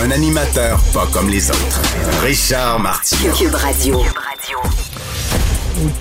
Un 0.00 0.10
animateur 0.12 0.78
pas 0.94 1.08
comme 1.12 1.28
les 1.28 1.50
autres. 1.50 1.82
Richard 2.22 2.78
Martineau. 2.78 3.32
Cube 3.32 3.54
Radio. 3.54 4.00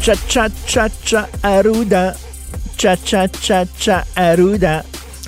Cha 0.02 0.14
cha 0.28 0.48
cha 0.68 0.88
cha 1.04 1.28
Aruda. 1.42 2.14
Cha 2.78 2.96
cha 2.96 3.28
cha 3.28 3.66
cha 3.80 4.04
Aruda. 4.16 4.84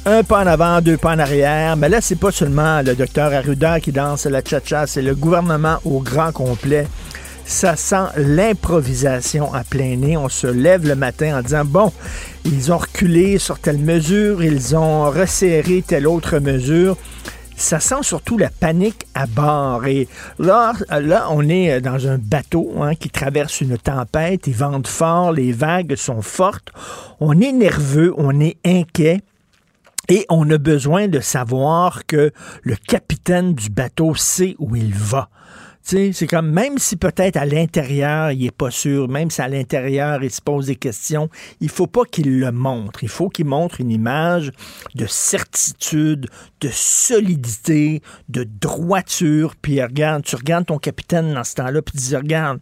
Un 0.06 0.24
pas 0.24 0.44
en 0.44 0.48
avant, 0.48 0.82
deux 0.82 0.98
pas 0.98 1.16
en 1.16 1.20
arrière. 1.20 1.78
Mais 1.78 1.90
là, 1.90 2.00
c'est 2.00 2.16
pas 2.16 2.32
seulement 2.32 2.82
le 2.82 2.94
docteur 2.96 3.34
Arruda 3.34 3.80
qui 3.80 3.92
danse 3.92 4.26
la 4.26 4.42
cha-cha, 4.44 4.86
c'est 4.86 5.02
le 5.02 5.16
gouvernement 5.16 5.80
au 5.84 6.00
grand 6.00 6.32
complet. 6.32 6.88
Ça 7.46 7.76
sent 7.76 8.06
l'improvisation 8.18 9.52
à 9.52 9.64
plein 9.64 9.96
nez. 9.96 10.16
On 10.16 10.30
se 10.30 10.46
lève 10.46 10.88
le 10.88 10.96
matin 10.96 11.40
en 11.40 11.42
disant, 11.42 11.66
bon, 11.66 11.92
ils 12.46 12.72
ont 12.72 12.78
reculé 12.78 13.40
sur 13.40 13.58
telle 13.58 13.80
mesure, 13.80 14.44
ils 14.44 14.76
ont 14.76 15.10
resserré 15.10 15.84
telle 15.86 16.06
autre 16.08 16.38
mesure 16.38 16.96
ça 17.60 17.80
sent 17.80 18.04
surtout 18.04 18.38
la 18.38 18.50
panique 18.50 19.06
à 19.14 19.26
bord. 19.26 19.86
Et 19.86 20.08
là, 20.40 20.74
là 20.90 21.28
on 21.30 21.48
est 21.48 21.82
dans 21.82 22.08
un 22.08 22.18
bateau 22.18 22.72
hein, 22.82 22.96
qui 22.96 23.10
traverse 23.10 23.62
une 23.62 23.78
tempête, 23.78 24.48
il 24.48 24.56
vente 24.56 24.88
fort, 24.88 25.32
les 25.34 25.52
vagues 25.52 25.96
sont 25.96 26.22
fortes, 26.22 26.72
on 27.20 27.40
est 27.40 27.52
nerveux, 27.52 28.14
on 28.18 28.40
est 28.40 28.58
inquiet. 28.66 29.22
Et 30.12 30.26
on 30.30 30.50
a 30.50 30.58
besoin 30.58 31.08
de 31.08 31.20
savoir 31.20 32.08
que 32.08 32.32
le 32.64 32.76
capitaine 32.76 33.54
du 33.54 33.70
bateau 33.70 34.16
sait 34.16 34.56
où 34.58 34.76
il 34.76 34.92
va. 34.92 35.30
C'est 35.90 36.28
comme 36.28 36.52
même 36.52 36.78
si 36.78 36.98
peut-être 36.98 37.36
à 37.36 37.48
l'intérieur, 37.48 38.32
il 38.32 38.44
n'est 38.44 38.52
pas 38.52 38.70
sûr, 38.70 39.08
même 39.08 39.32
si 39.32 39.42
à 39.42 39.48
l'intérieur, 39.48 40.24
il 40.24 40.30
se 40.30 40.40
pose 40.40 40.68
des 40.68 40.76
questions, 40.76 41.30
il 41.62 41.70
faut 41.70 41.88
pas 41.88 42.04
qu'il 42.06 42.40
le 42.40 42.52
montre. 42.52 43.04
Il 43.04 43.10
faut 43.10 43.28
qu'il 43.30 43.46
montre 43.46 43.82
une 43.82 43.90
image 43.90 44.52
de 44.94 45.08
certitude, 45.08 46.30
de 46.62 46.70
solidité, 46.72 48.04
de 48.28 48.44
droiture. 48.44 49.56
Puis 49.60 49.82
regarde, 49.82 50.24
tu 50.24 50.36
regardes 50.36 50.68
ton 50.68 50.78
capitaine 50.78 51.34
dans 51.34 51.44
ce 51.44 51.56
temps-là, 51.56 51.82
puis 51.82 51.94
tu 51.94 52.10
dis, 52.10 52.16
regarde, 52.16 52.60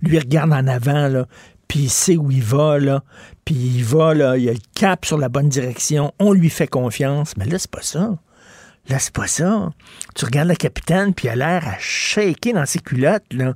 lui 0.00 0.18
regarde 0.18 0.52
en 0.52 0.66
avant, 0.66 1.08
là, 1.08 1.26
puis 1.68 1.80
il 1.80 1.90
sait 1.90 2.16
où 2.16 2.30
il 2.30 2.42
va, 2.42 2.78
là, 2.78 3.04
puis 3.44 3.54
il 3.54 3.84
va, 3.84 4.14
là, 4.14 4.38
il 4.38 4.48
a 4.48 4.52
le 4.52 4.58
cap 4.74 5.04
sur 5.04 5.18
la 5.18 5.28
bonne 5.28 5.50
direction, 5.50 6.12
on 6.18 6.32
lui 6.32 6.48
fait 6.48 6.66
confiance. 6.66 7.36
Mais 7.36 7.44
là, 7.44 7.58
c'est 7.58 7.70
pas 7.70 7.82
ça. 7.82 8.16
Là, 8.88 8.98
c'est 8.98 9.12
pas 9.12 9.26
ça. 9.26 9.70
Tu 10.16 10.24
regardes 10.24 10.48
le 10.48 10.56
capitaine, 10.56 11.14
puis 11.14 11.28
il 11.28 11.30
a 11.30 11.36
l'air 11.36 11.68
à 11.68 11.76
shaker 11.78 12.54
dans 12.54 12.66
ses 12.66 12.80
culottes. 12.80 13.32
Là. 13.32 13.54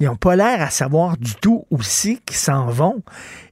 Ils 0.00 0.06
n'ont 0.06 0.16
pas 0.16 0.34
l'air 0.34 0.60
à 0.60 0.70
savoir 0.70 1.16
du 1.16 1.34
tout 1.36 1.66
aussi 1.70 2.20
qu'ils 2.26 2.38
s'en 2.38 2.66
vont. 2.66 3.02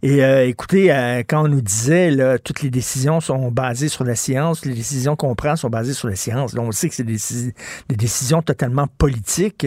Et 0.02 0.24
euh, 0.24 0.48
écoutez, 0.48 0.90
euh, 0.90 1.22
quand 1.26 1.44
on 1.44 1.48
nous 1.48 1.60
disait 1.60 2.10
là, 2.10 2.38
toutes 2.38 2.62
les 2.62 2.70
décisions 2.70 3.20
sont 3.20 3.52
basées 3.52 3.88
sur 3.88 4.02
la 4.02 4.16
science, 4.16 4.64
les 4.64 4.74
décisions 4.74 5.14
qu'on 5.14 5.34
prend 5.34 5.54
sont 5.54 5.70
basées 5.70 5.92
sur 5.92 6.08
la 6.08 6.16
science. 6.16 6.54
Donc, 6.54 6.68
on 6.68 6.72
sait 6.72 6.88
que 6.88 6.94
c'est 6.94 7.04
des, 7.04 7.54
décisions 7.88 8.42
totalement 8.42 8.88
politiques. 8.98 9.66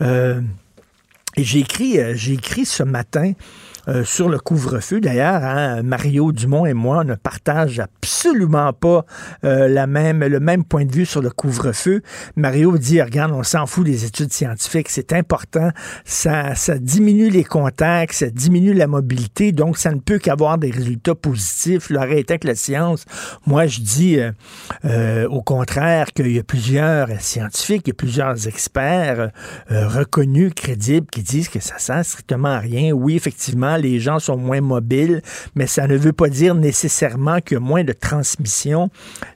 Euh, 0.00 0.40
et 1.36 1.44
j'ai 1.44 1.60
écrit 1.60 2.64
ce 2.64 2.82
matin 2.82 3.32
euh, 3.88 4.04
sur 4.04 4.28
le 4.28 4.38
couvre-feu. 4.38 5.00
D'ailleurs, 5.00 5.42
hein, 5.42 5.82
Mario 5.82 6.32
Dumont 6.32 6.64
et 6.64 6.72
moi 6.72 7.04
ne 7.04 7.14
partagent 7.14 7.80
absolument 7.80 8.72
pas 8.72 9.04
euh, 9.44 9.68
la 9.68 9.86
même, 9.86 10.24
le 10.24 10.40
même 10.40 10.64
point 10.64 10.84
de 10.84 10.92
vue 10.92 11.04
sur 11.06 11.20
le 11.20 11.30
couvre-feu. 11.30 12.02
Mario 12.36 12.78
dit, 12.78 13.02
regarde, 13.02 13.32
on 13.32 13.42
s'en 13.42 13.66
fout 13.66 13.84
des 13.84 14.04
études 14.04 14.32
scientifiques, 14.32 14.88
c'est 14.88 15.12
important, 15.12 15.70
ça, 16.04 16.54
ça 16.54 16.78
diminue 16.78 17.28
les 17.28 17.44
contacts, 17.44 18.14
ça 18.14 18.30
diminue 18.30 18.72
la 18.72 18.86
mobilité, 18.86 19.52
donc 19.52 19.76
ça 19.76 19.92
ne 19.92 20.00
peut 20.00 20.18
qu'avoir 20.18 20.58
des 20.58 20.70
résultats 20.70 21.14
positifs. 21.14 21.90
Est 21.90 22.30
avec 22.30 22.44
la 22.44 22.54
science. 22.54 23.04
Moi, 23.46 23.66
je 23.66 23.80
dis 23.80 24.18
euh, 24.84 25.28
au 25.28 25.42
contraire 25.42 26.12
qu'il 26.12 26.30
y 26.30 26.38
a 26.38 26.42
plusieurs 26.42 27.08
scientifiques, 27.20 27.82
il 27.86 27.90
y 27.90 27.92
a 27.92 27.94
plusieurs 27.94 28.46
experts 28.46 29.30
reconnus, 29.70 30.52
crédibles, 30.54 31.06
qui 31.06 31.22
disent 31.22 31.48
que 31.48 31.60
ça 31.60 31.78
sert 31.78 32.04
strictement 32.04 32.48
à 32.48 32.58
rien. 32.58 32.92
Oui, 32.92 33.16
effectivement, 33.16 33.73
les 33.76 34.00
gens 34.00 34.18
sont 34.18 34.36
moins 34.36 34.60
mobiles, 34.60 35.22
mais 35.54 35.66
ça 35.66 35.86
ne 35.86 35.96
veut 35.96 36.12
pas 36.12 36.28
dire 36.28 36.54
nécessairement 36.54 37.40
qu'il 37.40 37.54
y 37.54 37.58
a 37.58 37.60
moins 37.60 37.84
de 37.84 37.92
transmission. 37.92 38.90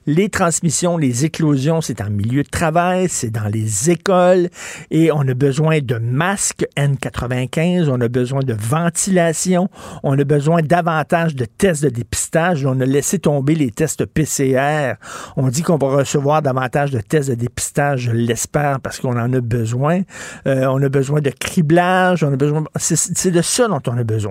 Les 0.05 0.29
transmissions, 0.29 0.97
les 0.97 1.25
éclosions, 1.25 1.81
c'est 1.81 2.01
en 2.01 2.09
milieu 2.09 2.43
de 2.43 2.49
travail, 2.49 3.07
c'est 3.09 3.31
dans 3.31 3.47
les 3.47 3.89
écoles, 3.89 4.49
et 4.91 5.11
on 5.11 5.27
a 5.27 5.33
besoin 5.33 5.79
de 5.79 5.97
masques 5.97 6.65
N95, 6.77 7.89
on 7.89 8.01
a 8.01 8.07
besoin 8.07 8.41
de 8.41 8.53
ventilation, 8.53 9.69
on 10.03 10.17
a 10.17 10.23
besoin 10.23 10.61
davantage 10.61 11.35
de 11.35 11.45
tests 11.45 11.83
de 11.83 11.89
dépistage. 11.89 12.65
On 12.65 12.79
a 12.79 12.85
laissé 12.85 13.19
tomber 13.19 13.55
les 13.55 13.71
tests 13.71 14.05
PCR. 14.05 14.95
On 15.35 15.49
dit 15.49 15.61
qu'on 15.61 15.77
va 15.77 15.87
recevoir 15.89 16.41
davantage 16.41 16.91
de 16.91 17.01
tests 17.01 17.29
de 17.29 17.35
dépistage, 17.35 18.01
je 18.01 18.11
l'espère, 18.11 18.79
parce 18.79 18.99
qu'on 18.99 19.17
en 19.19 19.33
a 19.33 19.41
besoin. 19.41 20.01
Euh, 20.47 20.65
on 20.65 20.81
a 20.81 20.89
besoin 20.89 21.21
de 21.21 21.31
criblage, 21.31 22.23
on 22.23 22.31
a 22.33 22.35
besoin. 22.35 22.63
C'est 22.75 23.31
de 23.31 23.41
ça 23.41 23.67
dont 23.67 23.81
on 23.87 23.97
a 23.97 24.03
besoin. 24.03 24.28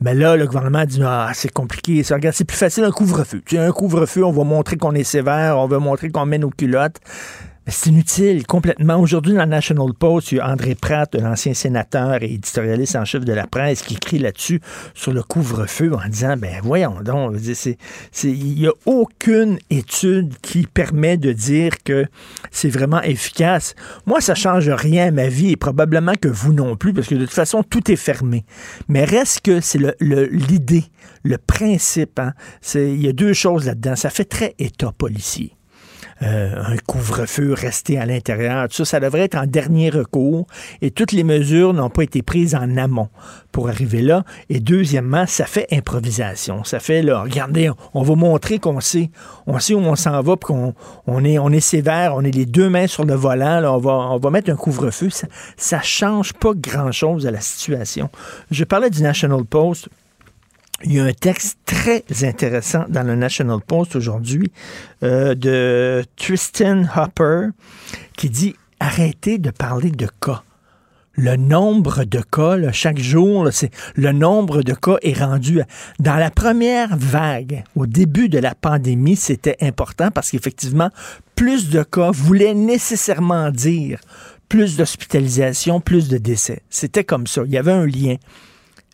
Mais 0.00 0.14
là, 0.14 0.36
le 0.36 0.46
gouvernement 0.46 0.84
dit 0.84 1.00
Ah, 1.04 1.30
c'est 1.34 1.52
compliqué. 1.52 2.02
Regarde, 2.10 2.34
c'est 2.34 2.44
plus 2.44 2.56
facile 2.56 2.84
un 2.84 2.90
couvre-feu. 2.90 3.42
Tu 3.46 3.58
as 3.58 3.64
un 3.64 3.72
couvre-feu, 3.72 4.24
on 4.24 4.32
va 4.32 4.44
montrer 4.44 4.76
qu'on 4.76 4.94
est 4.94 5.04
sévère, 5.04 5.58
on 5.58 5.66
va 5.66 5.78
montrer 5.78 6.10
qu'on 6.10 6.26
met 6.26 6.38
nos 6.38 6.50
culottes. 6.50 7.00
C'est 7.66 7.88
inutile, 7.88 8.46
complètement. 8.46 8.96
Aujourd'hui, 8.96 9.32
dans 9.32 9.44
le 9.44 9.48
National 9.48 9.94
Post, 9.98 10.32
il 10.32 10.34
y 10.36 10.40
a 10.40 10.50
André 10.50 10.74
Pratt, 10.74 11.14
l'ancien 11.14 11.54
sénateur 11.54 12.22
et 12.22 12.34
éditorialiste 12.34 12.94
en 12.94 13.06
chef 13.06 13.24
de 13.24 13.32
la 13.32 13.46
presse, 13.46 13.80
qui 13.80 13.94
écrit 13.94 14.18
là-dessus 14.18 14.60
sur 14.92 15.14
le 15.14 15.22
couvre-feu 15.22 15.90
en 15.94 16.06
disant, 16.06 16.36
ben 16.36 16.60
voyons 16.62 17.00
donc, 17.02 17.36
il 18.22 18.54
n'y 18.54 18.66
a 18.66 18.72
aucune 18.84 19.58
étude 19.70 20.34
qui 20.42 20.66
permet 20.66 21.16
de 21.16 21.32
dire 21.32 21.82
que 21.82 22.04
c'est 22.50 22.68
vraiment 22.68 23.00
efficace. 23.00 23.74
Moi, 24.04 24.20
ça 24.20 24.34
change 24.34 24.68
rien 24.68 25.06
à 25.06 25.10
ma 25.10 25.28
vie 25.28 25.52
et 25.52 25.56
probablement 25.56 26.16
que 26.20 26.28
vous 26.28 26.52
non 26.52 26.76
plus, 26.76 26.92
parce 26.92 27.06
que 27.06 27.14
de 27.14 27.24
toute 27.24 27.32
façon, 27.32 27.62
tout 27.62 27.90
est 27.90 27.96
fermé. 27.96 28.44
Mais 28.88 29.04
reste 29.04 29.40
que 29.40 29.62
c'est 29.62 29.78
l'idée, 30.00 30.84
le, 31.24 31.30
le, 31.30 31.38
principe. 31.38 32.18
Hein? 32.18 32.34
Il 32.74 33.00
y 33.00 33.08
a 33.08 33.14
deux 33.14 33.32
choses 33.32 33.64
là-dedans. 33.64 33.96
Ça 33.96 34.10
fait 34.10 34.26
très 34.26 34.54
État 34.58 34.92
policier. 34.92 35.53
Euh, 36.24 36.54
un 36.56 36.76
couvre-feu, 36.86 37.52
rester 37.52 37.98
à 37.98 38.06
l'intérieur. 38.06 38.66
Tout 38.68 38.76
ça, 38.76 38.84
ça 38.84 39.00
devrait 39.00 39.20
être 39.20 39.34
en 39.34 39.44
dernier 39.44 39.90
recours 39.90 40.46
et 40.80 40.90
toutes 40.90 41.12
les 41.12 41.24
mesures 41.24 41.74
n'ont 41.74 41.90
pas 41.90 42.02
été 42.02 42.22
prises 42.22 42.54
en 42.54 42.76
amont 42.78 43.10
pour 43.52 43.68
arriver 43.68 44.00
là. 44.00 44.24
Et 44.48 44.60
deuxièmement, 44.60 45.26
ça 45.26 45.44
fait 45.44 45.66
improvisation. 45.70 46.64
Ça 46.64 46.80
fait, 46.80 47.02
là, 47.02 47.22
regardez, 47.22 47.70
on 47.92 48.02
va 48.02 48.14
montrer 48.14 48.58
qu'on 48.58 48.80
sait, 48.80 49.10
on 49.46 49.58
sait 49.58 49.74
où 49.74 49.80
on 49.80 49.96
s'en 49.96 50.22
va, 50.22 50.36
qu'on 50.36 50.72
on 51.06 51.24
est, 51.24 51.38
on 51.38 51.50
est 51.50 51.60
sévère, 51.60 52.14
on 52.14 52.22
est 52.22 52.34
les 52.34 52.46
deux 52.46 52.70
mains 52.70 52.86
sur 52.86 53.04
le 53.04 53.14
volant, 53.14 53.62
on, 53.64 53.78
va, 53.78 53.92
on 53.92 54.18
va 54.18 54.30
mettre 54.30 54.50
un 54.50 54.56
couvre-feu. 54.56 55.08
Ça 55.56 55.76
ne 55.76 55.82
change 55.82 56.32
pas 56.32 56.52
grand-chose 56.54 57.26
à 57.26 57.32
la 57.32 57.40
situation. 57.40 58.08
Je 58.50 58.64
parlais 58.64 58.88
du 58.88 59.02
National 59.02 59.44
Post 59.44 59.88
il 60.82 60.92
y 60.92 61.00
a 61.00 61.04
un 61.04 61.12
texte 61.12 61.58
très 61.64 62.04
intéressant 62.22 62.84
dans 62.88 63.04
le 63.04 63.14
National 63.14 63.60
Post 63.60 63.96
aujourd'hui 63.96 64.50
euh, 65.02 65.34
de 65.34 66.04
Tristan 66.16 66.82
Hopper 66.96 67.48
qui 68.16 68.28
dit 68.28 68.56
arrêtez 68.80 69.38
de 69.38 69.50
parler 69.50 69.90
de 69.90 70.08
cas. 70.20 70.42
le 71.16 71.36
nombre 71.36 72.02
de 72.04 72.20
cas, 72.20 72.56
chaque 72.72 72.98
jour, 72.98 73.48
le 73.94 74.12
nombre 74.12 74.62
de 74.62 74.74
cas 74.74 74.96
est 75.02 75.18
rendu. 75.18 75.60
Dans 76.00 76.16
la 76.16 76.30
première 76.30 76.96
vague, 76.96 77.62
au 77.76 77.86
début 77.86 78.28
de 78.28 78.38
la 78.38 78.54
pandémie, 78.56 79.16
c'était 79.16 79.56
important 79.60 80.10
parce 80.10 80.32
qu'effectivement, 80.32 80.90
plus 81.36 81.70
de 81.70 81.84
cas 81.84 82.10
voulait 82.10 82.54
nécessairement 82.54 83.50
dire 83.50 84.00
plus 84.48 84.76
d'hospitalisation, 84.76 85.80
plus 85.80 86.08
de 86.08 86.18
décès. 86.18 86.62
C'était 86.68 87.04
comme 87.04 87.28
ça. 87.28 87.42
Il 87.46 87.52
y 87.52 87.58
avait 87.58 87.72
un 87.72 87.86
lien. 87.86 88.16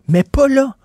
Mais 0.08 0.22
pas 0.22 0.46
là. 0.46 0.76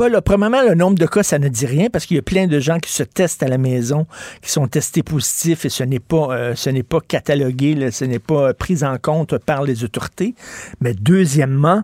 Pas. 0.00 0.22
Premièrement, 0.22 0.62
le 0.62 0.74
nombre 0.74 0.96
de 0.96 1.04
cas, 1.04 1.22
ça 1.22 1.38
ne 1.38 1.48
dit 1.48 1.66
rien 1.66 1.90
parce 1.90 2.06
qu'il 2.06 2.16
y 2.16 2.18
a 2.18 2.22
plein 2.22 2.46
de 2.46 2.58
gens 2.58 2.78
qui 2.78 2.90
se 2.90 3.02
testent 3.02 3.42
à 3.42 3.48
la 3.48 3.58
maison, 3.58 4.06
qui 4.40 4.50
sont 4.50 4.66
testés 4.66 5.02
positifs 5.02 5.66
et 5.66 5.68
ce 5.68 5.84
n'est 5.84 5.98
pas, 6.00 6.28
euh, 6.30 6.54
ce 6.54 6.70
n'est 6.70 6.82
pas 6.82 7.00
catalogué, 7.00 7.90
ce 7.90 8.06
n'est 8.06 8.18
pas 8.18 8.54
pris 8.54 8.82
en 8.82 8.96
compte 8.96 9.36
par 9.36 9.62
les 9.62 9.84
autorités. 9.84 10.34
Mais 10.80 10.94
deuxièmement, 10.94 11.82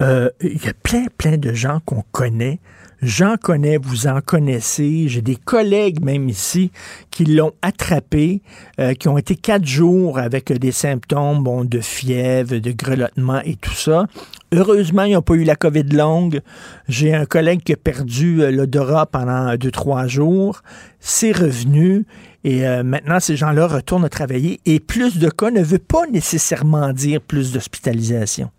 euh, 0.00 0.30
il 0.40 0.64
y 0.64 0.68
a 0.68 0.72
plein, 0.72 1.04
plein 1.18 1.36
de 1.36 1.52
gens 1.52 1.80
qu'on 1.84 2.02
connaît 2.12 2.60
J'en 3.02 3.36
connais, 3.38 3.78
vous 3.78 4.06
en 4.08 4.20
connaissez. 4.20 5.08
J'ai 5.08 5.22
des 5.22 5.36
collègues 5.36 6.04
même 6.04 6.28
ici 6.28 6.70
qui 7.10 7.24
l'ont 7.24 7.52
attrapé, 7.62 8.42
euh, 8.78 8.92
qui 8.92 9.08
ont 9.08 9.16
été 9.16 9.36
quatre 9.36 9.64
jours 9.64 10.18
avec 10.18 10.52
des 10.52 10.72
symptômes 10.72 11.66
de 11.66 11.80
fièvre, 11.80 12.58
de 12.58 12.72
grelottement 12.72 13.40
et 13.42 13.56
tout 13.56 13.72
ça. 13.72 14.06
Heureusement, 14.52 15.04
ils 15.04 15.12
n'ont 15.14 15.22
pas 15.22 15.34
eu 15.34 15.44
la 15.44 15.54
COVID 15.54 15.84
longue. 15.84 16.40
J'ai 16.88 17.14
un 17.14 17.24
collègue 17.24 17.62
qui 17.62 17.72
a 17.72 17.76
perdu 17.76 18.42
euh, 18.42 18.50
l'odorat 18.50 19.06
pendant 19.06 19.54
deux, 19.56 19.70
trois 19.70 20.08
jours. 20.08 20.62
C'est 20.98 21.32
revenu. 21.32 22.04
Et 22.42 22.66
euh, 22.66 22.82
maintenant, 22.82 23.20
ces 23.20 23.36
gens-là 23.36 23.68
retournent 23.68 24.08
travailler. 24.08 24.60
Et 24.66 24.80
plus 24.80 25.18
de 25.18 25.28
cas 25.28 25.50
ne 25.50 25.62
veut 25.62 25.78
pas 25.78 26.06
nécessairement 26.06 26.92
dire 26.92 27.20
plus 27.20 27.52
d'hospitalisation 27.52 28.50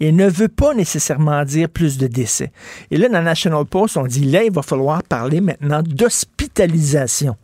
et 0.00 0.12
ne 0.12 0.28
veut 0.28 0.48
pas 0.48 0.74
nécessairement 0.74 1.44
dire 1.44 1.68
plus 1.68 1.98
de 1.98 2.06
décès. 2.06 2.52
Et 2.90 2.96
là, 2.96 3.08
dans 3.08 3.22
National 3.22 3.64
Post, 3.64 3.96
on 3.96 4.06
dit 4.06 4.24
là, 4.24 4.44
il 4.44 4.52
va 4.52 4.62
falloir 4.62 5.02
parler 5.02 5.40
maintenant 5.40 5.82
d'hospitalisation. 5.82 7.36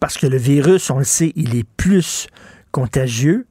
Parce 0.00 0.18
que 0.18 0.26
le 0.26 0.36
virus, 0.36 0.90
on 0.90 0.98
le 0.98 1.04
sait, 1.04 1.32
il 1.36 1.56
est 1.56 1.66
plus 1.76 2.26
contagieux. 2.72 3.46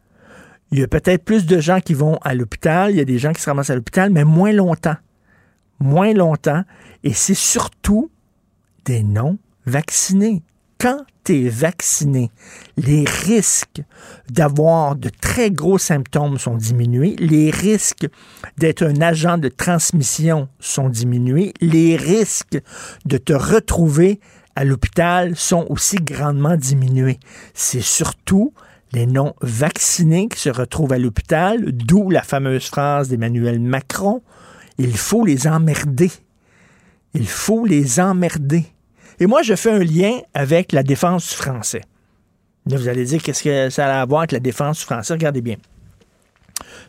Il 0.71 0.79
y 0.79 0.83
a 0.83 0.87
peut-être 0.87 1.23
plus 1.23 1.45
de 1.45 1.59
gens 1.59 1.79
qui 1.79 1.93
vont 1.93 2.17
à 2.21 2.33
l'hôpital, 2.33 2.91
il 2.91 2.97
y 2.97 3.01
a 3.01 3.05
des 3.05 3.19
gens 3.19 3.33
qui 3.33 3.41
se 3.41 3.49
ramassent 3.49 3.69
à 3.69 3.75
l'hôpital, 3.75 4.09
mais 4.11 4.23
moins 4.23 4.51
longtemps. 4.51 4.97
Moins 5.79 6.13
longtemps. 6.13 6.63
Et 7.03 7.13
c'est 7.13 7.35
surtout 7.35 8.09
des 8.85 9.03
non-vaccinés. 9.03 10.43
Quand 10.79 11.05
tu 11.23 11.45
es 11.45 11.49
vacciné, 11.49 12.31
les 12.77 13.05
risques 13.05 13.81
d'avoir 14.29 14.95
de 14.95 15.09
très 15.09 15.49
gros 15.49 15.77
symptômes 15.77 16.37
sont 16.37 16.57
diminués, 16.57 17.15
les 17.17 17.49
risques 17.49 18.07
d'être 18.57 18.83
un 18.83 19.01
agent 19.01 19.37
de 19.37 19.47
transmission 19.47 20.49
sont 20.59 20.89
diminués, 20.89 21.53
les 21.61 21.95
risques 21.95 22.59
de 23.05 23.17
te 23.17 23.33
retrouver 23.33 24.19
à 24.55 24.65
l'hôpital 24.65 25.35
sont 25.35 25.65
aussi 25.69 25.97
grandement 25.97 26.57
diminués. 26.57 27.19
C'est 27.53 27.81
surtout 27.81 28.53
les 28.95 29.05
non-vaccinés 29.05 30.29
qui 30.29 30.39
se 30.39 30.49
retrouvent 30.49 30.93
à 30.93 30.97
l'hôpital, 30.97 31.71
d'où 31.71 32.09
la 32.09 32.23
fameuse 32.23 32.65
phrase 32.65 33.09
d'Emmanuel 33.09 33.59
Macron, 33.59 34.21
il 34.77 34.97
faut 34.97 35.25
les 35.25 35.47
emmerder. 35.47 36.11
Il 37.13 37.27
faut 37.27 37.65
les 37.65 37.99
emmerder. 37.99 38.65
Et 39.19 39.27
moi, 39.27 39.41
je 39.43 39.55
fais 39.55 39.71
un 39.71 39.83
lien 39.83 40.19
avec 40.33 40.71
la 40.71 40.81
défense 40.81 41.29
du 41.29 41.35
français. 41.35 41.81
vous 42.65 42.87
allez 42.87 43.05
dire, 43.05 43.21
qu'est-ce 43.21 43.43
que 43.43 43.69
ça 43.69 43.85
a 43.85 44.01
à 44.01 44.05
voir 44.05 44.21
avec 44.21 44.31
la 44.31 44.39
défense 44.39 44.79
du 44.79 44.85
français? 44.85 45.13
Regardez 45.13 45.41
bien. 45.41 45.57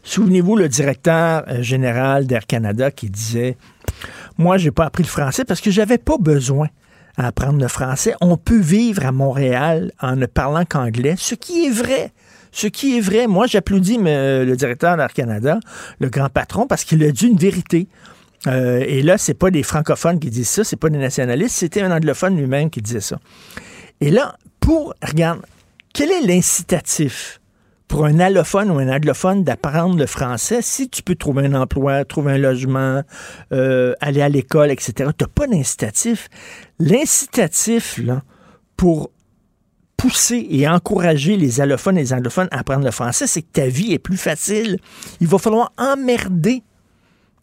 Souvenez-vous 0.03 0.57
le 0.57 0.69
directeur 0.69 1.45
euh, 1.49 1.63
général 1.63 2.27
d'Air 2.27 2.47
Canada 2.47 2.93
qui 2.93 3.11
disait 3.11 3.57
Moi, 4.39 4.59
j'ai 4.59 4.71
pas 4.71 4.85
appris 4.87 5.03
le 5.03 5.09
français 5.09 5.45
parce 5.45 5.61
que 5.61 5.73
j'avais 5.73 5.99
pas 5.99 6.19
besoin 6.19 6.69
d'apprendre 7.19 7.61
le 7.61 7.69
français. 7.69 8.15
On 8.21 8.37
peut 8.37 8.61
vivre 8.61 9.05
à 9.07 9.13
Montréal 9.13 9.93
en 10.01 10.17
ne 10.17 10.27
parlant 10.27 10.65
qu'anglais, 10.65 11.15
ce 11.19 11.35
qui 11.35 11.67
est 11.67 11.71
vrai. 11.71 12.13
Ce 12.53 12.67
qui 12.67 12.97
est 12.97 13.01
vrai. 13.01 13.27
Moi, 13.27 13.47
j'applaudis 13.47 13.99
le 14.01 14.55
directeur 14.55 14.97
d'Air 14.97 15.13
Canada, 15.13 15.59
le 16.01 16.09
grand 16.09 16.29
patron, 16.29 16.67
parce 16.67 16.85
qu'il 16.85 17.03
a 17.05 17.11
dit 17.11 17.27
une 17.27 17.37
vérité. 17.37 17.89
Euh, 18.47 18.85
et 18.87 19.03
là, 19.03 19.19
c'est 19.19 19.35
pas 19.35 19.51
des 19.51 19.63
francophones 19.63 20.19
qui 20.21 20.31
disent 20.31 20.49
ça, 20.49 20.65
c'est 20.65 20.77
pas 20.77 20.89
des 20.89 20.99
nationalistes, 20.99 21.57
c'était 21.57 21.83
un 21.83 21.95
anglophone 21.95 22.37
lui-même 22.37 22.71
qui 22.71 22.81
disait 22.81 23.01
ça. 23.01 23.19
Et 24.01 24.11
là, 24.11 24.37
pour, 24.61 24.95
regarde, 25.03 25.41
quel 25.93 26.11
est 26.11 26.21
l'incitatif 26.21 27.41
pour 27.89 28.05
un 28.05 28.19
allophone 28.19 28.71
ou 28.71 28.79
un 28.79 28.89
anglophone 28.89 29.45
d'apprendre 29.45 29.97
le 29.97 30.07
français 30.07 30.61
si 30.61 30.89
tu 30.89 31.03
peux 31.03 31.15
trouver 31.15 31.47
un 31.47 31.55
emploi, 31.55 32.05
trouver 32.05 32.33
un 32.33 32.39
logement, 32.39 33.03
euh, 33.53 33.95
aller 34.01 34.23
à 34.23 34.29
l'école, 34.29 34.71
etc. 34.71 34.93
Tu 35.17 35.25
n'as 35.25 35.29
pas 35.33 35.47
d'incitatif. 35.47 36.29
L'incitatif, 36.79 38.01
pour 38.77 39.11
pousser 39.97 40.47
et 40.51 40.69
encourager 40.69 41.37
les 41.37 41.61
allophones 41.61 41.97
et 41.97 42.03
les 42.03 42.13
anglophones 42.13 42.49
à 42.51 42.59
apprendre 42.59 42.85
le 42.85 42.91
français, 42.91 43.27
c'est 43.27 43.43
que 43.43 43.53
ta 43.53 43.67
vie 43.67 43.93
est 43.93 43.99
plus 43.99 44.19
facile. 44.19 44.79
Il 45.21 45.27
va 45.27 45.39
falloir 45.39 45.73
emmerder 45.79 46.63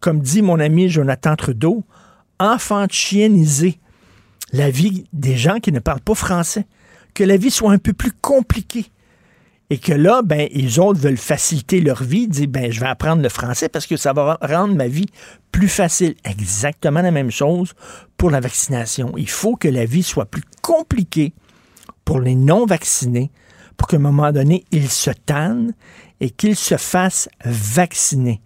comme 0.04 0.20
dit 0.20 0.42
mon 0.42 0.60
ami 0.60 0.90
Jonathan 0.90 1.38
Trudeau, 1.38 1.86
enfantieniser 2.38 3.80
la 4.52 4.70
vie 4.70 5.06
des 5.14 5.38
gens 5.38 5.62
qui 5.62 5.72
ne 5.72 5.80
parlent 5.80 6.02
pas 6.02 6.14
français. 6.14 6.68
Que 7.14 7.24
la 7.24 7.38
vie 7.38 7.50
soit 7.50 7.72
un 7.72 7.78
peu 7.78 7.94
plus 7.94 8.12
compliquée. 8.12 8.88
Et 9.70 9.78
que 9.78 9.94
là, 9.94 10.22
ben, 10.24 10.50
les 10.54 10.78
autres 10.78 11.00
veulent 11.00 11.18
faciliter 11.18 11.80
leur 11.80 12.04
vie, 12.04 12.28
dire, 12.28 12.48
ben, 12.48 12.72
je 12.72 12.80
vais 12.80 12.88
apprendre 12.88 13.24
le 13.24 13.30
français 13.30 13.70
parce 13.70 13.88
que 13.88 13.98
ça 13.98 14.14
va 14.14 14.38
rendre 14.42 14.76
ma 14.76 14.88
vie 14.88 15.08
plus 15.52 15.70
facile. 15.70 16.16
Exactement 16.26 17.02
la 17.02 17.12
même 17.12 17.32
chose 17.32 17.74
pour 18.18 18.30
la 18.30 18.40
vaccination. 18.40 19.14
Il 19.18 19.30
faut 19.30 19.56
que 19.56 19.68
la 19.68 19.86
vie 19.86 20.04
soit 20.04 20.26
plus 20.26 20.44
compliquée 20.62 21.34
pour 22.06 22.20
les 22.20 22.36
non-vaccinés 22.36 23.32
pour 23.78 23.88
qu'à 23.88 23.98
un 23.98 24.02
moment 24.02 24.32
donné, 24.32 24.66
ils 24.72 24.90
se 24.90 25.12
tannent 25.12 25.74
et 26.20 26.30
qu'ils 26.30 26.56
se 26.56 26.78
fassent 26.78 27.30
vacciner. 27.44 28.42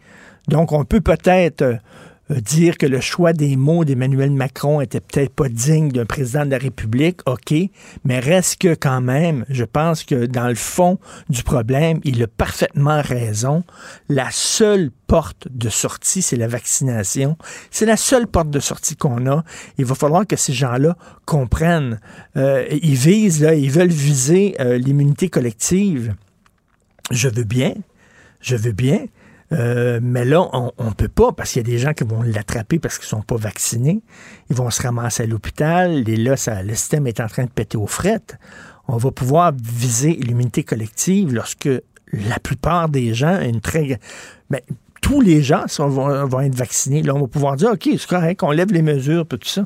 Donc, 0.47 0.71
on 0.71 0.85
peut 0.85 1.01
peut-être 1.01 1.61
euh, 1.61 1.75
dire 2.29 2.77
que 2.77 2.85
le 2.85 2.99
choix 2.99 3.33
des 3.33 3.55
mots 3.55 3.85
d'Emmanuel 3.85 4.31
Macron 4.31 4.81
était 4.81 4.99
peut-être 4.99 5.33
pas 5.33 5.49
digne 5.49 5.89
d'un 5.89 6.05
président 6.05 6.45
de 6.45 6.51
la 6.51 6.57
République, 6.57 7.21
OK, 7.25 7.53
mais 8.03 8.19
reste 8.19 8.61
que 8.61 8.75
quand 8.75 9.01
même, 9.01 9.45
je 9.49 9.63
pense 9.63 10.03
que 10.03 10.25
dans 10.25 10.47
le 10.47 10.55
fond 10.55 10.99
du 11.29 11.43
problème, 11.43 11.99
il 12.03 12.21
a 12.23 12.27
parfaitement 12.27 13.01
raison. 13.01 13.63
La 14.09 14.29
seule 14.31 14.91
porte 15.07 15.47
de 15.49 15.69
sortie, 15.69 16.21
c'est 16.21 16.35
la 16.35 16.47
vaccination. 16.47 17.37
C'est 17.71 17.85
la 17.85 17.97
seule 17.97 18.27
porte 18.27 18.49
de 18.49 18.59
sortie 18.59 18.95
qu'on 18.97 19.25
a. 19.27 19.43
Il 19.77 19.85
va 19.85 19.95
falloir 19.95 20.27
que 20.27 20.35
ces 20.35 20.53
gens-là 20.53 20.97
comprennent. 21.25 21.99
Euh, 22.35 22.65
ils 22.71 22.95
visent, 22.95 23.41
là, 23.41 23.53
ils 23.53 23.71
veulent 23.71 23.87
viser 23.87 24.55
euh, 24.59 24.77
l'immunité 24.77 25.29
collective. 25.29 26.13
Je 27.09 27.29
veux 27.29 27.45
bien, 27.45 27.73
je 28.41 28.57
veux 28.57 28.73
bien, 28.73 29.05
euh, 29.53 29.99
mais 30.01 30.25
là, 30.25 30.49
on 30.51 30.71
ne 30.83 30.93
peut 30.93 31.07
pas 31.07 31.31
parce 31.31 31.51
qu'il 31.51 31.61
y 31.61 31.65
a 31.65 31.71
des 31.71 31.77
gens 31.77 31.93
qui 31.93 32.03
vont 32.03 32.21
l'attraper 32.21 32.79
parce 32.79 32.97
qu'ils 32.97 33.05
ne 33.05 33.21
sont 33.21 33.21
pas 33.21 33.37
vaccinés. 33.37 34.01
Ils 34.49 34.55
vont 34.55 34.69
se 34.69 34.81
ramasser 34.81 35.23
à 35.23 35.25
l'hôpital. 35.25 36.07
Et 36.07 36.17
là, 36.17 36.35
ça, 36.35 36.63
le 36.63 36.75
système 36.75 37.07
est 37.07 37.19
en 37.19 37.27
train 37.27 37.45
de 37.45 37.49
péter 37.49 37.77
aux 37.77 37.87
frettes. 37.87 38.37
On 38.87 38.97
va 38.97 39.11
pouvoir 39.11 39.53
viser 39.53 40.13
l'immunité 40.13 40.63
collective 40.63 41.33
lorsque 41.33 41.69
la 42.13 42.39
plupart 42.39 42.89
des 42.89 43.13
gens, 43.13 43.39
une 43.41 43.61
très. 43.61 43.99
Mais 44.49 44.63
ben, 44.67 44.75
tous 45.01 45.21
les 45.21 45.41
gens 45.41 45.65
vont, 45.77 46.41
être 46.41 46.55
vaccinés. 46.55 47.01
Là, 47.01 47.15
on 47.15 47.21
va 47.21 47.27
pouvoir 47.27 47.55
dire 47.55 47.71
OK, 47.71 47.87
c'est 47.91 48.07
correct, 48.07 48.43
on 48.43 48.51
lève 48.51 48.71
les 48.71 48.81
mesures, 48.81 49.25
tout 49.27 49.39
ça. 49.43 49.65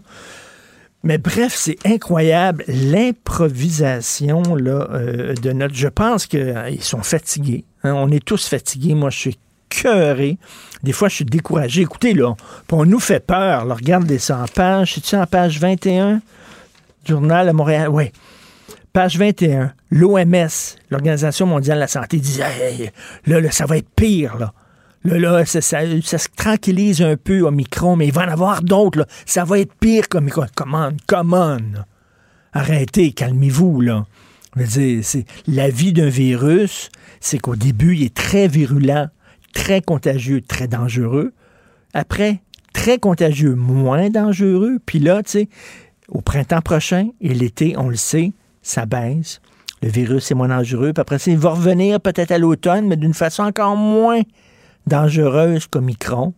Mais 1.03 1.17
bref, 1.17 1.53
c'est 1.55 1.77
incroyable 1.83 2.63
l'improvisation 2.67 4.43
euh, 4.47 5.33
de 5.33 5.51
notre. 5.51 5.73
Je 5.73 5.87
pense 5.87 6.27
qu'ils 6.27 6.83
sont 6.83 7.01
fatigués. 7.01 7.65
Hein. 7.83 7.93
on 7.95 8.11
est 8.11 8.23
tous 8.23 8.47
fatigués. 8.47 8.93
Moi, 8.93 9.09
je 9.09 9.17
suis 9.17 9.39
des 10.83 10.91
fois, 10.93 11.09
je 11.09 11.15
suis 11.15 11.25
découragé. 11.25 11.81
Écoutez, 11.81 12.13
là, 12.13 12.33
on 12.71 12.85
nous 12.85 12.99
fait 12.99 13.19
peur. 13.19 13.65
Là, 13.65 13.75
regardez 13.75 14.17
ça 14.17 14.39
en 14.39 14.45
page. 14.45 14.95
C'est-tu 14.95 15.15
en 15.15 15.25
page 15.25 15.59
21? 15.59 16.21
Journal 17.05 17.49
à 17.49 17.53
Montréal? 17.53 17.89
Oui. 17.89 18.11
Page 18.93 19.17
21. 19.17 19.73
L'OMS, 19.91 20.47
l'Organisation 20.89 21.45
mondiale 21.45 21.77
de 21.77 21.81
la 21.81 21.87
santé, 21.87 22.17
dit 22.17 22.39
là, 23.25 23.51
ça 23.51 23.65
va 23.65 23.77
être 23.77 23.89
pire. 23.95 24.37
Là. 24.37 24.53
Là, 25.03 25.17
là 25.17 25.45
ça, 25.45 25.61
se 25.61 26.27
tranquillise 26.35 27.01
un 27.01 27.15
peu 27.15 27.41
au 27.41 27.51
micro, 27.51 27.95
mais 27.95 28.07
il 28.07 28.13
va 28.13 28.25
en 28.25 28.29
avoir 28.29 28.61
d'autres. 28.61 29.05
Ça 29.25 29.43
va 29.43 29.59
être 29.59 29.73
pire 29.75 30.09
comme 30.09 30.29
come 30.29 30.93
on. 31.33 31.61
Arrêtez, 32.53 33.11
calmez-vous. 33.13 33.81
là. 33.81 34.05
Je 34.55 34.61
veux 34.61 34.67
dire, 34.67 35.23
la 35.47 35.69
vie 35.69 35.93
d'un 35.93 36.09
virus, 36.09 36.89
c'est 37.21 37.39
qu'au 37.39 37.55
début, 37.55 37.95
il 37.95 38.03
est 38.03 38.13
très 38.13 38.47
virulent 38.47 39.07
très 39.53 39.81
contagieux, 39.81 40.41
très 40.41 40.67
dangereux. 40.67 41.33
Après, 41.93 42.41
très 42.73 42.97
contagieux, 42.97 43.55
moins 43.55 44.09
dangereux. 44.09 44.79
Puis 44.85 44.99
là, 44.99 45.23
tu 45.23 45.31
sais, 45.31 45.49
au 46.07 46.21
printemps 46.21 46.61
prochain 46.61 47.09
et 47.21 47.33
l'été, 47.33 47.75
on 47.77 47.89
le 47.89 47.95
sait, 47.95 48.31
ça 48.61 48.85
baisse. 48.85 49.41
Le 49.81 49.89
virus 49.89 50.29
est 50.29 50.35
moins 50.35 50.49
dangereux. 50.49 50.93
Puis 50.93 51.01
après, 51.01 51.17
il 51.27 51.37
va 51.37 51.51
revenir 51.51 51.99
peut-être 51.99 52.31
à 52.31 52.37
l'automne, 52.37 52.87
mais 52.87 52.97
d'une 52.97 53.13
façon 53.13 53.43
encore 53.43 53.75
moins 53.75 54.21
dangereuse 54.87 55.67
qu'Omicron. 55.67 56.33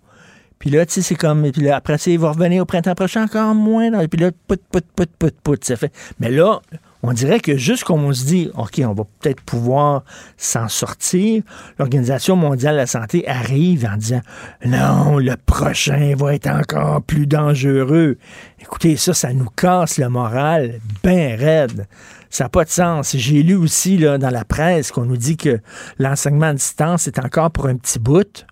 Puis 0.60 0.70
là, 0.70 0.86
tu 0.86 0.94
sais, 0.94 1.02
c'est 1.02 1.16
comme. 1.16 1.52
Puis 1.52 1.70
après 1.70 1.98
ça, 1.98 2.10
il 2.10 2.20
va 2.20 2.32
revenir 2.32 2.62
au 2.62 2.66
printemps 2.66 2.96
prochain 2.96 3.24
encore 3.24 3.54
moins. 3.54 4.08
Puis 4.08 4.20
là, 4.20 4.32
pout, 4.48 4.62
pout, 4.72 5.34
pout, 5.44 5.64
ça 5.64 5.76
fait. 5.76 5.92
Mais 6.20 6.32
là, 6.32 6.62
on 7.04 7.12
dirait 7.12 7.42
que 7.42 7.58
juste 7.58 7.84
comme 7.84 8.06
on 8.06 8.14
se 8.14 8.26
dit, 8.26 8.50
OK, 8.56 8.82
on 8.86 8.94
va 8.94 9.04
peut-être 9.20 9.42
pouvoir 9.42 10.04
s'en 10.38 10.70
sortir, 10.70 11.44
l'Organisation 11.78 12.38
mondiale 12.38 12.76
de 12.76 12.80
la 12.80 12.88
santé 12.88 13.28
arrive 13.28 13.86
en 13.86 13.98
disant, 13.98 14.22
non, 14.66 15.18
le 15.18 15.36
prochain 15.36 16.16
va 16.18 16.34
être 16.34 16.48
encore 16.48 17.04
plus 17.04 17.28
dangereux. 17.28 18.18
Écoutez, 18.62 18.96
ça, 18.96 19.14
ça 19.14 19.34
nous 19.34 19.50
casse 19.50 19.98
le 19.98 20.08
moral 20.08 20.80
bien 21.04 21.36
raide. 21.36 21.88
Ça 22.30 22.46
n'a 22.46 22.50
pas 22.50 22.64
de 22.64 22.70
sens. 22.70 23.16
J'ai 23.18 23.44
lu 23.44 23.56
aussi 23.56 23.98
là, 23.98 24.18
dans 24.18 24.32
la 24.32 24.46
presse 24.46 24.92
qu'on 24.92 25.06
nous 25.06 25.18
dit 25.18 25.36
que 25.36 25.60
l'enseignement 26.00 26.48
à 26.48 26.54
distance 26.54 27.08
est 27.08 27.20
encore 27.20 27.52
pour 27.52 27.68
un 27.68 27.76
petit 27.76 28.00
bout. 28.00 28.46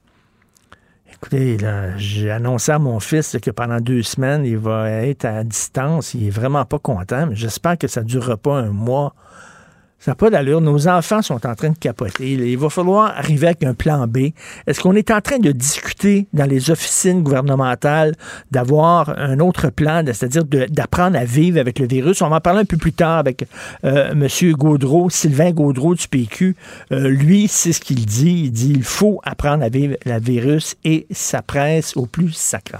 Écoutez, 1.24 1.56
j'ai 1.98 2.32
annoncé 2.32 2.72
à 2.72 2.80
mon 2.80 3.00
fils 3.00 3.38
que 3.40 3.52
pendant 3.52 3.80
deux 3.80 4.02
semaines, 4.02 4.44
il 4.44 4.58
va 4.58 4.90
être 4.90 5.26
à 5.26 5.44
distance. 5.44 6.16
Il 6.16 6.26
est 6.26 6.32
vraiment 6.32 6.66
pas 6.66 6.80
content, 6.80 7.28
mais 7.28 7.36
j'espère 7.36 7.78
que 7.78 7.88
ça 7.88 8.02
durera 8.02 8.38
pas 8.38 8.56
un 8.56 8.72
mois. 8.72 9.14
Ça 10.02 10.12
n'a 10.12 10.16
pas 10.16 10.32
d'allure. 10.32 10.62
Nos 10.62 10.88
enfants 10.88 11.22
sont 11.22 11.46
en 11.46 11.54
train 11.54 11.70
de 11.70 11.78
capoter. 11.78 12.32
Il 12.32 12.58
va 12.58 12.70
falloir 12.72 13.16
arriver 13.16 13.46
avec 13.46 13.64
un 13.64 13.76
plan 13.76 14.08
B. 14.08 14.32
Est-ce 14.66 14.82
qu'on 14.82 14.96
est 14.96 15.12
en 15.12 15.22
train 15.22 15.38
de 15.38 15.52
discuter 15.52 16.26
dans 16.34 16.46
les 16.46 16.72
officines 16.72 17.22
gouvernementales 17.22 18.16
d'avoir 18.50 19.10
un 19.20 19.40
autre 19.40 19.70
plan, 19.70 20.04
c'est-à-dire 20.08 20.44
d'apprendre 20.44 21.20
à 21.20 21.24
vivre 21.24 21.60
avec 21.60 21.78
le 21.78 21.86
virus? 21.86 22.24
On 22.24 22.30
va 22.30 22.38
en 22.38 22.42
parler 22.42 22.62
un 22.62 22.66
peu 22.66 22.78
plus 22.78 22.94
tard 22.94 23.20
avec 23.20 23.46
euh, 23.86 24.14
M. 24.14 24.28
Gaudreau, 24.54 25.12
Sylvain 25.12 25.52
Gaudreau 25.52 25.94
du 25.94 26.08
PQ. 26.08 26.56
Euh, 26.92 27.08
lui, 27.08 27.48
c'est 27.48 27.72
ce 27.72 27.80
qu'il 27.80 28.04
dit. 28.04 28.46
Il 28.46 28.52
dit 28.52 28.74
il 28.76 28.84
faut 28.84 29.22
apprendre 29.24 29.64
à 29.64 29.70
vivre 29.70 29.98
le 30.04 30.20
virus 30.20 30.78
et 30.84 31.06
ça 31.12 31.44
presse 31.44 31.96
au 31.96 32.08
plus 32.08 32.32
sacré. 32.32 32.80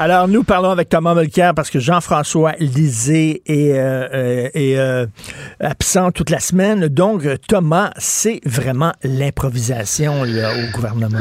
Alors, 0.00 0.28
nous 0.28 0.44
parlons 0.44 0.70
avec 0.70 0.88
Thomas 0.88 1.12
Mulcair 1.12 1.54
parce 1.54 1.70
que 1.70 1.80
Jean-François 1.80 2.52
Lisée 2.60 3.42
est, 3.46 3.72
euh, 3.72 4.08
euh, 4.14 4.48
euh, 4.54 5.06
absent 5.58 6.12
toute 6.12 6.30
la 6.30 6.38
semaine. 6.38 6.86
Donc, 6.86 7.26
Thomas, 7.48 7.90
c'est 7.96 8.40
vraiment 8.46 8.92
l'improvisation 9.02 10.22
au 10.22 10.72
gouvernement. 10.72 11.18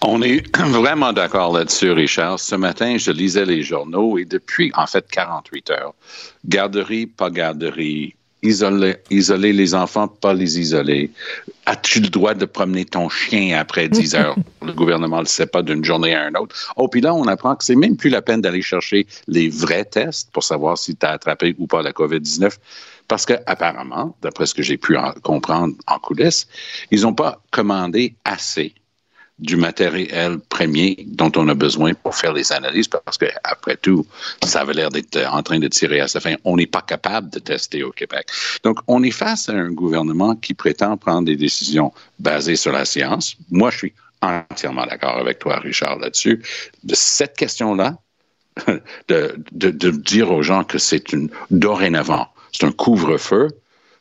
On 0.00 0.22
est 0.22 0.44
vraiment 0.60 1.12
d'accord 1.12 1.52
là-dessus, 1.54 1.90
Richard. 1.90 2.38
Ce 2.38 2.54
matin, 2.54 2.98
je 2.98 3.10
lisais 3.10 3.44
les 3.44 3.64
journaux 3.64 4.16
et 4.16 4.24
depuis, 4.24 4.70
en 4.76 4.86
fait, 4.86 5.04
48 5.10 5.70
heures, 5.72 5.94
garderie, 6.44 7.08
pas 7.08 7.30
garderie, 7.30 8.14
isoler, 8.44 8.96
isoler 9.10 9.52
les 9.52 9.74
enfants, 9.74 10.06
pas 10.06 10.34
les 10.34 10.60
isoler. 10.60 11.10
As-tu 11.66 12.00
le 12.00 12.08
droit 12.08 12.34
de 12.34 12.44
promener 12.44 12.84
ton 12.84 13.08
chien 13.08 13.58
après 13.58 13.88
10 13.88 14.14
heures? 14.14 14.36
le 14.62 14.72
gouvernement 14.72 15.16
ne 15.16 15.22
le 15.22 15.28
sait 15.28 15.46
pas 15.46 15.62
d'une 15.62 15.84
journée 15.84 16.14
à 16.14 16.28
une 16.28 16.36
autre. 16.36 16.72
Oh, 16.76 16.88
puis 16.88 17.00
là, 17.00 17.14
on 17.14 17.26
apprend 17.26 17.56
que 17.56 17.64
c'est 17.64 17.76
même 17.76 17.96
plus 17.96 18.10
la 18.10 18.22
peine 18.22 18.40
d'aller 18.40 18.62
chercher 18.62 19.06
les 19.26 19.48
vrais 19.48 19.84
tests 19.84 20.30
pour 20.30 20.44
savoir 20.44 20.78
si 20.78 20.94
tu 20.94 21.04
as 21.06 21.10
attrapé 21.10 21.54
ou 21.58 21.66
pas 21.66 21.82
la 21.82 21.92
COVID-19. 21.92 22.56
Parce 23.08 23.26
que, 23.26 23.34
apparemment, 23.46 24.16
d'après 24.22 24.46
ce 24.46 24.54
que 24.54 24.62
j'ai 24.62 24.78
pu 24.78 24.96
comprendre 25.22 25.74
en 25.86 25.98
coulisses, 25.98 26.46
ils 26.90 27.02
n'ont 27.02 27.14
pas 27.14 27.42
commandé 27.50 28.14
assez 28.24 28.74
du 29.38 29.56
matériel 29.56 30.38
premier 30.38 31.04
dont 31.08 31.32
on 31.36 31.48
a 31.48 31.54
besoin 31.54 31.92
pour 31.94 32.14
faire 32.14 32.32
les 32.32 32.52
analyses, 32.52 32.88
parce 32.88 33.18
que 33.18 33.26
après 33.42 33.76
tout, 33.76 34.06
ça 34.44 34.60
avait 34.60 34.74
l'air 34.74 34.90
d'être 34.90 35.18
en 35.32 35.42
train 35.42 35.58
de 35.58 35.68
tirer 35.68 36.00
à 36.00 36.08
sa 36.08 36.20
fin. 36.20 36.34
On 36.44 36.56
n'est 36.56 36.66
pas 36.66 36.82
capable 36.82 37.30
de 37.30 37.40
tester 37.40 37.82
au 37.82 37.90
Québec. 37.90 38.28
Donc, 38.62 38.78
on 38.86 39.02
est 39.02 39.10
face 39.10 39.48
à 39.48 39.52
un 39.52 39.72
gouvernement 39.72 40.36
qui 40.36 40.54
prétend 40.54 40.96
prendre 40.96 41.26
des 41.26 41.36
décisions 41.36 41.92
basées 42.18 42.56
sur 42.56 42.72
la 42.72 42.84
science. 42.84 43.36
Moi, 43.50 43.70
je 43.70 43.78
suis 43.78 43.94
entièrement 44.22 44.86
d'accord 44.86 45.18
avec 45.18 45.40
toi, 45.40 45.58
Richard, 45.58 45.98
là-dessus. 45.98 46.42
De 46.84 46.94
cette 46.94 47.36
question-là, 47.36 47.98
de, 49.08 49.90
dire 49.90 50.30
aux 50.30 50.42
gens 50.42 50.64
que 50.64 50.78
c'est 50.78 51.04
dorénavant, 51.50 52.28
c'est 52.52 52.64
un 52.64 52.72
couvre-feu, 52.72 53.48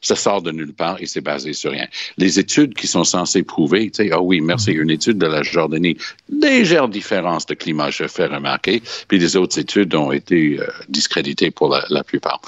ça 0.03 0.15
sort 0.15 0.43
de 0.43 0.51
nulle 0.51 0.73
part 0.73 0.97
et 0.99 1.07
c'est 1.07 1.21
basé 1.21 1.53
sur 1.53 1.71
rien. 1.71 1.87
Les 2.17 2.37
études 2.37 2.75
qui 2.75 2.85
sont 2.85 3.03
censées 3.03 3.41
prouver, 3.41 3.89
tu 3.89 4.03
sais, 4.03 4.11
ah 4.11 4.21
oui, 4.21 4.41
merci, 4.41 4.71
une 4.71 4.91
étude 4.91 5.17
de 5.17 5.25
la 5.25 5.41
Jordanie, 5.41 5.97
légère 6.29 6.89
différence 6.89 7.45
de 7.47 7.55
climat, 7.55 7.89
je 7.89 8.07
fais 8.07 8.27
remarquer, 8.27 8.83
puis 9.07 9.17
les 9.17 9.35
autres 9.35 9.57
études 9.57 9.95
ont 9.95 10.11
été 10.11 10.59
euh, 10.59 10.67
discréditées 10.89 11.49
pour 11.49 11.69
la, 11.69 11.85
la 11.89 12.03
plupart. 12.03 12.41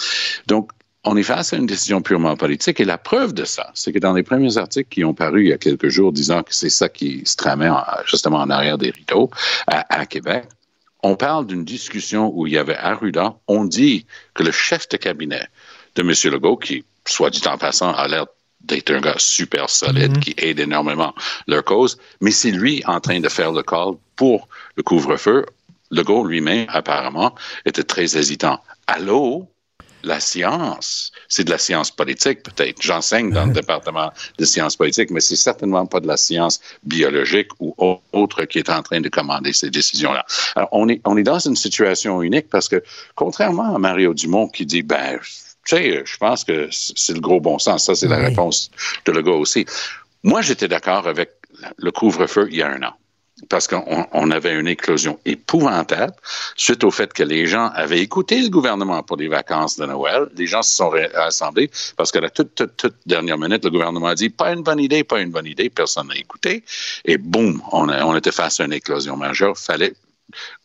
Donc, 0.47 0.69
on 1.05 1.15
est 1.15 1.23
face 1.23 1.53
à 1.53 1.57
une 1.57 1.67
décision 1.67 2.01
purement 2.01 2.35
politique 2.35 2.79
et 2.79 2.85
la 2.85 2.97
preuve 2.97 3.33
de 3.33 3.45
ça, 3.45 3.71
c'est 3.75 3.93
que 3.93 3.99
dans 3.99 4.13
les 4.13 4.23
premiers 4.23 4.57
articles 4.57 4.89
qui 4.89 5.03
ont 5.05 5.13
paru 5.13 5.43
il 5.43 5.49
y 5.49 5.53
a 5.53 5.57
quelques 5.57 5.89
jours 5.89 6.11
disant 6.11 6.41
que 6.41 6.53
c'est 6.53 6.69
ça 6.69 6.89
qui 6.89 7.21
se 7.25 7.35
tramait 7.35 7.69
justement 8.07 8.39
en 8.39 8.49
arrière 8.49 8.77
des 8.77 8.89
rideaux 8.89 9.29
à, 9.67 10.01
à 10.01 10.05
Québec, 10.07 10.45
on 11.03 11.15
parle 11.15 11.45
d'une 11.45 11.63
discussion 11.63 12.31
où 12.33 12.47
il 12.47 12.53
y 12.53 12.57
avait 12.57 12.75
Arruda, 12.75 13.35
on 13.47 13.63
dit 13.65 14.07
que 14.33 14.41
le 14.41 14.51
chef 14.51 14.89
de 14.89 14.97
cabinet 14.97 15.47
de 15.95 16.01
M. 16.01 16.33
Legault, 16.33 16.57
qui 16.57 16.83
soit 17.05 17.29
dit 17.29 17.41
en 17.47 17.57
passant, 17.57 17.93
a 17.93 18.07
l'air 18.07 18.25
d'être 18.61 18.91
un 18.91 18.99
gars 18.99 19.15
super 19.17 19.69
solide 19.69 20.17
mm-hmm. 20.17 20.19
qui 20.19 20.33
aide 20.37 20.59
énormément 20.59 21.13
leur 21.47 21.63
cause, 21.63 21.97
mais 22.21 22.31
c'est 22.31 22.51
lui 22.51 22.83
en 22.85 22.99
train 22.99 23.19
de 23.19 23.29
faire 23.29 23.51
le 23.51 23.63
call 23.63 23.93
pour 24.15 24.47
le 24.75 24.83
couvre-feu. 24.83 25.45
Legault 25.91 26.25
lui-même, 26.25 26.65
apparemment, 26.69 27.35
était 27.65 27.83
très 27.83 28.17
hésitant. 28.17 28.59
Allô? 28.87 29.47
La 30.03 30.19
science, 30.19 31.11
c'est 31.27 31.45
de 31.45 31.49
la 31.49 31.57
science 31.57 31.89
politique 31.89 32.43
peut-être. 32.43 32.79
J'enseigne 32.79 33.31
dans 33.31 33.47
le 33.47 33.53
département 33.61 34.11
de 34.37 34.45
sciences 34.45 34.75
politiques, 34.75 35.09
mais 35.09 35.19
c'est 35.19 35.35
certainement 35.35 35.87
pas 35.87 35.99
de 35.99 36.05
la 36.05 36.15
science 36.15 36.59
biologique 36.83 37.47
ou 37.59 37.73
autre 38.13 38.45
qui 38.45 38.59
est 38.59 38.69
en 38.69 38.83
train 38.83 39.01
de 39.01 39.09
commander 39.09 39.51
ces 39.51 39.71
décisions-là. 39.71 40.23
Alors, 40.55 40.69
on 40.73 40.89
est, 40.89 41.01
on 41.05 41.17
est 41.17 41.23
dans 41.23 41.39
une 41.39 41.55
situation 41.55 42.21
unique 42.21 42.49
parce 42.51 42.69
que, 42.69 42.83
contrairement 43.15 43.75
à 43.75 43.79
Mario 43.79 44.13
Dumont 44.13 44.47
qui 44.47 44.67
dit, 44.67 44.83
ben, 44.83 45.19
tu 45.65 45.75
sais, 45.75 46.03
je 46.05 46.17
pense 46.17 46.43
que 46.43 46.69
c'est 46.71 47.13
le 47.13 47.19
gros 47.19 47.39
bon 47.39 47.59
sens. 47.59 47.85
Ça, 47.85 47.95
c'est 47.95 48.07
la 48.07 48.17
réponse 48.17 48.69
de 49.05 49.11
le 49.11 49.21
gars 49.21 49.31
aussi. 49.31 49.65
Moi, 50.23 50.41
j'étais 50.41 50.67
d'accord 50.67 51.07
avec 51.07 51.31
le 51.77 51.91
couvre-feu 51.91 52.47
il 52.51 52.57
y 52.57 52.61
a 52.61 52.69
un 52.69 52.83
an 52.83 52.93
parce 53.49 53.67
qu'on 53.67 54.31
avait 54.31 54.53
une 54.53 54.67
éclosion 54.67 55.19
épouvantable 55.25 56.13
suite 56.55 56.83
au 56.83 56.91
fait 56.91 57.11
que 57.11 57.23
les 57.23 57.47
gens 57.47 57.67
avaient 57.75 57.99
écouté 57.99 58.41
le 58.41 58.49
gouvernement 58.49 59.03
pour 59.03 59.17
les 59.17 59.27
vacances 59.27 59.77
de 59.77 59.85
Noël. 59.85 60.29
Les 60.37 60.47
gens 60.47 60.61
se 60.61 60.73
sont 60.73 60.91
rassemblés 61.13 61.69
parce 61.97 62.11
que 62.11 62.19
la 62.19 62.29
toute, 62.29 62.55
toute, 62.55 62.77
toute 62.77 62.95
dernière 63.05 63.37
minute, 63.37 63.63
le 63.65 63.71
gouvernement 63.71 64.07
a 64.07 64.15
dit 64.15 64.29
pas 64.29 64.53
une 64.53 64.63
bonne 64.63 64.79
idée, 64.79 65.03
pas 65.03 65.19
une 65.19 65.31
bonne 65.31 65.47
idée, 65.47 65.69
personne 65.69 66.07
n'a 66.07 66.15
écouté. 66.15 66.63
Et 67.03 67.17
boum, 67.17 67.61
on, 67.71 67.89
on 67.89 68.15
était 68.15 68.31
face 68.31 68.59
à 68.61 68.65
une 68.65 68.73
éclosion 68.73 69.17
majeure. 69.17 69.57
Fallait 69.57 69.93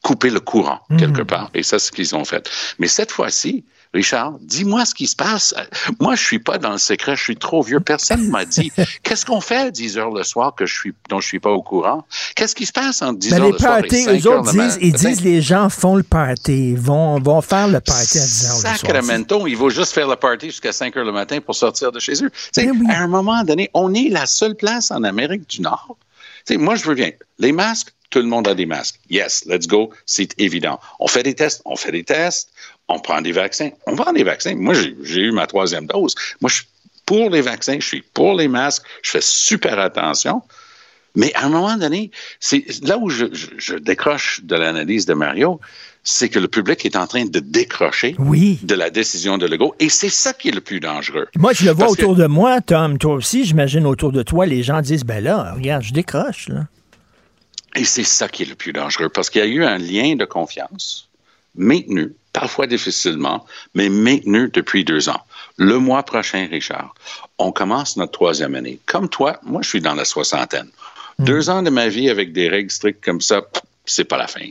couper 0.02 0.30
le 0.30 0.40
courant 0.40 0.80
quelque 0.98 1.22
mmh. 1.22 1.26
part. 1.26 1.50
Et 1.54 1.62
ça, 1.62 1.78
c'est 1.78 1.88
ce 1.88 1.92
qu'ils 1.92 2.14
ont 2.14 2.24
fait. 2.24 2.48
Mais 2.78 2.86
cette 2.86 3.10
fois-ci, 3.10 3.64
Richard, 3.92 4.34
dis-moi 4.40 4.84
ce 4.84 4.94
qui 4.94 5.08
se 5.08 5.16
passe. 5.16 5.52
Moi, 5.98 6.14
je 6.14 6.22
suis 6.22 6.38
pas 6.38 6.58
dans 6.58 6.70
le 6.70 6.78
secret, 6.78 7.16
je 7.16 7.22
suis 7.22 7.36
trop 7.36 7.60
vieux. 7.60 7.80
Personne 7.80 8.28
m'a 8.28 8.44
dit 8.44 8.70
qu'est-ce 9.02 9.26
qu'on 9.26 9.40
fait 9.40 9.56
à 9.56 9.70
10 9.70 9.98
heures 9.98 10.12
le 10.12 10.22
soir 10.22 10.54
que 10.54 10.64
je 10.64 10.72
suis, 10.72 10.94
dont 11.08 11.20
je 11.20 11.26
suis 11.26 11.40
pas 11.40 11.50
au 11.50 11.62
courant? 11.62 12.04
Qu'est-ce 12.36 12.54
qui 12.54 12.66
se 12.66 12.72
passe 12.72 13.02
entre 13.02 13.18
10 13.18 13.34
heures 13.34 13.50
le 13.50 13.58
soir 13.58 13.84
et 13.84 13.90
5 13.90 14.12
eux 14.12 14.28
autres 14.28 14.52
disent, 14.52 14.78
Ils 14.80 14.92
disent 14.92 15.22
les 15.22 15.42
gens 15.42 15.68
font 15.68 15.96
le 15.96 16.04
party, 16.04 16.76
vont, 16.76 17.20
vont 17.20 17.40
faire 17.40 17.66
le 17.66 17.80
party 17.80 18.18
à 18.18 18.22
10 18.22 18.46
heures 18.46 18.54
le 18.54 18.60
soir. 18.60 18.76
Sacramento, 18.76 19.46
ils 19.48 19.56
vont 19.56 19.70
juste 19.70 19.92
faire 19.92 20.06
le 20.06 20.16
party 20.16 20.46
jusqu'à 20.46 20.72
5 20.72 20.96
heures 20.96 21.04
le 21.04 21.12
matin 21.12 21.40
pour 21.40 21.56
sortir 21.56 21.90
de 21.90 21.98
chez 21.98 22.22
eux. 22.22 22.30
Ben 22.56 22.90
à 22.90 23.00
un 23.00 23.08
moment 23.08 23.42
donné, 23.42 23.70
on 23.74 23.92
est 23.92 24.08
la 24.08 24.26
seule 24.26 24.54
place 24.54 24.92
en 24.92 25.02
Amérique 25.02 25.48
du 25.48 25.62
Nord. 25.62 25.96
moi, 26.50 26.76
je 26.76 26.84
veux 26.84 26.94
bien. 26.94 27.10
Les 27.38 27.50
masques, 27.50 27.92
tout 28.10 28.18
le 28.18 28.26
monde 28.26 28.48
a 28.48 28.54
des 28.54 28.66
masques. 28.66 29.00
Yes, 29.08 29.44
let's 29.46 29.66
go. 29.66 29.90
C'est 30.04 30.38
évident. 30.38 30.80
On 30.98 31.06
fait 31.06 31.22
des 31.22 31.34
tests, 31.34 31.62
on 31.64 31.76
fait 31.76 31.92
des 31.92 32.04
tests, 32.04 32.50
on 32.90 32.98
prend 32.98 33.20
des 33.20 33.32
vaccins. 33.32 33.70
On 33.86 33.96
prend 33.96 34.12
des 34.12 34.24
vaccins. 34.24 34.54
Moi, 34.54 34.74
j'ai 34.74 35.20
eu 35.20 35.32
ma 35.32 35.46
troisième 35.46 35.86
dose. 35.86 36.14
Moi, 36.40 36.50
je 36.50 36.56
suis 36.56 36.66
pour 37.06 37.30
les 37.30 37.40
vaccins, 37.40 37.76
je 37.80 37.86
suis 37.86 38.02
pour 38.14 38.34
les 38.34 38.46
masques, 38.46 38.84
je 39.02 39.10
fais 39.10 39.20
super 39.20 39.78
attention. 39.80 40.42
Mais 41.16 41.34
à 41.34 41.46
un 41.46 41.48
moment 41.48 41.76
donné, 41.76 42.12
c'est 42.38 42.64
là 42.82 42.98
où 42.98 43.10
je, 43.10 43.26
décroche 43.78 44.42
de 44.44 44.54
l'analyse 44.54 45.06
de 45.06 45.14
Mario, 45.14 45.60
c'est 46.04 46.28
que 46.28 46.38
le 46.38 46.46
public 46.46 46.86
est 46.86 46.94
en 46.94 47.08
train 47.08 47.24
de 47.24 47.40
décrocher 47.40 48.14
de 48.16 48.74
la 48.76 48.90
décision 48.90 49.38
de 49.38 49.46
Legault. 49.46 49.74
Et 49.80 49.88
c'est 49.88 50.08
ça 50.08 50.32
qui 50.32 50.50
est 50.50 50.54
le 50.54 50.60
plus 50.60 50.78
dangereux. 50.78 51.26
Moi, 51.36 51.52
je 51.52 51.64
le 51.64 51.72
vois 51.72 51.90
autour 51.90 52.14
de 52.14 52.26
moi, 52.26 52.60
Tom. 52.60 52.96
Toi 52.96 53.14
aussi, 53.14 53.44
j'imagine 53.44 53.86
autour 53.86 54.12
de 54.12 54.22
toi, 54.22 54.46
les 54.46 54.62
gens 54.62 54.80
disent, 54.80 55.04
ben 55.04 55.22
là, 55.22 55.52
regarde, 55.54 55.82
je 55.82 55.92
décroche. 55.92 56.48
Là. 56.48 56.68
Et 57.74 57.84
c'est 57.84 58.04
ça 58.04 58.28
qui 58.28 58.44
est 58.44 58.48
le 58.48 58.54
plus 58.54 58.72
dangereux, 58.72 59.08
parce 59.08 59.30
qu'il 59.30 59.40
y 59.40 59.44
a 59.44 59.48
eu 59.48 59.64
un 59.64 59.78
lien 59.78 60.14
de 60.14 60.24
confiance 60.24 61.09
maintenu, 61.60 62.14
parfois 62.32 62.66
difficilement, 62.66 63.46
mais 63.74 63.88
maintenu 63.88 64.50
depuis 64.52 64.84
deux 64.84 65.08
ans. 65.08 65.20
Le 65.56 65.78
mois 65.78 66.02
prochain, 66.02 66.48
Richard, 66.50 66.94
on 67.38 67.52
commence 67.52 67.96
notre 67.96 68.12
troisième 68.12 68.54
année. 68.54 68.80
Comme 68.86 69.08
toi, 69.08 69.38
moi, 69.42 69.60
je 69.62 69.68
suis 69.68 69.80
dans 69.80 69.94
la 69.94 70.04
soixantaine. 70.04 70.70
Deux 71.18 71.50
ans 71.50 71.62
de 71.62 71.70
ma 71.70 71.88
vie 71.88 72.08
avec 72.08 72.32
des 72.32 72.48
règles 72.48 72.70
strictes 72.70 73.04
comme 73.04 73.20
ça, 73.20 73.42
c'est 73.90 74.04
pas 74.04 74.16
la 74.16 74.26
fin. 74.26 74.46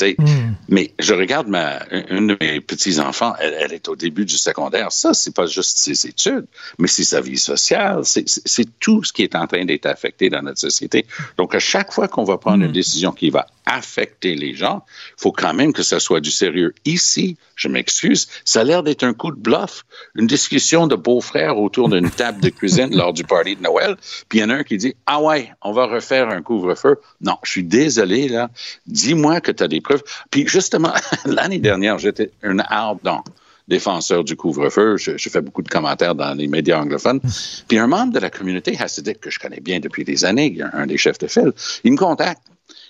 Mm. 0.00 0.52
Mais 0.68 0.92
je 0.98 1.14
regarde 1.14 1.48
ma, 1.48 1.80
une 2.10 2.28
de 2.28 2.36
mes 2.40 2.60
petits-enfants, 2.60 3.34
elle, 3.40 3.72
est 3.72 3.88
au 3.88 3.96
début 3.96 4.24
du 4.24 4.36
secondaire. 4.36 4.92
Ça, 4.92 5.14
c'est 5.14 5.34
pas 5.34 5.46
juste 5.46 5.78
ses 5.78 6.06
études, 6.06 6.46
mais 6.78 6.88
c'est 6.88 7.04
sa 7.04 7.20
vie 7.20 7.38
sociale. 7.38 8.02
C'est 8.04 8.78
tout 8.80 9.02
ce 9.04 9.12
qui 9.12 9.22
est 9.22 9.34
en 9.34 9.46
train 9.46 9.64
d'être 9.64 9.86
affecté 9.86 10.30
dans 10.30 10.42
notre 10.42 10.60
société. 10.60 11.06
Donc, 11.36 11.54
à 11.54 11.58
chaque 11.58 11.92
fois 11.92 12.08
qu'on 12.08 12.24
va 12.24 12.38
prendre 12.38 12.64
une 12.64 12.70
mm. 12.70 12.74
décision 12.74 13.12
qui 13.12 13.30
va 13.30 13.46
affecter 13.66 14.36
les 14.36 14.54
gens, 14.54 14.84
il 15.18 15.22
faut 15.22 15.32
quand 15.32 15.52
même 15.52 15.72
que 15.72 15.82
ça 15.82 15.98
soit 15.98 16.20
du 16.20 16.30
sérieux. 16.30 16.74
Ici, 16.84 17.36
je 17.56 17.68
m'excuse, 17.68 18.28
ça 18.44 18.60
a 18.60 18.64
l'air 18.64 18.82
d'être 18.82 19.02
un 19.02 19.14
coup 19.14 19.30
de 19.30 19.40
bluff, 19.40 19.84
une 20.14 20.26
discussion 20.26 20.86
de 20.86 20.94
beaux-frères 20.94 21.58
autour 21.58 21.88
d'une 21.88 22.10
table 22.10 22.40
de 22.40 22.50
cuisine 22.50 22.94
lors 22.94 23.12
du 23.12 23.24
party 23.24 23.56
de 23.56 23.62
Noël, 23.62 23.96
puis 24.28 24.38
il 24.38 24.42
y 24.42 24.44
en 24.44 24.50
a 24.50 24.54
un 24.54 24.62
qui 24.62 24.76
dit 24.76 24.94
Ah 25.06 25.20
ouais, 25.20 25.50
on 25.62 25.72
va 25.72 25.86
refaire 25.86 26.28
un 26.28 26.42
couvre-feu. 26.42 27.00
Non, 27.20 27.38
je 27.42 27.50
suis 27.50 27.64
désolé, 27.64 28.28
là. 28.28 28.50
Dis-moi 28.86 29.40
que 29.40 29.50
tu 29.50 29.62
as 29.62 29.68
des 29.68 29.80
preuves. 29.80 30.02
Puis 30.30 30.46
justement, 30.46 30.92
l'année 31.24 31.58
dernière, 31.58 31.98
j'étais 31.98 32.30
un 32.42 32.58
ardent 32.58 33.24
défenseur 33.68 34.22
du 34.22 34.36
couvre-feu. 34.36 34.96
Je, 34.96 35.28
fais 35.28 35.40
beaucoup 35.40 35.62
de 35.62 35.68
commentaires 35.68 36.14
dans 36.14 36.34
les 36.34 36.46
médias 36.46 36.80
anglophones. 36.80 37.20
Puis 37.68 37.78
un 37.78 37.86
membre 37.86 38.12
de 38.12 38.20
la 38.20 38.30
communauté 38.30 38.76
hassidique 38.78 39.20
que 39.20 39.30
je 39.30 39.38
connais 39.38 39.60
bien 39.60 39.80
depuis 39.80 40.04
des 40.04 40.24
années, 40.24 40.58
un 40.72 40.86
des 40.86 40.96
chefs 40.96 41.18
de 41.18 41.26
file, 41.26 41.52
il 41.84 41.92
me 41.92 41.96
contacte. 41.96 42.42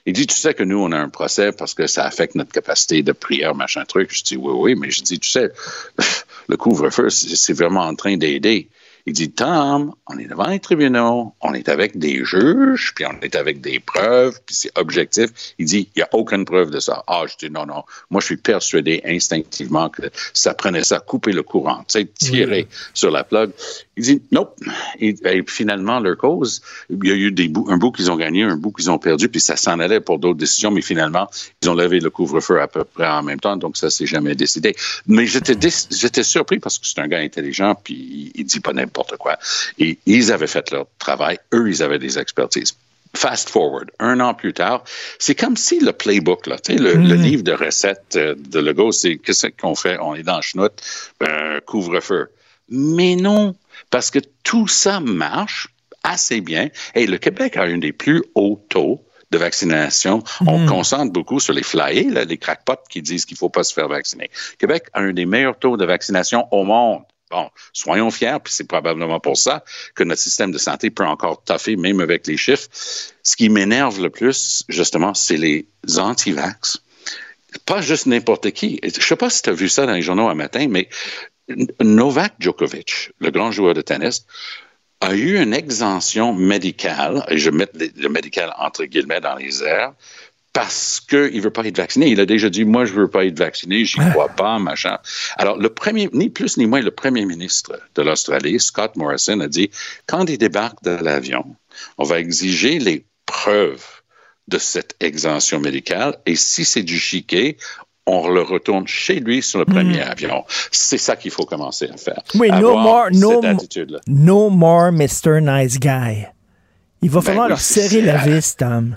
Il 0.06 0.12
dit, 0.12 0.26
tu 0.26 0.36
sais 0.36 0.54
que 0.54 0.62
nous, 0.62 0.78
on 0.78 0.92
a 0.92 0.98
un 0.98 1.08
procès 1.08 1.50
parce 1.50 1.74
que 1.74 1.88
ça 1.88 2.04
affecte 2.04 2.36
notre 2.36 2.52
capacité 2.52 3.02
de 3.02 3.12
prière, 3.12 3.54
machin 3.54 3.84
truc. 3.84 4.14
Je 4.14 4.22
dis, 4.22 4.36
oui, 4.36 4.52
oui, 4.54 4.74
mais 4.76 4.90
je 4.90 5.02
dis, 5.02 5.18
tu 5.18 5.28
sais, 5.28 5.50
le 6.48 6.56
couvre-feu, 6.56 7.10
c'est 7.10 7.52
vraiment 7.52 7.82
en 7.82 7.94
train 7.96 8.16
d'aider. 8.16 8.68
Il 9.08 9.12
dit, 9.12 9.30
Tom, 9.30 9.94
on 10.08 10.18
est 10.18 10.26
devant 10.26 10.48
les 10.48 10.58
tribunaux, 10.58 11.32
on 11.40 11.54
est 11.54 11.68
avec 11.68 11.96
des 11.96 12.24
juges, 12.24 12.92
puis 12.94 13.04
on 13.06 13.20
est 13.20 13.36
avec 13.36 13.60
des 13.60 13.78
preuves, 13.78 14.40
puis 14.44 14.56
c'est 14.56 14.76
objectif. 14.76 15.30
Il 15.58 15.66
dit, 15.66 15.88
il 15.94 15.98
n'y 15.98 16.02
a 16.02 16.08
aucune 16.12 16.44
preuve 16.44 16.70
de 16.70 16.80
ça. 16.80 17.04
Ah, 17.06 17.22
je 17.28 17.36
dis, 17.36 17.52
non, 17.52 17.66
non. 17.66 17.84
Moi, 18.10 18.20
je 18.20 18.26
suis 18.26 18.36
persuadé 18.36 19.00
instinctivement 19.04 19.90
que 19.90 20.02
ça 20.32 20.54
prenait 20.54 20.82
ça, 20.82 20.98
couper 20.98 21.30
le 21.30 21.44
courant, 21.44 21.84
tu 21.86 22.00
sais, 22.00 22.06
tirer 22.06 22.66
sur 22.94 23.12
la 23.12 23.22
plug. 23.22 23.52
Il 23.98 24.02
dit, 24.02 24.22
non. 24.30 24.46
Et, 25.00 25.14
finalement, 25.46 26.00
leur 26.00 26.18
cause, 26.18 26.60
il 26.90 27.08
y 27.08 27.10
a 27.10 27.14
eu 27.14 27.32
des 27.32 27.48
bouts, 27.48 27.66
un 27.70 27.78
bout 27.78 27.92
qu'ils 27.92 28.10
ont 28.10 28.16
gagné, 28.16 28.42
un 28.42 28.56
bout 28.56 28.70
qu'ils 28.70 28.90
ont 28.90 28.98
perdu, 28.98 29.30
puis 29.30 29.40
ça 29.40 29.56
s'en 29.56 29.80
allait 29.80 30.00
pour 30.00 30.18
d'autres 30.18 30.38
décisions, 30.38 30.70
mais 30.70 30.82
finalement, 30.82 31.30
ils 31.62 31.70
ont 31.70 31.74
levé 31.74 32.00
le 32.00 32.10
couvre-feu 32.10 32.60
à 32.60 32.68
peu 32.68 32.84
près 32.84 33.08
en 33.08 33.22
même 33.22 33.40
temps, 33.40 33.56
donc 33.56 33.78
ça 33.78 33.88
s'est 33.88 34.06
jamais 34.06 34.34
décidé. 34.34 34.76
Mais 35.06 35.26
j'étais, 35.26 35.70
surpris 36.22 36.58
parce 36.58 36.78
que 36.78 36.86
c'est 36.86 36.98
un 36.98 37.08
gars 37.08 37.20
intelligent, 37.20 37.74
puis 37.74 38.32
il 38.34 38.44
dit 38.44 38.60
pas 38.60 38.74
n'importe 38.74 39.16
quoi. 39.16 39.38
Et 39.78 39.98
ils 40.04 40.30
avaient 40.30 40.46
fait 40.46 40.70
leur 40.70 40.86
travail. 40.98 41.38
Eux, 41.54 41.70
ils 41.70 41.82
avaient 41.82 41.98
des 41.98 42.18
expertises. 42.18 42.74
Fast 43.14 43.48
forward, 43.48 43.90
un 43.98 44.20
an 44.20 44.34
plus 44.34 44.52
tard, 44.52 44.84
c'est 45.18 45.34
comme 45.34 45.56
si 45.56 45.80
le 45.80 45.92
playbook, 45.92 46.46
là, 46.46 46.56
le, 46.68 46.96
le 46.96 47.16
mm. 47.16 47.22
livre 47.22 47.42
de 47.42 47.52
recettes 47.52 48.16
euh, 48.16 48.34
de 48.36 48.58
Lego, 48.58 48.92
c'est 48.92 49.16
qu'est-ce 49.16 49.46
qu'on 49.46 49.74
fait? 49.74 49.96
On 50.02 50.14
est 50.14 50.22
dans 50.22 50.36
le 50.36 50.42
chenoute, 50.42 50.82
ben, 51.18 51.60
couvre-feu. 51.64 52.28
Mais 52.68 53.16
non, 53.16 53.54
parce 53.90 54.10
que 54.10 54.18
tout 54.42 54.68
ça 54.68 55.00
marche 55.00 55.68
assez 56.02 56.40
bien. 56.40 56.68
Et 56.94 57.06
le 57.06 57.18
Québec 57.18 57.56
a 57.56 57.62
un 57.62 57.78
des 57.78 57.92
plus 57.92 58.22
hauts 58.34 58.64
taux 58.68 59.04
de 59.30 59.38
vaccination. 59.38 60.22
On 60.46 60.60
mm. 60.60 60.66
concentre 60.66 61.12
beaucoup 61.12 61.40
sur 61.40 61.52
les 61.52 61.64
flyers, 61.64 62.24
les 62.26 62.38
crackpots 62.38 62.84
qui 62.88 63.02
disent 63.02 63.24
qu'il 63.24 63.34
ne 63.34 63.38
faut 63.38 63.48
pas 63.48 63.64
se 63.64 63.74
faire 63.74 63.88
vacciner. 63.88 64.30
Québec 64.58 64.84
a 64.92 65.00
un 65.00 65.12
des 65.12 65.26
meilleurs 65.26 65.58
taux 65.58 65.76
de 65.76 65.84
vaccination 65.84 66.46
au 66.52 66.64
monde. 66.64 67.02
Bon, 67.32 67.50
soyons 67.72 68.12
fiers, 68.12 68.38
puis 68.42 68.52
c'est 68.52 68.68
probablement 68.68 69.18
pour 69.18 69.36
ça 69.36 69.64
que 69.96 70.04
notre 70.04 70.20
système 70.20 70.52
de 70.52 70.58
santé 70.58 70.90
peut 70.90 71.04
encore 71.04 71.42
taffer, 71.42 71.74
même 71.74 72.00
avec 72.00 72.24
les 72.28 72.36
chiffres. 72.36 72.68
Ce 73.24 73.34
qui 73.34 73.48
m'énerve 73.48 74.00
le 74.00 74.10
plus, 74.10 74.64
justement, 74.68 75.12
c'est 75.12 75.36
les 75.36 75.66
anti-vax. 75.98 76.78
Pas 77.64 77.80
juste 77.80 78.06
n'importe 78.06 78.52
qui. 78.52 78.78
Je 78.84 78.96
ne 78.96 79.02
sais 79.02 79.16
pas 79.16 79.28
si 79.28 79.42
tu 79.42 79.50
as 79.50 79.54
vu 79.54 79.68
ça 79.68 79.86
dans 79.86 79.94
les 79.94 80.02
journaux 80.02 80.28
un 80.28 80.34
matin, 80.34 80.66
mais 80.68 80.88
Novak 81.80 82.34
Djokovic, 82.38 83.12
le 83.20 83.30
grand 83.30 83.52
joueur 83.52 83.74
de 83.74 83.82
tennis, 83.82 84.26
a 85.00 85.14
eu 85.14 85.40
une 85.40 85.54
exemption 85.54 86.32
médicale, 86.32 87.24
et 87.28 87.38
je 87.38 87.50
mets 87.50 87.68
le 87.74 88.08
médical 88.08 88.54
entre 88.58 88.84
guillemets 88.84 89.20
dans 89.20 89.36
les 89.36 89.62
airs, 89.62 89.92
parce 90.52 91.00
qu'il 91.00 91.36
ne 91.36 91.40
veut 91.42 91.50
pas 91.50 91.66
être 91.66 91.76
vacciné. 91.76 92.08
Il 92.08 92.18
a 92.18 92.24
déjà 92.24 92.48
dit, 92.48 92.64
moi, 92.64 92.86
je 92.86 92.94
ne 92.94 93.00
veux 93.00 93.10
pas 93.10 93.26
être 93.26 93.38
vacciné, 93.38 93.84
j'y 93.84 94.00
ah. 94.00 94.08
crois 94.08 94.30
pas, 94.30 94.58
machin. 94.58 94.96
Alors, 95.36 95.58
le 95.58 95.68
premier, 95.68 96.08
ni 96.14 96.30
plus 96.30 96.56
ni 96.56 96.64
moins, 96.66 96.80
le 96.80 96.90
premier 96.90 97.26
ministre 97.26 97.78
de 97.94 98.00
l'Australie, 98.00 98.58
Scott 98.58 98.96
Morrison, 98.96 99.40
a 99.40 99.48
dit, 99.48 99.70
quand 100.06 100.24
il 100.30 100.38
débarque 100.38 100.82
de 100.82 100.92
l'avion, 100.92 101.44
on 101.98 102.04
va 102.04 102.20
exiger 102.20 102.78
les 102.78 103.04
preuves 103.26 103.84
de 104.48 104.56
cette 104.56 104.96
exemption 105.00 105.60
médicale 105.60 106.16
et 106.24 106.36
si 106.36 106.64
c'est 106.64 106.84
du 106.84 106.98
chiquet, 106.98 107.58
on 108.06 108.28
le 108.28 108.42
retourne 108.42 108.86
chez 108.86 109.20
lui 109.20 109.42
sur 109.42 109.58
le 109.58 109.64
premier 109.64 109.98
hmm. 109.98 110.10
avion. 110.10 110.44
C'est 110.70 110.98
ça 110.98 111.16
qu'il 111.16 111.32
faut 111.32 111.44
commencer 111.44 111.88
à 111.92 111.96
faire. 111.96 112.22
Oui, 112.34 112.50
no 112.50 112.76
more, 112.76 113.08
no, 113.12 114.50
more 114.50 114.92
Mr. 114.92 115.40
Nice 115.40 115.78
Guy. 115.78 116.26
Il 117.02 117.10
va 117.10 117.20
ben 117.20 117.26
falloir 117.26 117.48
leur 117.48 117.60
serrer 117.60 118.00
la 118.00 118.16
vis, 118.16 118.56
Tom. 118.56 118.96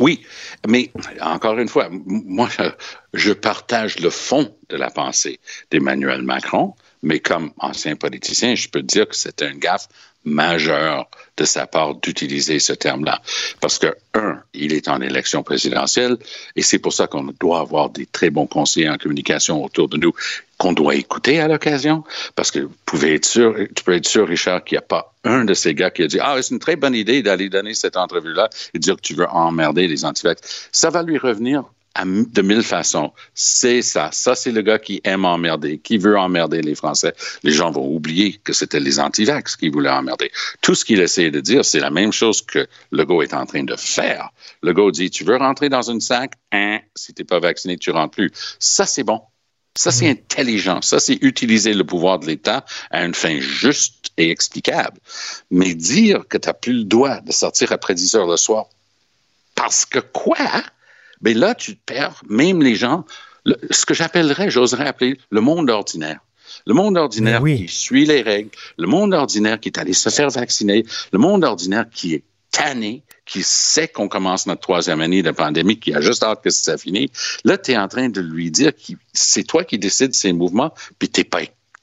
Oui, 0.00 0.22
mais 0.66 0.90
encore 1.20 1.58
une 1.58 1.68
fois, 1.68 1.88
moi, 1.90 2.48
je 3.12 3.32
partage 3.32 3.98
le 3.98 4.10
fond 4.10 4.54
de 4.70 4.76
la 4.76 4.90
pensée 4.90 5.38
d'Emmanuel 5.70 6.22
Macron, 6.22 6.74
mais 7.02 7.20
comme 7.20 7.52
ancien 7.58 7.96
politicien, 7.96 8.54
je 8.54 8.68
peux 8.68 8.82
dire 8.82 9.06
que 9.08 9.16
c'est 9.16 9.42
un 9.42 9.54
gaffe 9.54 9.88
majeur 10.24 11.08
de 11.36 11.44
sa 11.44 11.66
part 11.66 11.94
d'utiliser 11.96 12.58
ce 12.58 12.72
terme-là. 12.72 13.20
Parce 13.60 13.78
que, 13.78 13.94
un, 14.14 14.40
il 14.54 14.72
est 14.72 14.88
en 14.88 15.00
élection 15.00 15.42
présidentielle 15.42 16.16
et 16.56 16.62
c'est 16.62 16.78
pour 16.78 16.92
ça 16.92 17.06
qu'on 17.06 17.24
doit 17.40 17.60
avoir 17.60 17.90
des 17.90 18.06
très 18.06 18.30
bons 18.30 18.46
conseillers 18.46 18.90
en 18.90 18.98
communication 18.98 19.64
autour 19.64 19.88
de 19.88 19.96
nous 19.96 20.12
qu'on 20.58 20.72
doit 20.72 20.94
écouter 20.94 21.40
à 21.40 21.48
l'occasion. 21.48 22.04
Parce 22.36 22.50
que 22.50 22.68
vous 22.92 23.04
être 23.06 23.24
sûr, 23.24 23.56
tu 23.74 23.82
peux 23.82 23.94
être 23.94 24.06
sûr, 24.06 24.28
Richard, 24.28 24.62
qu'il 24.64 24.76
n'y 24.76 24.80
a 24.80 24.86
pas 24.86 25.14
un 25.24 25.44
de 25.44 25.54
ces 25.54 25.74
gars 25.74 25.90
qui 25.90 26.02
a 26.02 26.06
dit 26.06 26.18
Ah, 26.20 26.36
c'est 26.40 26.52
une 26.54 26.60
très 26.60 26.76
bonne 26.76 26.94
idée 26.94 27.22
d'aller 27.22 27.48
donner 27.48 27.74
cette 27.74 27.96
entrevue-là 27.96 28.50
et 28.74 28.78
dire 28.78 28.96
que 28.96 29.00
tu 29.00 29.14
veux 29.14 29.28
emmerder 29.28 29.88
les 29.88 30.04
antivax. 30.04 30.68
Ça 30.70 30.90
va 30.90 31.02
lui 31.02 31.18
revenir 31.18 31.64
de 32.04 32.42
mille 32.42 32.62
façons. 32.62 33.12
C'est 33.34 33.82
ça. 33.82 34.10
Ça, 34.12 34.34
c'est 34.34 34.52
le 34.52 34.62
gars 34.62 34.78
qui 34.78 35.00
aime 35.04 35.24
emmerder, 35.24 35.78
qui 35.78 35.98
veut 35.98 36.18
emmerder 36.18 36.62
les 36.62 36.74
Français. 36.74 37.14
Les 37.42 37.52
gens 37.52 37.70
vont 37.70 37.86
oublier 37.86 38.40
que 38.44 38.52
c'était 38.52 38.80
les 38.80 38.98
antivax 38.98 39.56
qui 39.56 39.68
voulaient 39.68 39.90
emmerder. 39.90 40.30
Tout 40.60 40.74
ce 40.74 40.84
qu'il 40.84 41.00
essaie 41.00 41.30
de 41.30 41.40
dire, 41.40 41.64
c'est 41.64 41.80
la 41.80 41.90
même 41.90 42.12
chose 42.12 42.42
que 42.42 42.66
Legault 42.90 43.22
est 43.22 43.34
en 43.34 43.46
train 43.46 43.64
de 43.64 43.76
faire. 43.76 44.30
Legault 44.62 44.90
dit, 44.90 45.10
tu 45.10 45.24
veux 45.24 45.36
rentrer 45.36 45.68
dans 45.68 45.82
une 45.82 46.00
sac? 46.00 46.32
Hein, 46.52 46.80
si 46.94 47.12
t'es 47.14 47.24
pas 47.24 47.40
vacciné, 47.40 47.76
tu 47.76 47.90
rentres 47.90 48.14
plus. 48.14 48.30
Ça, 48.58 48.86
c'est 48.86 49.04
bon. 49.04 49.20
Ça, 49.74 49.90
c'est 49.90 50.06
mmh. 50.06 50.10
intelligent. 50.10 50.82
Ça, 50.82 51.00
c'est 51.00 51.18
utiliser 51.22 51.72
le 51.72 51.84
pouvoir 51.84 52.18
de 52.18 52.26
l'État 52.26 52.64
à 52.90 53.04
une 53.04 53.14
fin 53.14 53.40
juste 53.40 54.10
et 54.18 54.30
explicable. 54.30 54.98
Mais 55.50 55.74
dire 55.74 56.24
que 56.28 56.36
tu 56.36 56.48
n'as 56.48 56.54
plus 56.54 56.74
le 56.74 56.84
droit 56.84 57.20
de 57.20 57.32
sortir 57.32 57.72
après 57.72 57.94
10 57.94 58.14
heures 58.16 58.26
le 58.26 58.36
soir 58.36 58.66
parce 59.54 59.84
que 59.84 60.00
quoi? 60.00 60.36
Mais 61.22 61.34
là, 61.34 61.54
tu 61.54 61.76
te 61.76 61.80
perds, 61.84 62.22
même 62.28 62.62
les 62.62 62.74
gens, 62.74 63.04
ce 63.70 63.86
que 63.86 63.94
j'appellerais, 63.94 64.50
j'oserais 64.50 64.86
appeler 64.86 65.18
le 65.30 65.40
monde 65.40 65.70
ordinaire. 65.70 66.20
Le 66.66 66.74
monde 66.74 66.96
ordinaire 66.96 67.42
qui 67.42 67.68
suit 67.68 68.04
les 68.04 68.22
règles, 68.22 68.50
le 68.76 68.86
monde 68.86 69.14
ordinaire 69.14 69.58
qui 69.58 69.68
est 69.70 69.78
allé 69.78 69.92
se 69.92 70.10
faire 70.10 70.30
vacciner, 70.30 70.84
le 71.12 71.18
monde 71.18 71.44
ordinaire 71.44 71.86
qui 71.90 72.14
est 72.14 72.24
tanné, 72.50 73.02
qui 73.24 73.42
sait 73.42 73.88
qu'on 73.88 74.08
commence 74.08 74.46
notre 74.46 74.60
troisième 74.60 75.00
année 75.00 75.22
de 75.22 75.30
pandémie, 75.30 75.78
qui 75.78 75.94
a 75.94 76.00
juste 76.00 76.22
hâte 76.22 76.42
que 76.42 76.50
ça 76.50 76.76
finisse. 76.76 77.38
Là, 77.44 77.56
tu 77.56 77.72
es 77.72 77.78
en 77.78 77.88
train 77.88 78.08
de 78.08 78.20
lui 78.20 78.50
dire 78.50 78.72
que 78.74 78.92
c'est 79.12 79.44
toi 79.44 79.64
qui 79.64 79.78
décides 79.78 80.14
ces 80.14 80.32
mouvements, 80.32 80.72
puis 80.98 81.08
tu 81.08 81.20
n'es 81.20 81.24
pas, 81.24 81.40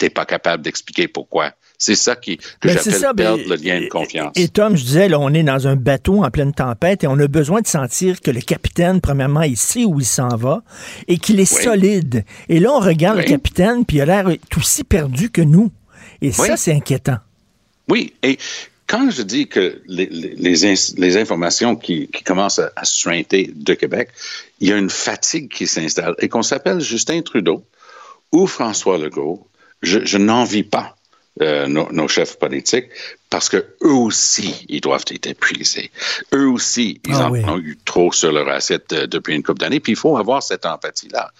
pas 0.08 0.26
capable 0.26 0.64
d'expliquer 0.64 1.10
pourquoi. 1.10 1.52
C'est 1.78 1.96
ça 1.96 2.16
qui, 2.16 2.38
que 2.38 2.68
ben, 2.68 2.78
j'appelle 2.78 3.16
perdre 3.16 3.44
le 3.48 3.56
lien 3.56 3.82
de 3.82 3.88
confiance. 3.88 4.34
Et, 4.36 4.50
Tom, 4.50 4.76
je 4.78 4.84
disais, 4.84 5.10
là, 5.10 5.20
on 5.20 5.34
est 5.34 5.44
dans 5.44 5.68
un 5.68 5.76
bateau 5.76 6.24
en 6.24 6.30
pleine 6.30 6.54
tempête 6.54 7.04
et 7.04 7.08
on 7.08 7.18
a 7.20 7.28
besoin 7.28 7.62
de 7.62 7.68
sentir 7.68 8.22
que 8.22 8.32
le 8.32 8.42
capitaine, 8.42 9.02
premièrement, 9.02 9.42
il 9.42 9.58
sait 9.58 9.86
où 9.86 10.00
il 10.00 10.06
s'en 10.06 10.36
va 10.36 10.62
et 11.08 11.18
qu'il 11.18 11.40
est 11.40 11.46
solide. 11.46 12.24
Et 12.50 12.60
là, 12.60 12.72
on 12.72 12.80
regarde 12.80 13.18
le 13.18 13.24
capitaine, 13.24 13.86
puis 13.86 13.98
il 13.98 14.02
a 14.02 14.06
l'air 14.06 14.30
tout 14.50 14.60
aussi 14.60 14.84
perdu 14.84 15.30
que 15.30 15.42
nous. 15.42 15.72
Et 16.22 16.32
ça, 16.32 16.58
c'est 16.58 16.74
inquiétant. 16.74 17.18
Oui, 17.88 18.14
et 18.24 18.38
quand 18.90 19.10
je 19.12 19.22
dis 19.22 19.48
que 19.48 19.82
les, 19.88 20.08
les, 20.08 21.18
informations 21.18 21.76
qui, 21.76 22.08
qui, 22.08 22.24
commencent 22.24 22.60
à, 22.60 22.86
se 22.86 22.96
suinter 22.96 23.52
de 23.56 23.74
Québec, 23.76 24.10
il 24.60 24.70
y 24.70 24.74
a 24.74 24.78
une 24.78 24.90
fatigue 24.90 25.48
qui 25.50 25.68
s'installe 25.68 26.16
et 26.20 26.28
qu'on 26.28 26.42
s'appelle 26.42 26.82
Justin 26.82 27.22
Trudeau 27.22 27.64
ou 28.32 28.48
François 28.48 28.98
Legault, 28.98 29.48
je, 29.82 30.06
je 30.06 30.18
n'envie 30.18 30.63
pas 30.63 30.96
euh, 31.42 31.68
nos, 31.68 32.08
chefs 32.10 32.38
politiques 32.38 32.88
parce 33.30 33.48
que 33.48 33.65
eux 33.84 33.94
aussi, 33.94 34.65
ils 34.68 34.82
doivent 34.82 35.06
être 35.10 35.28
épuisés. 35.28 35.89
Eux 36.34 36.50
aussi, 36.50 37.00
ils 37.08 37.13
ah 37.13 37.30
en 37.30 37.54
ont 37.54 37.58
eu 37.58 37.78
trop 37.86 38.12
sur 38.12 38.34
leur 38.34 38.50
assiette 38.50 38.92
euh, 38.92 39.08
depuis 39.08 39.36
une 39.36 39.44
couple 39.44 39.60
d'années. 39.60 39.80
Puis 39.80 39.94
il 39.94 39.98
faut 39.98 40.18
avoir 40.18 40.44
cette 40.44 40.65
empathie-là. 40.65 41.32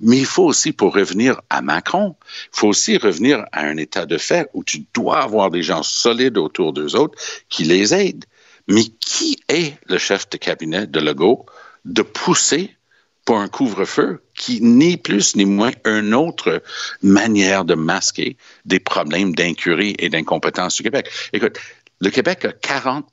Mais 0.00 0.18
il 0.18 0.26
faut 0.26 0.44
aussi, 0.44 0.72
pour 0.72 0.94
revenir 0.94 1.40
à 1.50 1.60
Macron, 1.60 2.14
il 2.24 2.58
faut 2.58 2.68
aussi 2.68 2.98
revenir 2.98 3.44
à 3.50 3.62
un 3.62 3.78
état 3.78 4.06
de 4.06 4.16
fait 4.16 4.48
où 4.54 4.62
tu 4.62 4.84
dois 4.94 5.20
avoir 5.20 5.50
des 5.50 5.64
gens 5.64 5.82
solides 5.82 6.38
autour 6.38 6.72
d'eux 6.72 6.94
autres 6.94 7.18
qui 7.48 7.64
les 7.64 7.94
aident. 7.94 8.26
Mais 8.68 8.84
qui 9.00 9.40
est 9.48 9.74
le 9.86 9.98
chef 9.98 10.30
de 10.30 10.36
cabinet 10.36 10.86
de 10.86 11.00
Legault 11.00 11.46
de 11.84 12.02
pousser 12.02 12.76
pour 13.24 13.38
un 13.38 13.48
couvre-feu 13.48 14.22
qui 14.34 14.60
n'est 14.60 14.96
plus 14.96 15.36
ni 15.36 15.44
moins 15.44 15.72
une 15.84 16.14
autre 16.14 16.62
manière 17.02 17.64
de 17.64 17.74
masquer 17.74 18.36
des 18.64 18.80
problèmes 18.80 19.34
d'incurie 19.34 19.94
et 19.98 20.08
d'incompétence 20.08 20.76
du 20.76 20.82
Québec. 20.82 21.08
Écoute, 21.32 21.58
le 22.00 22.10
Québec 22.10 22.44
a 22.44 22.52
40 22.52 23.06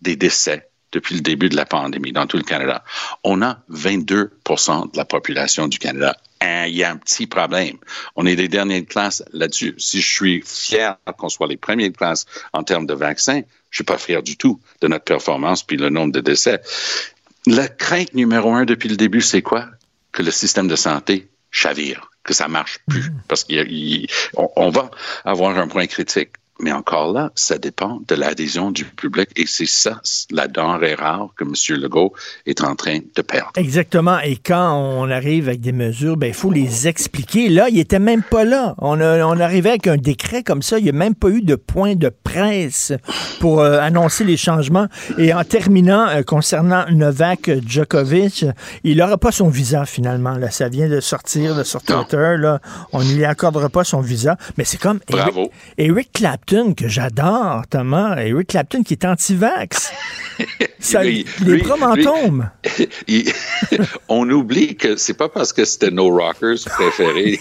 des 0.00 0.16
décès 0.16 0.68
depuis 0.92 1.16
le 1.16 1.20
début 1.20 1.50
de 1.50 1.56
la 1.56 1.66
pandémie 1.66 2.12
dans 2.12 2.26
tout 2.26 2.38
le 2.38 2.42
Canada. 2.42 2.82
On 3.24 3.42
a 3.42 3.58
22% 3.70 4.92
de 4.92 4.96
la 4.96 5.04
population 5.04 5.68
du 5.68 5.78
Canada. 5.78 6.16
Il 6.42 6.74
y 6.74 6.84
a 6.84 6.90
un 6.90 6.96
petit 6.96 7.26
problème. 7.26 7.76
On 8.14 8.24
est 8.24 8.36
des 8.36 8.48
dernières 8.48 8.86
classes 8.86 9.22
là-dessus. 9.32 9.74
Si 9.78 10.00
je 10.00 10.08
suis 10.08 10.42
fier 10.46 10.96
qu'on 11.18 11.28
soit 11.28 11.46
les 11.46 11.56
premiers 11.56 11.90
de 11.90 11.96
classe 11.96 12.24
en 12.52 12.62
termes 12.62 12.86
de 12.86 12.94
vaccins, 12.94 13.42
je 13.70 13.78
suis 13.78 13.84
pas 13.84 13.98
fier 13.98 14.22
du 14.22 14.36
tout 14.36 14.60
de 14.80 14.88
notre 14.88 15.04
performance 15.04 15.62
puis 15.62 15.76
le 15.76 15.90
nombre 15.90 16.12
de 16.12 16.20
décès. 16.20 16.60
La 17.46 17.68
crainte 17.68 18.14
numéro 18.14 18.52
un 18.52 18.64
depuis 18.64 18.88
le 18.88 18.96
début, 18.96 19.20
c'est 19.20 19.42
quoi? 19.42 19.68
Que 20.12 20.22
le 20.22 20.30
système 20.30 20.66
de 20.66 20.76
santé 20.76 21.28
chavire, 21.50 22.10
que 22.24 22.34
ça 22.34 22.48
marche 22.48 22.80
plus. 22.88 23.10
Parce 23.28 23.44
qu'on 23.44 24.70
va 24.70 24.90
avoir 25.24 25.56
un 25.56 25.68
point 25.68 25.86
critique. 25.86 26.30
Mais 26.58 26.72
encore 26.72 27.12
là, 27.12 27.30
ça 27.34 27.58
dépend 27.58 28.00
de 28.08 28.14
l'adhésion 28.14 28.70
du 28.70 28.84
public 28.84 29.28
et 29.36 29.44
c'est 29.46 29.66
ça 29.66 30.00
la 30.30 30.48
denrée 30.48 30.94
rare 30.94 31.28
que 31.36 31.44
M. 31.44 31.80
Legault 31.80 32.14
est 32.46 32.62
en 32.62 32.74
train 32.74 32.98
de 33.14 33.22
perdre. 33.22 33.50
Exactement. 33.56 34.18
Et 34.20 34.36
quand 34.36 34.74
on 34.74 35.10
arrive 35.10 35.48
avec 35.48 35.60
des 35.60 35.72
mesures, 35.72 36.16
ben 36.16 36.28
il 36.28 36.34
faut 36.34 36.50
les 36.50 36.88
expliquer. 36.88 37.50
Là, 37.50 37.68
il 37.68 37.78
était 37.78 37.98
même 37.98 38.22
pas 38.22 38.44
là. 38.44 38.74
On, 38.78 38.98
on 39.00 39.40
arrivait 39.40 39.70
avec 39.70 39.86
un 39.86 39.98
décret 39.98 40.42
comme 40.42 40.62
ça. 40.62 40.78
Il 40.78 40.84
n'y 40.84 40.90
a 40.90 40.92
même 40.92 41.14
pas 41.14 41.28
eu 41.28 41.42
de 41.42 41.56
point 41.56 41.94
de 41.94 42.08
presse 42.08 42.92
pour 43.40 43.60
euh, 43.60 43.78
annoncer 43.80 44.24
les 44.24 44.38
changements. 44.38 44.86
Et 45.18 45.34
en 45.34 45.44
terminant, 45.44 46.08
euh, 46.08 46.22
concernant 46.22 46.86
Novak 46.90 47.50
Djokovic, 47.66 48.46
il 48.82 48.96
n'aura 48.96 49.18
pas 49.18 49.32
son 49.32 49.48
visa 49.48 49.84
finalement. 49.84 50.36
Là, 50.36 50.50
ça 50.50 50.68
vient 50.68 50.88
de 50.88 51.00
sortir 51.00 51.54
de 51.54 51.64
sur 51.64 51.82
Twitter. 51.82 52.36
Là. 52.38 52.60
On 52.92 53.02
ne 53.02 53.12
lui 53.12 53.24
accordera 53.24 53.68
pas 53.68 53.84
son 53.84 54.00
visa. 54.00 54.36
Mais 54.56 54.64
c'est 54.64 54.80
comme 54.80 55.00
Bravo. 55.10 55.50
Eric, 55.76 55.90
Eric 55.90 56.12
Clapton 56.12 56.45
que 56.46 56.86
j'adore, 56.86 57.66
Thomas. 57.68 58.16
Eric 58.22 58.48
Clapton 58.48 58.84
qui 58.84 58.94
est 58.94 59.04
anti-vax. 59.04 59.90
les 60.94 61.24
bras 61.62 61.76
m'en 61.76 61.96
tombent. 61.96 62.48
on 64.08 64.30
oublie 64.30 64.76
que 64.76 64.96
c'est 64.96 65.14
pas 65.14 65.28
parce 65.28 65.52
que 65.52 65.64
c'était 65.64 65.90
nos 65.90 66.08
rockers 66.08 66.58
préférés 66.66 67.40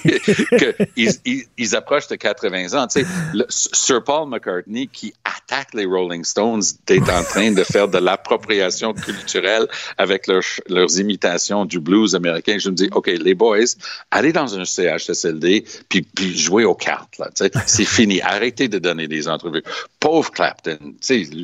qu'ils 0.96 1.46
ils, 1.58 1.76
approchent 1.76 2.08
de 2.08 2.16
80 2.16 2.74
ans. 2.74 2.88
Tu 2.88 3.02
sais, 3.02 3.08
Sir 3.50 4.04
Paul 4.04 4.28
McCartney 4.28 4.88
qui 4.88 5.14
attaque 5.24 5.74
les 5.76 5.86
Rolling 5.86 6.24
Stones 6.24 6.64
est 6.88 7.10
en 7.10 7.24
train 7.24 7.52
de 7.52 7.64
faire 7.64 7.88
de 7.88 8.00
l'appropriation 8.00 8.94
culturelle 8.94 9.68
avec 10.00 10.26
leurs 10.28 11.00
imitations 11.00 11.66
du 11.66 11.80
blues 11.80 12.16
américain. 12.16 12.58
Je 12.58 12.70
me 12.70 12.76
dis, 12.76 12.90
OK, 12.92 13.08
les 13.08 13.36
boys, 13.36 13.76
allez 14.10 14.34
dans 14.34 14.58
un 14.58 14.66
CHSLD 14.66 15.66
puis, 15.90 16.02
puis 16.02 16.36
jouez 16.36 16.64
aux 16.64 16.76
cartes. 16.76 17.22
C'est 17.68 17.86
fini. 17.86 18.20
Arrêtez 18.22 18.68
de 18.68 18.80
donner 18.80 18.95
des 18.96 19.28
entrevues. 19.28 19.64
Pauvre 20.00 20.32
Clapton, 20.32 20.78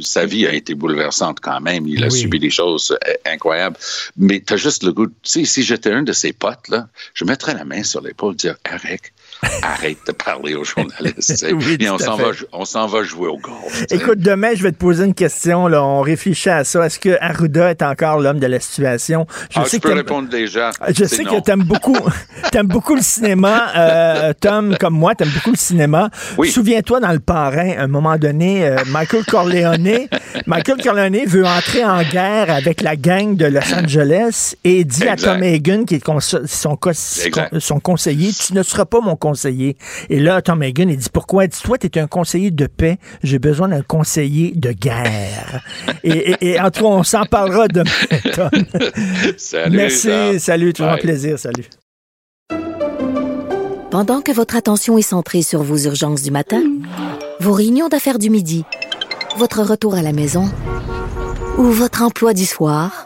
sa 0.02 0.26
vie 0.26 0.48
a 0.48 0.54
été 0.54 0.74
bouleversante 0.74 1.40
quand 1.40 1.60
même. 1.62 1.88
Il 1.88 2.04
a 2.04 2.10
subi 2.10 2.40
des 2.40 2.50
choses 2.50 2.98
euh, 3.08 3.14
incroyables. 3.26 3.78
Mais 4.18 4.42
tu 4.42 4.54
as 4.54 4.58
juste 4.58 4.84
le 4.84 4.94
goût, 4.94 5.08
si 5.24 5.46
j'étais 5.64 5.92
un 5.92 6.04
de 6.04 6.14
ses 6.14 6.34
potes, 6.34 6.68
là, 6.70 6.88
je 7.14 7.26
mettrais 7.26 7.54
la 7.54 7.66
main 7.66 7.84
sur 7.84 8.02
l'épaule 8.02 8.34
et 8.34 8.38
dire, 8.38 8.56
Eric, 8.72 9.14
arrête 9.64 9.98
de 10.06 10.12
parler 10.12 10.56
aux 10.56 10.64
journalistes. 10.64 11.44
et 11.44 11.90
on 11.90 11.98
s'en, 11.98 12.16
va, 12.16 12.32
on 12.52 12.66
s'en 12.66 12.88
va 12.88 13.04
jouer 13.04 13.28
au 13.28 13.38
golf. 13.38 13.86
Écoute, 13.90 14.20
demain, 14.20 14.52
je 14.56 14.64
vais 14.64 14.72
te 14.72 14.78
poser 14.78 15.06
une 15.06 15.14
question. 15.14 15.68
Là. 15.68 15.84
On 15.84 16.02
réfléchit 16.02 16.50
à 16.50 16.64
ça. 16.64 16.86
Est-ce 16.86 17.00
que 17.00 17.18
Arruda 17.20 17.72
est 17.72 17.82
encore 17.82 18.20
l'homme 18.20 18.40
de 18.40 18.48
la 18.48 18.60
situation? 18.60 19.26
Je, 19.50 19.60
ah, 19.60 19.66
sais 19.66 19.78
je 19.78 19.82
peux 19.82 19.94
répondre 19.94 20.30
déjà. 20.30 20.72
Je 20.90 21.06
sais 21.06 21.24
que 21.24 21.42
tu 21.42 21.52
aimes 21.52 21.64
beaucoup, 21.64 21.98
beaucoup 22.66 22.96
le 22.96 23.02
cinéma. 23.02 23.72
Euh, 23.76 24.34
Tom, 24.40 24.78
comme 24.80 24.94
moi, 24.94 25.16
tu 25.16 25.24
aimes 25.24 25.32
beaucoup 25.34 25.52
le 25.52 25.58
cinéma. 25.58 26.10
Souviens-toi, 26.44 27.00
dans 27.00 27.12
Le 27.12 27.20
Parrain, 27.20 27.72
à 27.78 27.84
un 27.84 27.88
moment 27.88 28.18
donné, 28.18 28.66
euh, 28.66 28.78
Michael 28.88 29.26
Corleone, 29.26 30.08
Michael 30.46 30.82
Corleone 30.84 31.18
veut 31.26 31.46
entrer 31.46 31.84
en 31.84 32.04
guerre 32.04 32.52
avec 32.52 32.82
la 32.82 32.96
gang 32.96 33.36
de 33.36 33.46
Los 33.46 33.74
Angeles 33.74 34.56
et 34.64 34.84
dit 34.84 35.08
à 35.08 35.16
Tom 35.16 35.42
Hagen, 35.42 35.86
qui 35.86 35.96
est 35.96 36.06
son, 36.06 36.78
son 37.60 37.80
conseiller, 37.80 38.32
tu 38.34 38.54
ne 38.54 38.64
seras 38.64 38.86
pas 38.86 39.00
mon 39.02 39.16
conseiller 39.16 39.31
conseiller. 39.32 39.78
Et 40.10 40.20
là, 40.20 40.42
Tom 40.42 40.62
Hagen, 40.62 40.90
il 40.90 40.98
dit 40.98 41.08
pourquoi? 41.12 41.46
Il 41.46 41.50
dit, 41.50 41.62
toi, 41.64 41.78
tu 41.78 41.88
es 41.88 42.00
un 42.00 42.08
conseiller 42.08 42.52
de 42.52 42.68
paix, 42.68 42.98
j'ai 43.24 43.40
besoin 43.40 43.70
d'un 43.70 43.82
conseiller 43.82 44.52
de 44.56 44.72
guerre. 44.72 45.64
et, 46.04 46.60
en 46.60 46.70
tout 46.70 46.82
cas, 46.82 46.90
on 46.90 47.04
s'en 47.04 47.24
parlera 47.24 47.70
demain, 47.70 47.90
Tom. 48.36 48.50
salut. 49.38 49.78
Merci, 49.78 50.40
salut, 50.40 50.74
toujours 50.74 50.92
un 50.92 50.98
plaisir, 50.98 51.40
salut. 51.40 51.66
Pendant 53.90 54.22
que 54.22 54.34
votre 54.34 54.58
attention 54.58 54.98
est 54.98 55.02
centrée 55.02 55.44
sur 55.44 55.64
vos 55.64 55.78
urgences 55.78 56.24
du 56.24 56.32
matin, 56.32 56.62
vos 57.40 57.54
réunions 57.54 57.88
d'affaires 57.88 58.20
du 58.20 58.30
midi, 58.30 58.66
votre 59.38 59.62
retour 59.62 59.96
à 59.96 60.02
la 60.02 60.12
maison 60.12 60.50
ou 61.58 61.64
votre 61.64 62.02
emploi 62.02 62.34
du 62.34 62.46
soir, 62.46 63.06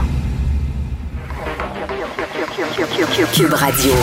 Cube 2.93 3.53
Radio. 3.53 3.93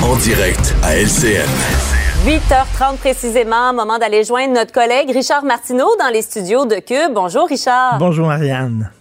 En 0.00 0.14
direct 0.16 0.74
à 0.84 0.96
LCN. 0.96 1.48
8h30 2.24 2.98
précisément, 2.98 3.72
moment 3.72 3.98
d'aller 3.98 4.22
joindre 4.22 4.54
notre 4.54 4.72
collègue 4.72 5.10
Richard 5.10 5.44
Martineau 5.44 5.88
dans 5.98 6.08
les 6.08 6.22
studios 6.22 6.64
de 6.64 6.76
Cube. 6.76 7.12
Bonjour 7.14 7.48
Richard. 7.48 7.98
Bonjour 7.98 8.28
Marianne. 8.28 8.92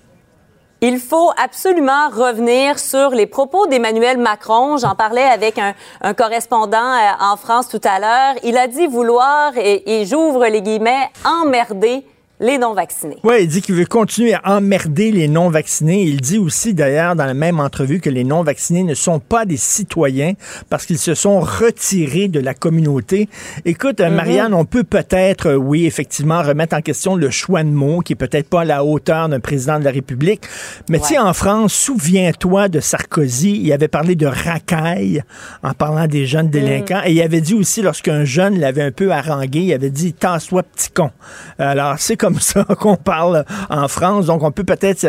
Il 0.82 0.98
faut 0.98 1.32
absolument 1.38 2.10
revenir 2.10 2.80
sur 2.80 3.12
les 3.12 3.28
propos 3.28 3.68
d'Emmanuel 3.68 4.18
Macron. 4.18 4.78
J'en 4.78 4.96
parlais 4.96 5.22
avec 5.22 5.60
un, 5.60 6.14
correspondant 6.16 6.78
euh, 6.78 7.12
en 7.20 7.38
France 7.38 7.70
tout 7.70 7.82
à 7.84 8.00
l'heure. 8.00 8.42
Il 8.44 8.58
a 8.58 8.68
dit 8.68 8.88
vouloir, 8.88 9.52
et, 9.56 10.02
et 10.02 10.06
j'ouvre 10.06 10.48
les 10.48 10.64
guillemets, 10.64 11.10
emmerder 11.26 12.06
les 12.40 12.60
non-vaccinés. 12.60 13.18
Oui, 13.24 13.36
il 13.42 13.48
dit 13.48 13.62
qu'il 13.62 13.74
veut 13.74 13.86
continuer 13.86 14.36
à 14.36 14.58
emmerder 14.58 15.12
les 15.12 15.28
non-vaccinés. 15.28 16.04
Il 16.04 16.22
dit 16.22 16.38
aussi, 16.38 16.76
d'ailleurs, 16.76 17.16
dans 17.16 17.26
la 17.26 17.34
même 17.34 17.60
entrevue, 17.60 18.00
que 18.00 18.12
les 18.12 18.24
non-vaccinés 18.24 18.84
ne 18.84 18.94
sont 18.94 19.20
pas 19.20 19.46
des 19.46 19.58
citoyens 19.58 20.34
parce 20.70 20.86
qu'ils 20.86 21.00
se 21.00 21.16
sont 21.16 21.40
retirés 21.40 22.28
de 22.28 22.40
la 22.40 22.54
communauté. 22.54 23.28
Écoute, 23.66 24.02
euh, 24.02 24.10
mhm. 24.10 24.16
Marianne, 24.16 24.54
on 24.54 24.66
peut 24.66 24.84
peut-être, 24.84 25.48
euh, 25.48 25.56
oui, 25.56 25.88
effectivement, 25.88 26.44
remettre 26.44 26.76
en 26.76 26.82
question 26.82 27.16
le 27.16 27.32
choix 27.32 27.64
de 27.64 27.70
mots, 27.70 28.02
qui 28.02 28.14
est 28.14 28.18
peut-être 28.18 28.50
pas 28.50 28.62
à 28.62 28.66
la 28.66 28.86
hauteur 28.86 29.30
d'un 29.30 29.40
président 29.40 29.80
de 29.80 29.84
la 29.84 29.92
République. 29.92 30.44
Mais 30.90 31.00
tu 31.00 31.08
sais, 31.08 31.18
en 31.18 31.34
France, 31.34 31.74
souviens-toi 31.74 32.70
de 32.70 32.80
Sarkozy, 32.80 33.62
il 33.64 33.74
avait 33.74 33.88
parlé 33.88 34.16
de 34.16 34.28
racaille 34.28 35.24
en 35.64 35.74
parlant 35.74 36.06
des 36.06 36.28
jeunes 36.28 36.50
délinquants. 36.50 37.02
Mhm. 37.02 37.08
Et 37.08 37.12
il 37.14 37.22
avait 37.24 37.42
dit 37.42 37.56
aussi, 37.56 37.82
lorsqu'un 37.82 38.26
jeune 38.26 38.60
l'avait 38.60 38.84
un 38.84 38.92
peu 38.92 39.12
harangué, 39.12 39.62
il 39.62 39.74
avait 39.74 39.90
dit, 39.90 40.14
tasse-toi, 40.14 40.62
petit 40.62 40.92
con. 40.92 41.10
Alors, 41.58 41.96
c'est 41.98 42.16
comme 42.16 42.27
comme 42.28 42.40
ça 42.42 42.64
qu'on 42.80 42.98
parle 42.98 43.46
en 43.70 43.88
France. 43.88 44.26
Donc, 44.26 44.44
on 44.44 44.52
peut 44.52 44.66
peut-être 44.66 45.00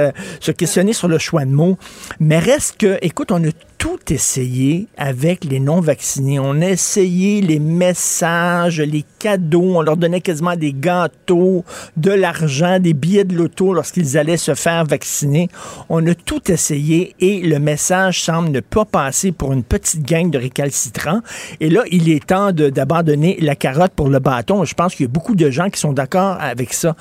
se, 0.40 0.52
questionner 0.52 0.92
sur 0.92 1.08
le 1.08 1.18
choix 1.18 1.44
de 1.44 1.50
mots. 1.50 1.76
Mais 2.20 2.38
reste 2.38 2.76
que, 2.78 2.96
écoute, 3.02 3.32
on 3.32 3.42
a 3.44 3.50
tout 3.78 4.12
essayé 4.12 4.88
avec 4.96 5.44
les 5.44 5.60
non-vaccinés. 5.60 6.40
On 6.40 6.60
a 6.60 6.66
essayé 6.66 7.40
les 7.40 7.60
messages, 7.60 8.80
les 8.80 9.04
cadeaux. 9.20 9.76
On 9.76 9.82
leur 9.82 9.96
donnait 9.96 10.20
quasiment 10.20 10.56
des 10.56 10.72
gâteaux, 10.72 11.64
de 11.96 12.10
l'argent, 12.10 12.80
des 12.80 12.92
billets 12.92 13.24
de 13.24 13.36
loto 13.36 13.72
lorsqu'ils 13.72 14.18
allaient 14.18 14.36
se 14.36 14.54
faire 14.54 14.84
vacciner. 14.84 15.48
On 15.88 16.04
a 16.08 16.14
tout 16.14 16.50
essayé 16.50 17.14
et 17.20 17.40
le 17.40 17.60
message 17.60 18.22
semble 18.22 18.50
ne 18.50 18.60
pas 18.60 18.84
passer 18.84 19.30
pour 19.30 19.52
une 19.52 19.62
petite 19.62 20.02
gang 20.02 20.28
de 20.28 20.38
récalcitrants. 20.38 21.20
Et 21.60 21.70
là, 21.70 21.84
il 21.90 22.10
est 22.10 22.26
temps 22.26 22.52
d'abandonner 22.52 23.38
la 23.40 23.54
carotte 23.54 23.92
pour 23.92 24.08
le 24.08 24.18
bâton. 24.18 24.64
Je 24.64 24.74
pense 24.74 24.94
qu'il 24.96 25.06
y 25.06 25.08
a 25.08 25.12
beaucoup 25.12 25.36
de 25.36 25.50
gens 25.50 25.70
qui 25.70 25.78
sont 25.78 25.92
d'accord 25.92 26.36
avec 26.40 26.72
ça. 26.74 26.96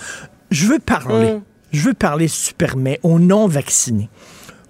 Je 0.51 0.67
veux 0.67 0.79
parler. 0.79 1.33
Mm. 1.33 1.41
Je 1.73 1.81
veux 1.81 1.93
parler 1.93 2.27
super, 2.27 2.77
mais 2.77 2.99
aux 3.03 3.19
non-vaccinés 3.19 4.09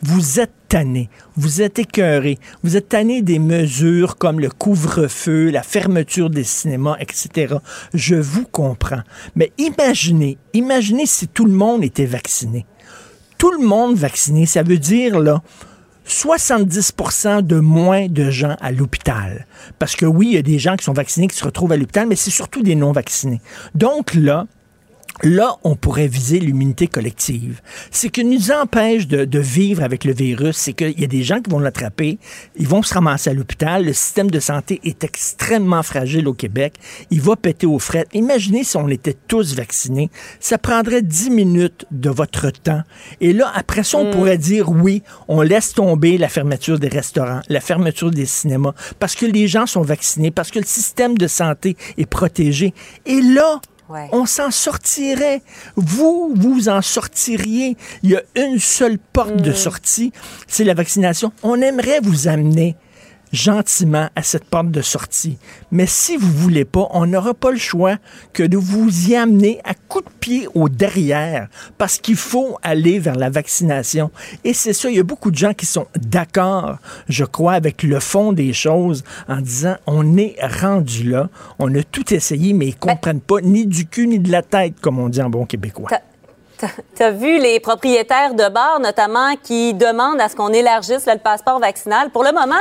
Vous 0.01 0.39
êtes 0.39 0.53
tanné, 0.67 1.09
vous 1.35 1.61
êtes 1.61 1.79
écœuré, 1.79 2.37
vous 2.63 2.77
êtes 2.77 2.89
tanné 2.89 3.21
des 3.21 3.39
mesures 3.39 4.17
comme 4.17 4.39
le 4.39 4.49
couvre-feu, 4.49 5.49
la 5.49 5.63
fermeture 5.63 6.29
des 6.29 6.43
cinémas, 6.43 6.97
etc. 6.99 7.55
Je 7.93 8.15
vous 8.15 8.45
comprends. 8.45 9.01
Mais 9.35 9.51
imaginez, 9.57 10.37
imaginez 10.53 11.05
si 11.05 11.27
tout 11.27 11.45
le 11.45 11.53
monde 11.53 11.83
était 11.83 12.05
vacciné. 12.05 12.65
Tout 13.37 13.51
le 13.51 13.65
monde 13.65 13.95
vacciné, 13.95 14.45
ça 14.45 14.63
veut 14.63 14.79
dire, 14.79 15.19
là, 15.19 15.41
70% 16.07 17.41
de 17.41 17.59
moins 17.59 18.07
de 18.07 18.29
gens 18.29 18.55
à 18.61 18.71
l'hôpital. 18.71 19.45
Parce 19.77 19.95
que 19.95 20.05
oui, 20.05 20.27
il 20.27 20.33
y 20.33 20.37
a 20.37 20.41
des 20.41 20.59
gens 20.59 20.75
qui 20.75 20.85
sont 20.85 20.93
vaccinés 20.93 21.27
qui 21.27 21.35
se 21.35 21.43
retrouvent 21.43 21.71
à 21.71 21.77
l'hôpital, 21.77 22.07
mais 22.07 22.15
c'est 22.15 22.31
surtout 22.31 22.63
des 22.63 22.75
non-vaccinés. 22.75 23.41
Donc 23.75 24.13
là, 24.13 24.45
Là, 25.23 25.55
on 25.63 25.75
pourrait 25.75 26.07
viser 26.07 26.39
l'immunité 26.39 26.87
collective. 26.87 27.61
Ce 27.91 28.07
qui 28.07 28.23
nous 28.23 28.51
empêche 28.51 29.07
de, 29.07 29.25
de 29.25 29.39
vivre 29.39 29.83
avec 29.83 30.05
le 30.05 30.13
virus, 30.13 30.57
c'est 30.57 30.73
qu'il 30.73 30.99
y 30.99 31.03
a 31.03 31.07
des 31.07 31.23
gens 31.23 31.41
qui 31.41 31.49
vont 31.49 31.59
l'attraper, 31.59 32.19
ils 32.55 32.67
vont 32.67 32.83
se 32.83 32.93
ramasser 32.93 33.31
à 33.31 33.33
l'hôpital, 33.33 33.85
le 33.85 33.93
système 33.93 34.29
de 34.29 34.39
santé 34.39 34.79
est 34.83 35.03
extrêmement 35.03 35.81
fragile 35.81 36.27
au 36.27 36.33
Québec, 36.33 36.75
il 37.09 37.21
va 37.21 37.35
péter 37.35 37.65
aux 37.65 37.79
frettes. 37.79 38.09
Imaginez 38.13 38.63
si 38.63 38.77
on 38.77 38.87
était 38.89 39.15
tous 39.27 39.55
vaccinés, 39.55 40.11
ça 40.39 40.57
prendrait 40.57 41.01
10 41.01 41.31
minutes 41.31 41.85
de 41.89 42.09
votre 42.09 42.51
temps. 42.51 42.83
Et 43.19 43.33
là, 43.33 43.51
après 43.55 43.83
ça, 43.83 43.97
on 43.97 44.11
pourrait 44.11 44.37
dire 44.37 44.69
oui, 44.69 45.01
on 45.27 45.41
laisse 45.41 45.73
tomber 45.73 46.17
la 46.17 46.29
fermeture 46.29 46.77
des 46.77 46.89
restaurants, 46.89 47.41
la 47.49 47.59
fermeture 47.59 48.11
des 48.11 48.25
cinémas, 48.27 48.73
parce 48.99 49.15
que 49.15 49.25
les 49.25 49.47
gens 49.47 49.65
sont 49.65 49.81
vaccinés, 49.81 50.29
parce 50.29 50.51
que 50.51 50.59
le 50.59 50.65
système 50.65 51.17
de 51.17 51.27
santé 51.27 51.75
est 51.97 52.05
protégé. 52.05 52.73
Et 53.05 53.21
là, 53.21 53.61
Ouais. 53.89 54.09
on 54.11 54.25
s'en 54.25 54.51
sortirait. 54.51 55.41
Vous, 55.75 56.33
vous 56.35 56.69
en 56.69 56.81
sortiriez. 56.81 57.77
Il 58.03 58.11
y 58.11 58.15
a 58.15 58.21
une 58.35 58.59
seule 58.59 58.97
porte 58.97 59.37
de 59.37 59.53
sortie, 59.53 60.11
c'est 60.47 60.63
la 60.63 60.73
vaccination. 60.73 61.31
On 61.43 61.61
aimerait 61.61 61.99
vous 62.01 62.27
amener 62.27 62.75
gentiment 63.31 64.07
à 64.15 64.23
cette 64.23 64.45
porte 64.45 64.71
de 64.71 64.81
sortie. 64.81 65.37
Mais 65.71 65.85
si 65.85 66.17
vous 66.17 66.31
voulez 66.31 66.65
pas, 66.65 66.87
on 66.91 67.05
n'aura 67.05 67.33
pas 67.33 67.51
le 67.51 67.57
choix 67.57 67.95
que 68.33 68.43
de 68.43 68.57
vous 68.57 69.09
y 69.09 69.15
amener 69.15 69.59
à 69.63 69.73
coups 69.73 70.05
de 70.05 70.09
pied 70.19 70.47
au 70.55 70.69
derrière 70.69 71.47
parce 71.77 71.97
qu'il 71.97 72.15
faut 72.15 72.57
aller 72.63 72.99
vers 72.99 73.15
la 73.15 73.29
vaccination. 73.29 74.11
Et 74.43 74.53
c'est 74.53 74.73
ça, 74.73 74.89
il 74.89 74.95
y 74.97 74.99
a 74.99 75.03
beaucoup 75.03 75.31
de 75.31 75.37
gens 75.37 75.53
qui 75.53 75.65
sont 75.65 75.87
d'accord, 75.95 76.77
je 77.09 77.25
crois, 77.25 77.53
avec 77.53 77.83
le 77.83 77.99
fond 77.99 78.33
des 78.33 78.53
choses 78.53 79.03
en 79.27 79.37
disant 79.41 79.75
on 79.85 80.17
est 80.17 80.35
rendu 80.61 81.09
là, 81.09 81.29
on 81.59 81.73
a 81.75 81.83
tout 81.83 82.13
essayé, 82.13 82.53
mais 82.53 82.67
ils 82.67 82.77
comprennent 82.77 83.21
pas 83.21 83.41
ni 83.41 83.65
du 83.65 83.85
cul 83.87 84.07
ni 84.07 84.19
de 84.19 84.31
la 84.31 84.41
tête, 84.41 84.79
comme 84.81 84.99
on 84.99 85.09
dit 85.09 85.21
en 85.21 85.29
bon 85.29 85.45
québécois. 85.45 85.89
T'as- 85.89 86.01
t'as- 86.57 86.81
T'as 86.95 87.11
vu 87.11 87.39
les 87.39 87.59
propriétaires 87.59 88.33
de 88.33 88.49
bars, 88.51 88.79
notamment, 88.79 89.35
qui 89.43 89.73
demandent 89.75 90.19
à 90.19 90.27
ce 90.27 90.35
qu'on 90.35 90.51
élargisse 90.51 91.05
là, 91.05 91.13
le 91.13 91.19
passeport 91.19 91.59
vaccinal. 91.59 92.09
Pour 92.09 92.23
le 92.23 92.31
moment, 92.31 92.55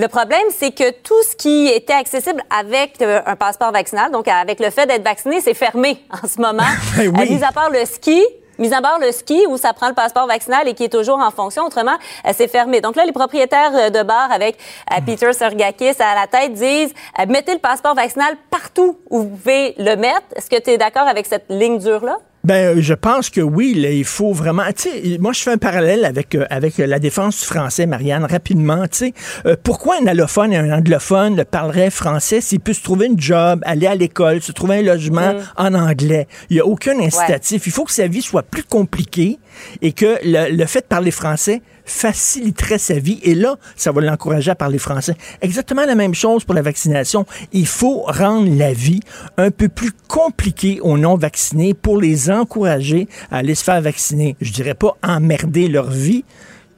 le 0.00 0.08
problème, 0.08 0.46
c'est 0.50 0.74
que 0.74 0.90
tout 0.90 1.22
ce 1.30 1.36
qui 1.36 1.68
était 1.68 1.92
accessible 1.92 2.42
avec 2.48 3.02
euh, 3.02 3.20
un 3.26 3.36
passeport 3.36 3.70
vaccinal, 3.70 4.10
donc 4.10 4.28
avec 4.28 4.58
le 4.58 4.70
fait 4.70 4.86
d'être 4.86 5.04
vacciné, 5.04 5.40
c'est 5.40 5.54
fermé 5.54 6.02
en 6.22 6.26
ce 6.26 6.40
moment. 6.40 6.62
Ben 6.96 7.12
oui. 7.14 7.22
Euh, 7.22 7.34
mis 7.34 7.44
à 7.44 7.52
part 7.52 7.70
le 7.70 7.84
ski, 7.84 8.22
Mis 8.60 8.74
à 8.74 8.82
part 8.82 8.98
le 8.98 9.10
ski 9.10 9.46
où 9.48 9.56
ça 9.56 9.72
prend 9.72 9.88
le 9.88 9.94
passeport 9.94 10.26
vaccinal 10.26 10.68
et 10.68 10.74
qui 10.74 10.84
est 10.84 10.92
toujours 10.92 11.18
en 11.18 11.30
fonction, 11.30 11.64
autrement, 11.64 11.96
euh, 12.26 12.32
c'est 12.34 12.46
fermé. 12.46 12.82
Donc 12.82 12.94
là, 12.94 13.06
les 13.06 13.12
propriétaires 13.12 13.90
de 13.90 14.02
bars 14.02 14.30
avec 14.30 14.58
euh, 14.92 15.00
Peter 15.04 15.32
Sergakis 15.32 15.94
à 15.98 16.14
la 16.14 16.26
tête 16.26 16.52
disent 16.52 16.92
mettez 17.26 17.54
le 17.54 17.58
passeport 17.58 17.94
vaccinal 17.94 18.36
partout 18.50 18.98
où 19.08 19.20
vous 19.20 19.28
pouvez 19.28 19.74
le 19.78 19.96
mettre. 19.96 20.26
Est-ce 20.36 20.50
que 20.50 20.60
tu 20.60 20.70
es 20.70 20.78
d'accord 20.78 21.08
avec 21.08 21.26
cette 21.26 21.46
ligne 21.48 21.78
dure-là? 21.78 22.18
Ben, 22.42 22.78
euh, 22.78 22.80
je 22.80 22.94
pense 22.94 23.28
que 23.28 23.42
oui, 23.42 23.74
là, 23.74 23.90
il 23.90 24.04
faut 24.04 24.32
vraiment. 24.32 24.62
Tu 24.74 24.88
sais, 24.88 25.18
moi, 25.18 25.32
je 25.32 25.40
fais 25.40 25.50
un 25.52 25.58
parallèle 25.58 26.06
avec 26.06 26.34
euh, 26.34 26.46
avec 26.48 26.78
la 26.78 26.98
défense 26.98 27.38
du 27.40 27.44
français, 27.46 27.84
Marianne, 27.86 28.24
rapidement. 28.24 28.84
Tu 28.88 28.96
sais, 28.98 29.14
Euh, 29.44 29.56
pourquoi 29.62 29.96
un 30.02 30.06
allophone 30.06 30.52
et 30.52 30.56
un 30.56 30.72
anglophone 30.72 31.36
le 31.36 31.44
parlerait 31.44 31.90
français 31.90 32.40
s'il 32.40 32.60
peut 32.60 32.72
se 32.72 32.82
trouver 32.82 33.06
une 33.06 33.20
job, 33.20 33.60
aller 33.64 33.86
à 33.86 33.94
l'école, 33.94 34.40
se 34.40 34.52
trouver 34.52 34.78
un 34.78 34.82
logement 34.82 35.34
en 35.56 35.74
anglais? 35.74 36.26
Il 36.48 36.56
y 36.56 36.60
a 36.60 36.66
aucun 36.66 36.98
incitatif. 36.98 37.66
Il 37.66 37.72
faut 37.72 37.84
que 37.84 37.92
sa 37.92 38.06
vie 38.06 38.22
soit 38.22 38.42
plus 38.42 38.64
compliquée 38.64 39.38
et 39.82 39.92
que 39.92 40.18
le, 40.24 40.56
le 40.56 40.66
fait 40.66 40.80
de 40.80 40.86
parler 40.86 41.10
français 41.10 41.60
faciliterait 41.90 42.78
sa 42.78 42.98
vie. 42.98 43.18
Et 43.22 43.34
là, 43.34 43.56
ça 43.76 43.92
va 43.92 44.00
l'encourager 44.00 44.50
à 44.50 44.54
parler 44.54 44.78
français. 44.78 45.14
Exactement 45.42 45.84
la 45.84 45.94
même 45.94 46.14
chose 46.14 46.44
pour 46.44 46.54
la 46.54 46.62
vaccination. 46.62 47.26
Il 47.52 47.66
faut 47.66 48.02
rendre 48.02 48.48
la 48.56 48.72
vie 48.72 49.00
un 49.36 49.50
peu 49.50 49.68
plus 49.68 49.92
compliquée 50.08 50.80
aux 50.82 50.96
non-vaccinés 50.96 51.74
pour 51.74 52.00
les 52.00 52.30
encourager 52.30 53.08
à 53.30 53.38
aller 53.38 53.54
se 53.54 53.64
faire 53.64 53.80
vacciner. 53.82 54.36
Je 54.40 54.52
dirais 54.52 54.74
pas 54.74 54.96
emmerder 55.02 55.68
leur 55.68 55.90
vie, 55.90 56.24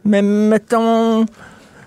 mais 0.04 0.22
mettons... 0.22 1.26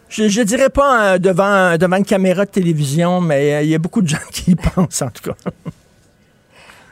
Je, 0.08 0.30
je 0.30 0.42
dirais 0.44 0.70
pas 0.70 1.16
euh, 1.16 1.18
devant, 1.18 1.78
devant 1.78 1.98
une 1.98 2.06
caméra 2.06 2.46
de 2.46 2.52
télévision, 2.52 3.22
mais 3.22 3.56
euh, 3.56 3.62
il 3.64 3.70
y 3.70 3.76
a 3.76 3.80
beaucoup 3.80 4.04
de 4.04 4.08
gens 4.08 4.18
qui 4.32 4.52
y 4.52 4.56
pensent, 4.56 5.02
en 5.02 5.10
tout 5.10 5.32
cas. 5.32 5.52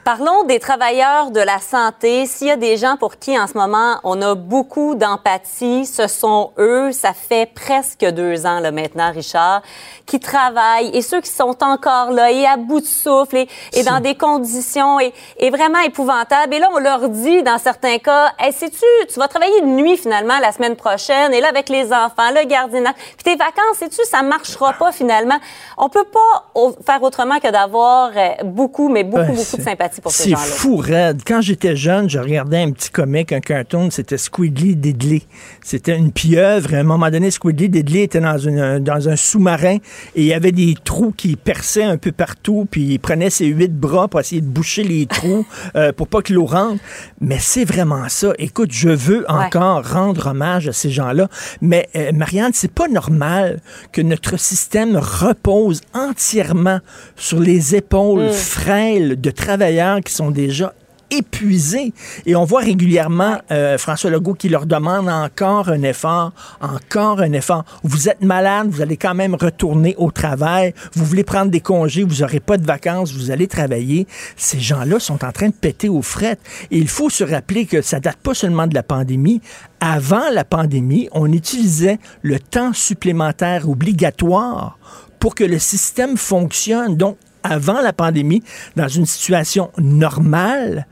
Parlons 0.04 0.44
des 0.44 0.58
travailleurs 0.58 1.30
de 1.30 1.40
la 1.40 1.60
santé. 1.60 2.26
S'il 2.26 2.48
y 2.48 2.50
a 2.50 2.56
des 2.58 2.76
gens 2.76 2.98
pour 2.98 3.16
qui 3.16 3.38
en 3.38 3.46
ce 3.46 3.54
moment 3.54 4.00
on 4.04 4.20
a 4.20 4.34
beaucoup 4.34 4.94
d'empathie, 4.96 5.86
ce 5.86 6.08
sont 6.08 6.50
eux. 6.58 6.92
Ça 6.92 7.14
fait 7.14 7.46
presque 7.46 8.04
deux 8.04 8.44
ans 8.44 8.60
là, 8.60 8.70
maintenant, 8.70 9.10
Richard, 9.10 9.62
qui 10.04 10.20
travaillent 10.20 10.90
et 10.92 11.00
ceux 11.00 11.22
qui 11.22 11.30
sont 11.30 11.56
encore 11.62 12.10
là 12.10 12.30
et 12.30 12.44
à 12.44 12.58
bout 12.58 12.82
de 12.82 12.86
souffle 12.86 13.38
et, 13.38 13.48
et 13.72 13.82
dans 13.82 14.00
des 14.00 14.14
conditions 14.14 15.00
et, 15.00 15.14
et 15.38 15.48
vraiment 15.48 15.80
épouvantables. 15.80 16.52
Et 16.52 16.58
là, 16.58 16.68
on 16.74 16.80
leur 16.80 17.08
dit 17.08 17.42
dans 17.42 17.56
certains 17.56 17.96
cas, 17.96 18.34
hey, 18.38 18.52
sais-tu, 18.52 18.84
tu 19.10 19.18
vas 19.18 19.28
travailler 19.28 19.62
de 19.62 19.66
nuit 19.68 19.96
finalement 19.96 20.38
la 20.38 20.52
semaine 20.52 20.76
prochaine 20.76 21.32
et 21.32 21.40
là 21.40 21.48
avec 21.48 21.70
les 21.70 21.94
enfants, 21.94 22.30
le 22.34 22.44
gardiennage, 22.46 22.92
puis 23.16 23.24
tes 23.24 23.36
vacances, 23.36 23.78
sais-tu, 23.78 24.04
ça 24.04 24.20
marchera 24.20 24.74
pas 24.74 24.92
finalement? 24.92 25.38
On 25.78 25.88
peut 25.88 26.04
pas 26.04 26.44
faire 26.84 27.02
autrement 27.02 27.40
que 27.40 27.50
d'avoir 27.50 28.10
euh, 28.14 28.28
beaucoup, 28.44 28.90
mais 28.90 29.02
beaucoup, 29.02 29.22
Ben, 29.22 29.34
beaucoup 29.34 29.56
de 29.56 29.62
sympathie 29.62 29.93
pour 30.00 30.12
ces 30.12 30.30
C'est 30.30 30.36
fou, 30.36 30.76
raide. 30.76 31.22
Quand 31.26 31.40
j'étais 31.40 31.76
jeune, 31.76 32.08
je 32.08 32.18
regardais 32.18 32.62
un 32.62 32.70
petit 32.72 32.90
comic, 32.90 33.32
un 33.32 33.40
cartoon, 33.40 33.90
c'était 33.90 34.18
Squiggly 34.18 34.76
Diddley. 34.76 35.22
C'était 35.62 35.96
une 35.96 36.12
pieuvre. 36.12 36.74
À 36.74 36.78
un 36.78 36.82
moment 36.82 37.10
donné, 37.10 37.30
Squiggly 37.30 37.68
Diddley 37.68 38.02
était 38.02 38.20
dans, 38.20 38.38
une, 38.38 38.78
dans 38.78 39.08
un 39.08 39.16
sous-marin 39.16 39.76
et 39.76 40.22
il 40.22 40.24
y 40.24 40.34
avait 40.34 40.52
des 40.52 40.74
trous 40.82 41.12
qui 41.16 41.36
perçaient 41.36 41.84
un 41.84 41.96
peu 41.96 42.12
partout, 42.12 42.66
puis 42.70 42.82
il 42.82 42.98
prenait 42.98 43.30
ses 43.30 43.46
huit 43.46 43.72
bras 43.72 44.08
pour 44.08 44.20
essayer 44.20 44.40
de 44.40 44.46
boucher 44.46 44.82
les 44.82 45.06
trous 45.06 45.46
euh, 45.76 45.92
pour 45.92 46.08
pas 46.08 46.22
que 46.22 46.32
l'eau 46.32 46.46
rentre. 46.46 46.82
Mais 47.20 47.38
c'est 47.38 47.64
vraiment 47.64 48.08
ça. 48.08 48.32
Écoute, 48.38 48.70
je 48.72 48.88
veux 48.88 49.24
encore 49.28 49.88
rendre 49.88 50.28
hommage 50.28 50.68
à 50.68 50.72
ces 50.72 50.90
gens-là. 50.90 51.28
Mais 51.60 51.88
euh, 51.96 52.12
Marianne, 52.12 52.52
c'est 52.54 52.72
pas 52.72 52.88
normal 52.88 53.60
que 53.92 54.02
notre 54.02 54.38
système 54.38 54.96
repose 54.96 55.80
entièrement 55.92 56.80
sur 57.16 57.40
les 57.40 57.74
épaules 57.74 58.30
frêles 58.30 59.20
de 59.20 59.30
travailleurs 59.30 59.83
qui 60.04 60.12
sont 60.12 60.30
déjà 60.30 60.72
épuisés. 61.10 61.92
Et 62.26 62.36
on 62.36 62.44
voit 62.44 62.60
régulièrement 62.60 63.38
euh, 63.50 63.78
François 63.78 64.10
Legault 64.10 64.34
qui 64.34 64.48
leur 64.48 64.66
demande 64.66 65.08
encore 65.08 65.68
un 65.68 65.82
effort, 65.82 66.32
encore 66.60 67.20
un 67.20 67.32
effort. 67.32 67.64
Vous 67.82 68.08
êtes 68.08 68.22
malade, 68.22 68.68
vous 68.70 68.80
allez 68.80 68.96
quand 68.96 69.14
même 69.14 69.34
retourner 69.34 69.94
au 69.98 70.10
travail. 70.10 70.74
Vous 70.94 71.04
voulez 71.04 71.24
prendre 71.24 71.50
des 71.50 71.60
congés, 71.60 72.04
vous 72.04 72.22
n'aurez 72.22 72.40
pas 72.40 72.56
de 72.56 72.66
vacances, 72.66 73.12
vous 73.12 73.30
allez 73.30 73.46
travailler. 73.46 74.06
Ces 74.36 74.60
gens-là 74.60 74.98
sont 74.98 75.24
en 75.24 75.32
train 75.32 75.48
de 75.48 75.54
péter 75.54 75.88
aux 75.88 76.02
frettes. 76.02 76.40
Et 76.70 76.78
il 76.78 76.88
faut 76.88 77.10
se 77.10 77.24
rappeler 77.24 77.66
que 77.66 77.82
ça 77.82 78.00
date 78.00 78.18
pas 78.18 78.34
seulement 78.34 78.66
de 78.66 78.74
la 78.74 78.82
pandémie. 78.82 79.40
Avant 79.80 80.30
la 80.32 80.44
pandémie, 80.44 81.08
on 81.12 81.30
utilisait 81.32 81.98
le 82.22 82.38
temps 82.38 82.72
supplémentaire 82.72 83.68
obligatoire 83.68 84.78
pour 85.18 85.34
que 85.34 85.44
le 85.44 85.58
système 85.58 86.16
fonctionne. 86.16 86.96
Donc, 86.96 87.16
avant 87.44 87.80
la 87.80 87.92
pandémie, 87.92 88.42
dans 88.74 88.88
une 88.88 89.06
situation 89.06 89.70
normale, 89.78 90.86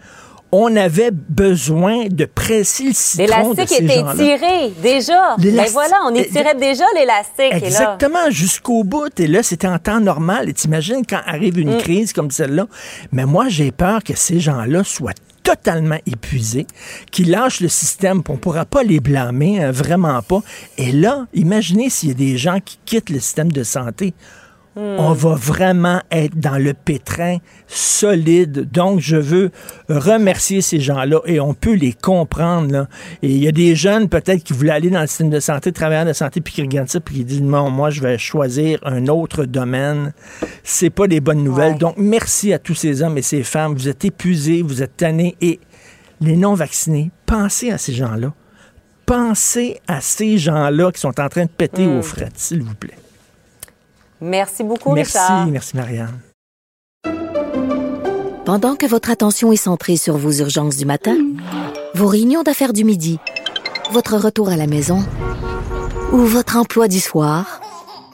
on 0.54 0.76
avait 0.76 1.10
besoin 1.10 2.08
de 2.10 2.26
presser 2.26 2.84
le 2.84 2.92
citron 2.92 3.24
de 3.54 3.56
L'élastique 3.56 3.80
était 3.80 4.00
étiré 4.00 4.72
déjà. 4.82 5.34
L'élastique- 5.38 5.72
voilà, 5.72 5.96
on 6.06 6.14
étirait 6.14 6.54
déjà 6.54 6.84
l'élastique. 6.94 7.54
Exactement, 7.64 8.28
jusqu'au 8.30 8.84
bout. 8.84 9.18
Et 9.18 9.26
là, 9.28 9.42
c'était 9.42 9.66
en 9.66 9.78
temps 9.78 9.98
normal. 10.00 10.50
Et 10.50 10.52
t'imagines 10.52 11.06
quand 11.08 11.20
arrive 11.24 11.56
Mm. 11.56 11.60
une 11.62 11.78
crise 11.78 12.12
comme 12.12 12.30
celle-là. 12.30 12.66
Mais 13.12 13.24
moi, 13.24 13.48
j'ai 13.48 13.70
peur 13.72 14.04
que 14.04 14.14
ces 14.14 14.40
gens-là 14.40 14.84
soient 14.84 15.14
totalement 15.42 15.98
épuisés, 16.06 16.66
qu'ils 17.10 17.30
lâchent 17.30 17.60
le 17.60 17.68
système, 17.68 18.22
on 18.28 18.32
ne 18.34 18.38
pourra 18.38 18.64
pas 18.66 18.82
les 18.84 19.00
blâmer, 19.00 19.60
hein, 19.64 19.70
vraiment 19.72 20.20
pas. 20.22 20.40
Et 20.78 20.92
là, 20.92 21.26
imaginez 21.34 21.88
s'il 21.90 22.10
y 22.10 22.12
a 22.12 22.14
des 22.14 22.36
gens 22.36 22.60
qui 22.64 22.78
quittent 22.84 23.10
le 23.10 23.18
système 23.20 23.50
de 23.50 23.64
santé. 23.64 24.12
On 24.74 25.12
va 25.12 25.35
vraiment 25.35 26.00
être 26.11 26.38
dans 26.38 26.56
le 26.56 26.72
pétrin 26.72 27.38
solide. 27.66 28.70
Donc, 28.70 29.00
je 29.00 29.16
veux 29.16 29.50
remercier 29.88 30.62
ces 30.62 30.80
gens-là 30.80 31.20
et 31.26 31.40
on 31.40 31.52
peut 31.52 31.74
les 31.74 31.92
comprendre. 31.92 32.72
Là. 32.72 32.88
Et 33.22 33.30
il 33.30 33.42
y 33.42 33.48
a 33.48 33.52
des 33.52 33.74
jeunes 33.76 34.08
peut-être 34.08 34.42
qui 34.42 34.54
voulaient 34.54 34.72
aller 34.72 34.88
dans 34.90 35.02
le 35.02 35.06
système 35.06 35.28
de 35.30 35.40
santé, 35.40 35.72
travailleurs 35.72 36.06
de 36.06 36.14
santé, 36.14 36.40
puis 36.40 36.54
qui 36.54 36.62
regardent 36.62 36.88
ça, 36.88 37.00
puis 37.00 37.16
qui 37.16 37.24
disent 37.24 37.42
non, 37.42 37.70
moi, 37.70 37.90
je 37.90 38.00
vais 38.00 38.16
choisir 38.16 38.78
un 38.85 39.08
autre 39.08 39.44
domaine. 39.44 40.14
C'est 40.62 40.90
pas 40.90 41.06
des 41.06 41.20
bonnes 41.20 41.44
nouvelles. 41.44 41.72
Ouais. 41.72 41.78
Donc, 41.78 41.96
merci 41.98 42.52
à 42.54 42.58
tous 42.58 42.74
ces 42.74 43.02
hommes 43.02 43.18
et 43.18 43.22
ces 43.22 43.42
femmes. 43.42 43.74
Vous 43.74 43.88
êtes 43.88 44.04
épuisés, 44.04 44.62
vous 44.62 44.82
êtes 44.82 44.96
tannés 44.96 45.37
et 45.40 45.61
les 46.20 46.37
non-vaccinés, 46.37 47.11
pensez 47.26 47.70
à 47.72 47.78
ces 47.78 47.92
gens-là 47.92 48.32
Pensez 49.04 49.80
à 49.88 50.00
ces 50.00 50.38
gens-là 50.38 50.92
qui 50.92 51.00
sont 51.00 51.20
en 51.20 51.28
train 51.28 51.44
de 51.44 51.50
péter 51.50 51.85
Mm. 51.87 51.98
aux 51.98 52.02
frettes, 52.02 52.38
s'il 52.38 52.62
vous 52.62 52.74
plaît. 52.74 52.94
Merci 54.22 54.62
beaucoup, 54.62 54.92
Merci, 54.94 55.18
Richard. 55.18 55.46
merci 55.48 55.76
Marianne. 55.76 56.20
Pendant 58.44 58.76
que 58.76 58.87
votre 58.87 59.11
attention 59.11 59.50
est 59.50 59.56
centrée 59.56 59.96
sur 59.96 60.16
vos 60.16 60.30
urgences 60.32 60.76
du 60.76 60.85
matin, 60.85 61.16
vos 61.94 62.06
réunions 62.06 62.44
d'affaires 62.44 62.72
du 62.72 62.85
midi, 62.85 63.18
votre 63.90 64.16
retour 64.16 64.48
à 64.48 64.56
la 64.56 64.68
maison 64.68 65.04
ou 66.12 66.18
votre 66.18 66.56
emploi 66.56 66.87
du 66.87 67.00
soir, 67.00 67.61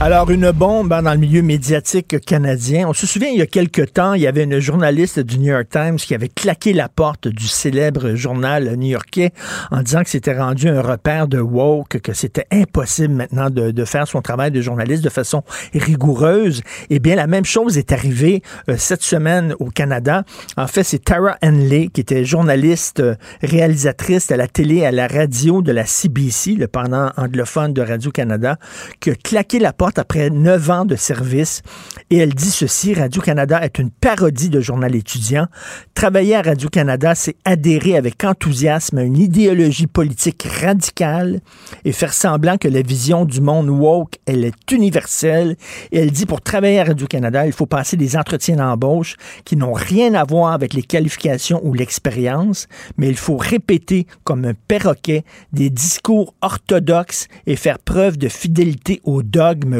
Alors, 0.00 0.28
une 0.30 0.50
bombe 0.50 0.92
hein, 0.92 1.02
dans 1.02 1.12
le 1.12 1.18
milieu 1.18 1.40
médiatique 1.40 2.20
canadien. 2.26 2.88
On 2.88 2.92
se 2.92 3.06
souvient, 3.06 3.28
il 3.28 3.38
y 3.38 3.42
a 3.42 3.46
quelque 3.46 3.80
temps, 3.80 4.14
il 4.14 4.22
y 4.22 4.26
avait 4.26 4.42
une 4.42 4.58
journaliste 4.58 5.20
du 5.20 5.38
New 5.38 5.52
York 5.52 5.68
Times 5.70 5.96
qui 5.96 6.14
avait 6.14 6.28
claqué 6.28 6.72
la 6.72 6.88
porte 6.88 7.28
du 7.28 7.46
célèbre 7.46 8.14
journal 8.14 8.74
new-yorkais 8.76 9.30
en 9.70 9.82
disant 9.82 10.02
que 10.02 10.10
c'était 10.10 10.36
rendu 10.36 10.68
un 10.68 10.82
repère 10.82 11.28
de 11.28 11.38
woke, 11.38 12.00
que 12.00 12.12
c'était 12.12 12.46
impossible 12.50 13.14
maintenant 13.14 13.50
de, 13.50 13.84
faire 13.84 14.08
son 14.08 14.20
travail 14.20 14.50
de 14.50 14.60
journaliste 14.60 15.04
de 15.04 15.10
façon 15.10 15.42
rigoureuse. 15.72 16.62
Eh 16.90 16.98
bien, 16.98 17.14
la 17.14 17.28
même 17.28 17.44
chose 17.44 17.78
est 17.78 17.92
arrivée 17.92 18.42
euh, 18.68 18.74
cette 18.76 19.02
semaine 19.02 19.54
au 19.60 19.66
Canada. 19.66 20.24
En 20.56 20.66
fait, 20.66 20.82
c'est 20.82 21.04
Tara 21.04 21.36
Henley, 21.42 21.88
qui 21.92 22.00
était 22.00 22.24
journaliste, 22.24 23.00
euh, 23.00 23.14
réalisatrice 23.42 24.30
à 24.32 24.36
la 24.36 24.48
télé, 24.48 24.84
à 24.84 24.90
la 24.90 25.06
radio 25.06 25.62
de 25.62 25.70
la 25.70 25.86
CBC, 25.86 26.56
le 26.56 26.66
pendant 26.66 27.10
anglophone 27.16 27.72
de 27.72 27.80
Radio-Canada, 27.80 28.58
qui 29.00 29.10
a 29.10 29.14
claqué 29.14 29.58
la 29.58 29.72
porte 29.72 29.83
après 29.96 30.30
neuf 30.30 30.70
ans 30.70 30.84
de 30.84 30.96
service. 30.96 31.62
Et 32.10 32.18
elle 32.18 32.34
dit 32.34 32.50
ceci, 32.50 32.94
Radio-Canada 32.94 33.60
est 33.62 33.78
une 33.78 33.90
parodie 33.90 34.48
de 34.48 34.60
journal 34.60 34.94
étudiant. 34.94 35.46
Travailler 35.94 36.36
à 36.36 36.42
Radio-Canada, 36.42 37.14
c'est 37.14 37.36
adhérer 37.44 37.96
avec 37.96 38.22
enthousiasme 38.24 38.98
à 38.98 39.02
une 39.02 39.18
idéologie 39.18 39.86
politique 39.86 40.46
radicale 40.60 41.40
et 41.84 41.92
faire 41.92 42.12
semblant 42.12 42.58
que 42.58 42.68
la 42.68 42.82
vision 42.82 43.24
du 43.24 43.40
monde 43.40 43.68
woke, 43.68 44.18
elle 44.26 44.44
est 44.44 44.72
universelle. 44.72 45.56
Et 45.92 45.98
elle 45.98 46.10
dit, 46.10 46.26
pour 46.26 46.40
travailler 46.40 46.80
à 46.80 46.84
Radio-Canada, 46.84 47.46
il 47.46 47.52
faut 47.52 47.66
passer 47.66 47.96
des 47.96 48.16
entretiens 48.16 48.56
d'embauche 48.56 49.16
qui 49.44 49.56
n'ont 49.56 49.72
rien 49.72 50.14
à 50.14 50.24
voir 50.24 50.52
avec 50.52 50.74
les 50.74 50.82
qualifications 50.82 51.60
ou 51.64 51.74
l'expérience, 51.74 52.66
mais 52.96 53.08
il 53.08 53.16
faut 53.16 53.36
répéter 53.36 54.06
comme 54.24 54.44
un 54.44 54.54
perroquet 54.68 55.24
des 55.52 55.70
discours 55.70 56.34
orthodoxes 56.40 57.28
et 57.46 57.56
faire 57.56 57.78
preuve 57.78 58.18
de 58.18 58.28
fidélité 58.28 59.00
au 59.04 59.22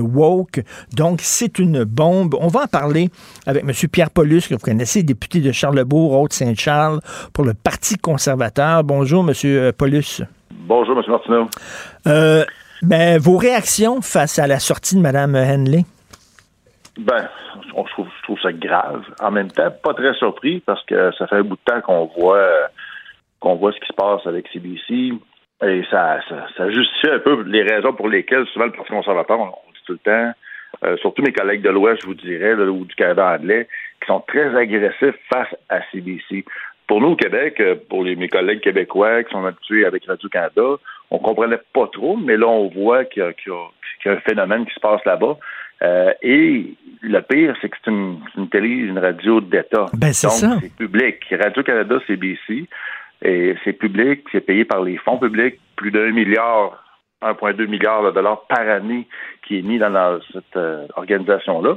woke. 0.00 0.61
Donc, 0.96 1.20
c'est 1.22 1.59
une 1.59 1.85
bombe. 1.85 2.35
On 2.40 2.48
va 2.48 2.62
en 2.62 2.66
parler 2.66 3.09
avec 3.46 3.64
M. 3.64 3.70
Pierre 3.90 4.11
Paulus, 4.11 4.48
que 4.48 4.54
vous 4.54 4.61
connaissez, 4.61 5.02
député 5.02 5.40
de 5.40 5.52
Charlebourg, 5.52 6.12
Haute-Saint-Charles, 6.20 7.00
pour 7.33 7.44
le 7.44 7.54
Parti 7.54 7.96
conservateur. 7.96 8.85
Bonjour, 8.85 9.24
M. 9.28 9.72
Paulus. 9.72 10.22
Bonjour, 10.52 10.96
M. 10.98 11.04
Martineau. 11.09 11.46
Euh, 12.07 12.44
ben, 12.83 13.18
vos 13.18 13.37
réactions 13.37 14.00
face 14.02 14.38
à 14.38 14.46
la 14.46 14.59
sortie 14.59 14.96
de 14.96 15.00
Mme 15.00 15.35
Henley? 15.37 15.85
Ben, 16.98 17.28
on- 17.74 17.85
je 17.87 17.92
trouve, 17.92 18.07
je 18.18 18.22
trouve 18.24 18.38
ça 18.40 18.52
grave. 18.52 19.02
En 19.20 19.30
même 19.30 19.50
temps, 19.50 19.70
pas 19.83 19.94
très 19.94 20.14
surpris 20.14 20.61
parce 20.64 20.85
que 20.87 21.11
ça 21.18 21.26
fait 21.26 21.37
un 21.37 21.42
bout 21.42 21.57
de 21.57 21.72
temps 21.72 21.80
qu'on 21.80 22.11
voit 22.18 22.46
qu'on 23.40 23.57
voit 23.57 23.72
ce 23.72 23.78
qui 23.80 23.87
se 23.87 23.92
passe 23.92 24.26
avec 24.26 24.46
CBC 24.52 25.12
et 25.66 25.83
ça, 25.90 26.18
ça, 26.28 26.46
ça 26.57 26.70
justifie 26.70 27.11
un 27.12 27.18
peu 27.18 27.42
les 27.42 27.62
raisons 27.62 27.92
pour 27.92 28.09
lesquelles 28.09 28.46
souvent 28.52 28.66
le 28.66 28.72
Parti 28.72 28.90
conservateur, 28.90 29.38
on, 29.40 29.52
tout 29.86 29.92
le 29.92 29.98
temps, 29.98 30.32
euh, 30.84 30.96
surtout 30.98 31.22
mes 31.22 31.32
collègues 31.32 31.62
de 31.62 31.70
l'Ouest, 31.70 32.02
je 32.02 32.06
vous 32.06 32.14
dirais, 32.14 32.54
là, 32.56 32.64
ou 32.66 32.84
du 32.84 32.94
Canada 32.94 33.36
anglais, 33.38 33.68
qui 34.00 34.06
sont 34.06 34.20
très 34.26 34.54
agressifs 34.56 35.14
face 35.32 35.54
à 35.68 35.80
CBC. 35.92 36.44
Pour 36.86 37.00
nous 37.00 37.08
au 37.08 37.16
Québec, 37.16 37.60
euh, 37.60 37.76
pour 37.88 38.04
les, 38.04 38.16
mes 38.16 38.28
collègues 38.28 38.60
québécois 38.60 39.22
qui 39.24 39.32
sont 39.32 39.44
habitués 39.46 39.86
avec 39.86 40.04
Radio-Canada, 40.06 40.76
on 41.10 41.18
comprenait 41.18 41.60
pas 41.72 41.88
trop, 41.92 42.16
mais 42.16 42.36
là, 42.36 42.46
on 42.48 42.68
voit 42.68 43.04
qu'il 43.04 43.22
y, 43.22 43.26
a- 43.26 43.30
y 43.30 44.08
y 44.08 44.08
un 44.10 44.20
phénomène 44.20 44.66
qui 44.66 44.74
se 44.74 44.80
passe 44.80 45.02
là-bas. 45.06 45.38
Euh, 45.82 46.12
et 46.22 46.74
le 47.02 47.20
pire, 47.20 47.56
c'est 47.60 47.68
que 47.68 47.76
c'est 47.82 47.90
une, 47.90 48.18
une 48.36 48.48
télé, 48.48 48.68
une 48.68 48.98
radio 48.98 49.40
d'État. 49.40 49.86
Ben, 49.94 50.12
c'est 50.12 50.28
ça. 50.28 50.58
c'est 50.60 50.74
public. 50.76 51.24
Radio-Canada, 51.30 51.98
c'est 52.06 52.16
BC. 52.16 52.66
Et 53.22 53.54
c'est 53.64 53.72
public, 53.72 54.24
c'est 54.32 54.42
payé 54.44 54.64
par 54.66 54.82
les 54.82 54.98
fonds 54.98 55.18
publics, 55.18 55.58
plus 55.76 55.90
d'un 55.90 56.10
milliard, 56.10 56.83
1,2 57.24 57.66
milliard 57.66 58.02
de 58.04 58.10
dollars 58.10 58.42
par 58.48 58.68
année 58.68 59.06
qui 59.46 59.58
est 59.58 59.62
mis 59.62 59.78
dans 59.78 60.20
cette 60.32 60.56
euh, 60.56 60.87
organisation-là 60.96 61.76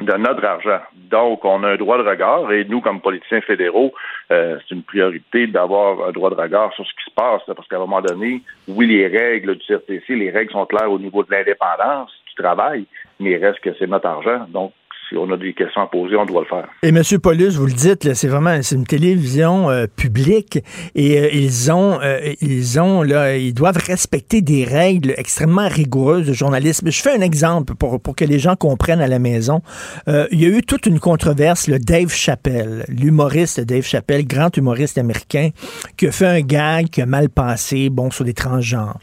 de 0.00 0.12
notre 0.16 0.44
argent. 0.44 0.80
Donc, 0.94 1.44
on 1.44 1.64
a 1.64 1.70
un 1.70 1.76
droit 1.76 1.98
de 1.98 2.08
regard 2.08 2.52
et 2.52 2.64
nous, 2.64 2.80
comme 2.80 3.00
politiciens 3.00 3.40
fédéraux, 3.40 3.92
euh, 4.30 4.58
c'est 4.60 4.74
une 4.74 4.82
priorité 4.82 5.46
d'avoir 5.46 6.08
un 6.08 6.12
droit 6.12 6.30
de 6.30 6.36
regard 6.36 6.72
sur 6.74 6.86
ce 6.86 6.92
qui 6.92 7.10
se 7.10 7.14
passe, 7.14 7.42
parce 7.46 7.66
qu'à 7.66 7.76
un 7.76 7.80
moment 7.80 8.00
donné, 8.00 8.42
oui, 8.68 8.86
les 8.86 9.08
règles 9.08 9.56
du 9.56 9.66
CRTC, 9.66 10.14
les 10.14 10.30
règles 10.30 10.52
sont 10.52 10.66
claires 10.66 10.90
au 10.90 10.98
niveau 10.98 11.24
de 11.24 11.30
l'indépendance 11.32 12.12
du 12.28 12.34
travail, 12.42 12.84
mais 13.18 13.32
il 13.32 13.44
reste 13.44 13.60
que 13.60 13.70
c'est 13.78 13.88
notre 13.88 14.06
argent. 14.06 14.46
Donc, 14.48 14.72
si 15.08 15.16
on 15.16 15.30
a 15.32 15.36
des 15.36 15.54
questions 15.54 15.82
à 15.82 15.86
poser, 15.86 16.16
on 16.16 16.26
doit 16.26 16.42
le 16.42 16.46
faire. 16.46 16.68
Et 16.82 16.88
M. 16.88 17.02
Paulus, 17.20 17.56
vous 17.56 17.66
le 17.66 17.72
dites, 17.72 18.12
c'est 18.14 18.28
vraiment 18.28 18.60
c'est 18.62 18.74
une 18.74 18.86
télévision 18.86 19.70
euh, 19.70 19.86
publique 19.86 20.58
et 20.94 21.18
euh, 21.18 21.28
ils 21.32 21.72
ont 21.72 21.98
euh, 22.02 22.34
ils 22.40 22.80
ont 22.80 23.04
ils 23.04 23.54
doivent 23.54 23.78
respecter 23.78 24.42
des 24.42 24.64
règles 24.64 25.14
extrêmement 25.16 25.68
rigoureuses 25.68 26.26
de 26.26 26.32
journalisme. 26.32 26.90
Je 26.90 27.00
fais 27.00 27.16
un 27.16 27.20
exemple 27.20 27.74
pour, 27.74 28.00
pour 28.00 28.16
que 28.16 28.24
les 28.24 28.38
gens 28.38 28.56
comprennent 28.56 29.00
à 29.00 29.06
la 29.06 29.18
maison. 29.18 29.62
Il 30.06 30.40
y 30.40 30.44
a 30.44 30.48
eu 30.48 30.62
toute 30.62 30.86
une 30.86 31.00
controverse, 31.00 31.68
le 31.68 31.78
Dave 31.78 32.12
Chappelle, 32.12 32.84
l'humoriste 32.88 33.60
Dave 33.60 33.82
Chappelle, 33.82 34.26
grand 34.26 34.54
humoriste 34.56 34.98
américain, 34.98 35.50
qui 35.96 36.06
a 36.06 36.12
fait 36.12 36.26
un 36.26 36.40
gag 36.40 36.88
qui 36.88 37.02
a 37.02 37.06
mal 37.06 37.28
passé, 37.28 37.88
bon, 37.90 38.10
sur 38.10 38.24
les 38.24 38.34
transgenres. 38.34 38.98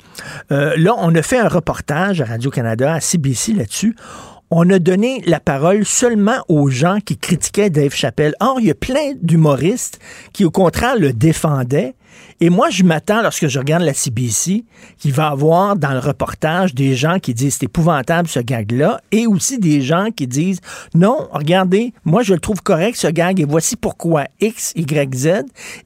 Là, 0.49 0.95
on 0.97 1.13
a 1.15 1.21
fait 1.21 1.39
un 1.39 1.47
reportage 1.47 2.21
à 2.21 2.25
Radio-Canada, 2.25 2.93
à 2.93 2.99
CBC 2.99 3.53
là-dessus 3.53 3.95
on 4.51 4.69
a 4.69 4.79
donné 4.79 5.21
la 5.25 5.39
parole 5.39 5.85
seulement 5.85 6.37
aux 6.47 6.69
gens 6.69 6.99
qui 7.03 7.17
critiquaient 7.17 7.69
Dave 7.69 7.93
Chappelle. 7.93 8.35
Or, 8.39 8.59
il 8.59 8.67
y 8.67 8.71
a 8.71 8.75
plein 8.75 9.13
d'humoristes 9.21 9.99
qui, 10.33 10.45
au 10.45 10.51
contraire, 10.51 10.97
le 10.97 11.13
défendaient. 11.13 11.95
Et 12.41 12.49
moi, 12.49 12.69
je 12.69 12.83
m'attends, 12.83 13.21
lorsque 13.21 13.47
je 13.47 13.59
regarde 13.59 13.83
la 13.83 13.93
CBC, 13.93 14.65
qu'il 14.97 15.13
va 15.13 15.27
avoir 15.27 15.75
dans 15.75 15.91
le 15.91 15.99
reportage 15.99 16.75
des 16.75 16.95
gens 16.95 17.19
qui 17.19 17.33
disent 17.33 17.55
c'est 17.55 17.65
épouvantable 17.65 18.27
ce 18.27 18.39
gag-là, 18.39 19.01
et 19.11 19.25
aussi 19.25 19.57
des 19.57 19.81
gens 19.81 20.07
qui 20.15 20.27
disent 20.27 20.59
non, 20.93 21.27
regardez, 21.31 21.93
moi 22.03 22.23
je 22.23 22.33
le 22.33 22.39
trouve 22.39 22.61
correct 22.61 22.97
ce 22.97 23.07
gag, 23.07 23.39
et 23.39 23.45
voici 23.45 23.75
pourquoi 23.75 24.25
X, 24.41 24.73
Y, 24.75 25.15
Z. 25.15 25.27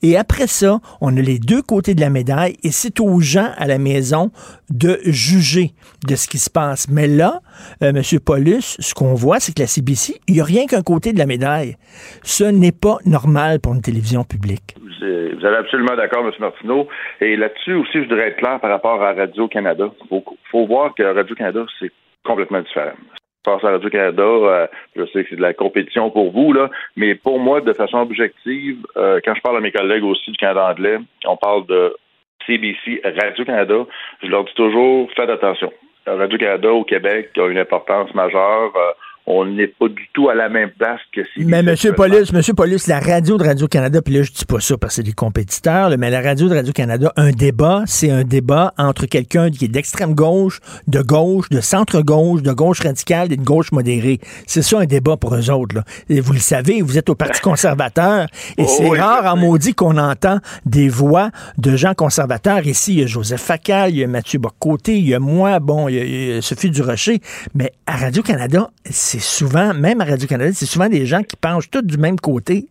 Et 0.02 0.18
après 0.18 0.48
ça, 0.48 0.80
on 1.02 1.16
a 1.18 1.22
les 1.22 1.40
deux 1.40 1.62
côtés 1.62 1.94
de 1.94 2.02
la 2.02 2.10
médaille, 2.10 2.58
et 2.64 2.72
c'est 2.72 3.00
aux 3.00 3.20
gens 3.20 3.52
à 3.58 3.68
la 3.68 3.78
maison 3.78 4.32
de 4.72 5.00
juger 5.06 5.74
de 6.08 6.16
ce 6.16 6.28
qui 6.28 6.40
se 6.40 6.50
passe. 6.50 6.88
Mais 6.90 7.08
là, 7.08 7.42
euh, 7.82 7.90
M. 7.90 8.02
Paulus, 8.26 8.78
ce 8.80 8.94
qu'on 8.94 9.14
voit, 9.14 9.40
c'est 9.40 9.54
que 9.56 9.62
la 9.62 9.68
CBC, 9.68 10.20
il 10.28 10.36
n'y 10.36 10.42
a 10.42 10.44
rien 10.44 10.66
qu'un 10.66 10.82
côté 10.82 11.14
de 11.14 11.20
la 11.20 11.26
médaille. 11.26 11.76
Ce 12.24 12.44
n'est 12.44 12.72
pas 12.72 12.98
normal 13.06 13.60
pour 13.60 13.74
une 13.74 13.82
télévision 13.82 14.24
publique. 14.24 14.76
Vous 14.82 15.06
êtes 15.06 15.30
vous 15.40 15.46
êtes 15.46 15.56
absolument 15.56 15.96
d'accord, 15.96 16.26
M. 16.26 16.32
Martineau. 16.40 16.88
Et 17.22 17.38
là-dessus 17.38 17.74
aussi, 17.74 17.94
je 17.94 18.00
voudrais 18.00 18.30
être 18.30 18.38
clair 18.38 18.60
par 18.60 18.70
rapport 18.70 19.02
à 19.02 19.14
Radio-Canada. 19.14 19.90
Il 20.12 20.22
faut, 20.52 20.66
voir 20.66 20.94
que 20.94 21.04
Radio-Canada, 21.04 21.66
c'est 21.80 21.92
complètement 22.26 22.62
différent. 22.62 22.92
Passe 23.46 23.64
à 23.64 23.72
Radio-Canada, 23.72 24.22
euh, 24.22 24.68
je 24.98 25.06
sais 25.06 25.24
que 25.24 25.30
c'est 25.30 25.36
de 25.38 25.42
la 25.42 25.54
compétition 25.54 26.10
pour 26.12 26.32
vous, 26.32 26.52
là, 26.52 26.70
mais 26.98 27.16
pour 27.16 27.40
moi, 27.40 27.62
de 27.62 27.72
façon 27.72 28.00
objective, 28.00 28.80
euh, 28.98 29.22
quand 29.24 29.34
je 29.34 29.42
parle 29.42 29.58
à 29.58 29.62
mes 29.62 29.72
collègues 29.72 30.04
aussi 30.04 30.30
du 30.32 30.38
Canada 30.38 30.72
anglais, 30.72 30.98
on 31.26 31.38
parle 31.38 31.66
de 31.68 31.96
CBC, 32.46 33.02
Radio-Canada, 33.04 33.86
je 34.22 34.28
leur 34.28 34.44
dis 34.44 34.54
toujours, 34.56 35.10
faites 35.16 35.30
attention. 35.30 35.72
Radio-Canada 36.18 36.72
au 36.72 36.84
Québec 36.84 37.32
a 37.38 37.48
une 37.48 37.58
importance 37.58 38.14
majeure. 38.14 38.74
On 39.32 39.46
n'est 39.46 39.68
pas 39.68 39.88
du 39.88 40.10
tout 40.14 40.28
à 40.30 40.34
la 40.34 40.50
même 40.50 40.72
place 40.72 41.00
que 41.14 41.22
si. 41.24 41.46
Mais 41.46 41.62
Monsieur 41.62 41.94
Paulus, 41.94 42.34
Monsieur 42.34 42.56
Paulus, 42.56 42.88
la 42.88 43.00
radio 43.00 43.38
de 43.38 43.44
Radio-Canada, 43.44 44.02
puis 44.02 44.16
là, 44.16 44.24
je 44.24 44.32
dis 44.32 44.44
pas 44.44 44.60
ça 44.60 44.76
parce 44.76 44.94
que 44.94 44.96
c'est 44.96 45.04
des 45.04 45.14
compétiteurs, 45.14 45.90
là, 45.90 45.98
mais 45.98 46.10
la 46.10 46.22
radio 46.22 46.50
de 46.50 46.56
Radio-Canada, 46.56 47.14
un 47.16 47.30
débat, 47.30 47.84
c'est 47.86 48.10
un 48.10 48.24
débat 48.24 48.74
entre 48.80 49.06
quelqu'un 49.06 49.52
qui 49.52 49.66
est 49.66 49.68
d'extrême 49.68 50.16
gauche, 50.16 50.60
de 50.88 51.02
gauche, 51.02 51.48
de 51.50 51.62
centre-gauche, 51.62 52.42
de 52.42 52.52
gauche 52.52 52.80
radicale 52.80 53.32
et 53.32 53.38
de 53.38 53.44
gauche 53.44 53.72
modérée. 53.72 54.20
C'est 54.48 54.64
ça 54.64 54.80
un 54.80 54.86
débat 54.86 55.16
pour 55.16 55.36
eux 55.36 55.52
autres. 55.52 55.76
Là. 55.76 55.84
Et 56.10 56.22
vous 56.22 56.34
le 56.34 56.40
savez, 56.40 56.82
vous 56.82 56.98
êtes 56.98 57.10
au 57.10 57.16
Parti 57.16 57.40
conservateur 57.44 58.26
et 58.58 58.64
Oh, 58.64 58.66
c'est 58.68 58.90
oui, 58.90 58.98
rare 58.98 59.32
en 59.32 59.38
maudit 59.38 59.76
qu'on 59.76 59.98
entend 59.98 60.40
des 60.66 60.90
voix 60.90 61.30
de 61.60 61.76
gens 61.76 61.94
conservateurs. 61.94 62.66
Ici, 62.66 62.94
il 62.94 63.00
y 63.02 63.04
a 63.04 63.06
Joseph 63.06 63.42
Facal, 63.42 63.92
il 63.92 63.98
y 63.98 64.04
a 64.04 64.08
Mathieu 64.08 64.40
Bocoté, 64.40 64.98
il 64.98 65.08
y 65.08 65.14
a 65.14 65.20
moi, 65.20 65.60
bon, 65.60 65.88
il 65.88 65.96
y 65.96 66.00
a, 66.00 66.04
il 66.04 66.36
y 66.36 66.38
a 66.38 66.42
Sophie 66.42 66.72
Durocher. 66.72 67.20
Mais 67.54 67.74
à 67.86 67.96
Radio-Canada, 67.96 68.72
c'est 68.86 69.19
souvent, 69.20 69.74
même 69.74 70.02
à 70.02 70.06
Radio-Canada, 70.06 70.52
c'est 70.54 70.66
souvent 70.66 70.90
des 70.90 71.06
gens 71.06 71.24
qui 71.24 71.36
penchent 71.36 71.70
tous 71.70 71.82
du 71.82 71.98
même 71.98 72.20
côté. 72.20 72.68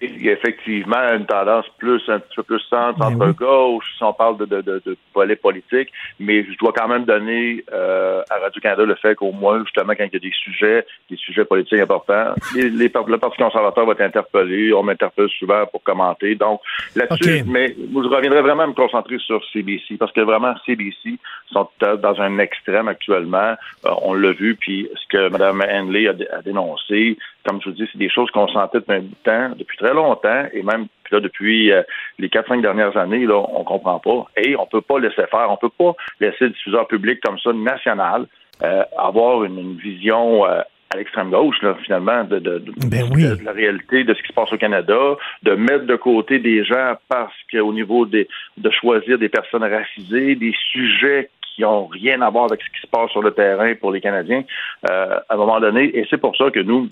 Il 0.00 0.22
y 0.22 0.28
a 0.28 0.32
effectivement 0.32 0.98
une 1.14 1.24
tendance 1.24 1.66
plus, 1.78 2.02
un 2.08 2.18
petit 2.18 2.34
peu 2.36 2.42
plus 2.42 2.60
centre, 2.68 2.98
Ben 2.98 3.10
centre 3.16 3.38
gauche, 3.38 3.84
si 3.96 4.02
on 4.02 4.12
parle 4.12 4.36
de, 4.38 4.44
de, 4.44 4.60
de, 4.60 4.82
de 4.84 4.96
volet 5.14 5.36
politique, 5.36 5.88
mais 6.18 6.44
je 6.44 6.58
dois 6.58 6.72
quand 6.72 6.88
même 6.88 7.04
donner 7.04 7.64
euh, 7.72 8.20
à 8.28 8.38
Radio-Canada 8.40 8.84
le 8.84 8.96
fait 8.96 9.14
qu'au 9.14 9.30
moins, 9.32 9.60
justement, 9.64 9.94
quand 9.96 10.04
il 10.04 10.12
y 10.12 10.16
a 10.16 10.18
des 10.18 10.32
sujets, 10.32 10.84
des 11.08 11.16
sujets 11.16 11.44
politiques 11.44 11.80
importants, 11.80 12.34
les, 12.54 12.68
les, 12.70 12.90
le 13.06 13.18
Parti 13.18 13.36
conservateur 13.38 13.86
va 13.86 13.92
être 13.92 14.00
interpellé, 14.02 14.72
on 14.72 14.82
m'interpelle 14.82 15.28
souvent 15.38 15.64
pour 15.66 15.82
commenter. 15.82 16.34
Donc, 16.34 16.60
là-dessus, 16.96 17.44
mais 17.46 17.74
je 17.78 18.08
reviendrai 18.08 18.42
vraiment 18.42 18.64
à 18.64 18.66
me 18.66 18.72
concentrer 18.74 19.18
sur 19.18 19.42
CBC, 19.52 19.96
parce 19.98 20.12
que 20.12 20.20
vraiment, 20.20 20.54
CBC 20.66 21.18
sont 21.52 21.68
euh, 21.84 21.96
dans 21.96 22.20
un 22.20 22.38
extrême 22.40 22.88
actuellement. 22.88 23.54
Euh, 23.86 23.90
on 24.02 24.12
l'a 24.14 24.32
vu, 24.32 24.56
puis 24.56 24.88
ce 24.94 25.06
que 25.08 25.28
Mme 25.30 25.62
Henley 25.62 26.08
a, 26.08 26.12
dé- 26.12 26.28
a 26.28 26.42
dénoncé, 26.42 27.16
comme 27.46 27.60
je 27.62 27.68
vous 27.68 27.74
dis, 27.74 27.88
c'est 27.92 27.98
des 27.98 28.08
choses 28.10 28.30
qu'on 28.30 28.48
sentait 28.48 28.78
depuis 28.78 28.94
un 28.94 29.00
bout 29.00 29.08
de 29.08 29.30
temps, 29.30 29.48
depuis 29.58 29.76
très 29.76 29.92
longtemps, 29.94 30.44
et 30.52 30.62
même 30.62 30.86
puis 31.04 31.14
là, 31.14 31.20
depuis 31.20 31.72
euh, 31.72 31.82
les 32.18 32.28
quatre, 32.30 32.48
cinq 32.48 32.62
dernières 32.62 32.96
années, 32.96 33.26
là, 33.26 33.36
on 33.36 33.62
comprend 33.64 33.98
pas. 33.98 34.24
Et 34.36 34.56
on 34.56 34.66
peut 34.66 34.80
pas 34.80 34.98
laisser 34.98 35.26
faire, 35.30 35.50
on 35.50 35.56
peut 35.58 35.68
pas 35.76 35.92
laisser 36.20 36.44
le 36.44 36.50
diffuseur 36.50 36.86
public 36.88 37.20
comme 37.22 37.38
ça, 37.38 37.52
national, 37.52 38.26
euh, 38.62 38.82
avoir 38.96 39.44
une, 39.44 39.58
une 39.58 39.76
vision 39.76 40.46
euh, 40.46 40.60
à 40.94 40.96
l'extrême 40.96 41.30
gauche, 41.30 41.60
là, 41.62 41.74
finalement, 41.84 42.24
de, 42.24 42.38
de, 42.38 42.58
de- 42.60 42.72
Ben 42.88 43.04
oui. 43.12 43.22
de 43.38 43.44
la 43.44 43.52
réalité 43.52 44.04
de 44.04 44.14
ce 44.14 44.22
qui 44.22 44.28
se 44.28 44.32
passe 44.32 44.52
au 44.52 44.56
Canada, 44.56 45.16
de 45.42 45.52
mettre 45.54 45.86
de 45.86 45.96
côté 45.96 46.38
des 46.38 46.64
gens 46.64 46.94
parce 47.08 47.34
qu'au 47.52 47.72
niveau 47.72 48.06
des, 48.06 48.28
de 48.56 48.70
choisir 48.70 49.18
des 49.18 49.28
personnes 49.28 49.64
racisées, 49.64 50.36
des 50.36 50.54
sujets 50.72 51.30
qui 51.42 51.64
ont 51.64 51.86
rien 51.86 52.20
à 52.22 52.30
voir 52.30 52.44
avec 52.46 52.62
ce 52.62 52.70
qui 52.70 52.80
se 52.80 52.86
passe 52.86 53.10
sur 53.10 53.22
le 53.22 53.32
terrain 53.32 53.74
pour 53.74 53.92
les 53.92 54.00
Canadiens, 54.00 54.42
euh, 54.90 55.18
à 55.28 55.34
un 55.34 55.36
moment 55.36 55.60
donné, 55.60 55.84
et 55.96 56.06
c'est 56.10 56.18
pour 56.20 56.36
ça 56.36 56.50
que 56.50 56.60
nous, 56.60 56.88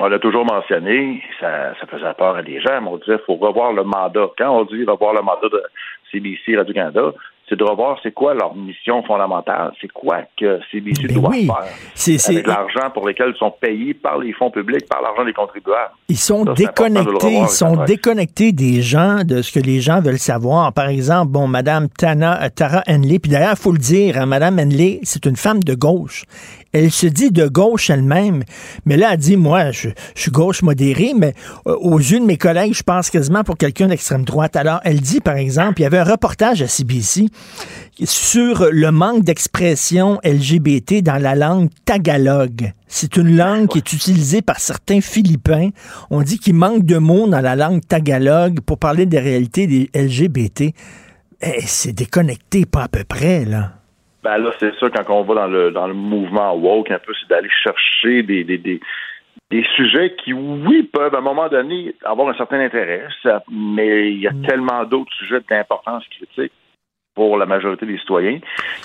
on 0.00 0.08
l'a 0.08 0.18
toujours 0.18 0.44
mentionné, 0.44 1.22
ça, 1.40 1.74
ça 1.80 1.86
faisait 1.86 2.14
peur 2.16 2.36
à 2.36 2.42
des 2.42 2.60
gens, 2.60 2.80
mais 2.82 2.88
on 2.88 2.96
disait 2.98 3.16
qu'il 3.16 3.24
faut 3.26 3.36
revoir 3.36 3.72
le 3.72 3.84
mandat. 3.84 4.26
Quand 4.38 4.50
on 4.60 4.64
dit 4.64 4.84
revoir 4.84 5.14
le 5.14 5.22
mandat 5.22 5.48
de 5.52 5.62
CBC 6.12 6.56
Radio-Canada, 6.56 7.12
c'est 7.48 7.56
de 7.56 7.64
revoir 7.64 7.98
c'est 8.02 8.12
quoi 8.12 8.34
leur 8.34 8.54
mission 8.54 9.02
fondamentale, 9.04 9.72
c'est 9.80 9.90
quoi 9.90 10.18
que 10.38 10.60
CBC 10.70 11.06
Ben 11.08 11.14
doit 11.16 11.30
oui. 11.30 11.46
faire 11.46 11.64
C'est- 11.94 12.30
avec 12.30 12.46
l'argent 12.46 12.90
pour 12.92 13.08
lesquels 13.08 13.32
ils 13.34 13.38
sont 13.38 13.50
payés 13.58 13.94
par 13.94 14.18
les 14.18 14.34
fonds 14.34 14.50
publics, 14.50 14.86
par 14.86 15.00
l'argent 15.00 15.24
des 15.24 15.32
contribuables. 15.32 15.92
Ils 16.10 16.16
sont 16.18 16.44
Ça, 16.44 16.52
déconnectés, 16.52 17.10
revoir, 17.10 17.44
ils 17.44 17.48
sont 17.48 17.84
déconnectés 17.84 18.52
des 18.52 18.82
gens, 18.82 19.24
de 19.24 19.40
ce 19.40 19.50
que 19.58 19.64
les 19.64 19.80
gens 19.80 20.02
veulent 20.02 20.18
savoir. 20.18 20.74
Par 20.74 20.88
exemple, 20.88 21.32
bon, 21.32 21.46
Madame 21.48 21.88
Tana, 21.88 22.42
euh, 22.42 22.48
Tara 22.54 22.82
Henley, 22.86 23.18
puis 23.18 23.30
d'ailleurs, 23.30 23.54
il 23.56 23.62
faut 23.62 23.72
le 23.72 23.78
dire, 23.78 24.18
hein, 24.18 24.26
Madame 24.26 24.58
Henley, 24.58 25.00
c'est 25.04 25.24
une 25.24 25.36
femme 25.36 25.62
de 25.64 25.74
gauche. 25.74 26.24
Elle 26.72 26.90
se 26.90 27.06
dit 27.06 27.30
de 27.30 27.46
gauche 27.46 27.88
elle-même, 27.88 28.42
mais 28.84 28.96
là, 28.98 29.10
elle 29.12 29.18
dit, 29.18 29.36
moi, 29.36 29.70
je, 29.70 29.88
suis 30.14 30.30
gauche 30.30 30.62
modérée, 30.62 31.12
mais 31.16 31.34
euh, 31.66 31.74
aux 31.80 31.98
yeux 31.98 32.20
de 32.20 32.26
mes 32.26 32.36
collègues, 32.36 32.74
je 32.74 32.82
pense 32.82 33.08
quasiment 33.08 33.42
pour 33.42 33.56
quelqu'un 33.56 33.88
d'extrême 33.88 34.24
droite. 34.24 34.54
Alors, 34.54 34.80
elle 34.84 35.00
dit, 35.00 35.20
par 35.20 35.36
exemple, 35.36 35.80
il 35.80 35.84
y 35.84 35.86
avait 35.86 35.98
un 35.98 36.04
reportage 36.04 36.60
à 36.60 36.68
CBC 36.68 37.26
sur 38.04 38.68
le 38.70 38.90
manque 38.90 39.24
d'expression 39.24 40.20
LGBT 40.24 41.02
dans 41.02 41.20
la 41.20 41.34
langue 41.34 41.70
tagalog. 41.86 42.72
C'est 42.86 43.16
une 43.16 43.36
langue 43.36 43.68
qui 43.68 43.78
est 43.78 43.92
utilisée 43.92 44.42
par 44.42 44.60
certains 44.60 45.00
Philippins. 45.00 45.70
On 46.10 46.22
dit 46.22 46.38
qu'il 46.38 46.54
manque 46.54 46.84
de 46.84 46.98
mots 46.98 47.28
dans 47.28 47.40
la 47.40 47.56
langue 47.56 47.80
tagalog 47.86 48.60
pour 48.60 48.78
parler 48.78 49.06
des 49.06 49.18
réalités 49.18 49.66
des 49.66 49.90
LGBT. 49.94 50.74
Eh, 51.40 51.62
c'est 51.66 51.92
déconnecté, 51.92 52.66
pas 52.66 52.84
à 52.84 52.88
peu 52.88 53.04
près, 53.04 53.44
là. 53.44 53.77
Ben 54.28 54.36
là, 54.36 54.50
c'est 54.60 54.74
ça, 54.78 54.90
quand 54.90 55.08
on 55.08 55.22
va 55.22 55.34
dans 55.36 55.46
le 55.46 55.70
dans 55.70 55.86
le 55.86 55.94
mouvement 55.94 56.52
woke, 56.54 56.90
un 56.90 56.98
peu, 56.98 57.14
c'est 57.18 57.30
d'aller 57.30 57.48
chercher 57.62 58.22
des, 58.22 58.44
des, 58.44 58.58
des, 58.58 58.78
des 59.50 59.64
sujets 59.74 60.14
qui, 60.22 60.34
oui, 60.34 60.82
peuvent 60.82 61.14
à 61.14 61.18
un 61.18 61.22
moment 61.22 61.48
donné 61.48 61.94
avoir 62.04 62.28
un 62.28 62.34
certain 62.34 62.60
intérêt, 62.60 63.06
ça- 63.22 63.42
mais 63.50 64.12
il 64.12 64.20
y 64.20 64.26
a 64.28 64.32
tellement 64.46 64.84
d'autres 64.84 65.12
sujets 65.14 65.40
d'importance 65.48 66.04
critique 66.08 66.52
pour 67.18 67.36
la 67.36 67.46
majorité 67.46 67.84
des 67.84 67.98
citoyens 67.98 68.38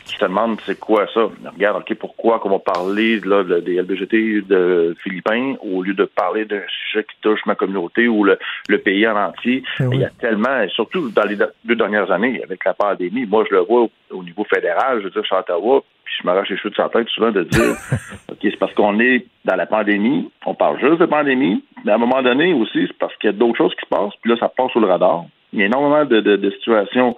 qui 0.06 0.16
se 0.16 0.26
demandent 0.26 0.60
c'est 0.66 0.80
quoi 0.80 1.06
ça? 1.14 1.30
Regarde, 1.54 1.84
OK, 1.84 1.96
pourquoi 2.00 2.40
qu'on 2.40 2.50
va 2.50 2.58
parler 2.58 3.20
là, 3.20 3.44
des 3.44 3.80
LBGT 3.80 4.42
de 4.50 4.96
Philippins 5.04 5.54
au 5.62 5.84
lieu 5.84 5.94
de 5.94 6.06
parler 6.06 6.46
d'un 6.46 6.64
sujet 6.68 7.04
qui 7.04 7.16
touche 7.22 7.42
ma 7.46 7.54
communauté 7.54 8.08
ou 8.08 8.24
le, 8.24 8.40
le 8.70 8.80
pays 8.80 9.08
en 9.08 9.16
entier? 9.16 9.62
Oui. 9.82 9.98
Il 9.98 10.00
y 10.00 10.04
a 10.04 10.10
tellement, 10.10 10.64
et 10.64 10.70
surtout 10.70 11.12
dans 11.12 11.26
les 11.30 11.36
deux 11.64 11.76
dernières 11.76 12.10
années, 12.10 12.42
avec 12.44 12.66
la 12.66 12.74
pandémie, 12.74 13.28
moi 13.28 13.46
je 13.48 13.54
le 13.54 13.62
vois 13.62 13.82
au, 13.82 13.92
au 14.10 14.24
niveau 14.24 14.44
fédéral, 14.46 14.98
je 14.98 15.04
veux 15.04 15.10
dire, 15.12 15.22
je 15.22 15.28
suis 15.28 15.36
à 15.36 15.42
Ottawa, 15.42 15.84
puis 16.04 16.16
je 16.20 16.26
m'arrache 16.26 16.50
les 16.50 16.58
cheveux 16.58 16.72
de 16.72 16.76
sa 16.76 16.90
tête 16.90 17.08
souvent 17.10 17.30
de 17.30 17.44
dire 17.44 17.76
OK, 18.32 18.40
c'est 18.42 18.58
parce 18.58 18.74
qu'on 18.74 19.00
est 19.00 19.28
dans 19.46 19.56
la 19.56 19.68
pandémie, 19.68 20.32
on 20.48 20.56
parle 20.56 20.80
juste 20.80 21.02
de 21.02 21.06
pandémie, 21.06 21.64
mais 21.86 21.92
à 21.92 21.96
un 21.96 22.00
moment 22.00 22.24
donné 22.24 22.52
aussi, 22.56 22.88
c'est 22.88 22.98
parce 22.98 23.16
qu'il 23.18 23.30
y 23.30 23.34
a 23.34 23.38
d'autres 23.38 23.58
choses 23.58 23.76
qui 23.76 23.82
se 23.82 23.96
passent, 23.96 24.16
puis 24.24 24.32
là, 24.32 24.38
ça 24.40 24.50
passe 24.50 24.72
sous 24.72 24.80
le 24.80 24.88
radar. 24.88 25.26
Il 25.52 25.60
y 25.60 25.62
a 25.62 25.68
énormément 25.68 26.04
de, 26.04 26.20
de, 26.20 26.36
de 26.36 26.50
situations 26.50 27.16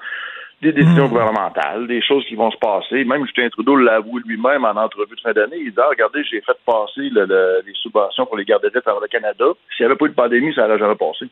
des 0.65 0.81
décisions 0.83 1.07
gouvernementales, 1.07 1.87
des 1.87 2.01
choses 2.01 2.25
qui 2.25 2.35
vont 2.35 2.51
se 2.51 2.57
passer. 2.57 3.03
Même 3.05 3.25
Justin 3.25 3.49
Trudeau 3.49 3.75
l'avoue 3.75 4.19
lui-même 4.19 4.65
en 4.65 4.71
entrevue 4.75 5.15
de 5.15 5.21
fin 5.21 5.31
d'année. 5.33 5.57
Il 5.59 5.71
dit 5.71 5.77
ah, 5.77 5.87
regardez, 5.89 6.23
j'ai 6.23 6.41
fait 6.41 6.57
passer 6.65 7.09
le- 7.09 7.25
le- 7.25 7.61
les 7.65 7.73
subventions 7.75 8.25
pour 8.25 8.37
les 8.37 8.45
gardes 8.45 8.65
à 8.65 8.81
travers 8.81 9.01
le 9.01 9.07
Canada. 9.07 9.45
S'il 9.75 9.85
n'y 9.85 9.91
avait 9.91 9.97
pas 9.97 10.05
eu 10.05 10.09
de 10.09 10.13
pandémie, 10.15 10.53
ça 10.53 10.67
n'aurait 10.67 10.79
jamais 10.79 10.95
passé. 10.95 11.25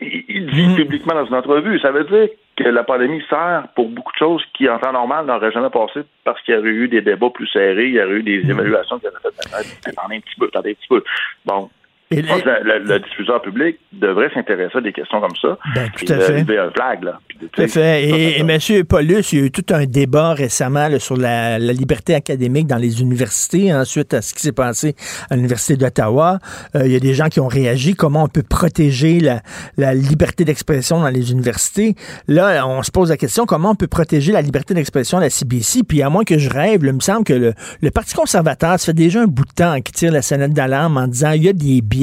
Il 0.00 0.24
il 0.28 0.46
dit 0.46 0.74
publiquement 0.76 1.14
dans 1.14 1.24
une 1.24 1.34
entrevue. 1.34 1.78
Ça 1.80 1.90
veut 1.90 2.04
dire 2.04 2.28
que 2.56 2.64
la 2.64 2.84
pandémie 2.84 3.22
sert 3.30 3.68
pour 3.74 3.88
beaucoup 3.88 4.12
de 4.12 4.18
choses 4.18 4.44
qui, 4.54 4.68
en 4.68 4.78
temps 4.78 4.92
normal, 4.92 5.24
n'auraient 5.26 5.50
jamais 5.52 5.70
passé 5.70 6.00
parce 6.24 6.40
qu'il 6.42 6.54
y 6.54 6.58
aurait 6.58 6.68
eu 6.68 6.88
des 6.88 7.00
débats 7.00 7.30
plus 7.30 7.46
serrés, 7.48 7.86
il 7.86 7.94
y 7.94 8.00
aurait 8.02 8.16
eu 8.16 8.22
des 8.22 8.40
évaluations 8.50 8.98
qui 8.98 9.06
auraient 9.06 9.16
fait 9.22 9.88
attendez 9.88 10.16
un 10.16 10.20
petit 10.20 10.36
peu, 10.38 10.46
attendez 10.48 10.70
un 10.70 10.74
petit 10.74 10.88
peu. 10.88 11.02
Bon. 11.46 11.70
Et- 12.10 12.22
Je 12.22 12.26
pense 12.26 12.42
que 12.42 12.48
le, 12.48 12.78
le- 12.78 12.84
le 12.84 12.98
diffuseur 13.00 13.42
public 13.42 13.78
devrait 13.92 14.30
s'intéresser 14.32 14.78
à 14.78 14.80
des 14.80 14.92
questions 14.92 15.20
comme 15.20 15.36
ça. 15.40 15.58
Ben, 15.74 15.88
tout 15.96 16.04
et 16.06 16.12
à 16.12 16.16
de 16.16 16.20
fait. 16.22 16.40
lever 16.40 16.58
un 16.58 16.70
flag, 16.70 17.02
là. 17.04 17.20
Puis 17.28 17.36
Tout 17.52 17.60
à 17.62 17.68
fait. 17.68 18.04
Et, 18.04 18.38
et 18.38 18.40
M. 18.40 18.84
Paulus, 18.84 19.32
il 19.32 19.38
y 19.38 19.42
a 19.42 19.44
eu 19.46 19.50
tout 19.50 19.64
un 19.74 19.84
débat 19.84 20.32
récemment 20.32 20.88
là, 20.88 20.98
sur 20.98 21.16
la, 21.16 21.58
la 21.58 21.72
liberté 21.72 22.14
académique 22.14 22.66
dans 22.66 22.76
les 22.78 23.02
universités, 23.02 23.74
ensuite 23.74 24.14
à 24.14 24.22
ce 24.22 24.32
qui 24.32 24.40
s'est 24.40 24.52
passé 24.52 24.94
à 25.30 25.36
l'Université 25.36 25.76
d'Ottawa. 25.76 26.38
Euh, 26.74 26.82
il 26.86 26.92
y 26.92 26.96
a 26.96 27.00
des 27.00 27.12
gens 27.14 27.28
qui 27.28 27.40
ont 27.40 27.48
réagi, 27.48 27.94
comment 27.94 28.24
on 28.24 28.28
peut 28.28 28.42
protéger 28.42 29.20
la, 29.20 29.42
la 29.76 29.92
liberté 29.94 30.44
d'expression 30.46 31.00
dans 31.00 31.08
les 31.10 31.30
universités? 31.30 31.94
Là, 32.26 32.66
on 32.66 32.82
se 32.82 32.90
pose 32.90 33.10
la 33.10 33.16
question, 33.18 33.44
comment 33.44 33.72
on 33.72 33.74
peut 33.74 33.86
protéger 33.86 34.32
la 34.32 34.40
liberté 34.40 34.72
d'expression 34.72 35.18
à 35.18 35.20
la 35.20 35.30
CBC? 35.30 35.82
Puis 35.86 36.02
à 36.02 36.08
moins 36.08 36.24
que 36.24 36.38
je 36.38 36.48
rêve, 36.48 36.84
là, 36.84 36.90
il 36.90 36.94
me 36.96 37.00
semble 37.00 37.24
que 37.24 37.34
le, 37.34 37.52
le 37.82 37.90
Parti 37.90 38.14
conservateur, 38.14 38.78
ça 38.80 38.86
fait 38.86 38.92
déjà 38.94 39.20
un 39.20 39.26
bout 39.26 39.44
de 39.44 39.52
temps 39.52 39.74
qu'il 39.82 39.94
tire 39.94 40.12
la 40.12 40.22
sonnette 40.22 40.52
d'alarme 40.54 40.96
en 40.96 41.06
disant 41.06 41.32
il 41.32 41.44
y 41.44 41.48
a 41.48 41.52
des 41.52 41.82
biais 41.82 41.97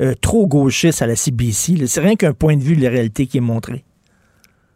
euh, 0.00 0.12
trop 0.20 0.46
gauchistes 0.46 1.02
à 1.02 1.06
la 1.06 1.16
CBC. 1.16 1.86
C'est 1.86 2.00
rien 2.00 2.16
qu'un 2.16 2.32
point 2.32 2.56
de 2.56 2.62
vue 2.62 2.76
de 2.76 2.82
la 2.82 2.90
réalité 2.90 3.26
qui 3.26 3.38
est 3.38 3.40
montré. 3.52 3.84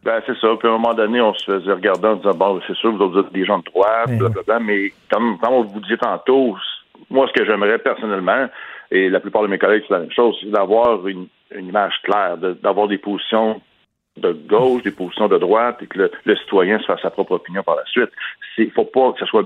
Ben, 0.03 0.21
c'est 0.25 0.37
ça. 0.39 0.47
Puis 0.57 0.67
à 0.67 0.71
un 0.71 0.77
moment 0.77 0.93
donné, 0.93 1.19
on 1.21 1.33
se 1.33 1.43
faisait 1.43 1.73
regarder 1.73 2.07
en 2.07 2.15
disant, 2.15 2.33
bon, 2.33 2.59
c'est 2.67 2.75
sûr, 2.77 2.91
vous 2.95 3.01
autres, 3.03 3.13
vous 3.21 3.27
êtes 3.27 3.33
des 3.33 3.45
gens 3.45 3.59
de 3.59 3.65
droite, 3.65 4.07
Ouais. 4.09 4.17
blablabla, 4.17 4.59
mais 4.59 4.93
comme, 5.11 5.37
comme 5.39 5.53
on 5.53 5.63
vous 5.63 5.79
disait 5.81 5.97
tantôt, 5.97 6.55
moi, 7.09 7.27
ce 7.27 7.33
que 7.37 7.45
j'aimerais 7.45 7.79
personnellement, 7.79 8.47
et 8.91 9.09
la 9.09 9.19
plupart 9.19 9.41
de 9.43 9.47
mes 9.47 9.57
collègues, 9.57 9.83
c'est 9.87 9.93
la 9.93 9.99
même 9.99 10.11
chose, 10.11 10.35
c'est 10.41 10.49
d'avoir 10.51 11.05
une, 11.07 11.27
une 11.53 11.67
image 11.67 11.93
claire, 12.03 12.37
de- 12.37 12.53
d'avoir 12.53 12.87
des 12.87 12.97
positions 12.97 13.61
de 14.17 14.31
gauche, 14.31 14.83
des 14.83 14.91
positions 14.91 15.27
de 15.27 15.37
droite, 15.37 15.77
et 15.81 15.87
que 15.87 15.97
le, 15.97 16.11
le 16.25 16.35
citoyen 16.37 16.79
se 16.79 16.85
fasse 16.85 17.01
sa 17.01 17.09
propre 17.09 17.33
opinion 17.33 17.61
par 17.63 17.75
la 17.75 17.85
suite. 17.85 18.09
Il 18.57 18.71
faut 18.71 18.85
pas 18.85 19.11
que 19.13 19.19
ce 19.19 19.25
soit 19.25 19.45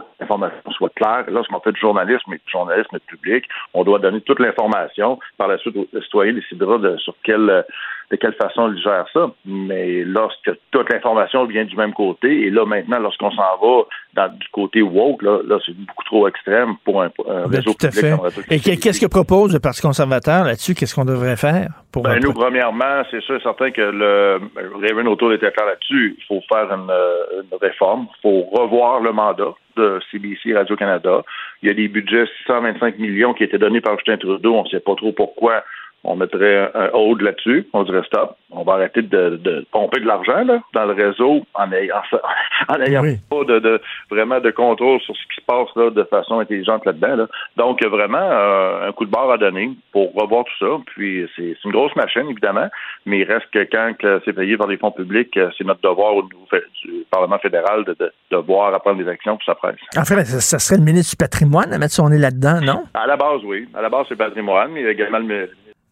que 0.00 0.04
l'information 0.20 0.70
soit 0.72 0.92
claire. 0.94 1.24
Lorsqu'on 1.28 1.60
fait 1.60 1.72
du 1.72 1.80
journalisme 1.80 2.32
et 2.32 2.36
du 2.36 2.50
journalisme 2.50 2.98
public, 3.06 3.44
on 3.74 3.84
doit 3.84 3.98
donner 3.98 4.20
toute 4.20 4.40
l'information. 4.40 5.18
Par 5.38 5.48
la 5.48 5.58
suite, 5.58 5.76
le 5.92 6.02
citoyen 6.02 6.32
décidera 6.34 6.78
de 6.78 6.96
sur 6.98 7.14
quelle 7.22 7.64
de 8.08 8.14
quelle 8.14 8.34
façon 8.34 8.72
il 8.72 8.80
gère 8.80 9.04
ça. 9.12 9.32
Mais 9.44 10.04
lorsque 10.04 10.50
toute 10.70 10.92
l'information 10.92 11.44
vient 11.44 11.64
du 11.64 11.74
même 11.74 11.92
côté, 11.92 12.42
et 12.46 12.50
là 12.50 12.64
maintenant, 12.64 13.00
lorsqu'on 13.00 13.32
s'en 13.32 13.42
va 13.60 13.82
dans, 14.14 14.28
du 14.32 14.46
côté 14.52 14.80
woke, 14.80 15.22
là, 15.22 15.40
là 15.44 15.58
c'est 15.66 15.76
beaucoup 15.76 16.04
trop 16.04 16.28
extrême 16.28 16.74
pour 16.84 17.02
un, 17.02 17.06
un 17.28 17.48
Ben, 17.48 17.56
réseau 17.56 17.72
tout 17.72 17.86
à 17.86 17.88
public 17.88 18.04
fait. 18.04 18.10
comme 18.12 18.20
Radio 18.20 18.42
Et 18.48 18.60
que- 18.60 18.80
qu'est-ce 18.80 19.00
que 19.00 19.06
propose 19.10 19.52
le 19.52 19.58
Parti 19.58 19.82
conservateur 19.82 20.44
là-dessus? 20.44 20.74
Qu'est-ce 20.76 20.94
qu'on 20.94 21.04
devrait 21.04 21.34
faire 21.36 21.68
pour 21.90 22.04
Ben, 22.04 22.20
nous, 22.22 22.32
premièrement, 22.32 23.02
c'est 23.10 23.20
sûr 23.22 23.36
et 23.36 23.40
certain 23.42 23.72
que 23.72 23.82
le 23.82 24.40
Raven 24.80 25.08
O'Toole 25.08 25.34
était 25.34 25.50
clair 25.50 25.66
là-dessus. 25.66 26.14
Il 26.16 26.24
faut 26.26 26.40
faire 26.48 26.72
une, 26.72 26.88
euh, 26.88 27.42
une 27.42 27.58
réforme. 27.60 28.06
Il 28.18 28.20
faut 28.22 28.42
revoir 28.56 29.00
le 29.00 29.10
mandat. 29.12 29.52
De 29.76 30.00
CBC 30.10 30.54
Radio-Canada. 30.54 31.22
Il 31.62 31.68
y 31.68 31.70
a 31.70 31.74
des 31.74 31.88
budgets 31.88 32.26
625 32.38 32.98
millions 32.98 33.34
qui 33.34 33.44
étaient 33.44 33.58
donnés 33.58 33.80
par 33.80 33.96
Justin 33.98 34.16
Trudeau. 34.16 34.54
On 34.54 34.64
ne 34.64 34.68
sait 34.68 34.80
pas 34.80 34.94
trop 34.94 35.12
pourquoi 35.12 35.64
on 36.06 36.16
mettrait 36.16 36.70
un 36.74 36.90
hold 36.92 37.20
là-dessus, 37.20 37.68
on 37.72 37.82
dirait 37.82 38.02
stop, 38.06 38.36
on 38.50 38.62
va 38.62 38.74
arrêter 38.74 39.02
de, 39.02 39.66
pomper 39.72 40.00
de 40.00 40.06
l'argent 40.06 40.44
dans 40.72 40.84
le 40.84 40.92
réseau 40.92 41.44
en 41.54 41.72
ayant, 41.72 42.02
en 42.68 42.80
ayant 42.80 43.02
pas 43.28 43.44
de, 43.44 43.80
vraiment 44.10 44.40
de 44.40 44.50
contrôle 44.50 45.00
sur 45.00 45.14
ce 45.16 45.22
qui 45.22 45.40
se 45.40 45.44
passe 45.46 45.68
là, 45.74 45.90
de 45.90 46.04
façon 46.04 46.38
intelligente 46.38 46.84
là-dedans. 46.86 47.26
Donc 47.56 47.84
vraiment 47.84 48.18
euh, 48.18 48.88
un 48.88 48.92
coup 48.92 49.04
de 49.04 49.10
barre 49.10 49.30
à 49.30 49.38
donner 49.38 49.70
pour 49.92 50.14
revoir 50.14 50.44
tout 50.44 50.66
ça. 50.66 50.82
Puis 50.86 51.28
c'est 51.36 51.56
une 51.64 51.72
grosse 51.72 51.94
machine 51.96 52.28
évidemment, 52.30 52.68
mais 53.04 53.20
il 53.20 53.24
reste 53.24 53.50
que 53.52 53.66
quand 53.70 53.92
c'est 54.24 54.32
payé 54.32 54.56
par 54.56 54.68
les 54.68 54.76
fonds 54.76 54.92
publics, 54.92 55.36
euh, 55.36 55.50
c'est 55.58 55.64
notre 55.64 55.80
devoir 55.80 56.14
au 56.14 56.22
niveau 56.22 56.46
du 56.84 57.04
Parlement 57.10 57.38
fédéral 57.38 57.84
de, 57.84 57.96
de, 58.30 58.36
voir 58.36 58.72
à 58.72 58.80
prendre 58.80 59.02
des 59.02 59.08
actions 59.08 59.36
pour 59.36 59.44
sa 59.44 59.54
presse. 59.54 59.76
En 59.96 60.04
fait, 60.04 60.24
ça, 60.24 60.58
serait 60.58 60.78
le 60.78 60.84
ministre 60.84 61.10
du 61.12 61.16
patrimoine 61.16 61.72
à 61.72 61.78
mettre 61.78 61.94
son 61.94 62.08
nez 62.08 62.18
là-dedans, 62.18 62.60
non? 62.60 62.84
À 62.94 63.06
la 63.06 63.16
base, 63.16 63.40
oui. 63.44 63.66
À 63.74 63.82
la 63.82 63.88
base, 63.88 64.06
c'est 64.08 64.14
le 64.14 64.18
patrimoine, 64.18 64.72
mais 64.72 64.82
également 64.82 65.18
le 65.18 65.48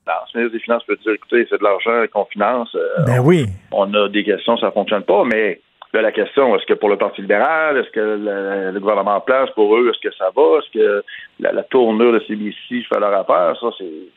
le 0.07 0.41
ministre 0.41 0.59
des 0.59 0.63
Finances 0.63 0.85
peut 0.85 0.97
dire, 0.97 1.13
écoutez, 1.13 1.47
c'est 1.49 1.59
de 1.59 1.65
l'argent 1.65 2.05
qu'on 2.13 2.25
finance. 2.27 2.75
Euh, 2.75 3.05
ben 3.07 3.21
oui. 3.21 3.47
On, 3.73 3.93
a 3.95 4.09
des 4.09 4.25
questions, 4.25 4.57
ça 4.57 4.67
ne 4.67 4.73
fonctionne 4.73 5.03
pas, 5.03 5.25
mais 5.25 5.61
là, 5.93 6.03
la 6.03 6.13
question, 6.13 6.55
est-ce 6.57 6.67
que 6.67 6.75
pour 6.75 6.89
le 6.89 6.97
Parti 6.97 7.23
libéral, 7.23 7.79
est-ce 7.79 7.91
que 7.91 8.71
le, 8.73 8.81
gouvernement 8.81 9.17
en 9.17 9.21
place, 9.21 9.51
pour 9.55 9.77
eux, 9.77 9.91
est-ce 9.91 10.09
que 10.09 10.15
ça 10.15 10.31
va? 10.35 10.59
Est-ce 10.59 10.71
que 10.79 11.05
la, 11.41 11.63
tournure 11.65 12.13
de 12.13 12.21
CBC 12.21 12.85
fait 12.89 13.01
leur 13.01 13.15
affaire? 13.15 13.57
Ça, 13.61 13.69
c'est 13.79 14.09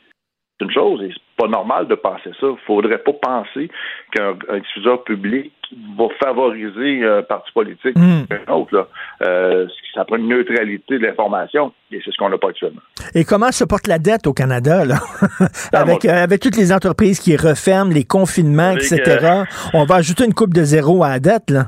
une 0.61 0.71
chose 0.71 1.01
et 1.03 1.09
c'est 1.13 1.37
pas 1.37 1.47
normal 1.47 1.87
de 1.87 1.95
penser 1.95 2.31
ça. 2.39 2.47
Il 2.47 2.57
faudrait 2.65 2.97
pas 2.97 3.13
penser 3.13 3.69
qu'un 4.11 4.33
diffuseur 4.59 5.03
public 5.03 5.51
va 5.97 6.05
favoriser 6.19 7.05
un 7.05 7.21
parti 7.23 7.51
politique 7.51 7.95
mm. 7.95 8.23
un 8.47 8.53
autre. 8.53 8.75
Là. 8.75 8.87
Euh, 9.23 9.67
ça 9.93 10.05
prend 10.05 10.17
une 10.17 10.29
neutralité 10.29 10.97
de 10.97 11.05
l'information 11.05 11.73
et 11.91 11.99
c'est 12.03 12.11
ce 12.11 12.17
qu'on 12.17 12.29
n'a 12.29 12.37
pas 12.37 12.49
actuellement. 12.49 12.81
Et 13.13 13.23
comment 13.23 13.51
se 13.51 13.63
porte 13.63 13.87
la 13.87 13.99
dette 13.99 14.25
au 14.27 14.33
Canada 14.33 14.85
là? 14.85 14.97
Avec, 15.73 16.05
euh, 16.05 16.23
avec 16.23 16.41
toutes 16.41 16.57
les 16.57 16.71
entreprises 16.71 17.19
qui 17.19 17.35
referment, 17.35 17.91
les 17.91 18.03
confinements, 18.03 18.71
etc. 18.71 19.43
On 19.73 19.85
va 19.85 19.95
ajouter 19.95 20.25
une 20.25 20.33
coupe 20.33 20.53
de 20.53 20.63
zéro 20.63 21.03
à 21.03 21.09
la 21.09 21.19
dette. 21.19 21.49
Là. 21.49 21.65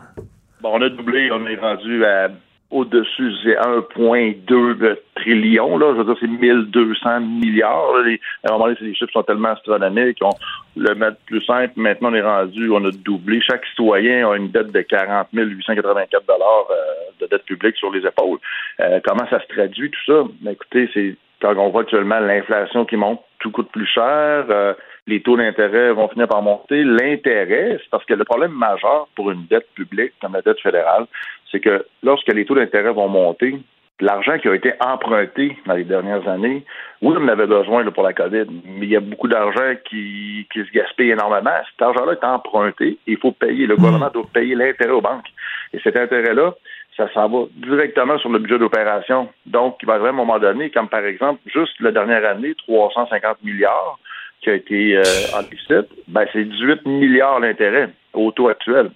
Bon, 0.61 0.71
on 0.73 0.81
a 0.81 0.89
doublé, 0.89 1.29
on 1.31 1.45
est 1.45 1.55
rendu 1.55 2.03
à 2.05 2.29
au-dessus, 2.71 3.33
c'est 3.43 3.55
1,2 3.55 4.97
trillion, 5.15 5.77
là. 5.77 5.93
Je 5.93 6.01
veux 6.01 6.03
dire, 6.03 6.15
c'est 6.19 6.27
1200 6.27 7.21
milliards. 7.21 7.97
Les, 8.05 8.19
à 8.43 8.49
un 8.49 8.51
moment 8.53 8.65
donné, 8.65 8.77
les 8.81 8.93
chiffres 8.93 9.11
sont 9.11 9.23
tellement 9.23 9.49
astronomiques. 9.49 10.19
On 10.21 10.29
le 10.75 10.93
mettre 10.95 11.17
plus 11.25 11.43
simple, 11.43 11.73
maintenant, 11.77 12.11
on 12.11 12.13
est 12.13 12.21
rendu, 12.21 12.69
on 12.71 12.85
a 12.85 12.91
doublé. 12.91 13.41
Chaque 13.41 13.65
citoyen 13.65 14.29
a 14.29 14.35
une 14.35 14.49
dette 14.49 14.71
de 14.71 14.81
40 14.81 15.27
884 15.33 16.25
dollars 16.25 16.67
euh, 16.69 16.75
de 17.21 17.27
dette 17.27 17.43
publique 17.45 17.75
sur 17.75 17.91
les 17.91 18.05
épaules. 18.05 18.37
Euh, 18.79 18.99
comment 19.03 19.27
ça 19.29 19.39
se 19.39 19.47
traduit, 19.47 19.89
tout 19.89 20.05
ça? 20.05 20.23
Ben, 20.41 20.51
écoutez, 20.51 20.89
c'est 20.93 21.15
quand 21.41 21.55
on 21.57 21.69
voit 21.69 21.81
actuellement 21.81 22.19
l'inflation 22.19 22.85
qui 22.85 22.97
monte, 22.97 23.21
tout 23.39 23.51
coûte 23.51 23.71
plus 23.71 23.87
cher. 23.87 24.45
Euh, 24.49 24.73
les 25.07 25.21
taux 25.21 25.37
d'intérêt 25.37 25.91
vont 25.91 26.07
finir 26.09 26.27
par 26.27 26.41
monter. 26.41 26.83
L'intérêt, 26.83 27.77
c'est 27.81 27.89
parce 27.89 28.05
que 28.05 28.13
le 28.13 28.23
problème 28.23 28.51
majeur 28.51 29.07
pour 29.15 29.31
une 29.31 29.45
dette 29.49 29.67
publique 29.73 30.13
comme 30.21 30.33
la 30.33 30.41
dette 30.41 30.59
fédérale, 30.59 31.05
c'est 31.51 31.59
que 31.59 31.85
lorsque 32.03 32.31
les 32.33 32.45
taux 32.45 32.55
d'intérêt 32.55 32.91
vont 32.91 33.07
monter, 33.07 33.55
l'argent 34.01 34.37
qui 34.37 34.47
a 34.47 34.55
été 34.55 34.73
emprunté 34.79 35.57
dans 35.65 35.73
les 35.73 35.83
dernières 35.83 36.27
années, 36.27 36.63
oui, 37.01 37.15
on 37.17 37.23
en 37.23 37.27
avait 37.27 37.47
besoin 37.47 37.83
pour 37.91 38.03
la 38.03 38.13
COVID, 38.13 38.45
mais 38.65 38.85
il 38.85 38.89
y 38.89 38.95
a 38.95 39.01
beaucoup 39.01 39.27
d'argent 39.27 39.73
qui, 39.85 40.47
se 40.53 40.71
gaspille 40.71 41.11
énormément. 41.11 41.51
Cet 41.71 41.81
argent-là 41.81 42.13
est 42.13 42.25
emprunté 42.25 42.97
il 43.07 43.17
faut 43.17 43.31
payer. 43.31 43.67
Le 43.67 43.75
gouvernement 43.75 44.09
doit 44.13 44.25
payer 44.33 44.55
l'intérêt 44.55 44.91
aux 44.91 45.01
banques. 45.01 45.27
Et 45.73 45.79
cet 45.83 45.95
intérêt-là, 45.95 46.53
ça 46.97 47.11
s'en 47.13 47.29
va 47.29 47.45
directement 47.55 48.17
sur 48.17 48.29
le 48.29 48.39
budget 48.39 48.59
d'opération. 48.59 49.29
Donc, 49.45 49.77
il 49.81 49.85
va 49.85 49.93
arriver 49.93 50.07
à 50.07 50.11
un 50.11 50.15
moment 50.15 50.39
donné, 50.39 50.69
comme 50.69 50.89
par 50.89 51.05
exemple, 51.05 51.41
juste 51.45 51.79
la 51.79 51.91
dernière 51.91 52.25
année, 52.25 52.55
350 52.67 53.43
milliards 53.43 53.99
qui 54.41 54.49
a 54.49 54.53
été 54.53 54.97
euh, 54.97 55.03
en 55.37 55.43
déficit, 55.43 55.87
ben, 56.07 56.25
c'est 56.31 56.45
18 56.45 56.85
milliards 56.85 57.41
d'intérêt 57.41 57.89
au 58.13 58.31
taux 58.31 58.47
actuel. 58.47 58.91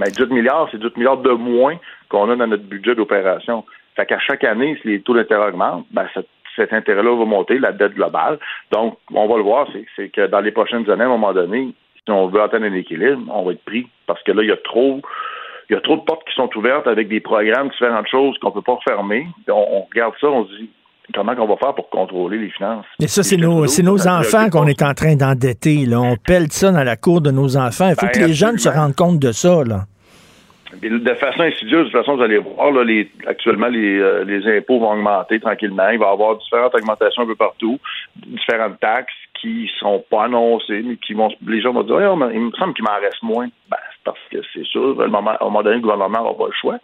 Mais 0.00 0.10
18 0.10 0.30
milliards, 0.30 0.68
c'est 0.70 0.78
18 0.78 0.96
milliards 0.96 1.18
de 1.18 1.32
moins 1.32 1.76
qu'on 2.08 2.30
a 2.30 2.36
dans 2.36 2.46
notre 2.46 2.64
budget 2.64 2.94
d'opération. 2.94 3.64
Fait 3.96 4.06
qu'à 4.06 4.18
chaque 4.18 4.44
année, 4.44 4.78
si 4.80 4.88
les 4.88 5.02
taux 5.02 5.14
d'intérêt 5.14 5.48
augmentent, 5.48 5.86
ben, 5.90 6.06
cet 6.56 6.72
intérêt-là 6.72 7.16
va 7.16 7.24
monter, 7.26 7.58
la 7.58 7.72
dette 7.72 7.94
globale. 7.94 8.38
Donc, 8.72 8.96
on 9.12 9.28
va 9.28 9.36
le 9.36 9.42
voir, 9.42 9.68
c'est 9.96 10.08
que 10.08 10.26
dans 10.26 10.40
les 10.40 10.52
prochaines 10.52 10.88
années, 10.90 11.02
à 11.02 11.06
un 11.06 11.10
moment 11.10 11.32
donné, 11.32 11.74
si 11.94 12.10
on 12.10 12.28
veut 12.28 12.40
atteindre 12.40 12.66
un 12.66 12.74
équilibre, 12.74 13.22
on 13.30 13.44
va 13.44 13.52
être 13.52 13.64
pris 13.64 13.86
parce 14.06 14.22
que 14.22 14.32
là, 14.32 14.42
il 14.42 14.48
y 14.48 14.52
a 14.52 14.56
trop 14.56 15.00
il 15.68 15.74
y 15.74 15.76
a 15.76 15.80
trop 15.82 15.96
de 15.96 16.02
portes 16.02 16.26
qui 16.28 16.34
sont 16.34 16.50
ouvertes 16.56 16.88
avec 16.88 17.06
des 17.06 17.20
programmes, 17.20 17.68
différentes 17.68 18.08
choses 18.08 18.36
qu'on 18.38 18.48
ne 18.48 18.54
peut 18.54 18.62
pas 18.62 18.74
refermer. 18.74 19.28
On, 19.48 19.52
on, 19.52 19.82
regarde 19.82 20.14
ça, 20.20 20.26
on 20.26 20.44
se 20.44 20.56
dit 20.56 20.70
comment 21.14 21.32
on 21.38 21.46
va 21.46 21.56
faire 21.56 21.74
pour 21.74 21.88
contrôler 21.90 22.38
les 22.38 22.50
finances? 22.50 22.86
Et 23.00 23.06
ça, 23.06 23.22
c'est 23.22 23.36
nos, 23.36 23.66
nos 23.66 24.08
enfants 24.08 24.50
qu'on 24.50 24.66
est 24.66 24.82
en 24.82 24.94
train 24.94 25.14
d'endetter. 25.14 25.86
On 25.94 26.16
pèle 26.16 26.50
ça 26.50 26.72
dans 26.72 26.82
la 26.82 26.96
cour 26.96 27.20
de 27.20 27.30
nos 27.30 27.56
enfants. 27.56 27.88
Il 27.88 27.94
faut 27.94 28.06
ben, 28.06 28.12
que 28.12 28.26
les 28.26 28.32
jeunes 28.32 28.58
se 28.58 28.68
rendent 28.68 28.96
compte 28.96 29.18
de 29.18 29.32
ça. 29.32 29.62
Là. 29.64 29.84
De 30.82 31.14
façon 31.14 31.42
insidieuse, 31.42 31.86
de 31.86 31.90
toute 31.90 32.00
façon, 32.00 32.16
vous 32.16 32.22
allez 32.22 32.38
voir, 32.38 32.70
là, 32.70 32.84
les, 32.84 33.10
actuellement, 33.26 33.66
les, 33.66 33.98
euh, 33.98 34.24
les 34.24 34.46
impôts 34.56 34.78
vont 34.78 34.92
augmenter 34.92 35.40
tranquillement. 35.40 35.88
Il 35.88 35.98
va 35.98 36.06
y 36.06 36.12
avoir 36.12 36.36
différentes 36.36 36.74
augmentations 36.74 37.22
un 37.22 37.26
peu 37.26 37.34
partout, 37.34 37.78
différentes 38.16 38.78
taxes 38.78 39.12
qui 39.40 39.70
sont 39.78 40.04
pas 40.10 40.24
annoncées, 40.24 40.82
mais 40.84 40.96
qui 40.96 41.14
vont. 41.14 41.28
Les 41.46 41.60
gens 41.60 41.72
vont 41.72 41.82
dire 41.82 42.00
il 42.32 42.40
me 42.40 42.50
semble 42.52 42.74
qu'il 42.74 42.84
m'en 42.84 43.00
reste 43.00 43.22
moins. 43.22 43.48
Ben, 43.70 43.78
c'est 43.92 44.04
parce 44.04 44.18
que 44.30 44.38
c'est 44.54 44.64
sûr, 44.64 45.00
à 45.00 45.04
un 45.04 45.08
moment, 45.08 45.62
donné, 45.62 45.76
le 45.76 45.82
gouvernement 45.82 46.20
n'aura 46.20 46.36
pas 46.36 46.46
le 46.46 46.52
choix. 46.60 46.78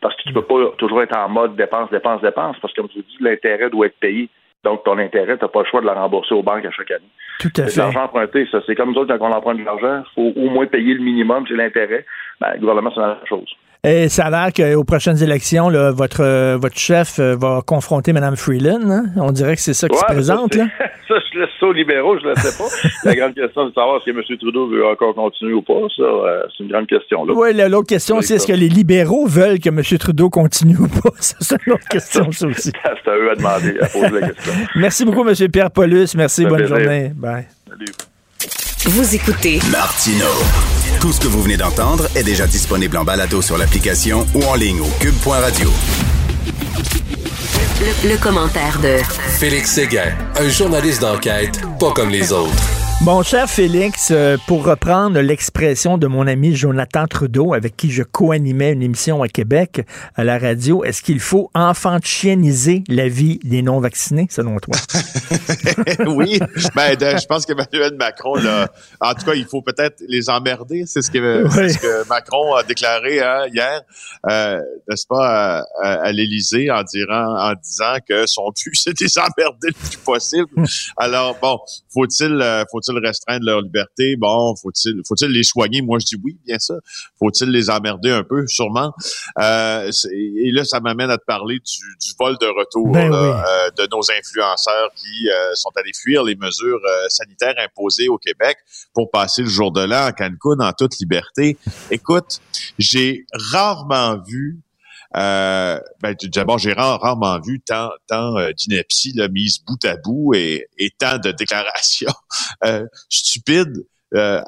Parce 0.00 0.14
que 0.16 0.22
tu 0.22 0.32
peux 0.32 0.42
pas 0.42 0.70
toujours 0.78 1.02
être 1.02 1.16
en 1.16 1.28
mode 1.28 1.56
dépense, 1.56 1.90
dépense, 1.90 2.22
dépense, 2.22 2.56
parce 2.60 2.72
que 2.72 2.80
comme 2.80 2.90
je 2.94 3.00
dis, 3.00 3.16
l'intérêt 3.20 3.68
doit 3.68 3.86
être 3.86 3.98
payé. 3.98 4.28
Donc, 4.64 4.84
ton 4.84 4.96
intérêt, 4.98 5.36
tu 5.36 5.44
n'as 5.44 5.48
pas 5.48 5.62
le 5.62 5.66
choix 5.66 5.80
de 5.80 5.86
la 5.86 5.94
rembourser 5.94 6.34
aux 6.34 6.42
banques 6.42 6.64
à 6.64 6.70
chaque 6.70 6.92
année. 6.92 7.10
Tout 7.40 7.50
à 7.56 7.66
fait. 7.66 7.80
L'argent 7.80 8.04
emprunté, 8.04 8.46
ça, 8.50 8.60
c'est 8.64 8.76
comme 8.76 8.92
nous 8.92 9.00
autres, 9.00 9.16
quand 9.16 9.28
on 9.28 9.34
emprunte 9.34 9.58
de 9.58 9.64
l'argent, 9.64 10.04
il 10.04 10.14
faut 10.14 10.40
au 10.40 10.50
moins 10.50 10.66
payer 10.66 10.94
le 10.94 11.00
minimum, 11.00 11.44
c'est 11.48 11.54
l'intérêt. 11.54 12.06
Ben, 12.42 12.54
le 12.54 12.60
gouvernement, 12.60 12.90
c'est 12.92 13.00
la 13.00 13.06
même 13.08 13.16
chose. 13.28 13.48
Et 13.84 14.08
ça 14.08 14.26
a 14.26 14.30
l'air 14.30 14.52
qu'aux 14.52 14.84
prochaines 14.84 15.22
élections, 15.22 15.70
votre, 15.92 16.22
euh, 16.22 16.56
votre 16.56 16.76
chef 16.76 17.18
euh, 17.18 17.36
va 17.36 17.62
confronter 17.66 18.12
Mme 18.12 18.36
Freeland. 18.36 18.88
Hein? 18.88 19.04
On 19.16 19.32
dirait 19.32 19.56
que 19.56 19.60
c'est 19.60 19.74
ça 19.74 19.88
qui 19.88 19.96
se 19.96 20.04
présente. 20.04 20.54
Ça, 20.54 20.62
ça, 21.08 21.14
je 21.32 21.38
laisse 21.38 21.48
ça 21.58 21.66
aux 21.66 21.72
libéraux, 21.72 22.16
je 22.18 22.24
ne 22.24 22.30
le 22.30 22.36
sais 22.36 22.56
pas. 22.56 22.88
la 23.04 23.16
grande 23.16 23.34
question, 23.34 23.62
c'est 23.62 23.70
de 23.70 23.74
savoir 23.74 24.00
si 24.02 24.10
M. 24.10 24.22
Trudeau 24.38 24.68
veut 24.68 24.86
encore 24.86 25.14
continuer 25.14 25.54
ou 25.54 25.62
pas. 25.62 25.80
Ça, 25.96 26.02
euh, 26.02 26.42
c'est 26.56 26.64
une 26.64 26.70
grande 26.70 26.86
question. 26.86 27.22
Oui, 27.22 27.52
l'autre 27.54 27.88
question, 27.88 28.20
c'est 28.20 28.34
est-ce 28.34 28.46
que 28.46 28.52
les 28.52 28.68
libéraux 28.68 29.26
veulent 29.26 29.58
que 29.58 29.68
M. 29.68 29.82
Trudeau 29.98 30.30
continue 30.30 30.76
ou 30.76 30.88
pas? 30.88 31.10
c'est 31.18 31.56
une 31.66 31.72
autre 31.72 31.88
question, 31.88 32.30
ça 32.30 32.46
aussi. 32.46 32.70
c'est 32.72 33.10
à 33.10 33.16
eux 33.16 33.30
à 33.30 33.34
demander, 33.34 33.80
à 33.80 33.86
poser 33.86 34.20
la 34.20 34.28
question. 34.28 34.52
Merci 34.76 35.04
beaucoup, 35.04 35.28
M. 35.28 35.34
Pierre 35.52 35.70
Paulus. 35.70 36.14
Merci, 36.16 36.46
bonne 36.46 36.66
journée. 36.66 37.10
Bye. 37.16 37.46
Salut. 37.68 37.86
Vous 38.84 39.14
écoutez 39.14 39.60
Martino. 39.70 40.26
Tout 41.00 41.12
ce 41.12 41.20
que 41.20 41.28
vous 41.28 41.40
venez 41.40 41.56
d'entendre 41.56 42.08
est 42.16 42.24
déjà 42.24 42.48
disponible 42.48 42.96
en 42.96 43.04
balado 43.04 43.40
sur 43.40 43.56
l'application 43.56 44.26
ou 44.34 44.42
en 44.42 44.56
ligne 44.56 44.80
au 44.80 44.88
cube.radio. 44.98 45.70
Le, 48.04 48.20
commentaire 48.20 48.80
de 48.80 48.96
Félix 49.38 49.70
Séguin, 49.70 50.12
un 50.36 50.48
journaliste 50.48 51.00
d'enquête 51.00 51.60
pas 51.78 51.92
comme 51.92 52.10
les 52.10 52.32
autres. 52.32 52.82
Mon 53.04 53.24
cher 53.24 53.50
Félix, 53.50 54.12
euh, 54.12 54.36
pour 54.46 54.64
reprendre 54.64 55.18
l'expression 55.20 55.98
de 55.98 56.06
mon 56.06 56.28
ami 56.28 56.54
Jonathan 56.54 57.08
Trudeau, 57.08 57.52
avec 57.52 57.76
qui 57.76 57.90
je 57.90 58.04
co-animais 58.04 58.70
une 58.70 58.82
émission 58.82 59.24
à 59.24 59.28
Québec 59.28 59.84
à 60.14 60.22
la 60.22 60.38
radio, 60.38 60.84
est-ce 60.84 61.02
qu'il 61.02 61.18
faut 61.18 61.50
enfantieniser 61.52 62.84
la 62.88 63.08
vie 63.08 63.40
des 63.42 63.62
non-vaccinés, 63.62 64.28
selon 64.30 64.60
toi? 64.60 64.76
oui, 66.06 66.38
ben, 66.76 66.96
je 66.96 67.26
pense 67.26 67.44
qu'Emmanuel 67.44 67.96
Macron, 67.96 68.36
là, 68.36 68.68
en 69.00 69.14
tout 69.14 69.24
cas, 69.24 69.34
il 69.34 69.46
faut 69.46 69.62
peut-être 69.62 70.00
les 70.06 70.30
emmerder. 70.30 70.84
C'est 70.86 71.02
ce, 71.02 71.10
que, 71.10 72.08
Macron 72.08 72.54
a 72.54 72.62
déclaré 72.62 73.20
hein, 73.20 73.46
hier, 73.52 73.82
euh, 74.30 74.60
n'est-ce 74.88 75.08
pas, 75.08 75.64
à, 75.82 75.92
à 76.04 76.12
l'Élysée, 76.12 76.70
en, 76.70 76.82
en 77.10 77.51
disant 77.54 77.96
que 78.06 78.26
son 78.26 78.50
but, 78.50 78.74
c'est 78.74 78.92
de 78.98 79.04
les 79.04 79.18
emmerder 79.18 79.68
le 79.68 79.88
plus 79.88 79.98
possible. 79.98 80.48
Alors, 80.96 81.36
bon, 81.40 81.58
faut-il 81.92 82.40
euh, 82.40 82.64
faut-il 82.70 82.98
restreindre 82.98 83.44
leur 83.44 83.60
liberté? 83.60 84.16
Bon, 84.16 84.54
faut-il 84.56 85.02
faut-il 85.06 85.28
les 85.28 85.42
soigner? 85.42 85.82
Moi, 85.82 85.98
je 86.00 86.06
dis 86.06 86.22
oui, 86.22 86.38
bien 86.46 86.58
ça. 86.58 86.74
Faut-il 87.18 87.50
les 87.50 87.70
emmerder 87.70 88.10
un 88.10 88.24
peu? 88.24 88.46
Sûrement. 88.46 88.92
Euh, 89.38 89.90
et 90.12 90.50
là, 90.52 90.64
ça 90.64 90.80
m'amène 90.80 91.10
à 91.10 91.18
te 91.18 91.24
parler 91.24 91.58
du, 91.58 92.12
vol 92.18 92.36
de 92.40 92.46
retour 92.46 92.92
ben 92.92 93.12
euh, 93.12 93.70
de 93.76 93.88
nos 93.90 94.02
influenceurs 94.10 94.90
qui 94.94 95.28
euh, 95.28 95.54
sont 95.54 95.70
allés 95.76 95.92
fuir 95.94 96.24
les 96.24 96.36
mesures 96.36 96.80
sanitaires 97.08 97.54
imposées 97.58 98.08
au 98.08 98.18
Québec 98.18 98.58
pour 98.94 99.10
passer 99.10 99.42
le 99.42 99.48
jour 99.48 99.72
de 99.72 99.82
l'an 99.82 100.06
à 100.06 100.12
Cancun 100.12 100.60
en 100.60 100.72
toute 100.72 100.98
liberté. 100.98 101.56
Écoute, 101.90 102.40
j'ai 102.78 103.24
rarement 103.52 104.18
vu 104.26 104.60
euh, 105.16 105.78
ben, 106.00 106.16
d'abord, 106.22 106.58
j'ai 106.58 106.72
rarement 106.72 107.38
vu 107.40 107.60
tant, 107.60 107.90
tant 108.06 108.36
euh, 108.38 108.52
d'ineptie 108.52 109.14
mise 109.30 109.62
bout 109.64 109.84
à 109.84 109.96
bout 109.96 110.34
et, 110.34 110.66
et 110.78 110.90
tant 110.90 111.18
de 111.18 111.32
déclarations 111.32 112.12
euh, 112.64 112.86
stupides. 113.08 113.86
Euh, 114.14 114.42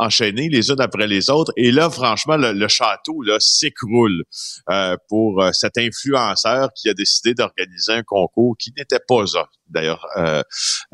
enchaînées 0.00 0.48
les 0.48 0.70
unes 0.70 0.80
après 0.80 1.06
les 1.06 1.30
autres. 1.30 1.52
Et 1.56 1.70
là, 1.70 1.90
franchement, 1.90 2.36
le, 2.36 2.68
château 2.68 3.22
là 3.22 3.36
s'écroule 3.38 4.24
euh, 4.70 4.96
pour 5.08 5.42
euh, 5.42 5.50
cet 5.52 5.76
influenceur 5.78 6.70
qui 6.74 6.88
a 6.88 6.94
décidé 6.94 7.34
d'organiser 7.34 7.92
un 7.92 8.02
concours 8.02 8.56
qui 8.58 8.72
n'était 8.76 9.00
pas 9.06 9.24
d'ailleurs 9.68 10.06
euh, 10.16 10.42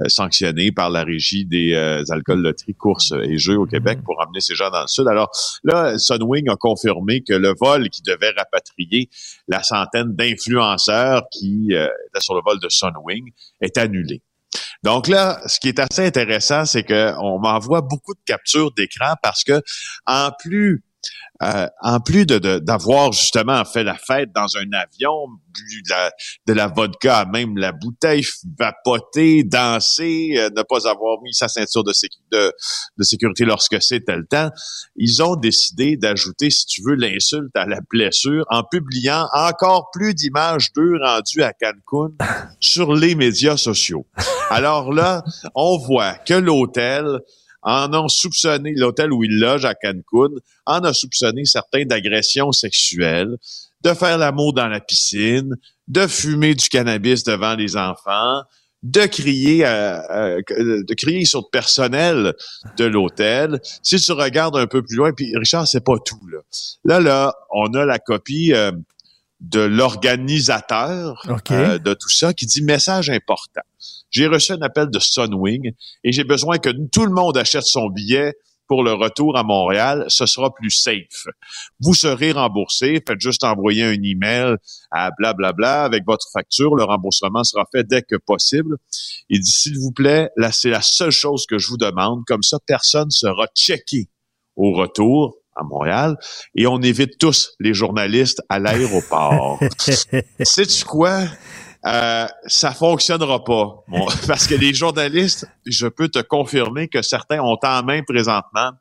sanctionné 0.08 0.72
par 0.72 0.90
la 0.90 1.04
régie 1.04 1.46
des 1.46 1.74
alcools, 2.10 2.42
loteries, 2.42 2.74
courses 2.74 3.12
et 3.22 3.38
jeux 3.38 3.58
au 3.58 3.66
Québec 3.66 3.98
mhm. 3.98 4.04
pour 4.04 4.20
emmener 4.20 4.40
ces 4.40 4.54
gens 4.54 4.70
dans 4.70 4.82
le 4.82 4.88
sud. 4.88 5.06
Alors 5.08 5.30
là, 5.64 5.96
Sunwing 5.98 6.50
a 6.50 6.56
confirmé 6.56 7.22
que 7.22 7.32
le 7.32 7.54
vol 7.58 7.88
qui 7.88 8.02
devait 8.02 8.32
rapatrier 8.36 9.08
la 9.48 9.62
centaine 9.62 10.14
d'influenceurs 10.14 11.22
qui 11.30 11.68
étaient 11.70 12.20
sur 12.20 12.34
le 12.34 12.42
vol 12.44 12.58
de 12.60 12.68
Sunwing 12.68 13.32
est 13.60 13.78
annulé. 13.78 14.22
Donc 14.86 15.08
là, 15.08 15.40
ce 15.46 15.58
qui 15.58 15.66
est 15.66 15.80
assez 15.80 16.06
intéressant, 16.06 16.64
c'est 16.64 16.84
qu'on 16.84 17.40
m'envoie 17.40 17.80
beaucoup 17.80 18.14
de 18.14 18.20
captures 18.24 18.70
d'écran 18.70 19.14
parce 19.20 19.42
que 19.42 19.60
en 20.06 20.30
plus 20.38 20.84
euh, 21.42 21.66
en 21.82 22.00
plus 22.00 22.24
de, 22.24 22.58
d'avoir 22.58 23.12
justement 23.12 23.62
fait 23.64 23.84
la 23.84 23.96
fête 23.96 24.30
dans 24.34 24.56
un 24.56 24.72
avion, 24.72 25.26
bu 25.28 25.82
de 25.82 25.90
la, 25.90 26.10
de 26.46 26.52
la 26.54 26.66
vodka, 26.68 27.26
même 27.30 27.58
la 27.58 27.72
bouteille 27.72 28.24
vapotée, 28.58 29.44
danser, 29.44 30.34
euh, 30.36 30.48
ne 30.56 30.62
pas 30.62 30.88
avoir 30.88 31.20
mis 31.22 31.34
sa 31.34 31.48
ceinture 31.48 31.84
de, 31.84 31.92
de, 32.32 33.04
sécurité 33.04 33.44
lorsque 33.44 33.82
c'était 33.82 34.16
le 34.16 34.26
temps, 34.26 34.50
ils 34.96 35.22
ont 35.22 35.36
décidé 35.36 35.96
d'ajouter, 35.96 36.50
si 36.50 36.64
tu 36.64 36.82
veux, 36.82 36.94
l'insulte 36.94 37.54
à 37.54 37.66
la 37.66 37.80
blessure 37.90 38.46
en 38.48 38.62
publiant 38.64 39.28
encore 39.34 39.90
plus 39.92 40.14
d'images 40.14 40.72
d'eux 40.74 40.98
rendues 41.02 41.42
à 41.42 41.52
Cancun 41.52 42.14
sur 42.60 42.94
les 42.94 43.14
médias 43.14 43.58
sociaux. 43.58 44.06
Alors 44.48 44.92
là, 44.92 45.22
on 45.54 45.76
voit 45.76 46.14
que 46.14 46.34
l'hôtel 46.34 47.20
en 47.66 47.92
ont 47.94 48.08
soupçonné, 48.08 48.72
l'hôtel 48.76 49.12
où 49.12 49.24
il 49.24 49.38
loge 49.38 49.64
à 49.64 49.74
Cancun, 49.74 50.34
en 50.66 50.80
a 50.84 50.94
soupçonné 50.94 51.44
certains 51.44 51.84
d'agressions 51.84 52.52
sexuelles, 52.52 53.36
de 53.82 53.92
faire 53.92 54.18
l'amour 54.18 54.54
dans 54.54 54.68
la 54.68 54.80
piscine, 54.80 55.56
de 55.88 56.06
fumer 56.06 56.54
du 56.54 56.68
cannabis 56.68 57.24
devant 57.24 57.54
les 57.54 57.76
enfants, 57.76 58.42
de 58.84 59.06
crier, 59.06 59.66
euh, 59.66 60.00
euh, 60.10 60.42
de 60.48 60.94
crier 60.94 61.24
sur 61.24 61.40
le 61.40 61.50
personnel 61.50 62.34
de 62.76 62.84
l'hôtel. 62.84 63.60
Si 63.82 63.98
tu 64.00 64.12
regardes 64.12 64.56
un 64.56 64.68
peu 64.68 64.82
plus 64.82 64.96
loin, 64.96 65.12
puis 65.12 65.36
Richard, 65.36 65.66
c'est 65.66 65.84
pas 65.84 65.96
tout 66.04 66.20
là. 66.30 66.38
Là, 66.84 67.00
là, 67.00 67.34
on 67.50 67.74
a 67.74 67.84
la 67.84 67.98
copie 67.98 68.52
euh, 68.52 68.70
de 69.40 69.60
l'organisateur 69.60 71.20
de 71.50 71.94
tout 71.94 72.08
ça 72.08 72.32
qui 72.32 72.46
dit 72.46 72.62
message 72.62 73.10
important. 73.10 73.62
J'ai 74.16 74.28
reçu 74.28 74.52
un 74.52 74.62
appel 74.62 74.88
de 74.88 74.98
Sunwing 74.98 75.72
et 76.02 76.10
j'ai 76.10 76.24
besoin 76.24 76.56
que 76.56 76.70
tout 76.90 77.04
le 77.04 77.12
monde 77.12 77.36
achète 77.36 77.64
son 77.64 77.90
billet 77.90 78.32
pour 78.66 78.82
le 78.82 78.94
retour 78.94 79.36
à 79.36 79.42
Montréal, 79.42 80.06
ce 80.08 80.24
sera 80.24 80.54
plus 80.54 80.70
safe. 80.70 81.26
Vous 81.80 81.92
serez 81.92 82.32
remboursé, 82.32 83.02
faites 83.06 83.20
juste 83.20 83.44
envoyer 83.44 83.84
un 83.84 84.02
email 84.02 84.56
à 84.90 85.10
blablabla 85.18 85.52
bla, 85.52 85.52
bla, 85.52 85.84
avec 85.84 86.04
votre 86.06 86.26
facture, 86.32 86.74
le 86.76 86.84
remboursement 86.84 87.44
sera 87.44 87.66
fait 87.70 87.84
dès 87.84 88.00
que 88.00 88.16
possible. 88.16 88.76
Il 89.28 89.40
dit 89.40 89.50
s'il 89.50 89.78
vous 89.78 89.92
plaît, 89.92 90.30
là 90.38 90.50
c'est 90.50 90.70
la 90.70 90.80
seule 90.80 91.10
chose 91.10 91.44
que 91.44 91.58
je 91.58 91.68
vous 91.68 91.76
demande, 91.76 92.22
comme 92.26 92.42
ça 92.42 92.56
personne 92.66 93.10
sera 93.10 93.46
checké 93.54 94.08
au 94.56 94.72
retour 94.72 95.36
à 95.56 95.62
Montréal 95.62 96.16
et 96.54 96.66
on 96.66 96.80
évite 96.80 97.18
tous 97.18 97.54
les 97.60 97.74
journalistes 97.74 98.40
à 98.48 98.58
l'aéroport. 98.60 99.60
Sais-tu 100.40 100.84
quoi? 100.86 101.24
Euh, 101.86 102.26
ça 102.46 102.72
fonctionnera 102.72 103.44
pas. 103.44 103.84
parce 104.26 104.46
que 104.46 104.54
les 104.54 104.74
journalistes, 104.74 105.46
je 105.66 105.86
peux 105.86 106.08
te 106.08 106.18
confirmer 106.20 106.88
que 106.88 107.02
certains 107.02 107.40
ont 107.40 107.58
en 107.62 107.82
main 107.82 108.02
présentement 108.02 108.72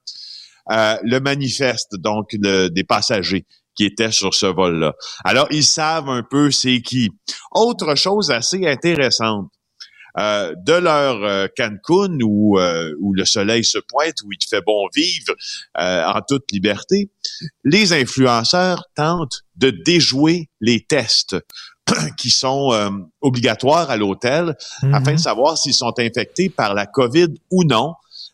euh, 0.71 0.97
le 1.03 1.19
manifeste, 1.19 1.95
donc 1.95 2.35
des 2.35 2.83
passagers 2.83 3.45
qui 3.75 3.85
étaient 3.85 4.11
sur 4.11 4.33
ce 4.33 4.45
vol-là. 4.45 4.93
Alors, 5.23 5.47
ils 5.51 5.65
savent 5.65 6.09
un 6.09 6.23
peu 6.23 6.49
c'est 6.49 6.81
qui. 6.81 7.11
Autre 7.51 7.95
chose 7.95 8.31
assez 8.31 8.65
intéressante. 8.65 9.49
Euh, 10.17 10.55
de 10.65 10.71
leur 10.71 11.49
Cancun 11.57 12.17
où, 12.23 12.57
où 12.57 13.13
le 13.13 13.25
soleil 13.25 13.65
se 13.65 13.77
pointe, 13.79 14.15
où 14.23 14.31
il 14.31 14.47
fait 14.49 14.61
bon 14.65 14.87
vivre 14.95 15.35
en 15.75 16.21
toute 16.25 16.49
liberté, 16.53 17.11
les 17.65 17.91
influenceurs 17.91 18.85
tentent 18.95 19.41
de 19.57 19.71
déjouer 19.71 20.49
les 20.61 20.85
tests 20.85 21.35
qui 22.17 22.29
sont 22.29 22.71
euh, 22.73 22.89
obligatoires 23.21 23.89
à 23.89 23.97
l'hôtel 23.97 24.55
afin 24.91 25.13
de 25.13 25.19
savoir 25.19 25.57
s'ils 25.57 25.73
sont 25.73 25.93
infectés 25.99 26.49
par 26.49 26.73
la 26.73 26.85
COVID 26.85 27.27
ou 27.51 27.63
non 27.63 27.93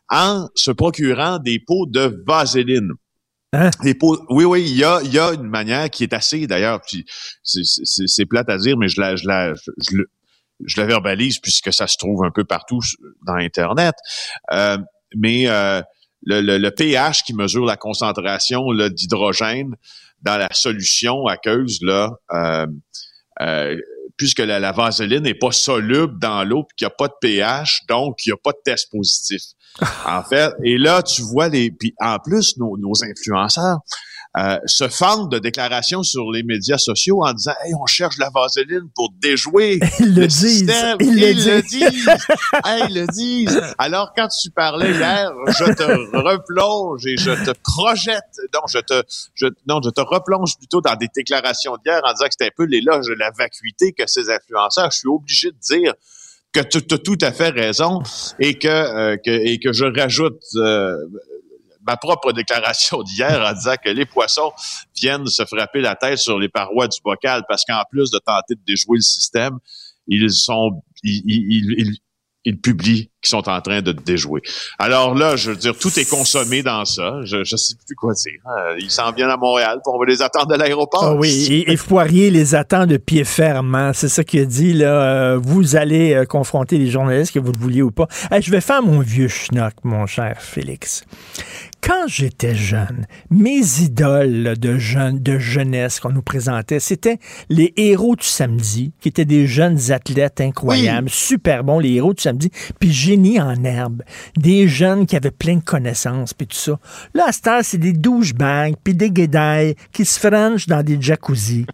en 0.09 0.47
se 0.55 0.71
procurant 0.71 1.39
des 1.39 1.59
pots 1.59 1.85
de 1.85 2.23
vaseline. 2.27 2.91
Hein? 3.53 3.69
pots, 3.99 4.17
oui, 4.29 4.45
oui, 4.45 4.63
il 4.69 4.77
y 4.77 4.83
a, 4.83 5.01
y 5.03 5.19
a 5.19 5.33
une 5.33 5.47
manière 5.47 5.89
qui 5.89 6.03
est 6.03 6.13
assez, 6.13 6.47
d'ailleurs, 6.47 6.79
c'est 7.43 8.25
plate 8.25 8.49
à 8.49 8.57
dire, 8.57 8.77
mais 8.77 8.87
je 8.87 8.99
la, 8.99 9.15
je 9.15 9.27
la, 9.27 9.53
je, 9.53 9.95
le, 9.95 10.09
je 10.65 10.79
la 10.79 10.87
verbalise 10.87 11.39
puisque 11.39 11.73
ça 11.73 11.87
se 11.87 11.97
trouve 11.97 12.23
un 12.23 12.31
peu 12.31 12.43
partout 12.45 12.79
dans 13.25 13.35
Internet. 13.35 13.95
Euh, 14.51 14.77
mais 15.15 15.47
euh, 15.47 15.81
le, 16.23 16.41
le, 16.41 16.57
le, 16.57 16.71
pH 16.71 17.23
qui 17.23 17.33
mesure 17.33 17.65
la 17.65 17.77
concentration 17.77 18.65
d'hydrogène 18.89 19.75
dans 20.21 20.37
la 20.37 20.49
solution 20.51 21.25
aqueuse, 21.27 21.79
là, 21.81 22.11
euh, 22.31 22.67
euh, 23.41 23.77
puisque 24.17 24.39
la, 24.39 24.71
vaseline 24.71 25.23
n'est 25.23 25.33
pas 25.33 25.51
soluble 25.51 26.19
dans 26.19 26.43
l'eau, 26.43 26.63
puis 26.63 26.75
qu'il 26.77 26.85
n'y 26.85 26.91
a 26.91 26.95
pas 26.95 27.07
de 27.07 27.13
pH, 27.19 27.81
donc 27.87 28.25
il 28.25 28.29
n'y 28.29 28.33
a 28.33 28.37
pas 28.37 28.51
de 28.51 28.59
test 28.63 28.91
positif. 28.91 29.41
en 30.05 30.23
fait, 30.23 30.53
et 30.63 30.77
là, 30.77 31.01
tu 31.01 31.21
vois 31.21 31.47
les... 31.49 31.71
Puis 31.71 31.93
en 31.99 32.19
plus, 32.19 32.57
nos, 32.57 32.77
nos 32.77 32.93
influenceurs, 33.03 33.79
euh, 34.37 34.57
se 34.65 34.87
fendent 34.87 35.29
de 35.29 35.39
déclarations 35.39 36.03
sur 36.03 36.31
les 36.31 36.43
médias 36.43 36.77
sociaux 36.77 37.21
en 37.23 37.33
disant 37.33 37.51
Hey, 37.65 37.73
on 37.75 37.85
cherche 37.85 38.17
la 38.17 38.29
vaseline 38.33 38.89
pour 38.95 39.09
déjouer 39.21 39.79
ils 39.99 40.15
le, 40.15 40.29
Système. 40.29 40.97
Ils, 41.01 41.15
le 41.15 41.61
disent. 41.61 42.07
hey, 42.65 42.83
ils 42.87 42.95
le 42.95 43.07
disent. 43.07 43.61
Alors, 43.77 44.13
quand 44.15 44.29
tu 44.29 44.49
parlais 44.51 44.91
hier, 44.91 45.31
je 45.47 45.73
te 45.73 46.17
replonge 46.17 47.05
et 47.05 47.17
je 47.17 47.31
te 47.31 47.51
projette. 47.61 48.23
Non, 48.53 48.61
je 48.69 48.79
te, 48.79 49.03
je, 49.35 49.47
non, 49.67 49.81
je 49.83 49.89
te 49.89 50.01
replonge 50.01 50.57
plutôt 50.57 50.79
dans 50.79 50.95
des 50.95 51.09
déclarations 51.13 51.75
d'hier 51.83 52.01
en 52.05 52.13
disant 52.13 52.25
que 52.25 52.31
c'était 52.31 52.45
un 52.45 52.55
peu 52.55 52.65
l'éloge 52.65 53.07
de 53.07 53.15
la 53.15 53.31
vacuité 53.31 53.91
que 53.91 54.07
ces 54.07 54.29
influenceurs. 54.29 54.91
Je 54.91 54.99
suis 54.99 55.09
obligé 55.09 55.51
de 55.51 55.57
dire 55.59 55.93
que 56.53 56.61
tu 56.61 56.77
as 56.93 56.97
tout 56.97 57.17
à 57.21 57.31
fait 57.31 57.49
raison 57.49 58.01
et 58.39 58.57
que, 58.57 58.67
euh, 58.67 59.17
que 59.17 59.29
et 59.29 59.59
que 59.59 59.73
je 59.73 59.85
rajoute 59.85 60.41
euh, 60.55 60.95
ma 61.85 61.97
propre 61.97 62.31
déclaration 62.31 63.03
d'hier 63.03 63.41
en 63.41 63.53
disant 63.53 63.75
que 63.83 63.89
les 63.89 64.05
poissons 64.05 64.51
viennent 64.95 65.27
se 65.27 65.45
frapper 65.45 65.81
la 65.81 65.95
tête 65.95 66.17
sur 66.17 66.39
les 66.39 66.49
parois 66.49 66.87
du 66.87 66.99
bocal 67.03 67.43
parce 67.47 67.63
qu'en 67.65 67.83
plus 67.89 68.11
de 68.11 68.19
tenter 68.19 68.55
de 68.55 68.61
déjouer 68.65 68.97
le 68.97 69.01
système, 69.01 69.59
ils 70.07 70.31
sont 70.31 70.81
ils, 71.03 71.99
ils 72.43 72.59
publient 72.59 73.11
qu'ils 73.21 73.29
sont 73.29 73.47
en 73.49 73.61
train 73.61 73.81
de 73.81 73.91
déjouer. 73.91 74.41
Alors 74.79 75.13
là, 75.13 75.35
je 75.35 75.51
veux 75.51 75.57
dire, 75.57 75.77
tout 75.77 75.97
est 75.99 76.09
consommé 76.09 76.63
dans 76.63 76.85
ça. 76.85 77.19
Je 77.23 77.37
ne 77.37 77.43
sais 77.43 77.75
plus 77.85 77.95
quoi 77.95 78.13
dire. 78.13 78.39
Hein. 78.45 78.75
Ils 78.79 78.89
s'en 78.89 79.11
viennent 79.11 79.29
à 79.29 79.37
Montréal, 79.37 79.79
pour 79.83 79.95
on 79.95 79.99
va 79.99 80.05
les 80.05 80.21
attendre 80.23 80.51
à 80.53 80.57
l'aéroport. 80.57 81.03
Ah 81.03 81.13
oui, 81.13 81.63
et, 81.67 81.77
Foirier 81.77 82.31
les 82.31 82.55
attend 82.55 82.87
de 82.87 82.97
pied 82.97 83.23
ferme. 83.25 83.75
Hein. 83.75 83.91
C'est 83.93 84.09
ça 84.09 84.23
qu'il 84.23 84.41
a 84.41 84.45
dit. 84.45 84.73
Là, 84.73 85.03
euh, 85.03 85.39
vous 85.41 85.75
allez 85.75 86.13
euh, 86.13 86.25
confronter 86.25 86.79
les 86.79 86.87
journalistes, 86.87 87.33
que 87.33 87.39
vous 87.39 87.51
le 87.51 87.59
vouliez 87.59 87.83
ou 87.83 87.91
pas. 87.91 88.07
je 88.31 88.49
vais 88.49 88.61
faire 88.61 88.81
mon 88.81 89.01
vieux 89.01 89.27
schnock, 89.27 89.73
mon 89.83 90.07
cher 90.07 90.37
Félix 90.39 91.03
quand 91.81 92.07
j'étais 92.07 92.55
jeune, 92.55 93.05
mes 93.29 93.81
idoles 93.81 94.57
de, 94.57 94.77
jeune, 94.77 95.19
de 95.19 95.37
jeunesse 95.39 95.99
qu'on 95.99 96.11
nous 96.11 96.21
présentait, 96.21 96.79
c'était 96.79 97.17
les 97.49 97.73
héros 97.75 98.15
du 98.15 98.25
samedi, 98.25 98.93
qui 98.99 99.09
étaient 99.09 99.25
des 99.25 99.47
jeunes 99.47 99.91
athlètes 99.91 100.41
incroyables, 100.41 101.09
super 101.09 101.63
bons, 101.63 101.79
les 101.79 101.93
héros 101.93 102.13
du 102.13 102.21
samedi, 102.21 102.51
puis 102.79 102.91
génie 102.91 103.41
en 103.41 103.63
herbe, 103.63 104.03
des 104.37 104.67
jeunes 104.67 105.05
qui 105.05 105.15
avaient 105.15 105.31
plein 105.31 105.55
de 105.55 105.63
connaissances, 105.63 106.33
puis 106.33 106.47
tout 106.47 106.57
ça. 106.57 106.79
Là, 107.13 107.25
à 107.27 107.31
cette 107.31 107.51
c'est 107.63 107.77
des 107.77 107.93
douchebags, 107.93 108.75
puis 108.83 108.93
des 108.93 109.11
guédailles 109.11 109.75
qui 109.91 110.05
se 110.05 110.19
frangent 110.19 110.67
dans 110.67 110.83
des 110.83 111.01
jacuzzi. 111.01 111.65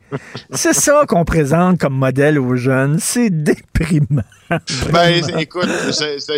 c'est 0.52 0.74
ça 0.74 1.04
qu'on 1.08 1.26
présente 1.26 1.80
comme 1.80 1.96
modèle 1.96 2.40
aux 2.40 2.56
jeunes. 2.56 2.98
C'est 3.00 3.30
déprimant. 3.80 4.24
ben, 4.92 5.40
écoute, 5.40 5.70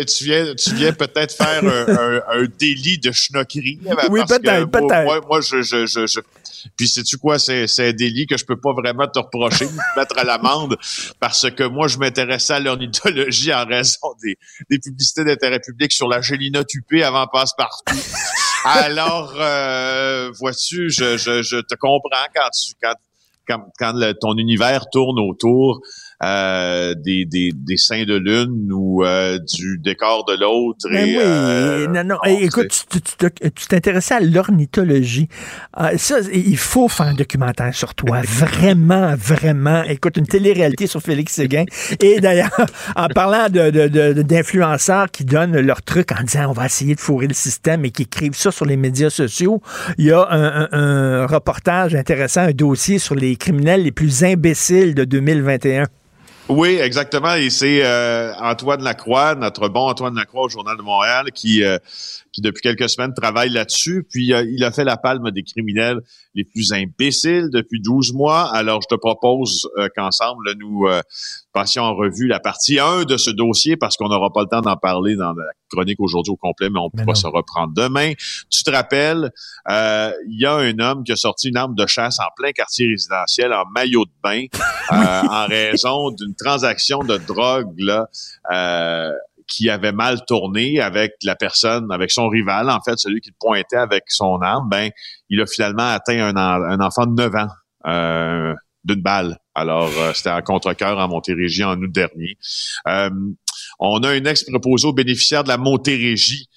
tu 0.06 0.24
viens, 0.24 0.54
tu 0.54 0.74
viens 0.74 0.92
peut-être 0.92 1.34
faire 1.34 1.62
un, 1.64 2.44
délit 2.58 2.98
de 2.98 3.12
schnoquerie. 3.12 3.78
Oui, 4.10 4.20
peut-être, 4.26 4.70
peut-être. 4.70 5.04
Moi, 5.04 5.20
moi, 5.26 5.40
je, 5.40 5.62
je, 5.62 5.86
je, 5.86 6.20
puis 6.76 6.88
sais-tu 6.88 7.16
quoi, 7.18 7.38
c'est, 7.38 7.66
un 7.78 7.92
délit 7.92 8.26
que 8.26 8.36
je 8.36 8.44
peux 8.44 8.58
pas 8.58 8.72
vraiment 8.72 9.06
te 9.06 9.18
reprocher, 9.18 9.66
mettre 9.96 10.18
à 10.18 10.24
l'amende, 10.24 10.76
parce 11.18 11.50
que 11.50 11.64
moi, 11.64 11.88
je 11.88 11.98
m'intéressais 11.98 12.54
à 12.54 12.60
l'ornithologie 12.60 13.52
en 13.52 13.64
raison 13.64 14.14
des, 14.22 14.36
des 14.68 14.78
publicités 14.78 15.24
d'intérêt 15.24 15.60
public 15.60 15.92
sur 15.92 16.08
la 16.08 16.20
Gélina 16.20 16.64
Tupé 16.64 17.02
avant 17.02 17.26
passe-partout. 17.26 17.96
Alors, 18.64 19.34
euh, 19.38 20.30
vois-tu, 20.38 20.90
je, 20.90 21.16
je, 21.16 21.42
je 21.42 21.56
te 21.56 21.74
comprends 21.76 22.26
quand 22.34 22.50
tu 22.50 22.74
quand 22.82 22.94
quand, 23.48 23.64
quand 23.78 24.12
ton 24.20 24.36
univers 24.36 24.84
tourne 24.90 25.18
autour 25.18 25.80
euh, 26.22 26.94
des, 26.94 27.24
des, 27.24 27.50
des 27.54 27.76
seins 27.76 28.04
de 28.04 28.16
lune 28.16 28.70
ou 28.72 29.04
euh, 29.04 29.38
du 29.38 29.78
décor 29.78 30.24
de 30.26 30.34
l'autre. 30.38 30.86
Ben 30.90 31.06
et, 31.08 31.16
oui, 31.16 31.22
euh, 31.24 31.86
non, 31.88 32.04
non. 32.04 32.16
bon, 32.22 32.28
Hey, 32.30 32.44
écoute, 32.44 32.68
tu 32.90 33.00
tu- 33.00 33.66
t'intéressais 33.68 34.14
à 34.14 34.20
l'ornithologie. 34.20 35.28
Ah, 35.72 35.96
ça, 35.96 36.16
il 36.32 36.56
faut 36.58 36.88
faire 36.88 37.06
un 37.06 37.14
documentaire 37.14 37.74
sur 37.74 37.94
toi. 37.94 38.20
Vraiment, 38.26 39.14
vraiment. 39.16 39.82
Écoute, 39.84 40.16
une 40.16 40.26
télé-réalité 40.26 40.86
sur 40.86 41.00
Félix 41.00 41.32
Séguin. 41.34 41.64
Et 42.00 42.20
d'ailleurs, 42.20 42.50
en 42.96 43.08
parlant 43.08 43.48
de, 43.48 43.70
de- 43.70 43.88
de- 44.12 44.22
d'influenceurs 44.22 45.10
qui 45.10 45.24
donnent 45.24 45.58
leur 45.60 45.82
truc 45.82 46.12
en 46.12 46.22
disant 46.22 46.48
on 46.50 46.52
va 46.52 46.66
essayer 46.66 46.94
de 46.94 47.00
fourrer 47.00 47.26
le 47.28 47.34
système 47.34 47.84
et 47.84 47.90
qui 47.90 48.02
écrivent 48.02 48.36
ça 48.36 48.50
sur 48.50 48.66
les 48.66 48.76
médias 48.76 49.10
sociaux, 49.10 49.62
il 49.98 50.06
y 50.06 50.12
a 50.12 50.26
un, 50.30 50.62
un- 50.62 50.68
un 50.72 51.26
reportage 51.26 51.94
intéressant, 51.94 52.42
un 52.42 52.52
dossier 52.52 52.98
sur 52.98 53.14
les 53.14 53.36
criminels 53.36 53.82
les 53.84 53.92
plus 53.92 54.22
imbéciles 54.24 54.94
de 54.94 55.04
2021. 55.04 55.84
Oui, 56.48 56.78
exactement. 56.80 57.34
Et 57.34 57.50
c'est 57.50 57.84
euh, 57.84 58.34
Antoine 58.40 58.82
Lacroix, 58.82 59.34
notre 59.34 59.68
bon 59.68 59.88
Antoine 59.88 60.16
Lacroix 60.16 60.42
au 60.42 60.48
Journal 60.48 60.76
de 60.76 60.82
Montréal, 60.82 61.30
qui, 61.32 61.62
euh, 61.62 61.78
qui 62.32 62.40
depuis 62.40 62.62
quelques 62.62 62.88
semaines 62.88 63.12
travaille 63.14 63.50
là-dessus. 63.50 64.06
Puis 64.08 64.32
euh, 64.32 64.44
il 64.50 64.64
a 64.64 64.72
fait 64.72 64.84
la 64.84 64.96
palme 64.96 65.30
des 65.30 65.42
criminels 65.42 66.00
les 66.34 66.44
plus 66.44 66.72
imbéciles 66.72 67.48
depuis 67.52 67.80
12 67.80 68.12
mois. 68.12 68.54
Alors 68.54 68.80
je 68.82 68.94
te 68.94 68.98
propose 68.98 69.68
euh, 69.78 69.88
qu'ensemble, 69.94 70.52
nous 70.58 70.86
euh, 70.86 71.02
passions 71.52 71.82
en 71.82 71.94
revue 71.94 72.26
la 72.26 72.40
partie 72.40 72.78
1 72.78 73.04
de 73.04 73.16
ce 73.16 73.30
dossier 73.30 73.76
parce 73.76 73.96
qu'on 73.96 74.08
n'aura 74.08 74.32
pas 74.32 74.42
le 74.42 74.48
temps 74.48 74.60
d'en 74.60 74.76
parler 74.76 75.16
dans 75.16 75.32
la 75.32 75.44
chronique 75.70 76.00
aujourd'hui 76.00 76.32
au 76.32 76.36
complet, 76.36 76.68
mais 76.70 76.80
on 76.80 76.90
pourra 76.90 77.14
se 77.14 77.26
reprendre 77.26 77.72
demain. 77.74 78.12
Tu 78.50 78.62
te 78.62 78.70
rappelles, 78.70 79.30
euh, 79.70 80.12
il 80.28 80.40
y 80.40 80.46
a 80.46 80.54
un 80.54 80.78
homme 80.78 81.04
qui 81.04 81.12
a 81.12 81.16
sorti 81.16 81.48
une 81.48 81.56
arme 81.56 81.74
de 81.74 81.86
chasse 81.86 82.18
en 82.20 82.28
plein 82.36 82.52
quartier 82.52 82.88
résidentiel 82.88 83.52
en 83.52 83.64
maillot 83.74 84.04
de 84.04 84.10
bain 84.22 84.46
euh, 84.92 85.22
en 85.28 85.46
raison 85.46 86.10
d'une 86.10 86.34
transaction 86.34 87.00
de 87.00 87.16
drogue 87.18 87.78
là, 87.78 88.08
euh, 88.52 89.12
qui 89.50 89.68
avait 89.68 89.92
mal 89.92 90.20
tourné 90.26 90.80
avec 90.80 91.12
la 91.24 91.34
personne, 91.36 91.90
avec 91.90 92.10
son 92.10 92.28
rival, 92.28 92.70
en 92.70 92.80
fait, 92.80 92.98
celui 92.98 93.20
qui 93.20 93.30
le 93.30 93.36
pointait 93.38 93.76
avec 93.76 94.04
son 94.08 94.38
arme, 94.40 94.68
ben, 94.70 94.90
il 95.28 95.40
a 95.40 95.46
finalement 95.46 95.88
atteint 95.90 96.18
un, 96.18 96.36
en- 96.36 96.62
un 96.62 96.80
enfant 96.80 97.04
de 97.06 97.14
9 97.14 97.34
ans 97.34 97.48
euh, 97.86 98.54
d'une 98.84 99.02
balle. 99.02 99.36
Alors, 99.54 99.90
euh, 99.98 100.12
c'était 100.14 100.30
en 100.30 100.40
contre-cœur 100.40 100.98
en 100.98 101.08
Montérégie 101.08 101.64
en 101.64 101.76
août 101.80 101.92
dernier. 101.92 102.36
Euh, 102.88 103.10
on 103.78 103.98
a 104.04 104.08
un 104.10 104.24
ex-proposé 104.24 104.86
au 104.86 104.92
bénéficiaire 104.92 105.42
de 105.44 105.48
la 105.48 105.58
Montérégie 105.58 106.48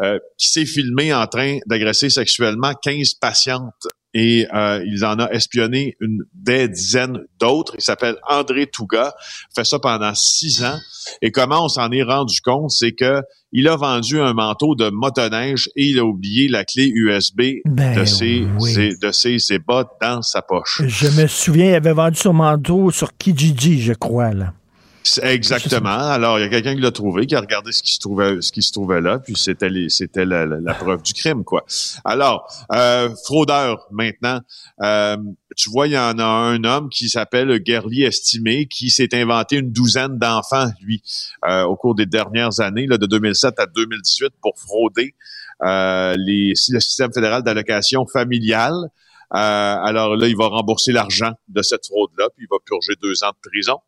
euh, 0.00 0.18
qui 0.38 0.48
s'est 0.48 0.66
filmé 0.66 1.12
en 1.12 1.26
train 1.26 1.58
d'agresser 1.66 2.10
sexuellement 2.10 2.72
15 2.82 3.14
patientes 3.14 3.86
et 4.14 4.46
euh, 4.54 4.84
il 4.86 5.04
en 5.04 5.18
a 5.18 5.30
espionné 5.30 5.96
une 6.00 6.22
des 6.34 6.68
dizaines 6.68 7.18
d'autres. 7.40 7.74
Il 7.78 7.82
s'appelle 7.82 8.16
André 8.28 8.66
Touga, 8.66 9.14
fait 9.54 9.64
ça 9.64 9.78
pendant 9.78 10.14
six 10.14 10.62
ans. 10.64 10.78
Et 11.22 11.30
comment 11.30 11.64
on 11.64 11.68
s'en 11.68 11.90
est 11.90 12.02
rendu 12.02 12.40
compte, 12.40 12.70
c'est 12.70 12.92
que 12.92 13.22
il 13.52 13.68
a 13.68 13.76
vendu 13.76 14.18
un 14.20 14.32
manteau 14.32 14.74
de 14.74 14.88
motoneige 14.90 15.68
et 15.76 15.86
il 15.86 15.98
a 15.98 16.04
oublié 16.04 16.48
la 16.48 16.64
clé 16.64 16.90
USB 16.94 17.40
Ben 17.66 17.98
de 17.98 18.04
ses, 18.04 18.46
oui. 18.60 18.72
ses- 18.72 18.96
de 18.96 19.12
ses, 19.12 19.38
ses 19.38 19.58
bottes 19.58 19.90
dans 20.00 20.22
sa 20.22 20.40
poche. 20.42 20.82
Je 20.86 21.08
me 21.20 21.26
souviens, 21.26 21.70
il 21.70 21.74
avait 21.74 21.92
vendu 21.92 22.16
son 22.16 22.32
manteau 22.32 22.90
sur 22.90 23.16
Kijiji, 23.16 23.80
je 23.82 23.92
crois, 23.92 24.32
là. 24.32 24.52
Exactement. 25.22 25.88
Alors, 26.10 26.38
il 26.38 26.42
y 26.42 26.44
a 26.44 26.48
quelqu'un 26.48 26.74
qui 26.74 26.80
l'a 26.80 26.90
trouvé, 26.92 27.26
qui 27.26 27.34
a 27.34 27.40
regardé 27.40 27.72
ce 27.72 27.82
qui 27.82 27.94
se 27.94 27.98
trouvait, 27.98 28.40
ce 28.40 28.52
qui 28.52 28.62
se 28.62 28.72
trouvait 28.72 29.00
là, 29.00 29.18
puis 29.18 29.34
c'était 29.36 29.68
c'était 29.88 30.24
la, 30.24 30.46
la- 30.46 30.60
la 30.60 30.74
preuve 30.74 31.02
du 31.02 31.12
crime, 31.12 31.44
quoi. 31.44 31.64
Alors, 32.04 32.46
euh, 32.72 33.08
fraudeur 33.24 33.86
maintenant. 33.90 34.40
Euh, 34.82 35.16
tu 35.56 35.70
vois, 35.70 35.86
il 35.86 35.92
y 35.92 35.98
en 35.98 36.18
a 36.18 36.24
un 36.24 36.64
homme 36.64 36.88
qui 36.88 37.08
s'appelle 37.08 37.58
Guerlier 37.58 38.04
Estimé, 38.04 38.66
qui 38.66 38.90
s'est 38.90 39.14
inventé 39.14 39.56
une 39.56 39.70
douzaine 39.72 40.18
d'enfants, 40.18 40.70
lui, 40.82 41.02
euh, 41.46 41.64
au 41.64 41.76
cours 41.76 41.94
des 41.94 42.06
dernières 42.06 42.60
années, 42.60 42.86
là, 42.86 42.96
de 42.96 43.06
2007 43.06 43.58
à 43.60 43.66
2018, 43.66 44.30
pour 44.40 44.54
frauder 44.58 45.14
euh, 45.62 46.14
les, 46.18 46.54
le 46.70 46.80
système 46.80 47.12
fédéral 47.12 47.42
d'allocation 47.42 48.06
familiale. 48.06 48.74
Euh, 49.34 49.36
alors 49.36 50.16
là, 50.16 50.26
il 50.28 50.36
va 50.36 50.46
rembourser 50.48 50.92
l'argent 50.92 51.32
de 51.48 51.62
cette 51.62 51.86
fraude-là, 51.86 52.28
puis 52.36 52.46
il 52.46 52.48
va 52.50 52.58
purger 52.64 52.94
deux 53.02 53.22
ans 53.24 53.30
de 53.30 53.50
prison. 53.50 53.78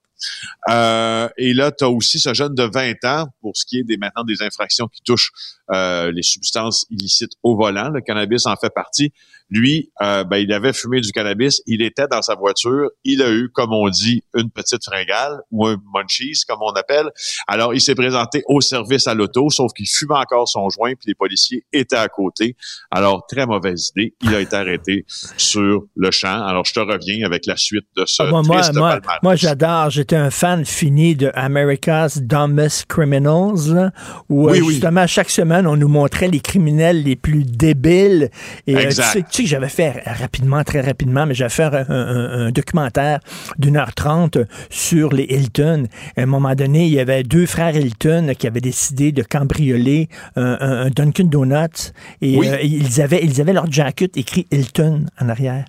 Euh, 0.70 1.28
et 1.36 1.54
là, 1.54 1.72
tu 1.72 1.84
as 1.84 1.88
aussi 1.88 2.18
ce 2.18 2.34
jeune 2.34 2.54
de 2.54 2.64
20 2.64 3.04
ans, 3.04 3.28
pour 3.40 3.56
ce 3.56 3.64
qui 3.64 3.78
est 3.78 3.84
des 3.84 3.96
maintenant 3.96 4.24
des 4.24 4.42
infractions 4.42 4.88
qui 4.88 5.02
touchent 5.02 5.32
euh, 5.72 6.12
les 6.12 6.22
substances 6.22 6.86
illicites 6.90 7.32
au 7.42 7.56
volant. 7.56 7.88
Le 7.88 8.00
cannabis 8.00 8.46
en 8.46 8.56
fait 8.56 8.70
partie. 8.74 9.12
Lui, 9.50 9.90
euh, 10.00 10.24
ben, 10.24 10.38
il 10.38 10.52
avait 10.52 10.72
fumé 10.72 11.00
du 11.00 11.12
cannabis, 11.12 11.62
il 11.66 11.82
était 11.82 12.06
dans 12.10 12.22
sa 12.22 12.34
voiture, 12.34 12.90
il 13.04 13.22
a 13.22 13.30
eu, 13.30 13.50
comme 13.50 13.72
on 13.72 13.88
dit, 13.90 14.22
une 14.34 14.50
petite 14.50 14.82
fringale 14.82 15.40
ou 15.50 15.66
un 15.66 15.76
munchies, 15.94 16.40
comme 16.48 16.60
on 16.62 16.72
appelle. 16.72 17.10
Alors, 17.46 17.74
il 17.74 17.80
s'est 17.80 17.94
présenté 17.94 18.42
au 18.46 18.60
service 18.62 19.06
à 19.06 19.14
l'auto, 19.14 19.50
sauf 19.50 19.72
qu'il 19.72 19.86
fumait 19.86 20.16
encore 20.16 20.48
son 20.48 20.68
joint, 20.70 20.94
puis 20.94 21.08
les 21.08 21.14
policiers 21.14 21.64
étaient 21.72 21.96
à 21.96 22.08
côté. 22.08 22.56
Alors, 22.90 23.26
très 23.26 23.46
mauvaise 23.46 23.92
idée. 23.94 24.14
Il 24.22 24.34
a 24.34 24.40
été 24.40 24.56
arrêté 24.56 25.04
sur 25.36 25.84
le 25.94 26.10
champ. 26.10 26.42
Alors, 26.46 26.64
je 26.64 26.72
te 26.72 26.80
reviens 26.80 27.24
avec 27.26 27.46
la 27.46 27.56
suite 27.56 27.86
de 27.96 28.06
ce 28.06 28.22
Ah, 28.22 28.30
moi, 28.30 28.42
moi, 28.42 28.56
triste 28.56 28.74
moi, 28.74 28.90
palmarès. 28.92 29.22
moi, 29.22 29.36
j'adore. 29.36 29.90
J'étais 29.90 30.13
un 30.14 30.30
fan 30.30 30.64
fini 30.64 31.14
de 31.16 31.30
America's 31.34 32.20
Dumbest 32.22 32.86
Criminals, 32.86 33.68
là, 33.74 33.90
où 34.28 34.48
Oui, 34.50 34.58
euh, 34.58 34.62
oui. 34.62 34.72
justement, 34.74 35.06
chaque 35.06 35.30
semaine, 35.30 35.66
on 35.66 35.76
nous 35.76 35.88
montrait 35.88 36.28
les 36.28 36.40
criminels 36.40 37.02
les 37.02 37.16
plus 37.16 37.44
débiles. 37.44 38.30
Et 38.66 38.74
euh, 38.76 38.80
tu, 38.80 38.86
Exact. 38.86 39.12
sais, 39.12 39.22
tu 39.22 39.26
sais 39.32 39.42
que 39.44 39.48
j'avais 39.48 39.68
fait 39.68 40.02
rapidement, 40.06 40.62
très 40.64 40.80
rapidement, 40.80 41.26
mais 41.26 41.34
j'avais 41.34 41.50
fait 41.50 41.64
un, 41.64 41.86
un- 41.88 42.46
un 42.46 42.50
documentaire 42.50 43.20
d'une 43.58 43.76
heure 43.76 43.94
trente 43.94 44.38
sur 44.70 45.12
les 45.12 45.24
Hilton. 45.24 45.84
À 46.16 46.22
un 46.22 46.26
moment 46.26 46.54
donné, 46.54 46.86
il 46.86 46.92
y 46.92 47.00
avait 47.00 47.22
deux 47.22 47.46
frères 47.46 47.76
Hilton 47.76 48.32
qui 48.38 48.46
avaient 48.46 48.60
décidé 48.60 49.12
de 49.12 49.22
cambrioler 49.22 50.08
un, 50.36 50.56
un- 50.60 50.86
un 50.86 50.90
Dunkin' 50.90 51.28
Donuts. 51.28 51.92
Et 52.22 52.36
Oui. 52.36 52.48
euh, 52.48 52.58
ils, 52.62 53.00
avaient, 53.00 53.20
ils 53.22 53.40
avaient 53.40 53.52
leur 53.52 53.70
jacket 53.70 54.16
écrit 54.16 54.46
Hilton 54.50 55.06
en 55.20 55.28
arrière 55.28 55.64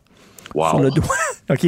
Wow. 0.55 0.69
sur 0.69 0.79
le 0.79 0.89
doigt. 0.89 1.15
OK? 1.49 1.67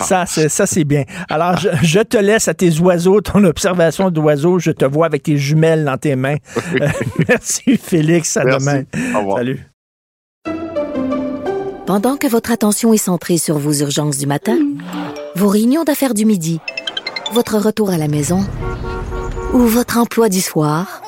Ça, 0.00 0.24
c'est, 0.26 0.48
ça, 0.48 0.66
c'est 0.66 0.84
bien. 0.84 1.04
Alors, 1.28 1.56
je, 1.58 1.68
je 1.82 2.00
te 2.00 2.16
laisse 2.16 2.48
à 2.48 2.54
tes 2.54 2.76
oiseaux, 2.80 3.20
ton 3.20 3.44
observation 3.44 4.10
d'oiseaux. 4.10 4.58
Je 4.58 4.70
te 4.72 4.84
vois 4.84 5.06
avec 5.06 5.22
tes 5.22 5.36
jumelles 5.36 5.84
dans 5.84 5.98
tes 5.98 6.16
mains. 6.16 6.36
Euh, 6.80 6.88
merci, 7.28 7.76
Félix. 7.76 8.36
À 8.36 8.44
Merci. 8.44 8.66
demain. 8.66 8.82
Au 9.14 9.18
revoir. 9.18 9.38
Salut. 9.38 9.66
Pendant 11.86 12.16
que 12.16 12.26
votre 12.26 12.50
attention 12.50 12.92
est 12.92 12.96
centrée 12.96 13.38
sur 13.38 13.58
vos 13.58 13.72
urgences 13.72 14.18
du 14.18 14.26
matin, 14.26 14.56
vos 15.36 15.48
réunions 15.48 15.84
d'affaires 15.84 16.14
du 16.14 16.24
midi, 16.24 16.58
votre 17.32 17.58
retour 17.58 17.90
à 17.90 17.98
la 17.98 18.08
maison 18.08 18.44
ou 19.52 19.58
votre 19.60 19.98
emploi 19.98 20.28
du 20.28 20.40
soir, 20.40 21.00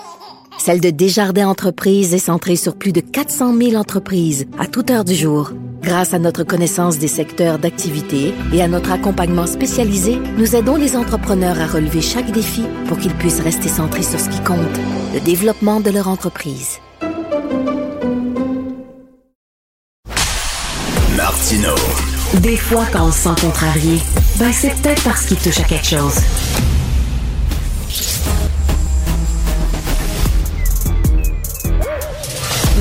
celle 0.58 0.80
de 0.80 0.90
Desjardins 0.90 1.48
Entreprises 1.48 2.12
est 2.14 2.18
centrée 2.18 2.56
sur 2.56 2.76
plus 2.76 2.92
de 2.92 3.00
400 3.00 3.56
000 3.56 3.74
entreprises 3.74 4.46
à 4.58 4.66
toute 4.66 4.90
heure 4.90 5.04
du 5.04 5.14
jour. 5.14 5.52
Grâce 5.82 6.12
à 6.12 6.18
notre 6.18 6.42
connaissance 6.42 6.98
des 6.98 7.08
secteurs 7.08 7.58
d'activité 7.58 8.34
et 8.52 8.62
à 8.62 8.68
notre 8.68 8.92
accompagnement 8.92 9.46
spécialisé, 9.46 10.18
nous 10.36 10.56
aidons 10.56 10.76
les 10.76 10.96
entrepreneurs 10.96 11.60
à 11.60 11.66
relever 11.66 12.02
chaque 12.02 12.30
défi 12.32 12.64
pour 12.86 12.98
qu'ils 12.98 13.14
puissent 13.14 13.40
rester 13.40 13.68
centrés 13.68 14.02
sur 14.02 14.20
ce 14.20 14.28
qui 14.28 14.40
compte, 14.42 14.58
le 15.14 15.20
développement 15.20 15.80
de 15.80 15.90
leur 15.90 16.08
entreprise. 16.08 16.78
Martino. 21.16 21.74
Des 22.42 22.56
fois, 22.56 22.84
quand 22.92 23.06
on 23.06 23.12
se 23.12 23.20
sent 23.20 23.40
contrarié, 23.40 23.98
ben 24.38 24.52
c'est 24.52 24.74
peut-être 24.82 25.02
parce 25.04 25.26
qu'il 25.26 25.38
touche 25.38 25.60
à 25.60 25.64
quelque 25.64 25.86
chose. 25.86 26.16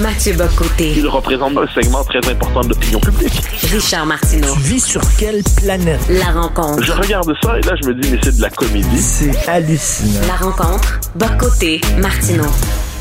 Mathieu 0.02 0.34
Bocoté, 0.34 0.94
Il 0.96 1.08
représente 1.08 1.58
un 1.58 1.68
segment 1.68 2.04
très 2.04 2.20
important 2.30 2.62
de 2.62 2.70
l'opinion 2.70 3.00
publique. 3.00 3.42
Richard 3.72 4.06
Martineau. 4.06 4.54
Tu 4.54 4.60
vis 4.60 4.86
sur 4.86 5.02
quelle 5.18 5.42
planète? 5.56 6.00
La 6.10 6.40
rencontre. 6.40 6.84
Je 6.84 6.92
regarde 6.92 7.34
ça 7.42 7.58
et 7.58 7.62
là, 7.62 7.74
je 7.82 7.88
me 7.88 7.96
dis, 7.96 8.12
mais 8.12 8.20
c'est 8.22 8.38
de 8.38 8.42
la 8.42 8.50
comédie. 8.52 9.00
C'est 9.00 9.50
hallucinant. 9.50 10.28
La 10.28 10.36
rencontre. 10.36 11.00
Bocoté, 11.16 11.82
Martineau. 11.98 12.46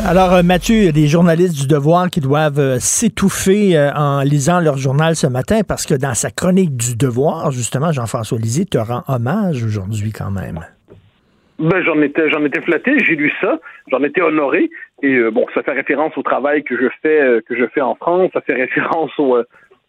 Alors, 0.04 0.32
euh, 0.34 0.42
Mathieu, 0.42 0.76
il 0.76 0.84
y 0.84 0.88
a 0.88 0.92
des 0.92 1.08
journalistes 1.08 1.54
du 1.54 1.66
Devoir 1.66 2.08
qui 2.08 2.20
doivent 2.20 2.58
euh, 2.58 2.78
s'étouffer 2.80 3.76
euh, 3.76 3.92
en 3.94 4.20
lisant 4.20 4.60
leur 4.60 4.78
journal 4.78 5.16
ce 5.16 5.26
matin 5.26 5.60
parce 5.66 5.84
que 5.84 5.94
dans 5.94 6.14
sa 6.14 6.30
chronique 6.30 6.76
du 6.76 6.96
Devoir, 6.96 7.50
justement, 7.50 7.92
Jean-François 7.92 8.38
Lisée 8.38 8.64
te 8.64 8.78
rend 8.78 9.02
hommage 9.08 9.62
aujourd'hui 9.62 10.12
quand 10.12 10.30
même. 10.30 10.60
Ben, 11.58 11.82
j'en 11.82 12.00
étais, 12.02 12.28
j'en 12.28 12.44
étais 12.44 12.60
flatté, 12.60 12.98
j'ai 12.98 13.16
lu 13.16 13.32
ça, 13.40 13.58
j'en 13.90 14.02
étais 14.02 14.20
honoré, 14.20 14.68
et 15.02 15.14
euh, 15.14 15.30
bon, 15.30 15.46
ça 15.54 15.62
fait 15.62 15.72
référence 15.72 16.16
au 16.18 16.22
travail 16.22 16.62
que 16.62 16.76
je 16.76 16.88
fais, 17.00 17.20
euh, 17.20 17.40
que 17.40 17.56
je 17.56 17.66
fais 17.68 17.80
en 17.80 17.94
France, 17.94 18.30
ça 18.34 18.42
fait 18.42 18.52
référence 18.52 19.10
au, 19.18 19.36
euh, 19.36 19.44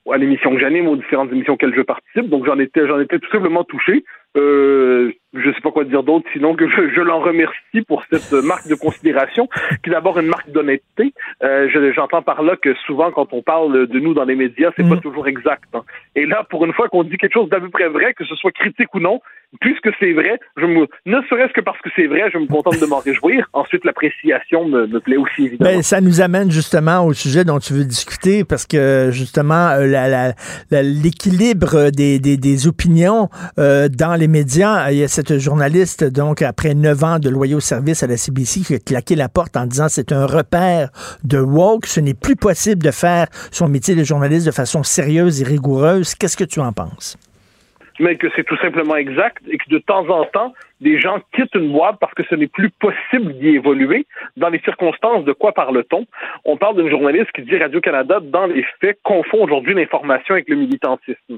à 0.10 0.18
l'émission 0.18 0.54
que 0.54 0.60
j'anime, 0.60 0.88
aux 0.88 0.96
différentes 0.96 1.32
émissions 1.32 1.54
auxquelles 1.54 1.76
je 1.76 1.82
participe, 1.82 2.30
donc 2.30 2.46
j'en 2.46 2.58
étais, 2.60 2.88
j'en 2.88 3.00
étais 3.02 3.20
tout 3.20 3.30
simplement 3.32 3.66
touché. 3.66 4.06
Euh, 4.36 5.12
je 5.34 5.52
sais 5.52 5.62
pas 5.62 5.72
quoi 5.72 5.84
dire 5.84 6.04
d'autre, 6.04 6.26
sinon 6.34 6.56
que 6.56 6.68
je, 6.68 6.90
je 6.96 7.02
l'en 7.02 7.20
remercie 7.20 7.82
pour 7.88 8.04
cette 8.12 8.32
marque 8.44 8.68
de 8.68 8.76
considération, 8.76 9.48
qui 9.84 9.90
est 9.90 9.94
d'abord 9.94 10.20
une 10.20 10.28
marque 10.28 10.50
d'honnêteté. 10.52 11.14
Euh, 11.44 11.68
J'entends 11.96 12.22
par 12.22 12.42
là 12.44 12.56
que 12.56 12.74
souvent, 12.86 13.12
quand 13.12 13.28
on 13.34 13.42
parle 13.42 13.88
de 13.88 14.00
nous 14.00 14.14
dans 14.14 14.24
les 14.26 14.36
médias, 14.36 14.72
c'est 14.76 14.88
pas 14.88 14.96
Mm. 14.96 15.02
toujours 15.02 15.28
exact. 15.28 15.64
hein. 15.74 15.82
Et 16.16 16.26
là, 16.26 16.46
pour 16.50 16.66
une 16.66 16.74
fois 16.74 16.88
qu'on 16.90 17.04
dit 17.04 17.18
quelque 17.18 17.34
chose 17.34 17.50
d'à 17.50 17.60
peu 17.60 17.70
près 17.70 17.88
vrai, 17.90 18.14
que 18.14 18.26
ce 18.26 18.36
soit 18.36 18.52
critique 18.52 18.94
ou 18.96 19.00
non, 19.00 19.20
puisque 19.62 19.90
c'est 20.00 20.14
vrai, 20.14 20.40
je 20.58 20.66
me, 20.66 20.88
ne 21.06 21.22
serait-ce 21.30 21.54
que 21.54 21.62
parce 21.62 21.80
que 21.82 21.90
c'est 21.96 22.08
vrai, 22.08 22.30
je 22.34 22.38
me 22.38 22.48
contente 22.48 22.80
de 22.80 22.86
m'en 22.86 23.00
réjouir. 23.06 23.48
Ensuite, 23.54 23.86
l'appréciation 23.86 24.66
me, 24.68 24.88
me 24.88 25.00
plaît 25.00 25.18
aussi, 25.18 25.46
évidemment. 25.46 25.72
Ben, 25.72 25.82
ça 25.84 26.02
nous 26.02 26.22
amène 26.22 26.52
justement 26.52 27.06
au 27.06 27.14
sujet 27.14 27.44
dont 27.44 27.60
tu 27.60 27.74
veux 27.74 27.86
discuter 27.86 28.44
parce 28.44 28.66
que 28.66 29.10
justement 29.12 29.70
euh, 29.70 29.86
la- 29.86 30.08
la- 30.08 30.34
la- 30.72 30.84
l'équilibre 30.84 31.92
des, 31.92 32.20
des, 32.20 32.38
des 32.38 32.68
opinions 32.68 33.30
euh, 33.60 33.88
dans 33.90 34.16
les 34.16 34.27
médias, 34.28 34.92
il 34.92 35.00
y 35.00 35.04
a 35.04 35.08
cette 35.08 35.38
journaliste 35.38 36.04
donc 36.04 36.42
après 36.42 36.74
neuf 36.74 37.04
ans 37.04 37.20
de 37.20 37.30
loyaux 37.30 37.60
service 37.60 38.04
à 38.04 38.08
la 38.08 38.18
CBC 38.18 38.62
qui 38.62 38.76
a 38.76 38.80
claqué 38.80 39.16
la 39.16 39.30
porte 39.30 39.58
en 39.58 39.66
disant 39.66 39.88
c'est 39.90 40.12
un 40.12 40.26
repère 40.26 40.90
de 41.24 41.40
woke, 41.40 41.86
ce 41.86 42.00
n'est 42.00 42.14
plus 42.14 42.36
possible 42.36 42.84
de 42.84 42.92
faire 42.92 43.28
son 43.52 43.68
métier 43.68 43.96
de 43.96 44.04
journaliste 44.04 44.46
de 44.46 44.52
façon 44.52 44.84
sérieuse 44.84 45.42
et 45.42 45.46
rigoureuse. 45.46 46.16
Qu'est-ce 46.16 46.38
que 46.38 46.44
tu 46.44 46.60
en 46.60 46.74
penses? 46.74 47.18
mais 48.00 48.16
que 48.16 48.28
c'est 48.36 48.44
tout 48.44 48.58
simplement 48.58 48.96
exact 48.96 49.42
et 49.50 49.58
que 49.58 49.70
de 49.70 49.80
temps 49.80 50.08
en 50.10 50.26
temps, 50.26 50.54
des 50.82 51.00
gens 51.00 51.20
quittent 51.34 51.56
une 51.56 51.72
boîte 51.72 51.98
parce 52.00 52.14
que 52.14 52.24
ce 52.30 52.36
n'est 52.36 52.48
plus 52.48 52.70
possible 52.70 53.34
d'y 53.40 53.50
évoluer. 53.56 54.06
Dans 54.36 54.50
les 54.50 54.60
circonstances, 54.60 55.26
de 55.26 55.34
quoi 55.34 55.54
parle-t-on? 55.54 56.06
On 56.46 56.58
parle 56.58 56.76
d'une 56.76 56.90
journaliste 56.90 57.32
qui 57.34 57.42
dit 57.42 57.58
Radio-Canada, 57.58 58.20
dans 58.22 58.46
les 58.46 58.64
faits, 58.80 59.00
confond 59.04 59.44
aujourd'hui 59.44 59.74
l'information 59.74 60.36
avec 60.36 60.48
le 60.50 60.56
militantisme. 60.56 61.38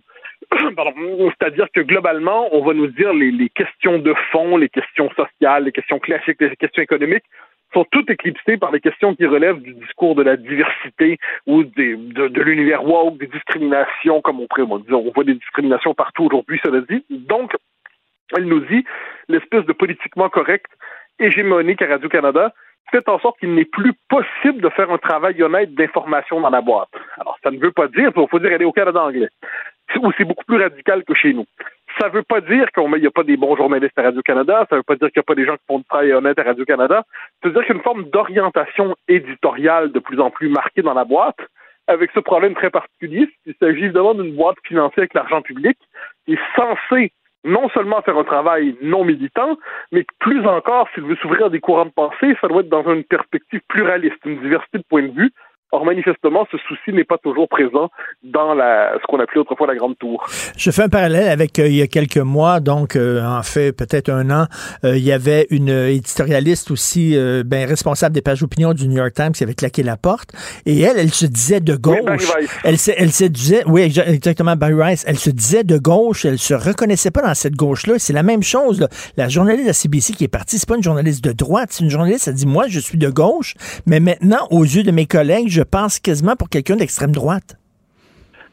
C'est-à-dire 1.40 1.68
que 1.74 1.82
globalement, 1.82 2.54
on 2.54 2.64
va 2.64 2.74
nous 2.74 2.88
dire 2.88 3.14
les, 3.14 3.32
les 3.32 3.50
questions 3.50 4.00
de 4.00 4.14
fond, 4.32 4.58
les 4.58 4.70
questions 4.70 5.10
sociales, 5.12 5.66
les 5.66 5.72
questions 5.72 6.00
classiques, 6.00 6.42
les 6.42 6.56
questions 6.56 6.84
économiques 6.84 7.26
sont 7.74 7.86
toutes 7.92 8.10
éclipsées 8.10 8.58
par 8.58 8.72
les 8.72 8.80
questions 8.80 9.16
qui 9.16 9.26
relèvent 9.26 9.62
du 9.62 9.74
discours 9.74 10.16
de 10.16 10.24
la 10.24 10.38
diversité 10.38 11.20
ou 11.46 11.64
des, 11.64 11.96
de, 11.96 12.28
de 12.28 12.42
l'univers 12.42 12.84
woke, 12.84 13.18
des 13.20 13.28
discriminations, 13.28 14.22
comme 14.22 14.40
on 14.40 14.78
dire, 14.80 15.00
on 15.00 15.12
voit 15.12 15.24
des 15.24 15.36
discriminations 15.36 15.94
partout 15.94 16.26
aujourd'hui, 16.26 16.60
cela 16.64 16.82
dit. 16.82 17.06
Donc, 17.10 17.54
elle 18.36 18.46
nous 18.46 18.62
dit 18.62 18.84
l'espèce 19.28 19.66
de 19.66 19.74
politiquement 19.74 20.30
correct 20.30 20.68
hégémonique 21.20 21.82
à 21.82 21.88
Radio-Canada 21.88 22.54
fait 22.92 23.08
en 23.08 23.20
sorte 23.20 23.40
qu'il 23.40 23.54
n'est 23.54 23.66
plus 23.66 23.94
possible 24.10 24.62
de 24.62 24.70
faire 24.70 24.90
un 24.92 24.98
travail 24.98 25.42
honnête 25.44 25.74
d'information 25.76 26.42
dans 26.42 26.50
la 26.50 26.62
boîte. 26.62 26.90
Alors, 27.20 27.38
ça 27.44 27.52
ne 27.52 27.60
veut 27.60 27.72
pas 27.72 27.88
dire, 27.88 28.12
il 28.16 28.28
faut 28.28 28.40
dire 28.40 28.52
aller 28.52 28.66
au 28.66 28.72
Canada 28.72 29.04
anglais, 29.04 29.30
où 30.02 30.12
c'est 30.18 30.26
beaucoup 30.26 30.46
plus 30.46 30.62
radical 30.62 31.04
que 31.04 31.14
chez 31.14 31.34
nous. 31.34 31.46
Ça 32.00 32.08
ne 32.08 32.14
veut 32.14 32.24
pas 32.24 32.42
dire 32.42 32.72
qu'il 32.72 33.02
n'y 33.02 33.08
a 33.08 33.12
pas 33.12 33.24
des 33.24 33.38
bons 33.38 33.56
journalistes 33.56 33.98
à 33.98 34.04
Radio-Canada, 34.04 34.66
ça 34.70 34.76
ne 34.76 34.80
veut 34.80 34.84
pas 34.84 34.96
dire 34.96 35.12
qu'il 35.12 35.20
n'y 35.20 35.22
a 35.22 35.24
pas 35.24 35.36
des 35.36 35.46
gens 35.46 35.56
qui 35.56 35.64
font 35.68 35.80
du 35.80 35.86
travail 35.86 36.14
honnête 36.14 36.40
à 36.40 36.44
Radio-Canada. 36.44 37.04
Ça 37.42 37.50
veut 37.50 37.54
dire 37.54 37.64
qu'il 37.64 37.74
y 37.74 37.74
a 37.74 37.78
une 37.78 37.84
forme 37.84 38.04
d'orientation 38.10 38.96
éditoriale 39.08 39.92
de 39.92 40.00
plus 40.00 40.20
en 40.20 40.30
plus 40.30 40.50
marquée 40.50 40.82
dans 40.82 40.94
la 40.94 41.06
boîte, 41.06 41.40
avec 41.88 42.12
ce 42.14 42.20
problème 42.20 42.54
très 42.54 42.70
particulier. 42.70 43.28
Il 43.46 43.56
s'agit 43.60 43.86
évidemment 43.86 44.14
d'une 44.14 44.36
boîte 44.36 44.58
financée 44.64 45.00
avec 45.00 45.14
l'argent 45.14 45.42
public 45.42 45.78
qui 46.26 46.34
est 46.34 46.56
censée 46.56 47.12
non 47.44 47.70
seulement 47.70 48.02
faire 48.02 48.18
un 48.18 48.24
travail 48.24 48.76
non 48.82 49.04
militant, 49.06 49.58
mais 49.92 50.06
plus 50.20 50.46
encore, 50.46 50.88
s'il 50.94 51.04
veut 51.04 51.16
s'ouvrir 51.16 51.46
à 51.46 51.50
des 51.50 51.60
courants 51.60 51.86
de 51.86 51.92
pensée, 51.92 52.36
ça 52.42 52.48
doit 52.48 52.62
être 52.62 52.70
dans 52.70 52.94
une 52.94 53.04
perspective 53.04 53.62
pluraliste, 53.70 54.18
une 54.26 54.42
diversité 54.42 54.78
de 54.78 54.84
points 54.84 55.04
de 55.04 55.14
vue. 55.14 55.32
Or, 55.72 55.86
manifestement, 55.86 56.48
ce 56.52 56.58
souci 56.68 56.92
n'est 56.94 57.04
pas 57.04 57.18
toujours 57.20 57.48
présent 57.48 57.90
dans 58.24 58.56
la, 58.56 58.94
ce 59.00 59.06
qu'on 59.08 59.20
appelait 59.20 59.40
autrefois 59.42 59.68
la 59.68 59.76
Grande 59.76 59.98
Tour. 60.00 60.26
Je 60.58 60.72
fais 60.72 60.82
un 60.84 60.90
parallèle 60.90 61.30
avec 61.30 61.60
euh, 61.60 61.68
il 61.68 61.76
y 61.76 61.82
a 61.84 61.88
quelques 61.88 62.18
mois, 62.18 62.60
donc 62.60 62.96
euh, 62.96 63.24
en 63.24 63.44
fait 63.44 63.72
peut-être 63.72 64.10
un 64.10 64.32
an, 64.32 64.48
euh, 64.84 64.98
il 64.98 65.04
y 65.04 65.12
avait 65.12 65.46
une 65.52 65.70
éditorialiste 65.70 66.72
aussi 66.72 67.16
euh, 67.16 67.44
ben, 67.46 67.68
responsable 67.68 68.16
des 68.16 68.22
pages 68.22 68.42
opinion 68.42 68.74
du 68.74 68.88
New 68.88 68.98
York 68.98 69.14
Times 69.14 69.32
qui 69.34 69.44
avait 69.44 69.54
claqué 69.54 69.84
la 69.84 69.96
porte 69.96 70.32
et 70.66 70.80
elle, 70.82 70.98
elle 70.98 71.12
se 71.14 71.26
disait 71.28 71.60
de 71.60 71.74
Oui, 71.74 71.80
Barry 72.04 72.18
gauche. 72.18 72.36
Weiss. 72.36 72.50
elle, 72.64 72.78
se, 72.80 72.92
elle 72.98 73.12
se 73.12 73.26
disait, 73.26 73.62
oui 73.68 73.82
exa- 73.88 74.08
exactement 74.12 74.56
Barry 74.56 74.74
Rice, 74.82 75.04
elle 75.08 75.20
se 75.20 75.30
disait 75.30 75.64
de 75.64 75.78
gauche, 75.78 76.26
elle 76.26 76.40
se 76.40 76.56
reconnaissait 76.56 77.12
pas 77.12 77.22
dans 77.22 77.36
cette 77.36 77.56
gauche-là. 77.56 77.96
C'est 78.00 78.14
la 78.14 78.24
même 78.24 78.42
chose. 78.44 78.80
là. 78.80 78.88
La 79.18 79.30
journaliste 79.30 79.64
de 79.66 79.68
la 79.68 79.74
CBC 79.74 80.14
qui 80.14 80.24
est 80.24 80.28
partie, 80.30 80.58
c'est 80.58 80.68
pas 80.68 80.78
une 80.78 80.84
journaliste 80.84 81.24
de 81.24 81.32
droite, 81.32 81.70
c'est 81.72 81.84
une 81.84 81.90
journaliste. 81.92 82.28
Elle 82.28 82.34
dit 82.34 82.48
moi 82.48 82.66
je 82.68 82.80
suis 82.80 82.98
de 82.98 83.10
gauche, 83.10 83.54
mais 83.86 84.00
maintenant 84.00 84.48
aux 84.50 84.64
yeux 84.64 84.84
de 84.84 84.92
mes 84.92 85.06
collègues, 85.06 85.48
je 85.50 85.59
pense 85.64 86.00
quasiment 86.00 86.36
pour 86.36 86.50
quelqu'un 86.50 86.76
d'extrême 86.76 87.12
droite. 87.12 87.60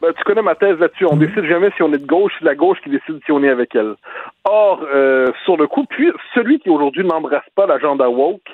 Ben, 0.03 0.13
tu 0.13 0.25
connais 0.25 0.43
ma 0.43 0.55
thèse 0.55 0.79
là-dessus. 0.79 1.07
On 1.07 1.17
décide 1.17 1.45
jamais 1.47 1.71
si 1.75 1.83
on 1.83 1.93
est 1.93 1.99
de 1.99 2.07
gauche, 2.07 2.33
c'est 2.39 2.45
la 2.45 2.55
gauche 2.55 2.79
qui 2.83 2.91
décide 2.91 3.19
si 3.25 3.33
on 3.33 3.43
est 3.43 3.49
avec 3.49 3.75
elle. 3.75 3.95
Or, 4.45 4.85
euh, 4.95 5.33
sur 5.45 5.57
le 5.57 5.67
coup, 5.67 5.87
puis 5.89 6.13
celui 6.35 6.59
qui 6.59 6.69
aujourd'hui 6.69 7.05
n'embrasse 7.05 7.49
pas 7.55 7.67
l'agenda 7.67 8.09
woke 8.11 8.49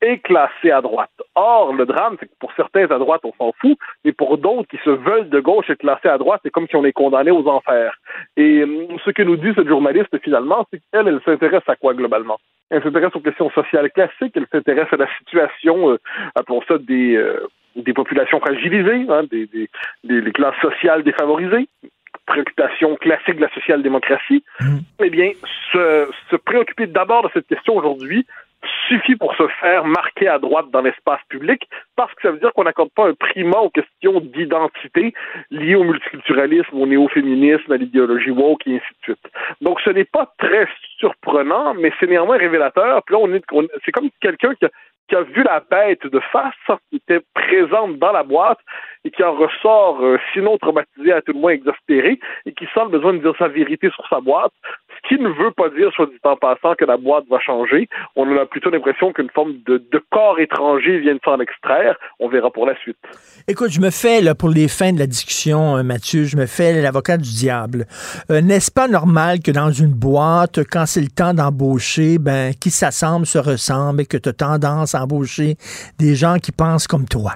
est 0.00 0.18
classé 0.18 0.70
à 0.70 0.80
droite. 0.80 1.10
Or, 1.34 1.74
le 1.74 1.84
drame, 1.84 2.16
c'est 2.18 2.26
que 2.26 2.34
pour 2.40 2.52
certains 2.56 2.90
à 2.90 2.98
droite, 2.98 3.20
on 3.24 3.32
s'en 3.38 3.52
fout, 3.60 3.78
mais 4.04 4.12
pour 4.12 4.38
d'autres 4.38 4.68
qui 4.68 4.78
se 4.84 4.90
veulent 4.90 5.28
de 5.28 5.40
gauche 5.40 5.68
être 5.68 5.78
classés 5.78 6.08
à 6.08 6.18
droite, 6.18 6.40
c'est 6.42 6.50
comme 6.50 6.66
si 6.66 6.76
on 6.76 6.84
est 6.84 6.92
condamné 6.92 7.30
aux 7.30 7.46
enfers. 7.46 7.94
Et 8.36 8.60
euh, 8.60 8.86
ce 9.04 9.10
que 9.10 9.22
nous 9.22 9.36
dit 9.36 9.52
cette 9.54 9.68
journaliste, 9.68 10.18
finalement, 10.22 10.66
c'est 10.70 10.80
qu'elle, 10.92 11.08
elle 11.08 11.20
s'intéresse 11.24 11.68
à 11.68 11.76
quoi 11.76 11.92
globalement? 11.94 12.38
Elle 12.70 12.82
s'intéresse 12.82 13.14
aux 13.14 13.20
questions 13.20 13.50
sociales 13.50 13.90
classiques, 13.90 14.32
elle 14.34 14.46
s'intéresse 14.50 14.88
à 14.92 14.96
la 14.96 15.08
situation, 15.18 15.90
euh, 15.90 15.98
appelons 16.34 16.62
ça 16.66 16.78
des, 16.78 17.16
euh, 17.16 17.46
des 17.76 17.92
populations 17.92 18.40
fragilisées, 18.40 19.06
hein, 19.08 19.22
des, 19.30 19.46
des, 19.46 19.68
des, 20.04 20.32
classes 20.32 20.60
sociales 20.60 21.04
défavorisées, 21.04 21.68
préoccupation 22.26 22.96
classique 22.96 23.36
de 23.36 23.42
la 23.42 23.50
social-démocratie, 23.50 24.42
eh 25.02 25.10
bien, 25.10 25.30
se, 25.72 26.08
se 26.30 26.36
préoccuper 26.36 26.86
d'abord 26.88 27.22
de 27.22 27.30
cette 27.34 27.46
question 27.46 27.76
aujourd'hui 27.76 28.26
suffit 28.88 29.16
pour 29.16 29.34
se 29.36 29.46
faire 29.60 29.84
marquer 29.84 30.28
à 30.28 30.38
droite 30.38 30.70
dans 30.70 30.80
l'espace 30.80 31.20
public, 31.28 31.68
parce 31.96 32.12
que 32.14 32.22
ça 32.22 32.30
veut 32.30 32.38
dire 32.38 32.52
qu'on 32.52 32.64
n'accorde 32.64 32.90
pas 32.90 33.08
un 33.08 33.14
primat 33.14 33.58
aux 33.58 33.70
questions 33.70 34.20
d'identité 34.20 35.12
liées 35.50 35.74
au 35.74 35.84
multiculturalisme, 35.84 36.76
au 36.76 36.86
néo-féminisme, 36.86 37.72
à 37.72 37.76
l'idéologie 37.76 38.30
woke 38.30 38.66
et 38.66 38.76
ainsi 38.76 38.86
de 39.00 39.04
suite. 39.04 39.28
Donc, 39.60 39.80
ce 39.80 39.90
n'est 39.90 40.04
pas 40.04 40.32
très 40.38 40.68
surprenant, 40.98 41.74
mais 41.74 41.92
c'est 41.98 42.06
néanmoins 42.06 42.38
révélateur. 42.38 43.02
Puis 43.04 43.14
là, 43.14 43.20
on 43.22 43.32
est, 43.32 43.44
c'est 43.84 43.92
comme 43.92 44.10
quelqu'un 44.20 44.54
qui 44.54 45.14
a, 45.14 45.22
vu 45.22 45.44
la 45.44 45.60
bête 45.60 46.04
de 46.06 46.20
face, 46.32 46.78
qui 46.90 46.96
était 46.96 47.20
présente 47.34 47.98
dans 47.98 48.12
la 48.12 48.24
boîte 48.24 48.58
et 49.04 49.10
qui 49.10 49.22
en 49.22 49.34
ressort, 49.34 50.02
euh, 50.02 50.18
sinon 50.32 50.58
traumatisé, 50.58 51.12
à 51.12 51.22
tout 51.22 51.32
le 51.32 51.38
moins 51.38 51.52
exaspéré, 51.52 52.18
et 52.44 52.52
qui 52.52 52.64
sent 52.74 52.80
le 52.84 52.88
besoin 52.88 53.14
de 53.14 53.18
dire 53.18 53.34
sa 53.38 53.46
vérité 53.46 53.88
sur 53.90 54.06
sa 54.08 54.20
boîte, 54.20 54.52
ce 55.02 55.08
qui 55.08 55.22
ne 55.22 55.28
veut 55.28 55.52
pas 55.52 55.68
dire, 55.70 55.90
soit 55.94 56.06
dit 56.06 56.18
en 56.24 56.36
passant, 56.36 56.74
que 56.74 56.84
la 56.84 56.96
boîte 56.96 57.24
va 57.30 57.38
changer. 57.40 57.88
On 58.16 58.36
a 58.36 58.46
plutôt 58.46 58.70
l'impression 58.70 59.12
qu'une 59.12 59.30
forme 59.30 59.54
de, 59.66 59.78
de 59.78 60.02
corps 60.10 60.38
étranger 60.40 60.98
vient 60.98 61.14
de 61.14 61.20
s'en 61.24 61.38
extraire. 61.40 61.96
On 62.18 62.28
verra 62.28 62.50
pour 62.50 62.66
la 62.66 62.76
suite. 62.78 62.96
Écoute, 63.48 63.70
je 63.70 63.80
me 63.80 63.90
fais, 63.90 64.20
là, 64.20 64.34
pour 64.34 64.48
les 64.48 64.68
fins 64.68 64.92
de 64.92 64.98
la 64.98 65.06
discussion, 65.06 65.76
euh, 65.76 65.82
Mathieu, 65.82 66.24
je 66.24 66.36
me 66.36 66.46
fais 66.46 66.80
l'avocat 66.80 67.16
du 67.16 67.30
diable. 67.30 67.86
Euh, 68.30 68.40
N'est-ce 68.40 68.70
pas 68.70 68.88
normal 68.88 69.40
que 69.40 69.50
dans 69.50 69.70
une 69.70 69.92
boîte, 69.92 70.60
quand 70.70 70.86
c'est 70.86 71.00
le 71.00 71.08
temps 71.08 71.34
d'embaucher, 71.34 72.18
ben, 72.18 72.52
qui 72.54 72.70
s'assemble 72.70 73.26
se 73.26 73.38
ressemble 73.38 74.02
et 74.02 74.06
que 74.06 74.16
tu 74.16 74.28
as 74.28 74.32
tendance 74.32 74.94
à 74.94 75.02
embaucher 75.02 75.56
des 75.98 76.14
gens 76.14 76.36
qui 76.36 76.52
pensent 76.52 76.86
comme 76.86 77.06
toi? 77.06 77.32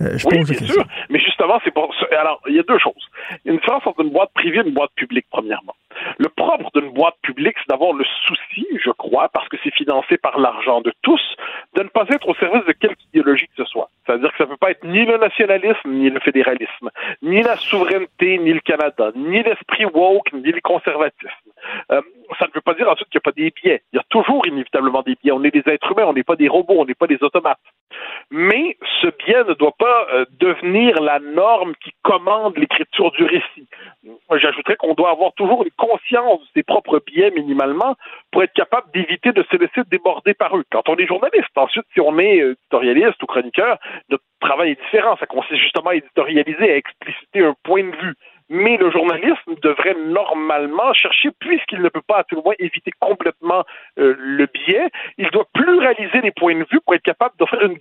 Euh, 0.00 0.16
je 0.16 0.26
oui, 0.28 0.44
bien 0.44 0.66
sûr. 0.66 0.84
Mais 1.10 1.18
justement, 1.18 1.58
c'est 1.64 1.72
pour 1.72 1.94
ça. 1.98 2.06
Alors, 2.18 2.40
il 2.48 2.56
y 2.56 2.58
a 2.58 2.62
deux 2.62 2.78
choses. 2.78 3.04
Il 3.44 3.48
y 3.48 3.50
a 3.50 3.52
une 3.52 3.58
différence 3.58 3.86
entre 3.86 4.00
une 4.00 4.10
boîte 4.10 4.30
privée 4.34 4.58
et 4.58 4.66
une 4.66 4.74
boîte 4.74 4.92
publique, 4.96 5.26
premièrement. 5.30 5.74
Le 6.18 6.28
propre 6.28 6.70
d'une 6.74 6.90
boîte 6.90 7.16
publique, 7.22 7.56
c'est 7.58 7.68
d'avoir 7.68 7.92
le 7.92 8.04
souci, 8.26 8.66
je 8.82 8.90
crois, 8.90 9.28
parce 9.28 9.48
que 9.48 9.56
c'est 9.62 9.74
financé 9.74 10.16
par 10.16 10.38
l'argent 10.38 10.80
de 10.80 10.92
tous, 11.02 11.20
de 11.76 11.82
ne 11.82 11.88
pas 11.88 12.04
être 12.08 12.28
au 12.28 12.34
service 12.34 12.64
de 12.66 12.72
quelque 12.72 13.00
idéologie 13.12 13.46
que 13.48 13.64
ce 13.64 13.64
soit. 13.64 13.90
C'est-à-dire 14.06 14.30
que 14.32 14.38
ça 14.38 14.44
ne 14.44 14.50
peut 14.50 14.56
pas 14.56 14.70
être 14.70 14.84
ni 14.84 15.04
le 15.04 15.18
nationalisme, 15.18 15.88
ni 15.90 16.10
le 16.10 16.20
fédéralisme, 16.20 16.90
ni 17.22 17.42
la 17.42 17.56
souveraineté, 17.56 18.38
ni 18.38 18.52
le 18.52 18.60
Canada, 18.60 19.12
ni 19.14 19.42
l'esprit 19.42 19.84
woke, 19.84 20.32
ni 20.32 20.50
le 20.52 20.60
conservatisme. 20.60 21.50
Euh, 21.92 22.00
ça 22.38 22.46
ne 22.46 22.52
veut 22.54 22.60
pas 22.60 22.74
dire 22.74 22.88
ensuite 22.88 23.08
qu'il 23.08 23.18
n'y 23.18 23.22
a 23.22 23.30
pas 23.30 23.40
des 23.40 23.50
biais. 23.50 23.82
Il 23.92 23.96
y 23.96 23.98
a 23.98 24.04
toujours 24.08 24.46
inévitablement 24.46 25.02
des 25.02 25.16
biais. 25.22 25.32
On 25.32 25.44
est 25.44 25.50
des 25.50 25.62
êtres 25.70 25.92
humains, 25.92 26.06
on 26.06 26.12
n'est 26.12 26.22
pas 26.22 26.36
des 26.36 26.48
robots, 26.48 26.76
on 26.78 26.84
n'est 26.84 26.94
pas 26.94 27.06
des 27.06 27.22
automates. 27.22 27.58
Mais 28.30 28.76
ce 29.02 29.08
biais 29.08 29.44
ne 29.44 29.54
doit 29.54 29.74
pas 29.78 30.06
euh, 30.12 30.24
devenir 30.38 31.00
la 31.00 31.18
norme 31.18 31.74
qui 31.82 31.92
commande 32.02 32.56
l'écriture 32.56 33.10
du 33.12 33.24
récit. 33.24 33.68
J'ajouterais 34.34 34.76
qu'on 34.76 34.94
doit 34.94 35.10
avoir 35.10 35.32
toujours 35.34 35.62
une 35.64 35.70
conscience 35.90 36.40
de 36.40 36.46
ses 36.54 36.62
propres 36.62 37.02
biais 37.06 37.30
minimalement 37.30 37.96
pour 38.30 38.42
être 38.42 38.52
capable 38.52 38.90
d'éviter 38.92 39.32
de 39.32 39.44
se 39.50 39.56
laisser 39.56 39.82
déborder 39.90 40.34
par 40.34 40.56
eux. 40.56 40.64
Quand 40.70 40.88
on 40.88 40.96
est 40.96 41.06
journaliste, 41.06 41.56
ensuite, 41.56 41.84
si 41.92 42.00
on 42.00 42.18
est 42.18 42.36
éditorialiste 42.36 43.22
ou 43.22 43.26
chroniqueur, 43.26 43.78
notre 44.08 44.24
travail 44.40 44.72
est 44.72 44.80
différent. 44.80 45.16
Ça 45.18 45.26
consiste 45.26 45.60
justement 45.60 45.90
à 45.90 45.94
éditorialiser, 45.96 46.72
à 46.72 46.76
expliciter 46.76 47.44
un 47.44 47.54
point 47.64 47.84
de 47.84 47.96
vue. 47.96 48.14
Mais 48.48 48.76
le 48.76 48.90
journalisme 48.90 49.54
devrait 49.62 49.94
normalement 49.94 50.92
chercher, 50.92 51.30
puisqu'il 51.38 51.82
ne 51.82 51.88
peut 51.88 52.02
pas 52.06 52.18
à 52.18 52.24
tout 52.24 52.34
le 52.34 52.42
moins 52.42 52.54
éviter 52.58 52.90
complètement 52.98 53.64
euh, 53.98 54.16
le 54.18 54.46
biais, 54.46 54.88
il 55.18 55.30
doit 55.30 55.46
pluraliser 55.54 56.20
les 56.20 56.32
points 56.32 56.56
de 56.56 56.66
vue 56.70 56.80
pour 56.84 56.94
être 56.94 57.02
capable 57.02 57.36
d'offrir 57.38 57.62
une, 57.62 57.78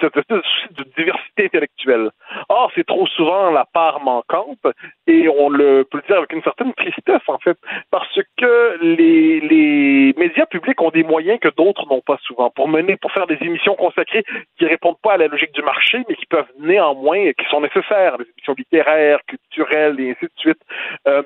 cette 0.00 0.14
de 0.14 0.84
diversité 0.96 1.46
intellectuelle. 1.46 2.10
Or, 2.48 2.70
c'est 2.74 2.86
trop 2.86 3.06
souvent 3.06 3.50
la 3.50 3.64
part 3.64 4.00
manquante, 4.00 4.66
et 5.06 5.28
on 5.28 5.48
le 5.48 5.84
peut 5.84 5.98
le 5.98 6.06
dire 6.06 6.18
avec 6.18 6.32
une 6.32 6.42
certaine 6.42 6.72
tristesse, 6.74 7.28
en 7.28 7.38
fait, 7.38 7.58
parce 7.90 8.18
que 8.36 8.78
les, 8.80 9.40
les 9.40 10.14
médias 10.16 10.46
publics 10.46 10.80
ont 10.80 10.90
des 10.90 11.04
moyens 11.04 11.38
que 11.40 11.48
d'autres 11.48 11.86
n'ont 11.88 12.00
pas 12.00 12.18
souvent 12.22 12.50
pour 12.50 12.68
mener, 12.68 12.96
pour 12.96 13.12
faire 13.12 13.26
des 13.26 13.38
émissions 13.40 13.74
consacrées 13.74 14.24
qui 14.58 14.66
répondent 14.66 15.00
pas 15.02 15.14
à 15.14 15.16
la 15.16 15.28
logique 15.28 15.52
du 15.52 15.62
marché, 15.62 16.02
mais 16.08 16.14
qui 16.16 16.26
peuvent 16.26 16.52
néanmoins, 16.58 17.32
qui 17.32 17.44
sont 17.50 17.60
nécessaires, 17.60 18.18
des 18.18 18.26
émissions 18.36 18.54
littéraires, 18.56 19.20
culturelles, 19.26 20.00
et 20.00 20.10
ainsi 20.10 20.24
de 20.24 20.30
suite. 20.36 20.60
Euh, 21.08 21.22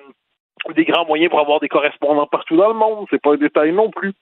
des 0.75 0.85
grands 0.85 1.07
moyens 1.07 1.31
pour 1.31 1.41
avoir 1.41 1.61
des 1.61 1.69
correspondants 1.69 2.27
partout 2.27 2.57
dans 2.57 2.69
le 2.69 2.75
monde, 2.75 3.07
c'est 3.11 3.21
pas 3.21 3.33
un 3.33 3.37
détail 3.37 3.73
non 3.73 3.91
plus. 3.91 4.13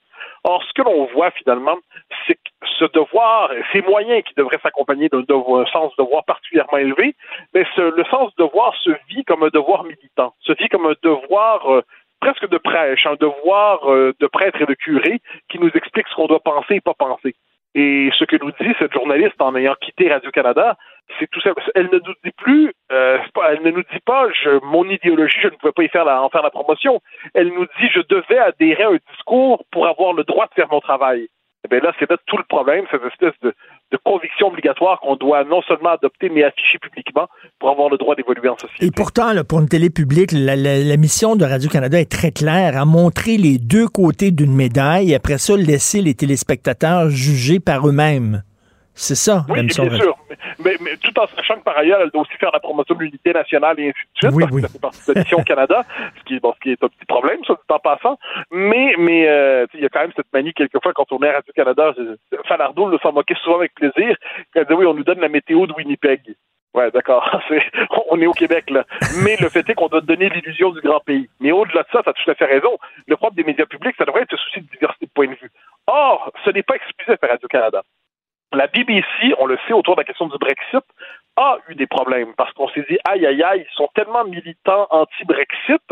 Or, 0.45 0.63
ce 0.65 0.73
que 0.75 0.83
l'on 0.83 1.07
voit 1.07 1.31
finalement, 1.33 1.77
c'est 2.27 2.35
que 2.35 2.69
ce 2.79 2.85
devoir, 2.93 3.51
ces 3.73 3.83
moyens 3.83 4.23
qui 4.25 4.35
devraient 4.37 4.61
s'accompagner 4.63 5.09
d'un 5.09 5.23
sens 5.73 5.97
de 5.97 6.05
devoir 6.05 6.25
particulièrement 6.25 6.79
élevé, 6.79 7.15
mais 7.55 7.65
le 7.77 8.05
sens 8.11 8.35
de 8.37 8.45
devoir 8.45 8.75
se 8.77 8.91
vit 9.09 9.25
comme 9.25 9.43
un 9.43 9.49
devoir 9.49 9.85
militant, 9.85 10.35
se 10.41 10.53
vit 10.53 10.69
comme 10.69 10.87
un 10.87 10.95
devoir 11.03 11.73
euh, 11.73 11.83
presque 12.21 12.49
de 12.49 12.59
prêche, 12.59 13.07
un 13.07 13.15
devoir 13.15 13.91
euh, 13.91 14.13
de 14.21 14.27
prêtre 14.27 14.61
et 14.61 14.67
de 14.67 14.75
curé 14.75 15.21
qui 15.49 15.59
nous 15.59 15.71
explique 15.75 16.09
ce 16.09 16.15
qu'on 16.15 16.27
doit 16.27 16.41
penser 16.41 16.77
et 16.77 16.81
pas 16.81 16.95
penser. 16.95 17.35
Et 17.79 18.09
ce 18.17 18.25
que 18.25 18.37
nous 18.43 18.53
dit 18.53 18.75
cette 18.79 18.95
journaliste 18.95 19.39
en 19.39 19.55
ayant 19.55 19.75
quitté 19.79 20.09
Radio-Canada, 20.09 20.79
c'est 21.19 21.31
tout 21.31 21.43
simple. 21.43 21.63
Elle 21.75 21.91
ne 21.93 21.99
nous 21.99 22.15
dit 22.25 22.31
plus, 22.39 22.73
euh, 22.91 23.19
elle 23.51 23.63
ne 23.63 23.71
nous 23.71 23.83
dit 23.83 24.01
pas, 24.07 24.29
je, 24.33 24.65
mon 24.65 24.89
idéologie, 24.89 25.37
je 25.43 25.49
ne 25.49 25.57
pouvais 25.57 25.73
pas 25.73 25.83
y 25.83 25.89
faire 25.89 26.07
la, 26.07 26.23
en 26.23 26.31
faire 26.31 26.43
la 26.43 26.51
promotion. 26.51 27.03
Elle 27.35 27.49
nous 27.49 27.67
dit, 27.79 27.89
je 27.93 28.01
devais 28.09 28.39
adhérer 28.39 28.85
à 28.85 28.89
un 28.89 28.99
discours 29.13 29.63
pour 29.71 29.87
avoir 29.87 30.15
le 30.15 30.25
droit 30.25 30.47
de 30.47 30.55
faire 30.55 30.69
mon 30.71 30.81
travail. 30.81 31.29
Eh 31.67 31.69
bien 31.69 31.81
là, 31.81 31.93
c'est 31.99 32.09
là 32.09 32.17
tout 32.27 32.37
le 32.37 32.45
problème, 32.49 32.85
cette 32.93 33.03
espèce 33.03 33.35
de, 33.43 33.53
de 33.91 33.99
conviction 34.05 34.47
obligatoire 34.49 35.01
qu'on 35.01 35.17
doit 35.17 35.43
non 35.45 35.63
seulement 35.63 35.91
adopter, 35.91 36.29
mais 36.29 36.45
afficher 36.45 36.79
publiquement 36.79 37.27
pour 37.59 37.71
avoir 37.71 37.91
le 37.91 37.99
droit 37.99 38.15
d'évoluer 38.15 38.49
en 38.49 38.57
société. 38.57 38.87
Et 38.87 38.91
pourtant, 38.93 39.33
là, 39.33 39.43
pour 39.43 39.59
une 39.59 39.69
télé 39.69 39.91
publique, 39.91 40.31
la, 40.33 40.55
la, 40.55 40.97
mission 40.97 41.35
de 41.35 41.45
Radio-Canada 41.45 41.99
est 41.99 42.11
très 42.11 42.31
claire, 42.31 42.77
à 42.77 42.85
montrer 42.85 43.37
les 43.37 43.59
deux 43.59 43.89
côtés 43.89 44.31
d'une 44.31 44.55
médaille, 44.55 45.11
et 45.11 45.17
après 45.17 45.39
ça, 45.39 45.57
laisser 45.57 46.03
les 46.03 46.15
téléspectateurs 46.15 47.11
juger 47.11 47.59
par 47.59 47.89
eux-mêmes. 47.89 48.45
C'est 48.95 49.17
ça, 49.17 49.45
oui, 49.49 49.63
bien 49.63 49.69
sûr. 49.69 50.17
Mais, 50.59 50.77
mais, 50.81 50.97
tout 50.97 51.19
en 51.19 51.27
sachant 51.29 51.57
que 51.57 51.65
par 51.65 51.77
ailleurs, 51.77 52.01
elle 52.01 52.11
doit 52.11 52.23
aussi 52.23 52.37
faire 52.39 52.51
la 52.53 52.61
promotion 52.61 52.95
de 52.95 53.01
l'unité 53.01 53.33
nationale 53.33 53.79
et 53.79 53.89
ainsi 53.89 53.99
de 54.15 54.19
suite, 54.19 54.33
oui, 54.35 54.43
parce 54.43 54.53
oui. 54.53 54.63
que 54.63 54.67
ça 54.67 54.73
fait 54.73 54.81
partie 54.81 55.07
de 55.07 55.15
la 55.15 55.21
mission 55.21 55.43
Canada, 55.43 55.85
ce 56.19 56.25
qui, 56.25 56.37
est, 56.37 56.41
bon, 56.41 56.53
ce 56.55 56.61
qui 56.61 56.71
est 56.71 56.83
un 56.83 56.89
petit 56.89 57.07
problème, 57.07 57.41
ça, 57.47 57.55
tout 57.55 57.75
en 57.75 57.79
passant. 57.79 58.19
Mais, 58.51 58.95
mais 58.99 59.29
euh, 59.29 59.67
il 59.75 59.81
y 59.81 59.87
a 59.87 59.89
quand 59.89 60.01
même 60.01 60.13
cette 60.17 60.33
manie, 60.33 60.53
quelquefois, 60.53 60.93
quand 60.93 61.11
on 61.13 61.23
est 61.23 61.29
à 61.29 61.35
Radio-Canada, 61.35 61.95
Falardeau 62.47 62.89
le 62.89 62.99
s'en 62.99 63.13
moquait 63.13 63.35
souvent 63.43 63.57
avec 63.57 63.75
plaisir, 63.75 64.17
quand 64.53 64.61
elle 64.61 64.65
disait, 64.65 64.79
oui, 64.79 64.87
on 64.87 64.95
nous 64.95 65.05
donne 65.05 65.21
la 65.21 65.29
météo 65.29 65.67
de 65.67 65.73
Winnipeg. 65.73 66.21
Ouais, 66.77 66.91
d'accord. 66.91 67.41
on 68.11 68.21
est 68.21 68.27
au 68.27 68.33
Québec, 68.33 68.69
là. 68.69 68.85
Mais 69.25 69.37
le 69.41 69.49
fait 69.49 69.69
est 69.69 69.75
qu'on 69.75 69.89
doit 69.89 70.03
donner 70.03 70.29
l'illusion 70.29 70.71
du 70.71 70.83
grand 70.83 71.01
pays. 71.01 71.27
Mais 71.41 71.51
au-delà 71.51 71.83
de 71.83 71.89
ça, 71.91 72.03
tu 72.03 72.11
as 72.11 72.13
tout 72.13 72.31
à 72.31 72.35
fait 72.35 72.45
raison. 72.45 72.77
Le 73.07 73.17
propre 73.17 73.35
des 73.35 73.45
médias 73.45 73.65
publics, 73.65 73.97
ça 73.97 74.05
devrait 74.05 74.23
être 74.23 74.31
ce 74.31 74.37
souci 74.37 74.61
de 74.61 74.67
diversité 74.71 75.07
de 75.07 75.11
point 75.11 75.27
de 75.27 75.35
vue. 75.41 75.51
Or, 75.87 76.31
ce 76.45 76.51
n'est 76.51 76.63
pas 76.63 76.75
exclusif 76.75 77.17
à 77.23 77.27
Radio-Canada. 77.27 77.83
La 78.53 78.67
BBC, 78.69 79.35
on 79.39 79.47
le 79.47 79.59
sait, 79.67 79.73
autour 79.73 79.97
de 79.97 80.01
la 80.01 80.05
question 80.05 80.27
du 80.29 80.39
Brexit, 80.39 80.85
a 81.37 81.59
eu 81.69 81.75
des 81.75 81.87
problèmes 81.87 82.33
parce 82.37 82.53
qu'on 82.53 82.69
s'est 82.69 82.85
dit 82.89 82.99
aïe 83.09 83.27
aïe 83.27 83.43
aïe, 83.43 83.67
ils 83.69 83.75
sont 83.75 83.89
tellement 83.95 84.25
militants 84.25 84.87
anti-Brexit 84.91 85.83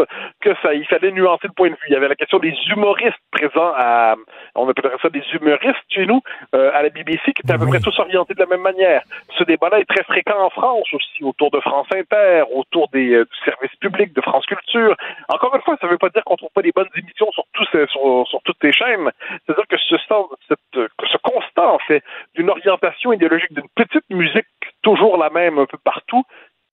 que 0.41 0.55
ça, 0.63 0.75
il 0.75 0.87
fallait 0.87 1.13
nuancer 1.13 1.49
le 1.49 1.53
point 1.53 1.69
de 1.69 1.75
vue. 1.75 1.87
Il 1.89 1.93
y 1.93 1.97
avait 1.97 2.09
la 2.09 2.15
question 2.15 2.39
des 2.39 2.55
humoristes 2.69 3.19
présents 3.31 3.73
à, 3.77 4.15
on 4.55 4.69
appellerait 4.69 4.97
ça 5.03 5.11
des 5.11 5.25
humoristes 5.33 5.85
chez 5.89 6.07
nous 6.07 6.21
euh, 6.55 6.71
à 6.75 6.83
la 6.83 6.89
BBC 6.89 7.33
qui 7.33 7.43
étaient 7.45 7.53
à 7.53 7.59
peu 7.59 7.67
près 7.67 7.81
tous 7.81 7.99
orientés 7.99 8.35
de 8.35 8.41
la 8.41 8.47
même 8.47 8.63
manière. 8.63 9.03
Ce 9.39 9.45
débat-là 9.45 9.81
est 9.81 9.89
très 9.89 10.05
fréquent 10.05 10.41
en 10.41 10.51
France 10.51 10.93
aussi, 10.93 11.23
autour 11.23 11.51
de 11.51 11.61
France 11.61 11.87
Inter, 11.95 12.45
autour 12.53 12.89
des 12.89 13.15
euh, 13.15 13.25
du 13.25 13.51
service 13.51 13.75
public 13.81 14.13
de 14.15 14.21
France 14.21 14.47
Culture. 14.47 14.97
Encore 15.29 15.55
une 15.55 15.63
fois, 15.63 15.77
ça 15.81 15.87
ne 15.87 15.93
veut 15.93 15.99
pas 15.99 16.09
dire 16.09 16.25
qu'on 16.25 16.37
trouve 16.37 16.51
pas 16.55 16.63
des 16.63 16.73
bonnes 16.73 16.89
émissions 16.97 17.31
sur 17.33 17.45
tous 17.53 17.69
sur, 17.71 18.27
sur 18.29 18.43
toutes 18.45 18.59
ces 18.63 18.73
chaînes. 18.73 19.11
C'est-à-dire 19.47 19.67
que 19.69 19.77
ce, 19.77 19.97
cette, 20.49 20.59
que 20.73 21.07
ce 21.07 21.17
constat 21.19 21.69
en 21.69 21.79
fait 21.81 22.03
d'une 22.35 22.51
orientation 22.51 23.13
idéologique 23.13 23.53
d'une 23.53 23.69
petite 23.75 24.09
musique 24.11 24.47
toujours 24.85 25.17
la 25.17 25.31
même 25.31 25.59
un 25.59 25.67
peu 25.67 25.79
partout, 25.83 26.23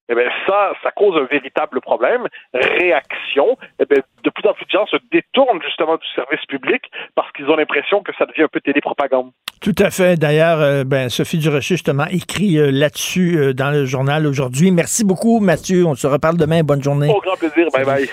eh 0.08 0.14
bien, 0.14 0.28
ça, 0.46 0.72
ça 0.82 0.90
cause 0.90 1.16
un 1.16 1.24
véritable 1.24 1.80
problème. 1.80 2.26
Réaction, 2.52 3.56
eh 3.80 3.86
bien, 3.86 4.02
de 4.24 4.30
plus 4.30 4.48
en 4.48 4.52
plus 4.52 4.66
de 4.66 4.70
gens 4.70 4.86
se 4.86 4.96
détournent 5.10 5.62
justement 5.62 5.96
du 5.96 6.06
service 6.14 6.44
public 6.46 6.82
parce 7.14 7.32
qu'ils 7.32 7.46
ont 7.46 7.56
l'impression 7.56 8.02
que 8.02 8.12
ça 8.18 8.26
devient 8.26 8.42
un 8.42 8.48
peu 8.48 8.60
télépropagande. 8.60 9.30
Tout 9.60 9.74
à 9.78 9.90
fait. 9.90 10.16
D'ailleurs, 10.16 10.60
euh, 10.60 10.84
ben, 10.84 11.08
Sophie 11.08 11.38
Durocher, 11.38 11.74
justement, 11.76 12.06
écrit 12.10 12.58
euh, 12.58 12.70
là-dessus 12.70 13.38
euh, 13.38 13.54
dans 13.54 13.70
le 13.70 13.86
journal 13.86 14.26
aujourd'hui. 14.26 14.70
Merci 14.72 15.04
beaucoup, 15.04 15.38
Mathieu. 15.38 15.86
On 15.86 15.94
se 15.94 16.06
reparle 16.06 16.36
demain. 16.36 16.62
Bonne 16.62 16.82
journée. 16.82 17.08
Au 17.08 17.20
grand 17.20 17.36
plaisir. 17.36 17.68
Bye 17.72 17.84
bye. 17.84 18.08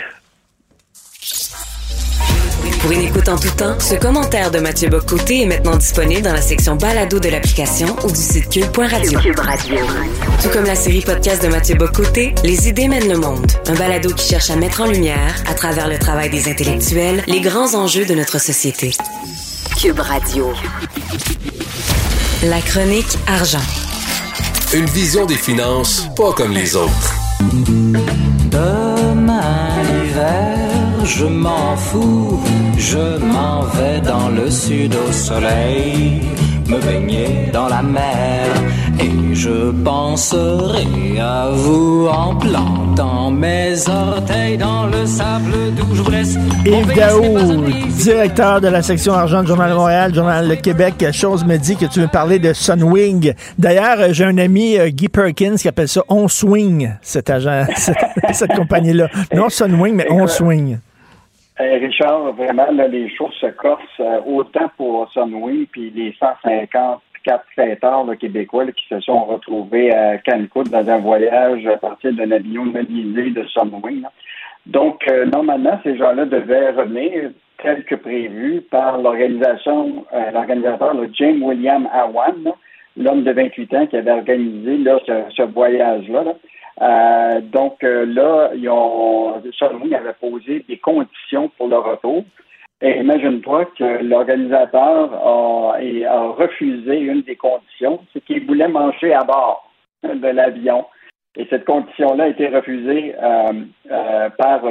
Pour 2.79 2.91
une 2.91 3.01
écoute 3.01 3.27
en 3.27 3.37
tout 3.37 3.49
temps, 3.51 3.77
ce 3.79 3.95
commentaire 3.95 4.51
de 4.51 4.59
Mathieu 4.59 4.89
Bocoté 4.89 5.41
est 5.41 5.45
maintenant 5.45 5.75
disponible 5.75 6.21
dans 6.21 6.33
la 6.33 6.41
section 6.41 6.75
balado 6.75 7.19
de 7.19 7.29
l'application 7.29 7.95
ou 8.03 8.11
du 8.11 8.19
site 8.19 8.49
cube.radio. 8.49 9.19
Cube 9.19 9.39
Radio. 9.39 9.75
Tout 10.41 10.49
comme 10.49 10.65
la 10.65 10.75
série 10.75 11.01
podcast 11.01 11.43
de 11.43 11.49
Mathieu 11.49 11.75
Bocoté, 11.75 12.33
Les 12.43 12.67
idées 12.69 12.87
mènent 12.87 13.09
le 13.09 13.17
monde. 13.17 13.51
Un 13.67 13.75
balado 13.75 14.13
qui 14.13 14.27
cherche 14.29 14.49
à 14.49 14.55
mettre 14.55 14.81
en 14.81 14.85
lumière, 14.85 15.35
à 15.47 15.53
travers 15.53 15.87
le 15.87 15.99
travail 15.99 16.29
des 16.29 16.49
intellectuels, 16.49 17.23
les 17.27 17.41
grands 17.41 17.75
enjeux 17.75 18.05
de 18.05 18.15
notre 18.15 18.39
société. 18.39 18.91
Cube 19.79 19.99
Radio. 19.99 20.53
La 22.43 22.61
chronique 22.61 23.17
argent. 23.27 23.59
Une 24.73 24.85
vision 24.85 25.25
des 25.25 25.35
finances 25.35 26.07
pas 26.15 26.31
comme 26.33 26.53
les 26.53 26.75
autres. 26.75 27.13
Demain 28.51 29.69
l'hiver, 29.83 31.05
je 31.05 31.25
m'en 31.25 31.75
fous, 31.75 32.39
je 32.79 33.17
m'en 33.25 33.61
vais 33.61 33.99
dans 33.99 34.29
le 34.29 34.49
sud 34.49 34.95
au 34.95 35.11
soleil, 35.11 36.21
me 36.67 36.79
baigner 36.79 37.49
dans 37.51 37.67
la 37.67 37.81
mer, 37.81 38.45
et 38.99 39.35
je 39.35 39.71
penserai 39.83 41.19
à 41.19 41.49
vous 41.51 42.07
en 42.07 42.35
plantant 42.35 43.31
mes 43.31 43.73
orteils 43.89 44.57
dans 44.57 44.87
le 44.87 45.05
sable 45.05 45.75
d'où 45.75 45.93
je 45.93 46.01
vous 46.01 46.11
laisse. 46.11 46.37
Yves 46.65 46.95
Daou, 46.95 47.65
directeur 47.97 48.61
de 48.61 48.69
la 48.69 48.81
section 48.81 49.13
argent 49.13 49.41
du 49.41 49.47
Journal 49.47 49.71
de 49.71 49.75
Montréal, 49.75 50.15
Journal 50.15 50.47
Le 50.47 50.55
Québec, 50.55 51.05
chose 51.11 51.43
me 51.43 51.57
dit 51.57 51.75
que 51.75 51.85
tu 51.85 51.99
veux 51.99 52.07
parler 52.07 52.39
de 52.39 52.53
Sunwing. 52.53 53.33
D'ailleurs, 53.57 54.13
j'ai 54.13 54.23
un 54.23 54.37
ami, 54.37 54.77
euh, 54.77 54.89
Guy 54.89 55.09
Perkins, 55.09 55.55
qui 55.55 55.67
appelle 55.67 55.89
ça 55.89 56.01
On 56.07 56.29
Swing, 56.29 56.93
cet 57.01 57.29
agent, 57.29 57.65
cette, 57.75 57.97
cette 58.31 58.53
compagnie-là. 58.53 59.09
Non 59.35 59.49
Sunwing, 59.49 59.95
mais 59.95 60.07
On 60.09 60.27
Swing. 60.27 60.77
Hey 61.61 61.77
Richard, 61.77 62.31
vraiment, 62.37 62.71
là, 62.71 62.87
les 62.87 63.13
choses 63.13 63.33
se 63.33 63.47
corsent 63.47 63.81
euh, 63.99 64.21
autant 64.25 64.71
pour 64.77 65.11
Sunwing 65.11 65.65
puis 65.65 65.89
les 65.89 66.15
154 66.17 67.01
fêteurs 67.53 68.05
là, 68.05 68.15
québécois 68.15 68.63
là, 68.63 68.71
qui 68.71 68.87
se 68.87 69.01
sont 69.01 69.25
retrouvés 69.25 69.93
à 69.93 70.19
Cancun 70.19 70.63
dans 70.71 70.89
un 70.89 70.99
voyage 70.99 71.67
à 71.67 71.75
partir 71.75 72.13
d'un 72.13 72.31
avion 72.31 72.63
modélisé 72.63 73.31
de 73.31 73.43
Sunwing. 73.43 74.05
Donc, 74.67 75.05
euh, 75.09 75.25
normalement, 75.25 75.77
ces 75.83 75.97
gens-là 75.97 76.23
devaient 76.23 76.69
revenir 76.71 77.31
tel 77.61 77.83
que 77.83 77.95
prévu 77.95 78.61
par 78.61 78.97
l'organisation, 78.97 80.05
euh, 80.13 80.31
l'organisateur 80.31 80.95
James 81.11 81.43
William 81.43 81.89
Awan, 81.91 82.41
là, 82.41 82.51
l'homme 82.97 83.23
de 83.23 83.31
28 83.31 83.73
ans 83.75 83.87
qui 83.87 83.97
avait 83.97 84.11
organisé 84.11 84.77
là, 84.77 84.99
ce, 85.35 85.41
voyage-là. 85.43 86.23
là. 86.23 86.33
Euh, 86.81 87.41
donc 87.41 87.83
euh, 87.83 88.05
là, 88.05 88.51
ils 88.55 88.69
ont, 88.69 89.33
avait 89.35 90.13
posé 90.19 90.65
des 90.67 90.77
conditions 90.77 91.49
pour 91.57 91.67
le 91.67 91.77
retour. 91.77 92.23
Et 92.81 92.97
imagine-toi 92.99 93.65
que 93.77 94.01
l'organisateur 94.03 95.13
a, 95.13 95.77
refusé 96.37 96.97
une 96.99 97.21
des 97.23 97.35
conditions, 97.35 97.99
c'est 98.13 98.23
qu'il 98.23 98.45
voulait 98.45 98.69
manger 98.69 99.13
à 99.13 99.23
bord 99.23 99.69
de 100.03 100.27
l'avion. 100.27 100.85
Et 101.35 101.45
cette 101.49 101.65
condition-là 101.65 102.23
a 102.23 102.27
été 102.27 102.47
refusée 102.47 103.13
euh, 103.21 104.29
par, 104.37 104.61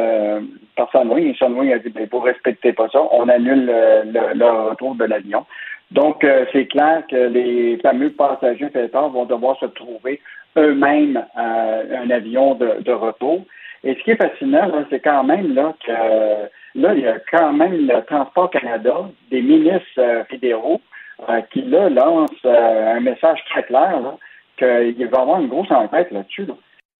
par 0.76 0.90
Sunwing. 0.90 1.30
Et 1.30 1.34
Sunwing 1.34 1.72
a 1.72 1.78
dit, 1.78 1.90
ben, 1.90 2.08
vous 2.10 2.20
respectez 2.20 2.72
pas 2.72 2.88
ça, 2.88 3.00
on 3.12 3.28
annule 3.28 3.66
le, 3.66 4.10
le- 4.10 4.34
le 4.38 4.50
retour 4.70 4.94
de 4.94 5.04
l'avion. 5.04 5.44
Donc, 5.90 6.22
euh, 6.22 6.44
c'est 6.52 6.66
clair 6.66 7.02
que 7.10 7.16
les 7.16 7.78
fameux 7.78 8.10
passagers 8.10 8.68
fêteurs 8.68 9.08
vont 9.08 9.24
devoir 9.24 9.58
se 9.58 9.66
trouver 9.66 10.20
eux-mêmes 10.56 11.24
euh, 11.38 12.02
un 12.02 12.10
avion 12.10 12.54
de, 12.54 12.82
de 12.82 12.92
retour. 12.92 13.44
Et 13.84 13.94
ce 13.94 14.02
qui 14.02 14.10
est 14.10 14.16
fascinant, 14.16 14.66
là, 14.66 14.84
c'est 14.90 15.00
quand 15.00 15.24
même 15.24 15.54
là 15.54 15.74
que 15.86 15.92
là, 16.74 16.94
il 16.94 17.00
y 17.00 17.06
a 17.06 17.18
quand 17.30 17.52
même 17.52 17.86
le 17.86 18.02
Transport 18.04 18.50
Canada, 18.50 19.08
des 19.30 19.40
ministres 19.40 19.86
euh, 19.98 20.24
fédéraux, 20.24 20.80
euh, 21.28 21.40
qui 21.52 21.62
là 21.62 21.88
lancent 21.88 22.30
euh, 22.44 22.96
un 22.96 23.00
message 23.00 23.42
très 23.50 23.62
clair 23.64 24.00
là, 24.00 24.16
qu'il 24.56 25.06
va 25.08 25.18
y 25.18 25.20
avoir 25.20 25.40
une 25.40 25.48
grosse 25.48 25.70
enquête 25.70 26.10
là-dessus. 26.10 26.46
là. 26.46 26.54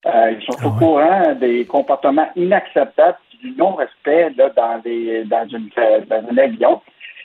Euh, 0.07 0.32
ils 0.32 0.45
sont 0.45 0.66
au 0.66 0.70
courant 0.78 1.34
des 1.34 1.64
comportements 1.66 2.28
inacceptables, 2.36 3.18
du 3.43 3.53
non-respect 3.57 4.30
là, 4.36 4.51
dans, 4.51 4.78
des, 4.78 5.24
dans, 5.24 5.47
une, 5.49 5.68
dans 6.09 6.24
un 6.28 6.39
avion. 6.39 6.80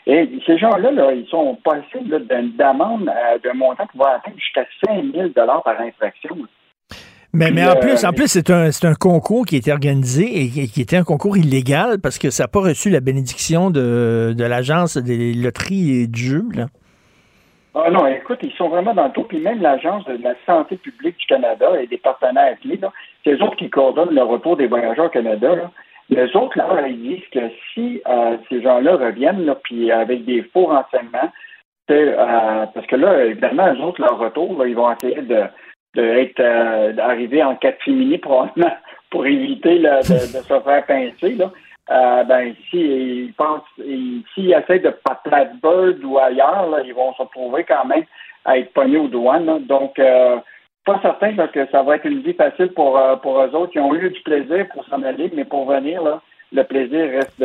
Et 0.05 0.29
ces 0.45 0.57
gens-là, 0.57 0.91
là, 0.91 1.13
ils 1.13 1.27
sont 1.27 1.57
passés 1.63 2.01
d'une 2.01 2.61
amende 2.61 3.09
euh, 3.09 3.37
d'un 3.43 3.53
montant 3.53 3.87
pouvoir 3.87 4.15
atteindre 4.15 4.37
jusqu'à 4.37 4.65
5 4.85 5.03
000 5.13 5.29
par 5.29 5.79
infraction. 5.79 6.37
Mais, 7.35 7.49
mais 7.51 7.65
en 7.65 7.75
plus, 7.75 8.05
en 8.05 8.11
plus, 8.11 8.27
c'est 8.27 8.51
un, 8.51 8.71
c'est 8.71 8.85
un 8.85 8.93
concours 8.93 9.45
qui 9.45 9.55
a 9.55 9.57
été 9.57 9.71
organisé 9.71 10.43
et 10.43 10.67
qui 10.67 10.81
était 10.81 10.97
un 10.97 11.03
concours 11.03 11.35
illégal 11.35 11.99
parce 11.99 12.19
que 12.19 12.29
ça 12.29 12.43
n'a 12.43 12.47
pas 12.47 12.59
reçu 12.59 12.91
la 12.91 12.99
bénédiction 12.99 13.71
de, 13.71 14.35
de 14.37 14.43
l'agence 14.43 14.97
des 14.97 15.33
loteries 15.33 16.01
et 16.01 16.07
du 16.07 16.21
jeu, 16.21 16.43
là. 16.53 16.67
Ah 17.75 17.89
non, 17.89 18.05
écoute, 18.05 18.37
ils 18.43 18.53
sont 18.53 18.69
vraiment 18.69 18.93
dans 18.93 19.05
le 19.05 19.11
tout. 19.11 19.23
Puis 19.23 19.39
même 19.39 19.61
l'Agence 19.61 20.05
de 20.05 20.21
la 20.21 20.35
santé 20.45 20.77
publique 20.77 21.17
du 21.17 21.25
Canada 21.25 21.71
et 21.81 21.87
des 21.87 21.97
partenaires 21.97 22.55
clés, 22.61 22.79
c'est 23.23 23.31
eux 23.31 23.41
autres 23.41 23.55
qui 23.55 23.69
coordonnent 23.69 24.13
le 24.13 24.21
retour 24.21 24.57
des 24.57 24.67
voyageurs 24.67 25.05
au 25.05 25.09
Canada. 25.09 25.55
Là. 25.55 25.71
Les 26.09 26.35
autres, 26.35 26.57
là, 26.57 26.87
ils 26.87 27.01
disent 27.01 27.27
que 27.31 27.49
si 27.73 28.01
euh, 28.07 28.37
ces 28.49 28.61
gens-là 28.61 28.95
reviennent, 28.95 29.45
là, 29.45 29.55
puis 29.63 29.91
avec 29.91 30.25
des 30.25 30.43
faux 30.43 30.65
renseignements, 30.65 31.31
euh, 31.91 32.65
parce 32.73 32.87
que 32.87 32.95
là, 32.95 33.25
évidemment, 33.25 33.71
les 33.71 33.81
autres, 33.81 34.01
leur 34.01 34.17
retour, 34.17 34.57
là, 34.57 34.67
ils 34.67 34.75
vont 34.75 34.91
essayer 34.91 35.21
de, 35.21 35.43
être 35.95 36.39
euh, 36.39 36.93
d'arriver 36.93 37.43
en 37.43 37.55
catimini 37.55 38.17
probablement 38.17 38.73
pour 39.09 39.25
éviter 39.25 39.79
là, 39.79 40.01
de, 40.01 40.13
de, 40.13 40.43
se 40.43 40.59
faire 40.59 40.85
pincer. 40.85 41.35
Là. 41.35 41.51
Euh, 41.91 42.23
ben, 42.23 42.55
s'ils 42.69 43.33
pensent, 43.33 43.61
s'ils 43.77 44.53
essaient 44.53 44.79
de 44.79 44.95
Plattsburgh 45.25 46.03
ou 46.03 46.17
ailleurs, 46.17 46.69
là, 46.69 46.81
ils 46.85 46.93
vont 46.93 47.13
se 47.13 47.21
retrouver 47.21 47.65
quand 47.65 47.85
même 47.85 48.05
à 48.45 48.57
être 48.57 48.71
pognés 48.73 48.97
aux 48.97 49.07
douanes. 49.07 49.65
Donc, 49.65 49.99
euh, 49.99 50.37
pas 50.85 50.99
certain 51.01 51.35
que 51.47 51.65
ça 51.71 51.81
va 51.83 51.95
être 51.95 52.05
une 52.05 52.21
vie 52.21 52.33
facile 52.33 52.69
pour, 52.75 52.97
euh, 52.97 53.15
pour 53.15 53.41
eux 53.41 53.55
autres. 53.55 53.71
Ils 53.75 53.81
ont 53.81 53.95
eu 53.95 54.09
du 54.09 54.21
plaisir 54.21 54.67
pour 54.73 54.85
s'en 54.85 55.01
aller, 55.03 55.31
mais 55.35 55.45
pour 55.45 55.69
venir, 55.69 56.03
là, 56.03 56.21
le 56.51 56.63
plaisir 56.63 57.09
reste 57.09 57.39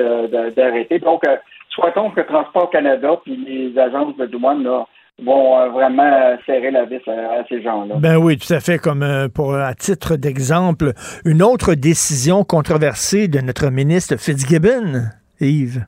d'arrêter. 0.56 0.98
Donc, 0.98 1.26
euh, 1.26 1.36
souhaitons 1.70 2.10
que 2.10 2.20
Transport 2.22 2.70
Canada 2.70 3.18
puis 3.24 3.36
les 3.36 3.78
agences 3.78 4.16
de 4.16 4.26
douane 4.26 4.64
là, 4.64 4.86
vont 5.24 5.58
euh, 5.58 5.68
vraiment 5.68 6.36
serrer 6.46 6.70
la 6.70 6.84
vis 6.84 7.00
à, 7.06 7.44
ces 7.48 7.62
gens-là. 7.62 7.96
Ben 7.98 8.16
oui, 8.16 8.36
tout 8.38 8.52
à 8.52 8.60
fait. 8.60 8.78
Comme 8.78 9.04
pour 9.34 9.54
à 9.54 9.74
titre 9.74 10.16
d'exemple, 10.16 10.92
une 11.24 11.42
autre 11.42 11.74
décision 11.74 12.44
controversée 12.44 13.28
de 13.28 13.40
notre 13.40 13.70
ministre 13.70 14.16
Fitzgibbon, 14.16 15.10
Yves. 15.40 15.86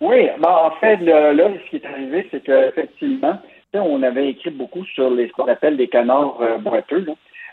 Oui, 0.00 0.28
ben, 0.38 0.50
en 0.50 0.70
fait, 0.80 0.96
là, 0.96 1.32
ce 1.32 1.70
qui 1.70 1.76
est 1.76 1.86
arrivé, 1.86 2.28
c'est 2.30 2.42
qu'effectivement, 2.42 3.38
on 3.82 4.02
avait 4.02 4.28
écrit 4.28 4.50
beaucoup 4.50 4.84
sur 4.84 5.10
les, 5.10 5.28
ce 5.28 5.32
qu'on 5.32 5.46
appelle 5.46 5.76
des 5.76 5.88
canards 5.88 6.38
euh, 6.40 6.58
boiteux. 6.58 7.06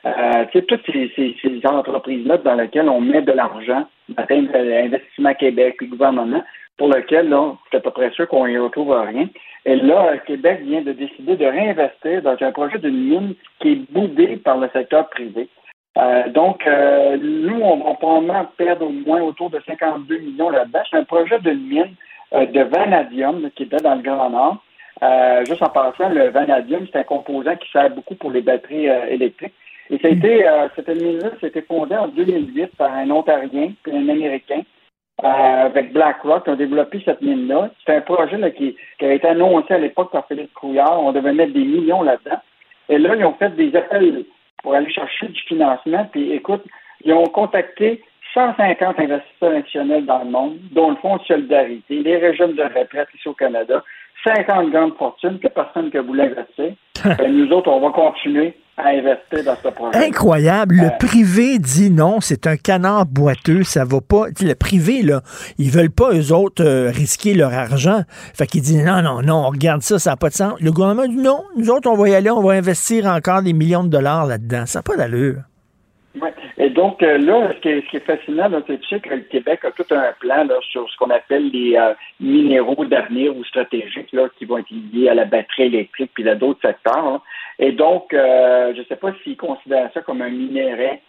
Euh, 0.04 0.46
toutes 0.52 0.86
ces, 0.88 1.62
entreprises-là 1.64 2.38
dans 2.38 2.56
lesquelles 2.56 2.90
on 2.90 3.02
met 3.02 3.22
de 3.22 3.32
l'argent, 3.32 3.86
Investissement 4.18 5.34
Québec, 5.36 5.76
le 5.80 5.88
gouvernement, 5.88 6.44
pour 6.78 6.88
lequel, 6.88 7.30
là, 7.30 7.54
c'est 7.70 7.78
à 7.78 7.80
peu 7.82 7.92
près 7.92 8.10
sûr 8.12 8.28
qu'on 8.28 8.48
n'y 8.48 8.58
retrouve 8.58 8.92
rien. 8.92 9.28
Et 9.66 9.76
là, 9.76 10.18
Québec 10.26 10.62
vient 10.64 10.82
de 10.82 10.94
décider 10.94 11.36
de 11.36 11.46
réinvestir 11.46 12.24
dans 12.24 12.36
un 12.42 12.52
projet 12.52 12.80
d'une 12.80 13.10
mine 13.10 13.36
qui 13.60 13.74
est 13.74 13.92
boudé 13.92 14.38
par 14.38 14.58
le 14.58 14.70
secteur 14.74 15.08
privé. 15.10 15.48
Euh, 15.98 16.30
donc, 16.30 16.66
euh, 16.66 17.18
nous, 17.22 17.60
on 17.62 17.78
va 17.84 17.94
probablement 17.96 18.46
perdre 18.58 18.88
au 18.88 18.92
moins 18.92 19.22
autour 19.22 19.50
de 19.50 19.62
52 19.68 20.18
millions 20.18 20.50
là-dedans. 20.50 20.80
C'est 20.90 20.98
un 20.98 21.04
projet 21.04 21.40
d'une 21.40 21.68
mine 21.68 21.96
euh, 22.34 22.46
de 22.46 22.62
vanadium 22.62 23.50
qui 23.56 23.64
était 23.64 23.78
dans 23.78 23.96
le 23.96 24.02
Grand 24.02 24.30
Nord. 24.30 24.64
Euh, 25.04 25.46
juste 25.46 25.62
en 25.62 25.70
passant, 25.70 26.10
le 26.10 26.30
vanadium, 26.30 26.86
c'est 26.92 27.00
un 27.00 27.04
composant 27.04 27.56
qui 27.56 27.70
sert 27.72 27.90
beaucoup 27.90 28.16
pour 28.16 28.32
les 28.32 28.42
batteries 28.42 28.90
euh, 28.90 29.06
électriques. 29.08 29.54
Et 29.90 29.98
ça 30.00 30.08
a 30.08 30.12
été, 30.12 30.48
euh, 30.48 30.68
cette 30.76 31.72
en 31.72 32.08
2008 32.08 32.76
par 32.78 32.94
un 32.94 33.10
Ontarien 33.10 33.74
et 33.88 33.92
un 33.92 34.10
Américain 34.10 34.62
avec 35.24 35.94
BlackRock 35.94 36.46
qui 36.46 36.50
ont 36.50 36.56
développé 36.56 37.02
cette 37.06 37.22
mine-là. 37.22 37.70
C'est 37.86 37.96
un 37.96 38.02
projet 38.02 38.38
qui 38.54 38.76
a 39.02 39.14
été 39.14 39.28
annoncé 39.28 39.74
à 39.74 39.78
l'époque 39.78 40.12
par 40.12 40.26
Philippe 40.28 40.54
Couillard. 40.54 41.00
On 41.00 41.12
devait 41.12 41.34
mettre 41.34 41.54
des 41.54 41.64
millions 41.64 42.02
là-dedans. 42.02 42.40
Et 42.90 42.98
là, 42.98 43.16
ils 43.16 43.26
ont 43.26 43.34
fait 43.34 43.56
des 43.56 43.76
appels 43.76 44.26
pour 44.64 44.74
aller 44.74 44.92
chercher 44.92 45.28
du 45.28 45.40
financement. 45.42 46.08
Puis 46.12 46.32
écoute, 46.32 46.64
ils 47.04 47.14
ont 47.14 47.26
contacté 47.26 48.02
150 48.34 49.00
investisseurs 49.00 49.52
nationaux 49.52 50.02
dans 50.02 50.24
le 50.24 50.30
monde, 50.30 50.58
dont 50.72 50.92
le 50.92 50.96
Fonds 50.98 51.18
de 51.18 51.24
solidarité, 51.24 52.02
les 52.02 52.18
régimes 52.18 52.54
de 52.54 52.64
retraite 52.64 53.10
ici 53.14 53.28
au 53.28 53.34
Canada, 53.34 53.84
50 54.24 54.70
grandes 54.72 54.96
fortunes 54.98 55.40
que 55.40 55.48
personne 55.48 55.90
ne 55.94 56.00
voulait 56.02 56.32
investir. 56.32 56.74
Ben, 57.18 57.36
nous 57.36 57.52
autres, 57.52 57.72
on 57.72 57.80
va 57.80 57.90
continuer 57.90 58.56
à 58.78 58.90
investir 58.90 59.44
dans 59.44 59.56
ce 59.56 59.70
projet. 59.70 60.06
Incroyable. 60.06 60.76
Le 60.76 60.88
euh, 60.88 60.98
privé 61.00 61.58
dit 61.58 61.90
non, 61.90 62.20
c'est 62.22 62.46
un 62.46 62.58
canard 62.58 63.08
boiteux, 63.08 63.64
ça 63.64 63.86
va 63.86 64.02
pas. 64.02 64.28
le 64.40 64.54
privé, 64.54 65.02
là, 65.02 65.22
ils 65.58 65.72
veulent 65.72 65.92
pas, 65.92 66.14
eux 66.14 66.32
autres, 66.32 66.64
euh, 66.64 66.92
risquer 66.92 67.34
leur 67.34 67.54
argent. 67.54 68.04
Fait 68.36 68.46
qu'ils 68.46 68.62
disent 68.62 68.86
non, 68.86 69.02
non, 69.02 69.22
non, 69.22 69.46
on 69.48 69.50
regarde 69.50 69.82
ça, 69.82 69.98
ça 69.98 70.12
n'a 70.12 70.18
pas 70.18 70.30
de 70.30 70.36
sens. 70.36 70.54
Le 70.62 70.72
gouvernement 70.72 71.08
dit 71.08 71.18
non, 71.18 71.44
nous 71.58 71.70
autres, 71.72 71.90
on 71.90 71.96
va 71.96 72.10
y 72.10 72.16
aller, 72.16 72.30
on 72.30 72.44
va 72.44 72.54
investir 72.54 73.08
encore 73.08 73.42
des 73.42 73.54
millions 73.54 73.84
de 73.84 73.90
dollars 73.90 74.28
là-dedans. 74.28 74.66
Ça 74.68 74.80
n'a 74.80 74.84
pas 74.84 74.96
d'allure. 74.96 75.38
Ouais. 76.22 76.34
Et 76.62 76.70
donc, 76.70 77.02
euh, 77.02 77.18
là, 77.18 77.52
ce 77.56 77.60
qui, 77.60 77.70
est, 77.70 78.06
fascinant, 78.06 78.48
c'est 78.68 79.02
que 79.02 79.10
le 79.10 79.22
Québec 79.22 79.66
a 79.66 79.72
tout 79.72 79.86
un 79.90 80.14
plan 80.20 80.48
sur 80.70 80.88
ce 80.88 80.96
qu'on 80.98 81.10
appelle 81.10 81.50
les 81.50 81.76
euh, 81.76 81.96
minéraux 82.20 82.86
d'avenir 82.86 83.36
ou 83.36 83.44
stratégiques 83.46 84.12
là, 84.12 84.30
qui 84.38 84.46
vont 84.46 84.60
être 84.60 84.70
liés 84.70 85.10
à 85.10 85.16
la 85.16 85.26
batterie 85.26 85.64
électrique 85.64 86.12
puis 86.14 86.30
à 86.30 86.36
d'autres 86.36 86.62
secteurs. 86.62 87.24
Et 87.58 87.72
donc, 87.72 88.14
euh, 88.14 88.74
je 88.76 88.80
ne 88.82 88.86
sais 88.86 88.96
pas 88.96 89.12
s'ils 89.24 89.38
considèrent 89.38 89.90
ça 89.92 90.02
comme 90.02 90.22
un 90.22 90.30
minerai 90.30 91.02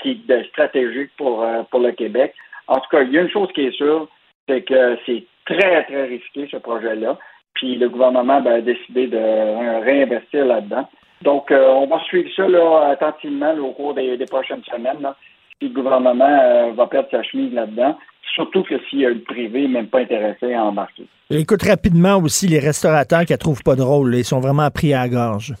qui 0.00 0.22
est 0.28 0.48
stratégique 0.48 1.10
pour, 1.18 1.46
pour 1.70 1.80
le 1.80 1.92
Québec. 1.92 2.34
En 2.66 2.76
tout 2.76 2.88
cas, 2.90 3.02
il 3.02 3.12
y 3.12 3.18
a 3.18 3.20
une 3.20 3.30
chose 3.30 3.52
qui 3.52 3.66
est 3.66 3.76
sûre, 3.76 4.08
c'est 4.48 4.62
que 4.62 4.96
c'est 5.04 5.24
très, 5.44 5.84
très 5.84 6.06
risqué, 6.06 6.48
ce 6.50 6.56
projet-là. 6.56 7.18
Puis 7.54 7.76
le 7.76 7.90
gouvernement 7.90 8.40
ben, 8.40 8.54
a 8.54 8.60
décidé 8.62 9.08
de 9.08 9.84
réinvestir 9.84 10.46
là-dedans. 10.46 10.88
Donc, 11.22 11.50
euh, 11.50 11.68
on 11.68 11.86
va 11.86 12.00
suivre 12.04 12.28
ça 12.34 12.48
là, 12.48 12.90
attentivement 12.92 13.54
au 13.54 13.72
cours 13.72 13.94
des, 13.94 14.18
prochaines 14.30 14.62
semaines. 14.64 15.06
si 15.60 15.68
le 15.68 15.74
gouvernement 15.74 16.38
euh, 16.42 16.72
va 16.72 16.86
perdre 16.86 17.08
sa 17.10 17.22
chemise 17.22 17.52
là-dedans. 17.52 17.96
Surtout 18.34 18.62
que 18.62 18.74
s'il 18.88 19.00
y 19.00 19.06
a 19.06 19.10
le 19.10 19.20
privé 19.20 19.68
même 19.68 19.88
pas 19.88 20.00
intéressé 20.00 20.54
à 20.54 20.64
embarquer. 20.64 21.04
Écoute 21.30 21.62
rapidement 21.62 22.16
aussi 22.16 22.46
les 22.48 22.58
restaurateurs 22.58 23.24
qui 23.24 23.32
ne 23.32 23.38
trouvent 23.38 23.62
pas 23.62 23.76
drôle. 23.76 24.14
Ils 24.14 24.24
sont 24.24 24.40
vraiment 24.40 24.70
pris 24.70 24.94
à 24.94 25.02
la 25.02 25.08
gorge. 25.08 25.52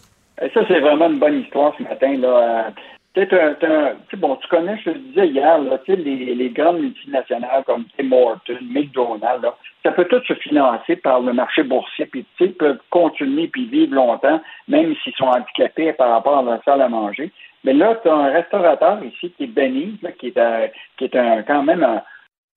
Et 0.42 0.48
ça, 0.54 0.60
c'est 0.66 0.80
vraiment 0.80 1.08
une 1.08 1.18
bonne 1.18 1.40
histoire 1.40 1.74
ce 1.76 1.82
matin. 1.82 2.16
Là. 2.16 2.72
Euh, 3.14 3.94
bon, 4.14 4.36
tu 4.36 4.48
connais, 4.48 4.78
je 4.78 4.90
te 4.90 4.98
disais 4.98 5.28
hier, 5.28 5.58
là, 5.58 5.78
les, 5.86 6.34
les 6.34 6.48
grandes 6.48 6.80
multinationales 6.80 7.62
comme 7.64 7.84
Tim 7.96 8.10
Hortons, 8.10 8.56
McDonald's, 8.62 9.46
ça 9.82 9.92
peut 9.92 10.06
tout 10.06 10.22
se 10.26 10.34
financer 10.34 10.96
par 10.96 11.20
le 11.20 11.34
marché 11.34 11.62
boursier, 11.62 12.06
puis 12.06 12.24
ils 12.40 12.54
peuvent 12.54 12.80
continuer 12.88 13.48
puis 13.48 13.66
vivre 13.66 13.94
longtemps, 13.94 14.40
même 14.66 14.94
s'ils 15.02 15.12
sont 15.14 15.26
handicapés 15.26 15.92
par 15.92 16.10
rapport 16.10 16.38
à 16.38 16.42
leur 16.42 16.64
salle 16.64 16.80
à 16.80 16.88
manger. 16.88 17.30
Mais 17.64 17.74
là, 17.74 17.96
tu 18.02 18.08
as 18.08 18.14
un 18.14 18.30
restaurateur 18.30 19.04
ici 19.04 19.30
qui 19.36 19.44
est 19.44 19.46
Benny, 19.46 19.98
qui 20.18 20.28
est, 20.28 20.38
un, 20.38 20.68
qui 20.96 21.04
est 21.04 21.14
un, 21.14 21.42
quand 21.42 21.62
même 21.62 21.84
un, 21.84 22.02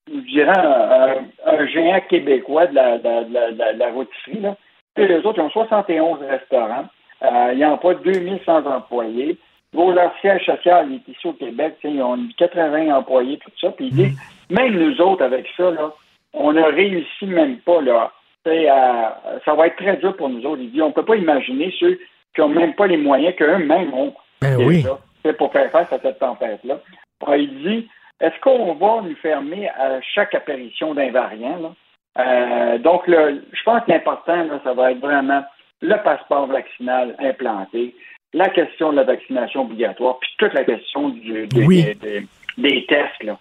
je 0.08 0.20
dirais 0.20 0.58
un, 1.44 1.66
géant 1.66 2.00
québécois 2.08 2.66
de 2.66 2.74
la, 2.74 2.98
de 2.98 3.32
la, 3.32 3.74
de 3.74 3.78
la, 3.78 3.90
rôtisserie. 3.90 4.40
Là. 4.40 4.56
Et 4.96 5.06
les 5.06 5.18
autres, 5.18 5.38
ils 5.38 5.42
ont 5.42 5.50
71 5.50 6.20
restaurants. 6.28 6.86
Euh, 7.22 7.52
ils 7.54 7.64
emploient 7.64 7.94
2100 7.94 8.66
employés. 8.66 9.38
Vos 9.72 9.92
leur 9.92 10.12
siège 10.20 10.44
social 10.46 10.92
est 10.92 11.10
ici 11.10 11.26
au 11.26 11.32
Québec. 11.32 11.76
Ils 11.84 12.02
ont 12.02 12.18
80 12.38 12.94
employés, 12.96 13.38
tout 13.38 13.50
ça. 13.60 13.70
Puis 13.72 13.90
ils 13.92 14.12
même 14.54 14.74
nous 14.74 15.00
autres, 15.00 15.24
avec 15.24 15.46
ça, 15.56 15.70
là, 15.70 15.92
on 16.32 16.52
ne 16.52 16.62
réussi 16.62 17.26
même 17.26 17.58
pas, 17.58 17.80
là. 17.80 18.12
ça 18.44 19.54
va 19.54 19.66
être 19.66 19.76
très 19.76 19.96
dur 19.96 20.16
pour 20.16 20.28
nous 20.28 20.44
autres. 20.46 20.62
Il 20.62 20.72
dit, 20.72 20.82
on 20.82 20.88
ne 20.88 20.92
peut 20.92 21.04
pas 21.04 21.16
imaginer 21.16 21.74
ceux 21.78 21.98
qui 22.34 22.40
n'ont 22.40 22.48
même 22.48 22.74
pas 22.74 22.86
les 22.86 22.96
moyens 22.96 23.34
qu'eux-mêmes 23.36 23.92
ont 23.94 24.14
ben 24.40 24.56
oui. 24.58 24.84
pour 25.38 25.52
faire 25.52 25.70
face 25.70 25.92
à 25.92 25.98
cette 25.98 26.18
tempête-là. 26.18 26.78
Il 27.36 27.62
dit, 27.62 27.88
est-ce 28.20 28.38
qu'on 28.40 28.74
va 28.74 29.02
nous 29.02 29.16
fermer 29.16 29.68
à 29.70 30.00
chaque 30.00 30.34
apparition 30.34 30.94
d'un 30.94 31.10
variant? 31.10 31.74
Euh, 32.18 32.78
donc, 32.78 33.02
je 33.06 33.62
pense 33.64 33.84
que 33.84 33.90
l'important, 33.90 34.46
ça 34.64 34.72
va 34.72 34.92
être 34.92 35.00
vraiment 35.00 35.42
le 35.82 35.96
passeport 36.02 36.46
vaccinal 36.46 37.14
implanté, 37.18 37.94
la 38.32 38.48
question 38.50 38.90
de 38.90 38.96
la 38.96 39.04
vaccination 39.04 39.62
obligatoire, 39.62 40.18
puis 40.18 40.30
toute 40.38 40.52
la 40.52 40.64
question 40.64 41.10
du, 41.10 41.46
des 41.46 42.86
tests. 42.86 43.22
Là 43.22 43.38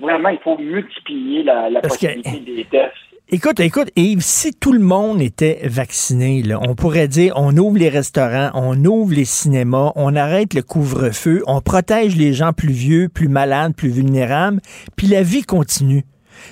vraiment, 0.00 0.28
il 0.30 0.38
faut 0.42 0.58
multiplier 0.58 1.42
la, 1.42 1.80
possibilité 1.80 2.40
des 2.40 2.64
tests. 2.64 2.94
Écoute, 3.32 3.60
écoute, 3.60 3.90
Yves, 3.94 4.22
si 4.22 4.52
tout 4.52 4.72
le 4.72 4.80
monde 4.80 5.22
était 5.22 5.60
vacciné, 5.62 6.42
on 6.66 6.74
pourrait 6.74 7.06
dire 7.06 7.34
on 7.36 7.56
ouvre 7.56 7.78
les 7.78 7.88
restaurants, 7.88 8.50
on 8.54 8.84
ouvre 8.84 9.14
les 9.14 9.24
cinémas, 9.24 9.92
on 9.94 10.16
arrête 10.16 10.52
le 10.52 10.62
couvre-feu, 10.62 11.44
on 11.46 11.60
protège 11.60 12.16
les 12.16 12.32
gens 12.32 12.52
plus 12.52 12.72
vieux, 12.72 13.08
plus 13.08 13.28
malades, 13.28 13.76
plus 13.76 13.90
vulnérables, 13.90 14.60
puis 14.96 15.06
la 15.06 15.22
vie 15.22 15.42
continue. 15.42 16.02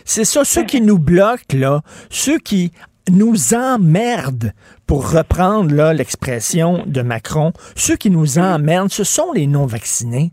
C'est 0.04 0.24
ça, 0.24 0.44
ceux 0.44 0.64
qui 0.64 0.80
nous 0.80 0.98
bloquent, 0.98 1.56
là, 1.56 1.80
ceux 2.10 2.38
qui 2.38 2.72
nous 3.11 3.54
emmerdent, 3.54 4.52
pour 4.86 5.12
reprendre 5.12 5.92
l'expression 5.92 6.82
de 6.86 7.02
Macron, 7.02 7.52
ceux 7.76 7.96
qui 7.96 8.11
nous 8.11 8.38
emmerdent, 8.38 8.91
ce 8.91 9.04
sont 9.04 9.33
les 9.33 9.46
non-vaccinés. 9.46 10.30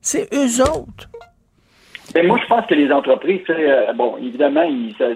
C'est 0.00 0.28
eux 0.32 0.62
autres. 0.62 1.08
Ben, 2.14 2.26
moi, 2.26 2.38
je 2.42 2.46
pense 2.46 2.66
que 2.66 2.74
les 2.74 2.90
entreprises, 2.90 3.42
euh, 3.50 3.92
bon, 3.92 4.16
évidemment, 4.16 4.66
ça, 4.96 5.06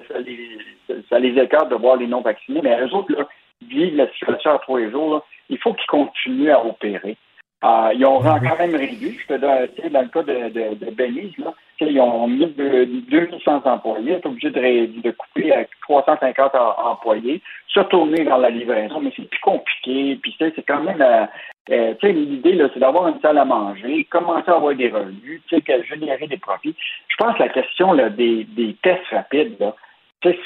ça 1.08 1.18
les 1.18 1.38
écarte 1.40 1.70
de 1.70 1.76
voir 1.76 1.96
les 1.96 2.06
non-vaccinés, 2.06 2.60
mais 2.62 2.78
eux 2.82 2.94
autres, 2.94 3.12
là, 3.12 3.26
la 3.70 4.10
situation 4.12 4.50
à 4.50 4.58
trois 4.58 4.90
jours. 4.90 5.24
il 5.48 5.58
faut 5.58 5.74
qu'ils 5.74 5.86
continuent 5.86 6.50
à 6.50 6.64
opérer. 6.64 7.16
Euh, 7.64 7.90
ils 7.94 8.04
ont 8.04 8.20
quand 8.20 8.58
même 8.58 8.74
réduit. 8.74 9.18
Je 9.20 9.34
te 9.34 9.40
donne, 9.40 9.68
dans 9.92 10.02
le 10.02 10.08
cas 10.08 10.22
de, 10.22 10.48
de, 10.48 10.84
de 10.84 10.90
Belize, 10.90 11.36
là, 11.38 11.54
ils 11.80 12.00
ont 12.00 12.26
mis 12.26 12.46
2100 12.46 13.62
employés, 13.64 14.16
ils 14.16 14.22
sont 14.22 14.28
obligés 14.28 14.50
de, 14.50 15.00
de 15.00 15.10
couper 15.10 15.52
à 15.52 15.64
350 15.82 16.52
employés, 16.54 17.40
se 17.68 17.80
tourner 17.80 18.24
dans 18.24 18.38
la 18.38 18.50
livraison, 18.50 19.00
mais 19.00 19.12
c'est 19.16 19.28
plus 19.28 19.40
compliqué. 19.40 20.18
Puis 20.22 20.34
c'est 20.38 20.66
quand 20.66 20.82
même 20.82 21.00
euh, 21.00 21.26
euh 21.70 21.94
l'idée, 22.02 22.60
c'est 22.72 22.80
d'avoir 22.80 23.08
une 23.08 23.20
salle 23.20 23.38
à 23.38 23.44
manger, 23.44 24.04
commencer 24.10 24.50
à 24.50 24.56
avoir 24.56 24.74
des 24.74 24.90
revenus, 24.90 25.40
générer 25.88 26.26
des 26.26 26.36
profits. 26.36 26.74
Je 27.08 27.16
pense 27.16 27.36
que 27.36 27.42
la 27.42 27.48
question 27.48 27.92
là, 27.92 28.10
des, 28.10 28.44
des 28.44 28.76
tests 28.82 29.06
rapides, 29.10 29.56
là, 29.60 29.74
c'est, 30.22 30.36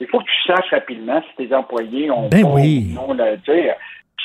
il 0.00 0.06
faut 0.06 0.18
que 0.18 0.24
tu 0.24 0.52
saches 0.52 0.70
rapidement 0.70 1.20
si 1.22 1.46
tes 1.46 1.54
employés 1.54 2.10
ont 2.10 2.28
ben 2.28 2.44
oui. 2.44 2.94
non, 2.94 3.12
là, 3.12 3.36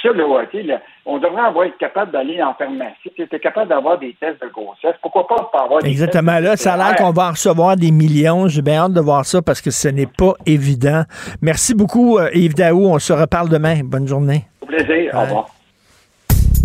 ça, 0.01 0.09
là, 0.13 0.81
on 1.05 1.17
devrait 1.17 1.41
avoir 1.41 1.65
être 1.65 1.77
capable 1.77 2.11
d'aller 2.11 2.41
en 2.41 2.53
pharmacie. 2.53 3.11
Tu 3.15 3.23
es 3.23 3.39
capable 3.39 3.69
d'avoir 3.69 3.99
des 3.99 4.15
tests 4.19 4.41
de 4.41 4.47
grossesse. 4.49 4.95
Pourquoi 5.01 5.27
pas 5.27 5.49
pas 5.51 5.63
avoir 5.63 5.81
des 5.81 5.89
Exactement. 5.89 6.39
là, 6.39 6.55
ça 6.55 6.73
a 6.73 6.77
l'air 6.77 6.95
qu'on 6.95 7.11
va 7.11 7.27
en 7.27 7.31
recevoir 7.31 7.76
des 7.76 7.91
millions. 7.91 8.47
J'ai 8.47 8.61
bien 8.61 8.85
hâte 8.85 8.93
de 8.93 9.01
voir 9.01 9.26
ça 9.26 9.41
parce 9.41 9.61
que 9.61 9.71
ce 9.71 9.88
n'est 9.88 10.07
pas 10.07 10.34
évident. 10.45 11.03
Merci 11.41 11.73
beaucoup, 11.73 12.17
euh, 12.17 12.30
Yves 12.34 12.55
Daou. 12.55 12.85
On 12.85 12.99
se 12.99 13.13
reparle 13.13 13.49
demain. 13.49 13.81
Bonne 13.84 14.07
journée. 14.07 14.45
Au 14.61 14.65
plaisir. 14.65 15.11
Au 15.13 15.21
revoir. 15.21 15.49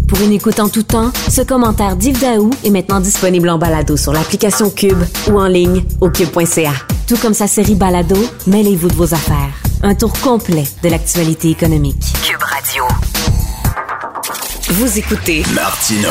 Pour 0.08 0.20
une 0.22 0.32
écoute 0.32 0.60
en 0.60 0.68
tout 0.68 0.82
temps, 0.82 1.10
ce 1.12 1.42
commentaire 1.42 1.96
d'Yves 1.96 2.20
Daou 2.20 2.50
est 2.64 2.70
maintenant 2.70 3.00
disponible 3.00 3.48
en 3.48 3.58
balado 3.58 3.96
sur 3.96 4.12
l'application 4.12 4.70
Cube 4.70 5.02
ou 5.30 5.40
en 5.40 5.48
ligne 5.48 5.82
au 6.00 6.10
cube.ca. 6.10 6.93
Tout 7.06 7.18
comme 7.18 7.34
sa 7.34 7.46
série 7.46 7.74
Balado, 7.74 8.16
mêlez-vous 8.46 8.88
de 8.88 8.94
vos 8.94 9.12
affaires. 9.12 9.52
Un 9.82 9.94
tour 9.94 10.10
complet 10.20 10.64
de 10.82 10.88
l'actualité 10.88 11.50
économique. 11.50 12.02
Cube 12.22 12.42
Radio. 12.42 12.84
Vous 14.70 14.98
écoutez 14.98 15.42
Martino. 15.54 16.08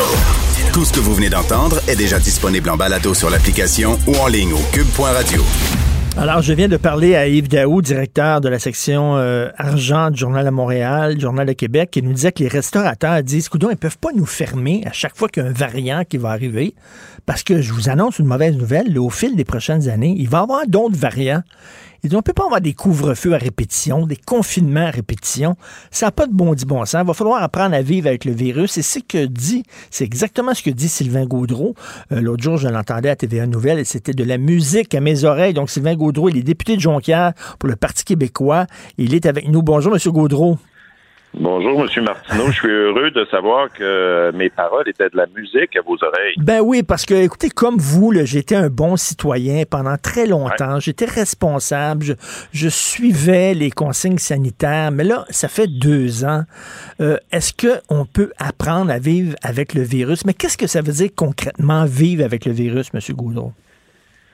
Tout 0.72 0.86
ce 0.86 0.94
que 0.94 1.00
vous 1.00 1.16
venez 1.16 1.32
d'entendre 1.32 1.80
est 1.88 1.96
déjà 1.96 2.20
disponible 2.20 2.70
en 2.70 2.78
balado 2.78 3.16
sur 3.16 3.32
l'application 3.32 3.98
ou 4.06 4.16
en 4.18 4.28
ligne 4.28 4.54
au 4.54 4.62
cube.radio. 4.72 5.42
Alors, 6.16 6.44
je 6.44 6.54
viens 6.54 6.68
de 6.68 6.78
parler 6.78 7.16
à 7.16 7.28
Yves 7.28 7.48
Daou, 7.48 7.82
directeur 7.82 8.40
de 8.40 8.48
la 8.48 8.60
section 8.60 9.18
euh, 9.18 9.50
argent 9.58 10.12
du 10.12 10.20
Journal 10.20 10.46
de 10.46 10.52
Montréal, 10.52 11.20
Journal 11.20 11.48
de 11.48 11.54
Québec, 11.54 11.90
qui 11.90 12.04
nous 12.04 12.14
disait 12.14 12.32
que 12.32 12.44
les 12.44 12.50
restaurateurs 12.50 13.24
disent, 13.24 13.50
coudons, 13.50 13.72
ils 13.72 13.78
peuvent 13.78 13.98
pas 13.98 14.12
nous 14.16 14.28
fermer 14.28 14.84
à 14.86 14.92
chaque 14.92 15.18
fois 15.18 15.28
qu'il 15.28 15.42
y 15.42 15.46
a 15.48 15.50
un 15.50 15.54
variant 15.54 16.04
qui 16.08 16.18
va 16.18 16.30
arriver, 16.30 16.76
parce 17.26 17.44
que 17.44 17.62
je 17.62 17.74
vous 17.74 17.90
annonce 17.90 18.20
une 18.20 18.26
mauvaise 18.26 18.56
nouvelle, 18.56 18.98
au 18.98 19.10
fil 19.10 19.36
des 19.36 19.46
prochaines 19.46 19.90
années, 19.90 20.16
il 20.18 20.30
va 20.30 20.40
y 20.40 20.42
avoir 20.42 20.68
d'autres 20.68 20.98
variants 20.98 21.44
ils 22.06 22.18
on 22.18 22.22
peut 22.22 22.34
pas 22.34 22.44
avoir 22.44 22.60
des 22.60 22.74
couvre-feux 22.74 23.34
à 23.34 23.38
répétition, 23.38 24.06
des 24.06 24.18
confinements 24.18 24.88
à 24.88 24.92
répétition. 24.92 25.56
Ça 25.90 26.08
n'a 26.08 26.12
pas 26.12 26.28
de 26.28 26.34
bon 26.34 26.54
dit 26.54 26.66
bon 26.66 26.84
sens. 26.84 27.02
Il 27.02 27.08
va 27.08 27.14
falloir 27.14 27.42
apprendre 27.42 27.74
à 27.74 27.82
vivre 27.82 28.08
avec 28.08 28.26
le 28.26 28.34
virus. 28.34 28.78
Et 28.78 28.82
c'est 28.82 29.00
ce 29.00 29.06
que 29.06 29.26
dit, 29.26 29.64
c'est 29.90 30.04
exactement 30.04 30.54
ce 30.54 30.62
que 30.62 30.70
dit 30.70 30.90
Sylvain 30.90 31.26
Gaudreau. 31.26 31.76
Euh, 32.12 32.20
l'autre 32.20 32.44
jour, 32.44 32.58
je 32.58 32.68
l'entendais 32.68 33.10
à 33.10 33.16
TVA 33.16 33.48
Nouvelle 33.48 33.80
et 33.80 33.86
c'était 33.86 34.14
de 34.14 34.26
la 34.26 34.38
musique 34.38 34.94
à 34.96 35.00
mes 35.00 35.24
oreilles. 35.24 35.54
Donc, 35.54 35.70
Sylvain 35.70 35.96
Gaudreau, 35.96 36.28
il 36.28 36.38
est 36.38 36.44
député 36.44 36.76
de 36.76 36.82
Jonquière 36.82 37.32
pour 37.58 37.70
le 37.70 37.78
Parti 37.78 38.04
québécois. 38.04 38.68
Il 38.98 39.16
est 39.16 39.26
avec 39.26 39.48
nous. 39.48 39.62
Bonjour, 39.62 39.94
Monsieur 39.94 40.12
Gaudreau. 40.12 40.58
Bonjour, 41.36 41.82
M. 41.82 42.04
Martineau. 42.04 42.48
Je 42.48 42.52
suis 42.52 42.70
heureux 42.70 43.10
de 43.10 43.26
savoir 43.26 43.72
que 43.74 44.32
mes 44.36 44.52
paroles 44.52 44.88
étaient 44.88 45.10
de 45.10 45.18
la 45.18 45.26
musique 45.36 45.76
à 45.76 45.82
vos 45.82 45.98
oreilles. 46.04 46.36
Ben 46.38 46.62
oui, 46.62 46.84
parce 46.84 47.08
que, 47.08 47.16
écoutez, 47.16 47.50
comme 47.50 47.78
vous, 47.78 48.14
j'étais 48.24 48.56
un 48.56 48.70
bon 48.70 48.98
citoyen 48.98 49.64
pendant 49.70 49.98
très 49.98 50.28
longtemps. 50.28 50.80
J'étais 50.80 51.06
responsable. 51.06 52.06
Je, 52.54 52.70
suivais 52.70 53.56
les 53.56 53.72
consignes 53.72 54.20
sanitaires. 54.20 54.92
Mais 54.92 55.04
là, 55.04 55.26
ça 55.30 55.48
fait 55.48 55.68
deux 55.68 56.24
ans. 56.24 56.44
Euh, 57.02 57.18
est-ce 57.32 57.52
qu'on 57.52 58.06
peut 58.06 58.32
apprendre 58.38 58.92
à 58.92 59.00
vivre 59.00 59.36
avec 59.44 59.74
le 59.74 59.82
virus? 59.82 60.26
Mais 60.26 60.34
qu'est-ce 60.34 60.58
que 60.58 60.68
ça 60.68 60.82
veut 60.82 60.94
dire 60.94 61.10
concrètement 61.16 61.86
vivre 61.86 62.24
avec 62.24 62.46
le 62.46 62.52
virus, 62.52 62.92
M. 62.94 63.00
Goudreau? 63.16 63.54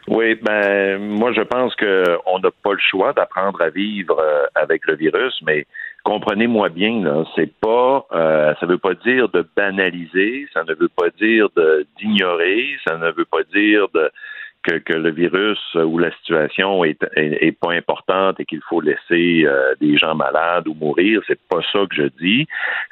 Oui, 0.10 0.34
ben 0.42 0.98
moi 0.98 1.32
je 1.34 1.42
pense 1.42 1.76
qu'on 1.76 2.40
n'a 2.40 2.50
pas 2.64 2.72
le 2.72 2.80
choix 2.80 3.14
d'apprendre 3.14 3.62
à 3.62 3.70
vivre 3.70 4.20
euh, 4.20 4.46
avec 4.56 4.88
le 4.88 4.96
virus, 4.96 5.40
mais 5.46 5.68
comprenez-moi 6.04 6.70
bien, 6.70 7.04
là, 7.04 7.24
c'est 7.36 7.54
pas, 7.60 8.06
euh, 8.12 8.54
ça 8.60 8.66
veut 8.66 8.78
pas 8.78 8.94
dire 8.96 9.30
de 9.30 9.46
banaliser, 9.56 10.48
ça 10.54 10.64
ne 10.64 10.74
veut 10.74 10.90
pas 10.90 11.10
dire 11.20 11.50
d'ignorer, 11.98 12.76
ça 12.88 12.98
ne 12.98 13.12
veut 13.12 13.26
pas 13.26 13.44
dire 13.54 13.88
de, 13.94 14.12
que, 14.64 14.78
que, 14.80 14.94
le 14.94 15.12
virus 15.12 15.60
ou 15.76 15.98
la 15.98 16.12
situation 16.18 16.84
est, 16.84 17.04
est, 17.16 17.58
pas 17.58 17.72
importante 17.72 18.40
et 18.40 18.46
qu'il 18.46 18.62
faut 18.68 18.82
laisser 18.82 19.44
euh, 19.46 19.74
des 19.80 19.98
gens 19.98 20.16
malades 20.16 20.68
ou 20.68 20.74
mourir. 20.74 21.22
C'est 21.28 21.40
pas 21.48 21.62
ça 21.72 21.80
que 21.90 21.96
je 21.96 22.10
dis. 22.20 22.48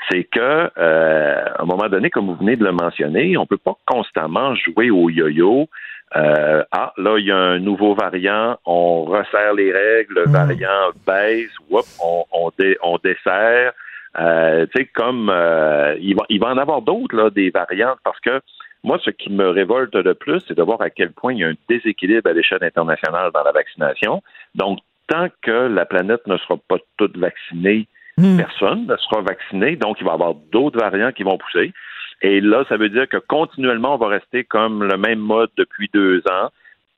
C'est 0.09 0.23
que 0.23 0.69
euh, 0.77 1.45
à 1.45 1.61
un 1.61 1.65
moment 1.65 1.89
donné, 1.89 2.09
comme 2.09 2.27
vous 2.27 2.35
venez 2.35 2.55
de 2.55 2.63
le 2.63 2.71
mentionner, 2.71 3.37
on 3.37 3.45
peut 3.45 3.57
pas 3.57 3.75
constamment 3.85 4.55
jouer 4.55 4.89
au 4.89 5.09
yo-yo 5.09 5.67
euh, 6.15 6.63
ah, 6.71 6.93
là, 6.97 7.17
il 7.17 7.25
y 7.25 7.31
a 7.31 7.37
un 7.37 7.59
nouveau 7.59 7.93
variant, 7.93 8.57
on 8.65 9.03
resserre 9.03 9.53
les 9.53 9.71
règles, 9.71 10.15
le 10.15 10.27
hmm. 10.27 10.31
variant 10.31 10.91
baisse, 11.05 11.51
whoop, 11.69 11.85
on, 12.01 12.23
on, 12.31 12.51
on 12.81 12.97
dessert. 13.03 13.73
Euh, 14.19 14.65
tu 14.73 14.81
sais, 14.81 14.85
comme 14.85 15.29
euh, 15.29 15.95
il, 15.99 16.15
va, 16.15 16.23
il 16.29 16.39
va 16.39 16.47
en 16.47 16.57
avoir 16.57 16.81
d'autres, 16.81 17.15
là, 17.15 17.29
des 17.29 17.49
variantes, 17.49 17.99
parce 18.03 18.19
que 18.21 18.39
moi, 18.83 18.99
ce 19.03 19.09
qui 19.09 19.29
me 19.31 19.49
révolte 19.49 19.95
le 19.95 20.13
plus, 20.13 20.41
c'est 20.47 20.57
de 20.57 20.63
voir 20.63 20.81
à 20.81 20.89
quel 20.89 21.11
point 21.11 21.33
il 21.33 21.39
y 21.39 21.43
a 21.43 21.49
un 21.49 21.55
déséquilibre 21.67 22.29
à 22.29 22.33
l'échelle 22.33 22.63
internationale 22.63 23.31
dans 23.33 23.43
la 23.43 23.51
vaccination. 23.51 24.23
Donc, 24.55 24.79
tant 25.07 25.27
que 25.41 25.67
la 25.67 25.85
planète 25.85 26.25
ne 26.25 26.37
sera 26.37 26.55
pas 26.67 26.77
toute 26.97 27.17
vaccinée, 27.17 27.87
hmm. 28.17 28.37
personne 28.37 28.87
ne 28.87 28.95
sera 28.95 29.21
vacciné. 29.21 29.75
Donc, 29.75 29.97
il 29.99 30.05
va 30.05 30.11
y 30.11 30.13
avoir 30.13 30.35
d'autres 30.51 30.79
variants 30.79 31.11
qui 31.11 31.23
vont 31.23 31.37
pousser. 31.37 31.73
Et 32.21 32.41
là, 32.41 32.65
ça 32.69 32.77
veut 32.77 32.89
dire 32.89 33.07
que 33.07 33.17
continuellement, 33.17 33.95
on 33.95 33.97
va 33.97 34.07
rester 34.07 34.43
comme 34.43 34.83
le 34.83 34.97
même 34.97 35.19
mode 35.19 35.49
depuis 35.57 35.89
deux 35.93 36.19
ans 36.27 36.49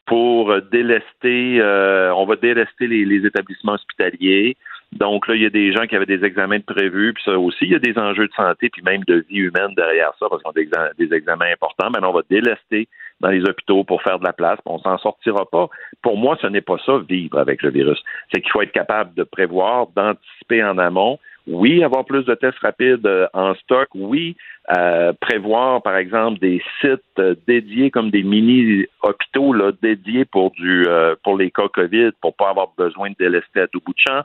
pour 0.10 0.52
délester, 0.72 1.62
euh, 1.62 2.12
on 2.16 2.26
va 2.26 2.36
délester 2.36 2.88
les, 2.88 3.26
établissements 3.28 3.74
hospitaliers. 3.74 4.58
Donc 4.92 5.28
là, 5.28 5.36
il 5.36 5.44
y 5.44 5.46
a 5.46 5.52
des 5.52 5.72
gens 5.72 5.86
qui 5.86 5.96
avaient 5.96 6.08
des 6.08 6.26
examens 6.26 6.62
prévus, 6.62 7.14
puis 7.14 7.24
ça 7.24 7.38
aussi, 7.38 7.66
il 7.66 7.72
y 7.74 7.76
a 7.76 7.80
des 7.80 7.96
enjeux 7.96 8.28
de 8.28 8.34
santé, 8.34 8.72
puis 8.72 8.82
même 8.82 9.04
de 9.04 9.24
vie 9.30 9.38
humaine 9.38 9.76
derrière 9.76 10.12
ça, 10.20 10.26
parce 10.28 10.42
qu'on 10.42 10.50
a 10.50 10.94
des, 10.98 11.14
examens 11.14 11.52
importants. 11.54 11.92
Maintenant, 11.92 12.10
on 12.10 12.14
va 12.14 12.24
délester 12.28 12.88
dans 13.20 13.30
les 13.30 13.44
hôpitaux 13.44 13.84
pour 13.84 14.02
faire 14.02 14.18
de 14.18 14.24
la 14.24 14.34
place, 14.34 14.58
puis 14.66 14.74
on 14.74 14.80
s'en 14.80 14.98
sortira 14.98 15.46
pas. 15.48 15.70
Pour 16.02 16.18
moi, 16.18 16.36
ce 16.42 16.48
n'est 16.48 16.62
pas 16.62 16.78
ça, 16.84 16.98
vivre 17.08 17.38
avec 17.38 17.62
le 17.62 17.70
virus. 17.70 18.02
C'est 18.34 18.42
qu'il 18.42 18.52
faut 18.52 18.64
être 18.64 18.72
capable 18.72 19.14
de 19.14 19.24
prévoir, 19.24 19.90
d'anticiper 19.96 20.64
en 20.64 20.80
amont, 20.80 21.20
oui, 21.52 21.84
avoir 21.84 22.06
plus 22.06 22.24
de 22.26 22.36
tests 22.36 22.60
rapides 22.60 23.06
euh, 23.08 23.28
en 23.34 23.56
stock. 23.56 23.88
Oui, 23.96 24.38
euh, 24.78 25.14
prévoir, 25.20 25.82
par 25.82 25.98
exemple, 25.98 26.40
des 26.40 26.62
sites 26.80 27.02
euh, 27.18 27.34
dédiés 27.48 27.90
comme 27.90 28.12
des 28.12 28.22
mini-hôpitaux 28.22 29.54
là, 29.54 29.72
dédiés 29.82 30.26
pour 30.26 30.52
du 30.52 30.86
pour 31.24 31.38
les 31.38 31.50
cas 31.50 31.68
COVID, 31.74 32.12
pour 32.22 32.36
pas 32.36 32.52
avoir 32.52 32.72
besoin 32.78 33.10
de 33.10 33.16
délester 33.18 33.62
à 33.62 33.68
tout 33.68 33.82
bout 33.84 33.94
de 33.94 34.00
champ. 34.00 34.22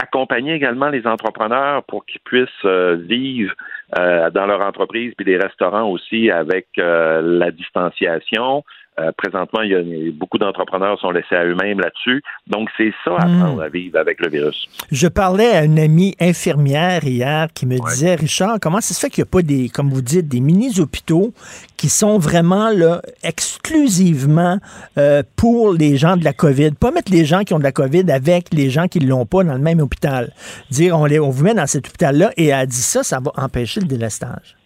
Accompagner 0.00 0.54
également 0.54 0.88
les 0.88 1.04
entrepreneurs 1.06 1.82
pour 1.84 2.06
qu'ils 2.06 2.20
puissent 2.20 2.64
vivre 2.64 3.52
dans 3.96 4.46
leur 4.46 4.60
entreprise, 4.60 5.14
puis 5.16 5.26
les 5.26 5.36
restaurants 5.36 5.90
aussi 5.90 6.30
avec 6.30 6.68
la 6.76 7.50
distanciation. 7.50 8.62
Euh, 8.98 9.12
présentement, 9.16 9.62
il 9.62 9.70
y 9.70 9.74
a 9.74 10.12
beaucoup 10.12 10.38
d'entrepreneurs 10.38 10.98
sont 10.98 11.10
laissés 11.10 11.36
à 11.36 11.44
eux-mêmes 11.44 11.80
là-dessus. 11.80 12.22
Donc, 12.46 12.68
c'est 12.76 12.92
ça 13.04 13.16
à 13.16 13.26
hmm. 13.26 13.42
apprendre 13.42 13.62
à 13.62 13.68
vivre 13.68 13.98
avec 13.98 14.20
le 14.20 14.28
virus. 14.28 14.68
Je 14.90 15.06
parlais 15.06 15.50
à 15.50 15.64
une 15.64 15.78
amie 15.78 16.16
infirmière 16.20 17.04
hier 17.04 17.48
qui 17.54 17.66
me 17.66 17.78
disait, 17.90 18.16
Richard, 18.16 18.58
comment 18.60 18.80
ça 18.80 18.94
se 18.94 19.00
fait 19.00 19.10
qu'il 19.10 19.22
n'y 19.22 19.28
a 19.28 19.30
pas 19.30 19.42
des, 19.42 19.68
comme 19.68 19.90
vous 19.90 20.02
dites, 20.02 20.28
des 20.28 20.40
mini-hôpitaux 20.40 21.32
qui 21.76 21.88
sont 21.88 22.18
vraiment 22.18 22.70
là 22.70 23.00
exclusivement 23.22 24.58
euh, 24.96 25.22
pour 25.36 25.72
les 25.72 25.96
gens 25.96 26.16
de 26.16 26.24
la 26.24 26.32
COVID? 26.32 26.72
Pas 26.72 26.90
mettre 26.90 27.12
les 27.12 27.24
gens 27.24 27.44
qui 27.44 27.54
ont 27.54 27.58
de 27.58 27.64
la 27.64 27.72
COVID 27.72 28.10
avec 28.10 28.52
les 28.52 28.68
gens 28.70 28.88
qui 28.88 28.98
ne 28.98 29.06
l'ont 29.06 29.26
pas 29.26 29.44
dans 29.44 29.54
le 29.54 29.60
même 29.60 29.80
hôpital. 29.80 30.32
Dire, 30.70 30.98
on, 30.98 31.04
les, 31.04 31.20
on 31.20 31.30
vous 31.30 31.44
met 31.44 31.54
dans 31.54 31.66
cet 31.66 31.86
hôpital-là 31.86 32.32
et 32.36 32.46
elle 32.46 32.66
dit 32.66 32.76
ça, 32.76 33.04
ça 33.04 33.20
va 33.20 33.30
empêcher 33.36 33.80
le 33.80 33.86
délestage. 33.86 34.57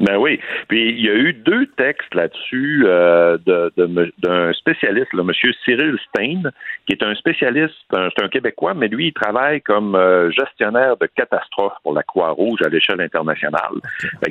Ben 0.00 0.16
oui. 0.16 0.40
Puis 0.68 0.88
il 0.90 1.04
y 1.04 1.10
a 1.10 1.14
eu 1.14 1.34
deux 1.34 1.66
textes 1.76 2.14
là-dessus 2.14 2.84
euh, 2.86 3.36
d'un 4.18 4.52
spécialiste, 4.54 5.12
le 5.12 5.24
monsieur 5.24 5.52
Cyril 5.64 5.96
Stein, 6.08 6.50
qui 6.86 6.94
est 6.94 7.02
un 7.02 7.14
spécialiste, 7.14 7.74
c'est 7.90 8.22
un 8.22 8.28
Québécois, 8.28 8.72
mais 8.72 8.88
lui, 8.88 9.08
il 9.08 9.12
travaille 9.12 9.60
comme 9.60 9.94
euh, 9.94 10.30
gestionnaire 10.30 10.96
de 10.96 11.06
catastrophes 11.06 11.76
pour 11.82 11.92
la 11.92 12.02
Croix-Rouge 12.02 12.60
à 12.64 12.68
l'échelle 12.70 13.00
internationale. 13.02 13.74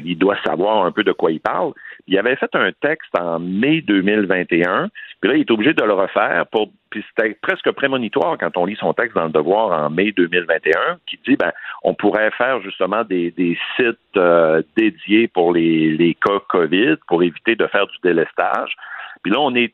il 0.04 0.18
doit 0.18 0.38
savoir 0.44 0.86
un 0.86 0.92
peu 0.92 1.04
de 1.04 1.12
quoi 1.12 1.32
il 1.32 1.40
parle. 1.40 1.74
Il 2.08 2.18
avait 2.18 2.36
fait 2.36 2.54
un 2.56 2.72
texte 2.82 3.16
en 3.18 3.40
mai 3.40 3.82
2021, 3.82 4.90
puis 5.22 5.30
là, 5.30 5.36
il 5.36 5.42
est 5.42 5.52
obligé 5.52 5.74
de 5.74 5.84
le 5.84 5.94
refaire 5.94 6.46
pour 6.48 6.70
puis 6.90 7.06
c'était 7.10 7.38
presque 7.42 7.70
prémonitoire 7.72 8.38
quand 8.40 8.58
on 8.58 8.66
lit 8.66 8.76
son 8.80 8.94
texte 8.94 9.16
dans 9.16 9.26
le 9.26 9.32
Devoir 9.32 9.86
en 9.86 9.90
mai 9.92 10.12
2021, 10.12 10.98
qui 11.06 11.20
dit 11.28 11.36
ben 11.36 11.52
on 11.84 11.94
pourrait 11.94 12.32
faire 12.32 12.62
justement 12.62 13.04
des, 13.04 13.32
des 13.32 13.58
sites 13.76 13.98
euh, 14.18 14.64
dédiés 14.76 15.28
pour 15.28 15.54
les, 15.54 15.92
les 15.92 16.16
cas 16.16 16.40
COVID 16.50 16.96
pour 17.08 17.22
éviter 17.22 17.56
de 17.56 17.68
faire 17.68 17.86
du 17.86 17.98
délestage. 18.04 18.76
Puis 19.22 19.32
là, 19.32 19.40
on 19.40 19.54
est 19.54 19.74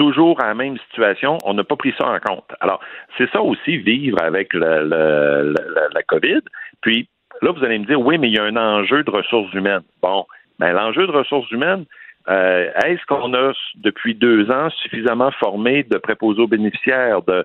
toujours 0.00 0.42
à 0.42 0.46
la 0.46 0.54
même 0.54 0.78
situation, 0.90 1.36
on 1.44 1.52
n'a 1.52 1.62
pas 1.62 1.76
pris 1.76 1.94
ça 1.98 2.08
en 2.08 2.18
compte. 2.20 2.50
Alors, 2.60 2.80
c'est 3.18 3.30
ça 3.30 3.42
aussi, 3.42 3.76
vivre 3.76 4.16
avec 4.22 4.54
la 4.54 6.02
COVID. 6.06 6.40
Puis, 6.80 7.06
là, 7.42 7.52
vous 7.52 7.62
allez 7.62 7.78
me 7.78 7.84
dire, 7.84 8.00
oui, 8.00 8.16
mais 8.16 8.28
il 8.28 8.34
y 8.34 8.38
a 8.38 8.44
un 8.44 8.56
enjeu 8.56 9.02
de 9.02 9.10
ressources 9.10 9.52
humaines. 9.52 9.82
Bon, 10.00 10.24
ben, 10.58 10.72
l'enjeu 10.72 11.06
de 11.06 11.12
ressources 11.12 11.50
humaines, 11.50 11.84
euh, 12.28 12.70
est-ce 12.84 13.04
qu'on 13.06 13.32
a, 13.34 13.52
depuis 13.76 14.14
deux 14.14 14.50
ans, 14.50 14.68
suffisamment 14.82 15.30
formé 15.32 15.84
de 15.84 15.96
préposés 15.96 16.42
aux 16.42 16.46
bénéficiaires, 16.46 17.22
de, 17.22 17.44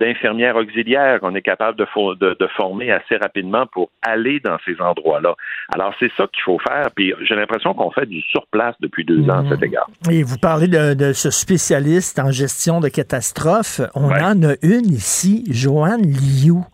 d'infirmières 0.00 0.56
auxiliaires? 0.56 1.20
Qu'on 1.20 1.34
est 1.34 1.42
capable 1.42 1.78
de, 1.78 2.34
de, 2.34 2.46
former 2.56 2.90
assez 2.90 3.16
rapidement 3.16 3.66
pour 3.66 3.90
aller 4.02 4.40
dans 4.40 4.56
ces 4.64 4.80
endroits-là. 4.80 5.34
Alors, 5.72 5.94
c'est 6.00 6.10
ça 6.16 6.26
qu'il 6.32 6.42
faut 6.42 6.58
faire. 6.58 6.90
Puis 6.94 7.14
j'ai 7.22 7.36
l'impression 7.36 7.74
qu'on 7.74 7.90
fait 7.90 8.06
du 8.06 8.20
surplace 8.22 8.74
depuis 8.80 9.04
deux 9.04 9.22
ans 9.30 9.46
à 9.46 9.48
cet 9.48 9.60
mmh. 9.60 9.64
égard. 9.64 9.90
Et 10.10 10.22
vous 10.22 10.38
parlez 10.38 10.68
de, 10.68 11.12
ce 11.12 11.30
spécialiste 11.30 12.18
en 12.18 12.32
gestion 12.32 12.80
de 12.80 12.88
catastrophes. 12.88 13.80
On 13.94 14.10
en 14.10 14.42
a 14.42 14.54
une 14.62 14.86
ici, 14.86 15.44
Joanne 15.48 16.02
Liu 16.02 16.64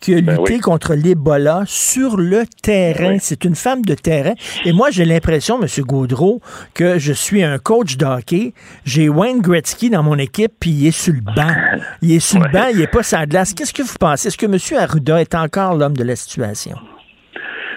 qui 0.00 0.14
a 0.14 0.20
ben 0.20 0.36
lutté 0.36 0.60
contre 0.60 0.94
l'Ebola 0.94 1.62
sur 1.66 2.16
le 2.16 2.44
terrain. 2.62 3.18
C'est 3.20 3.44
une 3.44 3.54
femme 3.54 3.82
de 3.82 3.94
terrain. 3.94 4.34
Et 4.64 4.72
moi, 4.72 4.90
j'ai 4.90 5.04
l'impression, 5.04 5.60
M. 5.60 5.66
Gaudreau, 5.84 6.40
que 6.74 6.98
je 6.98 7.12
suis 7.12 7.42
un 7.42 7.58
coach 7.58 7.96
de 7.96 8.04
hockey. 8.04 8.54
J'ai 8.84 9.08
Wayne 9.08 9.40
Gretzky 9.40 9.90
dans 9.90 10.02
mon 10.02 10.18
équipe, 10.18 10.52
puis 10.60 10.70
il 10.70 10.86
est 10.88 10.90
sur 10.90 11.14
le 11.14 11.20
banc. 11.20 11.54
Il 12.02 12.12
est 12.12 12.20
sur 12.20 12.40
le 12.40 12.50
banc, 12.50 12.68
il 12.70 12.78
n'est 12.78 12.86
pas 12.86 13.02
sa 13.02 13.26
glace. 13.26 13.54
Qu'est-ce 13.54 13.74
que 13.74 13.82
vous 13.82 13.98
pensez? 13.98 14.28
Est-ce 14.28 14.38
que 14.38 14.46
M. 14.46 14.56
Arruda 14.80 15.20
est 15.20 15.34
encore 15.34 15.74
l'homme 15.74 15.96
de 15.96 16.04
la 16.04 16.16
situation? 16.16 16.76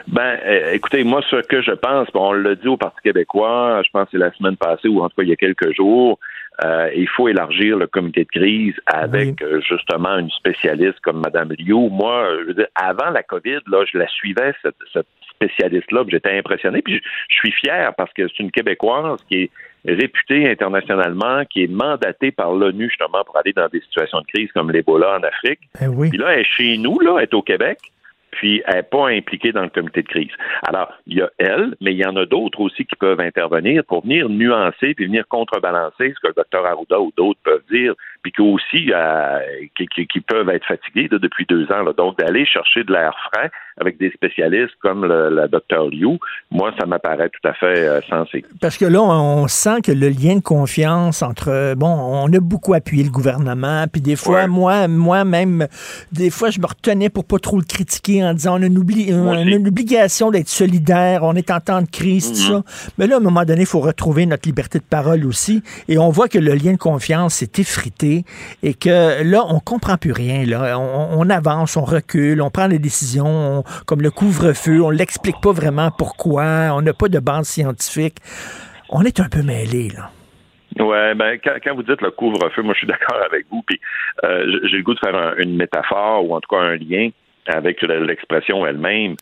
Ben, 0.07 0.37
euh, 0.45 0.73
écoutez, 0.73 1.03
moi, 1.03 1.21
ce 1.29 1.41
que 1.41 1.61
je 1.61 1.71
pense, 1.71 2.07
on 2.13 2.33
l'a 2.33 2.55
dit 2.55 2.67
au 2.67 2.77
Parti 2.77 2.97
québécois, 3.03 3.81
je 3.83 3.89
pense 3.91 4.05
que 4.05 4.11
c'est 4.11 4.17
la 4.17 4.31
semaine 4.33 4.55
passée 4.55 4.87
ou 4.87 5.01
en 5.01 5.09
tout 5.09 5.15
cas 5.17 5.23
il 5.23 5.29
y 5.29 5.33
a 5.33 5.35
quelques 5.35 5.75
jours, 5.75 6.19
euh, 6.63 6.89
il 6.95 7.07
faut 7.09 7.27
élargir 7.27 7.77
le 7.77 7.87
comité 7.87 8.23
de 8.23 8.29
crise 8.29 8.75
avec 8.85 9.41
euh, 9.41 9.59
justement 9.61 10.17
une 10.17 10.29
spécialiste 10.29 10.99
comme 11.01 11.21
Mme 11.21 11.53
Liu. 11.59 11.89
Moi, 11.89 12.29
je 12.41 12.47
veux 12.47 12.53
dire, 12.53 12.67
avant 12.75 13.09
la 13.09 13.23
COVID, 13.23 13.59
là, 13.67 13.83
je 13.91 13.97
la 13.97 14.07
suivais, 14.07 14.53
cette, 14.61 15.07
spécialiste-là, 15.35 16.05
j'étais 16.07 16.37
impressionné. 16.37 16.81
Puis 16.81 17.01
je, 17.29 17.35
suis 17.35 17.51
fier 17.51 17.93
parce 17.97 18.13
que 18.13 18.25
c'est 18.27 18.39
une 18.39 18.51
Québécoise 18.51 19.19
qui 19.29 19.43
est 19.43 19.49
réputée 19.85 20.49
internationalement, 20.49 21.43
qui 21.43 21.63
est 21.63 21.67
mandatée 21.67 22.31
par 22.31 22.53
l'ONU 22.53 22.87
justement 22.87 23.21
pour 23.25 23.35
aller 23.37 23.51
dans 23.51 23.67
des 23.67 23.81
situations 23.81 24.21
de 24.21 24.25
crise 24.27 24.49
comme 24.53 24.71
l'Ebola 24.71 25.17
en 25.19 25.23
Afrique. 25.23 25.59
Eh 25.81 25.87
oui. 25.87 26.09
Puis 26.09 26.17
là, 26.17 26.31
elle 26.31 26.39
est 26.39 26.43
chez 26.45 26.77
nous, 26.77 26.97
là, 27.01 27.17
elle 27.17 27.23
est 27.23 27.33
au 27.33 27.41
Québec 27.41 27.79
puis 28.35 28.61
elle 28.67 28.75
n'est 28.75 28.83
pas 28.83 29.09
impliquée 29.09 29.51
dans 29.51 29.63
le 29.63 29.69
comité 29.69 30.01
de 30.01 30.07
crise. 30.07 30.31
Alors, 30.67 30.91
il 31.07 31.17
y 31.17 31.21
a 31.21 31.29
elle, 31.37 31.75
mais 31.81 31.93
il 31.93 31.97
y 31.97 32.05
en 32.05 32.15
a 32.15 32.25
d'autres 32.25 32.61
aussi 32.61 32.85
qui 32.85 32.95
peuvent 32.95 33.19
intervenir 33.19 33.83
pour 33.85 34.03
venir 34.03 34.29
nuancer 34.29 34.93
puis 34.93 35.05
venir 35.05 35.27
contrebalancer 35.27 36.13
ce 36.13 36.19
que 36.19 36.27
le 36.27 36.33
docteur 36.33 36.65
Arruda 36.65 36.99
ou 36.99 37.11
d'autres 37.17 37.39
peuvent 37.43 37.63
dire, 37.71 37.93
puis 38.21 38.33
aussi 38.39 38.91
euh, 38.93 39.39
qui, 39.75 40.19
peuvent 40.21 40.49
être 40.49 40.65
fatigués 40.65 41.07
depuis 41.09 41.45
deux 41.45 41.71
ans. 41.71 41.83
Donc, 41.97 42.17
d'aller 42.17 42.45
chercher 42.45 42.83
de 42.83 42.91
l'air 42.91 43.15
frais 43.31 43.51
avec 43.79 43.99
des 43.99 44.11
spécialistes 44.11 44.73
comme 44.81 45.05
le, 45.05 45.47
docteur 45.47 45.87
Liu, 45.87 46.17
moi, 46.49 46.71
ça 46.79 46.85
m'apparaît 46.85 47.29
tout 47.29 47.47
à 47.47 47.53
fait 47.53 47.87
euh, 47.87 48.01
sensé. 48.09 48.43
Parce 48.61 48.77
que 48.77 48.85
là, 48.85 49.01
on 49.01 49.47
sent 49.47 49.81
que 49.83 49.91
le 49.91 50.09
lien 50.09 50.35
de 50.35 50.41
confiance 50.41 51.21
entre, 51.21 51.75
bon, 51.75 51.87
on 51.87 52.31
a 52.31 52.39
beaucoup 52.39 52.73
appuyé 52.73 53.03
le 53.03 53.09
gouvernement, 53.09 53.85
puis 53.91 54.01
des 54.01 54.15
fois, 54.15 54.47
moi, 54.47 54.87
moi-même, 54.87 55.67
des 56.11 56.29
fois, 56.29 56.49
je 56.49 56.59
me 56.59 56.65
retenais 56.65 57.09
pour 57.09 57.25
pas 57.25 57.39
trop 57.39 57.57
le 57.57 57.63
critiquer 57.63 58.23
en 58.23 58.33
disant 58.33 58.59
on 58.59 58.61
a 58.61 58.65
une, 58.65 59.67
obligation 59.67 60.31
d'être 60.31 60.47
solidaire, 60.47 61.23
on 61.23 61.35
est 61.35 61.51
en 61.51 61.59
temps 61.59 61.81
de 61.81 61.89
crise, 61.89 62.31
tout 62.31 62.53
mhm. 62.53 62.63
ça. 62.63 62.91
Mais 62.97 63.07
là, 63.07 63.15
à 63.15 63.17
un 63.17 63.21
moment 63.21 63.43
donné, 63.43 63.61
il 63.61 63.67
faut 63.67 63.79
retrouver 63.79 64.25
notre 64.25 64.47
liberté 64.47 64.79
de 64.79 64.83
parole 64.83 65.25
aussi. 65.25 65.63
Et 65.87 65.97
on 65.97 66.09
voit 66.09 66.27
que 66.27 66.39
le 66.39 66.53
lien 66.53 66.73
de 66.73 66.77
confiance 66.77 67.35
s'est 67.35 67.51
effrité 67.57 68.23
et 68.63 68.73
que 68.73 69.23
là, 69.23 69.43
on 69.49 69.59
comprend 69.59 69.97
plus 69.97 70.11
rien. 70.11 70.45
Là. 70.45 70.79
On, 70.79 71.29
avance, 71.29 71.75
on 71.75 71.83
recule, 71.83 72.41
on 72.41 72.49
prend 72.49 72.67
des 72.67 72.79
décisions 72.79 73.63
comme 73.85 74.01
le 74.01 74.11
couvre-feu, 74.11 74.81
on 74.81 74.89
l'explique 74.89 75.41
pas 75.41 75.51
vraiment 75.51 75.91
pourquoi, 75.91 76.71
on 76.73 76.81
n'a 76.81 76.93
pas 76.93 77.07
de 77.07 77.19
base 77.19 77.47
scientifique. 77.47 78.17
On 78.89 79.01
est 79.03 79.19
un 79.19 79.29
peu 79.29 79.41
mêlé, 79.41 79.89
là. 79.89 80.11
Ouais, 80.79 81.15
ben 81.15 81.39
quand, 81.41 81.73
vous 81.73 81.83
dites 81.83 82.01
le 82.01 82.11
couvre-feu, 82.11 82.61
moi 82.61 82.73
je 82.73 82.79
suis 82.79 82.87
d'accord 82.93 83.21
avec 83.25 83.45
vous. 83.49 83.63
Puis 83.65 83.79
euh, 84.23 84.59
j'ai 84.63 84.77
le 84.77 84.83
goût 84.83 84.93
de 84.93 84.99
faire 84.99 85.35
une 85.37 85.55
métaphore 85.55 86.29
ou 86.29 86.35
en 86.35 86.41
tout 86.41 86.53
cas 86.53 86.61
un 86.61 86.75
lien 86.75 87.09
avec 87.47 87.81
l'expression 87.81 88.65
elle-même. 88.65 89.15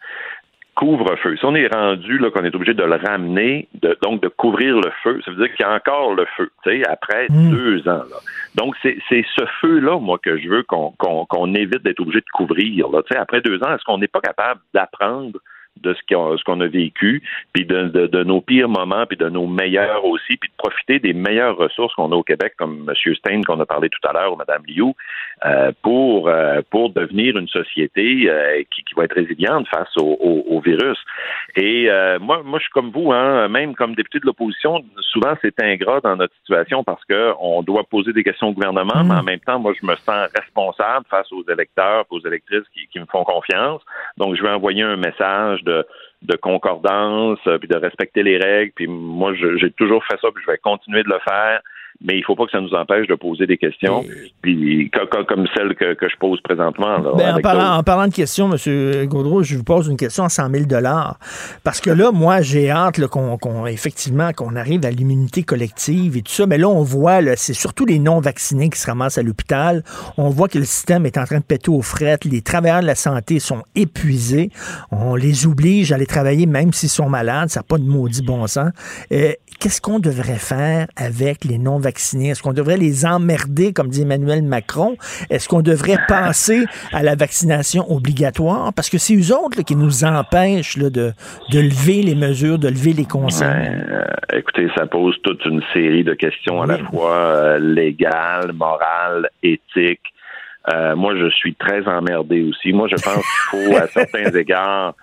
Couvre-feu. 0.75 1.37
Si 1.37 1.45
on 1.45 1.53
est 1.53 1.67
rendu 1.67 2.17
là 2.17 2.31
qu'on 2.31 2.43
est 2.43 2.55
obligé 2.55 2.73
de 2.73 2.83
le 2.83 2.95
ramener, 2.95 3.67
de, 3.81 3.95
donc 4.01 4.21
de 4.21 4.27
couvrir 4.27 4.75
le 4.75 4.91
feu, 5.03 5.21
ça 5.23 5.31
veut 5.31 5.37
dire 5.37 5.53
qu'il 5.55 5.65
y 5.65 5.69
a 5.69 5.73
encore 5.73 6.15
le 6.15 6.25
feu, 6.35 6.49
tu 6.63 6.71
sais, 6.71 6.87
après 6.87 7.27
hmm. 7.29 7.51
deux 7.51 7.79
ans. 7.87 8.03
Là. 8.09 8.17
Donc 8.55 8.75
c'est 8.81 8.97
ce 9.09 9.45
feu-là, 9.61 9.99
moi, 9.99 10.17
que 10.17 10.37
je 10.37 10.49
veux 10.49 10.63
qu'on 10.63 10.91
qu'on 10.91 11.53
évite 11.53 11.83
d'être 11.83 11.99
obligé 11.99 12.21
de 12.21 12.29
couvrir. 12.33 12.89
Là. 12.89 13.01
Tu 13.03 13.13
sais, 13.13 13.19
après 13.19 13.41
deux 13.41 13.61
ans, 13.63 13.73
est-ce 13.75 13.83
qu'on 13.83 13.99
n'est 13.99 14.07
pas 14.07 14.21
capable 14.21 14.61
d'apprendre 14.73 15.39
de 15.81 15.93
ce 15.93 16.43
qu'on 16.43 16.61
a 16.61 16.67
vécu, 16.67 17.21
puis 17.51 17.65
de, 17.65 17.87
de, 17.87 18.23
nos 18.23 18.41
pires 18.41 18.69
moments, 18.69 19.05
puis 19.05 19.17
de 19.17 19.29
nos 19.29 19.47
meilleurs 19.47 20.05
aussi, 20.05 20.37
puis 20.37 20.49
de 20.49 20.55
profiter 20.57 20.99
des 20.99 21.13
meilleures 21.13 21.57
ressources 21.57 21.93
qu'on 21.95 22.11
a 22.11 22.15
au 22.15 22.23
Québec, 22.23 22.53
comme 22.57 22.87
M. 22.87 23.15
Stein 23.15 23.41
qu'on 23.41 23.59
a 23.59 23.65
parlé 23.65 23.89
tout 23.89 24.07
à 24.07 24.13
l'heure, 24.13 24.33
ou 24.33 24.35
Mme 24.37 24.63
Liu, 24.67 24.93
euh, 25.45 25.71
pour, 25.81 26.29
euh, 26.29 26.61
pour 26.69 26.91
devenir 26.91 27.37
une 27.37 27.47
société 27.49 28.29
euh, 28.29 28.63
qui, 28.71 28.83
qui, 28.83 28.95
va 28.95 29.03
être 29.03 29.15
résiliente 29.15 29.67
face 29.67 29.91
au, 29.97 30.17
au, 30.47 30.61
virus. 30.61 30.97
Et 31.57 31.89
moi, 32.21 32.41
moi, 32.43 32.59
je 32.59 32.63
suis 32.63 32.71
comme 32.71 32.91
vous, 32.91 33.11
hein, 33.11 33.49
même 33.49 33.75
comme 33.75 33.95
député 33.95 34.19
de 34.19 34.25
l'opposition, 34.25 34.83
souvent 35.11 35.33
c'est 35.41 35.61
ingrat 35.61 35.99
dans 36.01 36.15
notre 36.15 36.33
situation 36.35 36.83
parce 36.83 37.03
que 37.05 37.33
on 37.39 37.61
doit 37.63 37.83
poser 37.83 38.13
des 38.13 38.23
questions 38.23 38.49
au 38.49 38.53
gouvernement, 38.53 39.03
mais 39.03 39.15
en 39.15 39.23
même 39.23 39.39
temps, 39.39 39.59
moi, 39.59 39.73
je 39.79 39.85
me 39.85 39.95
sens 39.97 40.29
responsable 40.33 41.05
face 41.09 41.29
aux 41.33 41.43
électeurs, 41.51 42.05
aux 42.09 42.21
électrices 42.21 42.67
qui, 42.73 42.87
qui 42.87 42.99
me 42.99 43.05
font 43.05 43.23
confiance. 43.23 43.81
Donc, 44.17 44.35
je 44.35 44.43
vais 44.43 44.49
envoyer 44.49 44.83
un 44.83 44.95
message 44.95 45.62
de, 45.63 45.85
de 46.21 46.35
concordance, 46.35 47.39
euh, 47.47 47.57
puis 47.57 47.67
de 47.67 47.77
respecter 47.77 48.23
les 48.23 48.37
règles. 48.37 48.71
Puis 48.75 48.87
moi, 48.87 49.33
j'ai 49.33 49.71
toujours 49.71 50.03
fait 50.05 50.19
ça, 50.21 50.29
puis 50.33 50.43
je 50.45 50.51
vais 50.51 50.57
continuer 50.57 51.03
de 51.03 51.09
le 51.09 51.19
faire 51.19 51.61
mais 52.01 52.17
il 52.17 52.23
faut 52.23 52.35
pas 52.35 52.45
que 52.45 52.51
ça 52.51 52.59
nous 52.59 52.73
empêche 52.73 53.07
de 53.07 53.15
poser 53.15 53.47
des 53.47 53.57
questions, 53.57 54.03
puis 54.41 54.91
comme 54.91 55.47
celle 55.55 55.75
que, 55.75 55.95
je 56.01 56.17
pose 56.19 56.41
présentement. 56.41 56.99
Ben, 57.15 57.35
en, 57.35 57.83
parlant, 57.83 58.07
de 58.07 58.13
questions, 58.13 58.49
M. 58.51 59.05
Gaudreau, 59.05 59.43
je 59.43 59.57
vous 59.57 59.63
pose 59.63 59.87
une 59.87 59.97
question 59.97 60.23
à 60.23 60.29
100 60.29 60.49
000 60.49 60.65
Parce 61.63 61.79
que 61.79 61.89
là, 61.89 62.11
moi, 62.11 62.41
j'ai 62.41 62.69
hâte 62.69 63.05
qu'on, 63.07 63.65
effectivement, 63.67 64.31
qu'on 64.33 64.55
arrive 64.55 64.85
à 64.85 64.91
l'immunité 64.91 65.43
collective 65.43 66.17
et 66.17 66.21
tout 66.21 66.31
ça, 66.31 66.45
mais 66.45 66.57
là, 66.57 66.67
on 66.67 66.83
voit, 66.83 67.21
c'est 67.35 67.53
surtout 67.53 67.85
les 67.85 67.99
non-vaccinés 67.99 68.69
qui 68.69 68.79
se 68.79 68.87
ramassent 68.87 69.17
à 69.17 69.23
l'hôpital. 69.23 69.83
On 70.17 70.29
voit 70.29 70.47
que 70.47 70.57
le 70.57 70.65
système 70.65 71.05
est 71.05 71.17
en 71.17 71.25
train 71.25 71.39
de 71.39 71.43
péter 71.43 71.69
aux 71.69 71.81
frettes. 71.81 72.25
Les 72.25 72.41
travailleurs 72.41 72.81
de 72.81 72.87
la 72.87 72.95
santé 72.95 73.39
sont 73.39 73.63
épuisés. 73.75 74.49
On 74.91 75.15
les 75.15 75.47
oblige 75.47 75.91
à 75.91 75.95
aller 75.95 76.05
travailler 76.05 76.45
même 76.45 76.73
s'ils 76.73 76.89
sont 76.89 77.09
malades. 77.09 77.49
Ça 77.49 77.61
n'a 77.61 77.63
pas 77.63 77.77
de 77.77 77.83
maudit 77.83 78.21
bon 78.21 78.45
sens. 78.47 78.71
Euh, 79.11 79.31
qu'est-ce 79.59 79.81
qu'on 79.81 79.99
devrait 79.99 80.39
faire 80.39 80.87
avec 80.95 81.45
les 81.45 81.57
non-vaccinés? 81.57 81.82
Est-ce 81.85 82.41
qu'on 82.41 82.53
devrait 82.53 82.77
les 82.77 83.05
emmerder, 83.05 83.73
comme 83.73 83.89
dit 83.89 84.01
Emmanuel 84.01 84.43
Macron? 84.43 84.95
Est-ce 85.29 85.47
qu'on 85.47 85.61
devrait 85.61 85.97
passer 86.07 86.65
à 86.91 87.03
la 87.03 87.15
vaccination 87.15 87.91
obligatoire? 87.91 88.73
Parce 88.73 88.89
que 88.89 88.97
c'est 88.97 89.15
eux 89.15 89.35
autres 89.35 89.61
qui 89.63 89.75
nous 89.75 90.03
empêchent 90.03 90.77
de, 90.77 90.89
de 90.89 91.59
lever 91.59 92.01
les 92.01 92.15
mesures, 92.15 92.59
de 92.59 92.69
lever 92.69 92.93
les 92.93 93.05
conseils. 93.05 93.47
Euh, 93.47 94.03
écoutez, 94.33 94.67
ça 94.75 94.85
pose 94.85 95.15
toute 95.23 95.43
une 95.45 95.61
série 95.73 96.03
de 96.03 96.13
questions 96.13 96.61
à 96.61 96.67
la 96.67 96.77
fois 96.77 97.15
euh, 97.15 97.59
légales, 97.59 98.53
morales, 98.53 99.29
éthiques. 99.41 100.13
Euh, 100.73 100.95
moi, 100.95 101.15
je 101.17 101.29
suis 101.29 101.55
très 101.55 101.85
emmerdé 101.87 102.41
aussi. 102.41 102.71
Moi, 102.71 102.87
je 102.87 102.95
pense 102.95 103.15
qu'il 103.15 103.65
faut, 103.65 103.75
à 103.75 103.87
certains 103.93 104.31
égards, 104.31 104.95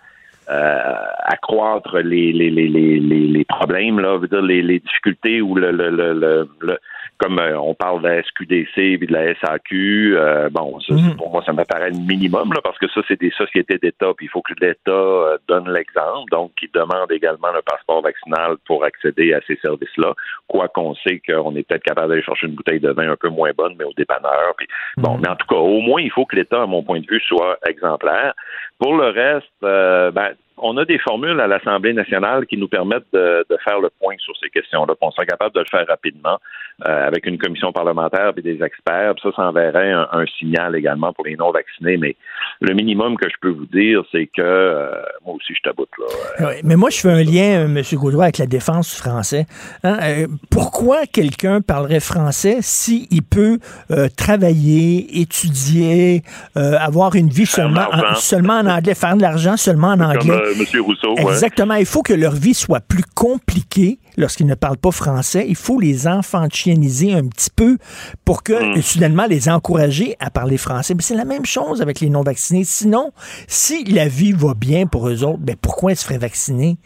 accroître 0.51 1.98
les, 1.98 2.32
les, 2.32 2.51
les, 2.51 2.68
les, 2.68 2.98
les 2.98 3.44
problèmes, 3.44 4.01
là, 4.01 4.18
veut 4.18 4.28
dire 4.28 4.43
les, 4.43 4.62
les 4.62 4.81
difficultés 4.81 5.40
ou 5.40 5.55
le, 5.55 5.70
le, 5.70 5.90
le, 5.90 6.48
le 6.60 6.78
comme 7.20 7.39
euh, 7.39 7.59
on 7.59 7.74
parle 7.74 8.02
de 8.02 8.09
la 8.09 8.22
SQDC 8.22 8.78
et 8.78 8.97
de 8.97 9.12
la 9.12 9.35
SAQ, 9.35 10.16
euh, 10.16 10.48
bon, 10.51 10.81
ça, 10.81 10.94
mhm. 10.94 11.16
pour 11.16 11.31
moi, 11.31 11.43
ça 11.44 11.52
me 11.52 11.64
paraît 11.64 11.90
le 11.90 11.98
minimum, 11.98 12.52
là, 12.55 12.60
parce 12.64 12.78
que 12.78 12.89
ça, 12.89 13.02
c'est 13.06 13.20
des 13.20 13.31
sociétés 13.31 13.77
d'État, 13.77 14.12
puis 14.16 14.27
il 14.27 14.28
faut 14.31 14.40
que 14.40 14.55
l'État 14.59 15.36
donne 15.47 15.70
l'exemple, 15.70 16.31
donc 16.31 16.52
qui 16.59 16.68
demande 16.72 17.12
également 17.12 17.52
le 17.52 17.60
passeport 17.60 18.02
vaccinal 18.02 18.56
pour 18.66 18.85
accéder 18.85 19.35
à 19.35 19.40
ces 19.47 19.56
services-là, 19.56 20.14
quoi 20.48 20.68
qu'on 20.68 20.94
sait 20.94 21.20
qu'on 21.20 21.55
est 21.56 21.68
peut-être 21.68 21.82
capable 21.82 22.09
d'aller 22.09 22.22
chercher 22.22 22.47
une 22.47 22.55
bouteille 22.55 22.81
de 22.81 22.90
vin 22.90 23.10
un 23.10 23.16
peu 23.16 23.28
moins 23.28 23.51
bonne, 23.56 23.74
mais 23.78 23.85
au 23.85 23.93
dépanneur. 23.93 24.55
Puis, 24.56 24.66
Bon, 24.97 25.14
mhm. 25.14 25.20
mais 25.22 25.28
en 25.28 25.36
tout 25.36 25.47
cas, 25.47 25.60
au 25.60 25.81
moins, 25.81 26.01
il 26.01 26.10
faut 26.10 26.24
que 26.24 26.36
l'État, 26.36 26.62
à 26.62 26.66
mon 26.66 26.82
point 26.82 27.01
de 27.01 27.06
vue, 27.06 27.20
soit 27.20 27.59
exemplaire. 27.66 28.32
Pour 28.81 28.97
le 28.97 29.09
reste, 29.11 29.47
euh, 29.62 30.11
ben, 30.11 30.32
on 30.62 30.76
a 30.76 30.84
des 30.84 30.98
formules 30.98 31.40
à 31.40 31.46
l'Assemblée 31.46 31.92
nationale 31.92 32.46
qui 32.46 32.56
nous 32.56 32.68
permettent 32.68 33.12
de, 33.12 33.44
faire 33.64 33.80
le 33.80 33.90
point 34.00 34.14
sur 34.18 34.34
ces 34.36 34.48
questions-là. 34.50 34.94
On 35.00 35.10
sera 35.10 35.26
capable 35.26 35.54
de 35.54 35.60
le 35.60 35.66
faire 35.70 35.86
rapidement 35.86 36.38
euh, 36.86 37.06
avec 37.06 37.26
une 37.26 37.38
commission 37.38 37.72
parlementaire 37.72 38.32
et 38.36 38.42
des 38.42 38.62
experts. 38.62 39.14
ça, 39.22 39.30
ça 39.34 39.42
enverrait 39.42 39.92
un, 39.92 40.24
signal 40.38 40.76
également 40.76 41.12
pour 41.12 41.26
les 41.26 41.36
non-vaccinés. 41.36 41.96
Mais 41.96 42.16
le 42.60 42.74
minimum 42.74 43.16
que 43.16 43.28
je 43.28 43.36
peux 43.40 43.50
vous 43.50 43.66
dire, 43.66 44.02
c'est 44.12 44.26
que 44.26 44.40
euh, 44.40 45.02
moi 45.24 45.34
aussi, 45.34 45.54
je 45.54 45.62
taboute. 45.62 45.90
Là. 45.98 46.50
Mais 46.64 46.76
moi, 46.76 46.90
je 46.90 47.00
fais 47.00 47.10
un 47.10 47.22
lien, 47.22 47.64
M. 47.64 47.82
Gaudreau, 47.94 48.22
avec 48.22 48.38
la 48.38 48.46
défense 48.46 48.94
du 48.94 49.00
français. 49.00 49.46
Hein. 49.84 49.98
Euh, 50.02 50.26
pourquoi 50.50 51.06
quelqu'un 51.06 51.60
parlerait 51.60 52.00
français 52.00 52.58
s'il 52.60 53.22
peut 53.22 53.58
euh, 53.90 54.08
travailler, 54.16 55.20
étudier, 55.20 56.22
euh, 56.56 56.76
avoir 56.78 57.14
une 57.14 57.28
vie 57.28 57.46
seulement 57.46 57.88
en, 57.92 58.14
seulement 58.14 58.54
en 58.54 58.66
anglais, 58.66 58.94
faire 58.94 59.16
de 59.16 59.22
l'argent 59.22 59.56
seulement 59.56 59.88
en 59.88 60.00
anglais? 60.00 60.38
M. 60.52 60.82
Rousseau. 60.82 61.16
Exactement. 61.16 61.74
Il 61.74 61.86
faut 61.86 62.02
que 62.02 62.12
leur 62.12 62.32
vie 62.32 62.55
soit 62.55 62.81
plus 62.81 63.05
compliquée 63.14 63.98
lorsqu'ils 64.16 64.47
ne 64.47 64.55
parlent 64.55 64.78
pas 64.78 64.90
français. 64.90 65.47
Il 65.48 65.56
faut 65.56 65.81
les 65.81 66.06
enfantianiser 66.06 67.12
un 67.12 67.27
petit 67.28 67.51
peu 67.55 67.78
pour 68.24 68.43
que, 68.43 68.78
mm. 68.78 68.82
soudainement, 68.82 69.27
les 69.28 69.48
encourager 69.48 70.16
à 70.20 70.31
parler 70.31 70.56
français. 70.56 70.94
Mais 70.94 71.02
c'est 71.02 71.16
la 71.16 71.24
même 71.24 71.47
chose 71.47 71.82
avec 71.82 72.01
les 72.01 72.10
non-vaccinés. 72.10 72.64
Sinon, 72.64 73.12
si 73.47 73.85
la 73.85 74.09
vie 74.09 74.32
va 74.32 74.55
bien 74.55 74.86
pour 74.86 75.09
eux 75.09 75.24
autres, 75.24 75.40
ben 75.40 75.56
pourquoi 75.60 75.93
ils 75.93 75.97
se 75.97 76.05
feraient 76.05 76.18
vacciner? 76.18 76.77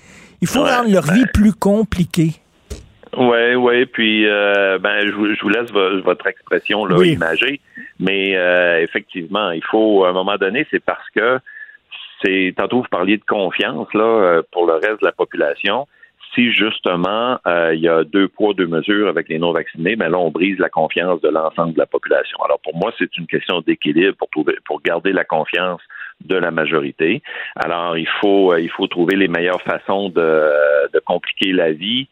Il 0.40 0.48
faut 0.48 0.62
rendre 0.62 0.90
leur 0.90 1.04
vie 1.04 1.24
ben 1.24 1.30
plus 1.32 1.52
compliquée. 1.52 2.32
Oui, 3.16 3.54
oui, 3.54 3.86
puis 3.86 4.26
euh, 4.26 4.78
ben 4.78 5.06
je 5.06 5.12
vous, 5.12 5.48
laisse 5.48 5.70
votre 5.70 6.26
expression 6.26 6.84
là 6.84 7.04
imagée, 7.04 7.60
mais 8.00 8.36
euh, 8.36 8.82
effectivement, 8.82 9.50
il 9.52 9.62
faut 9.62 10.04
à 10.04 10.10
un 10.10 10.12
moment 10.12 10.36
donné, 10.36 10.66
c'est 10.70 10.82
parce 10.82 11.08
que 11.14 11.38
c'est 12.24 12.54
tantôt 12.56 12.78
vous 12.78 12.88
parliez 12.90 13.18
de 13.18 13.24
confiance 13.24 13.92
là 13.94 14.04
euh, 14.04 14.42
pour 14.52 14.66
le 14.66 14.74
reste 14.74 15.00
de 15.00 15.06
la 15.06 15.12
population 15.12 15.86
si 16.34 16.52
justement 16.52 17.38
euh, 17.46 17.74
il 17.74 17.80
y 17.80 17.88
a 17.88 18.04
deux 18.04 18.28
poids, 18.28 18.54
deux 18.54 18.66
mesures 18.66 19.08
avec 19.08 19.28
les 19.28 19.38
non-vaccinés, 19.38 19.96
ben 19.96 20.08
là, 20.08 20.18
on 20.18 20.30
brise 20.30 20.58
la 20.58 20.68
confiance 20.68 21.20
de 21.20 21.28
l'ensemble 21.28 21.74
de 21.74 21.78
la 21.78 21.86
population. 21.86 22.38
Alors 22.44 22.58
pour 22.60 22.76
moi, 22.76 22.92
c'est 22.98 23.16
une 23.16 23.26
question 23.26 23.60
d'équilibre 23.60 24.16
pour 24.16 24.28
trouver 24.30 24.56
pour 24.64 24.82
garder 24.82 25.12
la 25.12 25.24
confiance 25.24 25.80
de 26.24 26.36
la 26.36 26.50
majorité. 26.50 27.22
Alors 27.56 27.96
il 27.96 28.08
faut 28.20 28.52
euh, 28.52 28.60
il 28.60 28.70
faut 28.70 28.86
trouver 28.86 29.16
les 29.16 29.28
meilleures 29.28 29.62
façons 29.62 30.08
de, 30.08 30.90
de 30.92 30.98
compliquer 31.00 31.52
la 31.52 31.72
vie. 31.72 32.08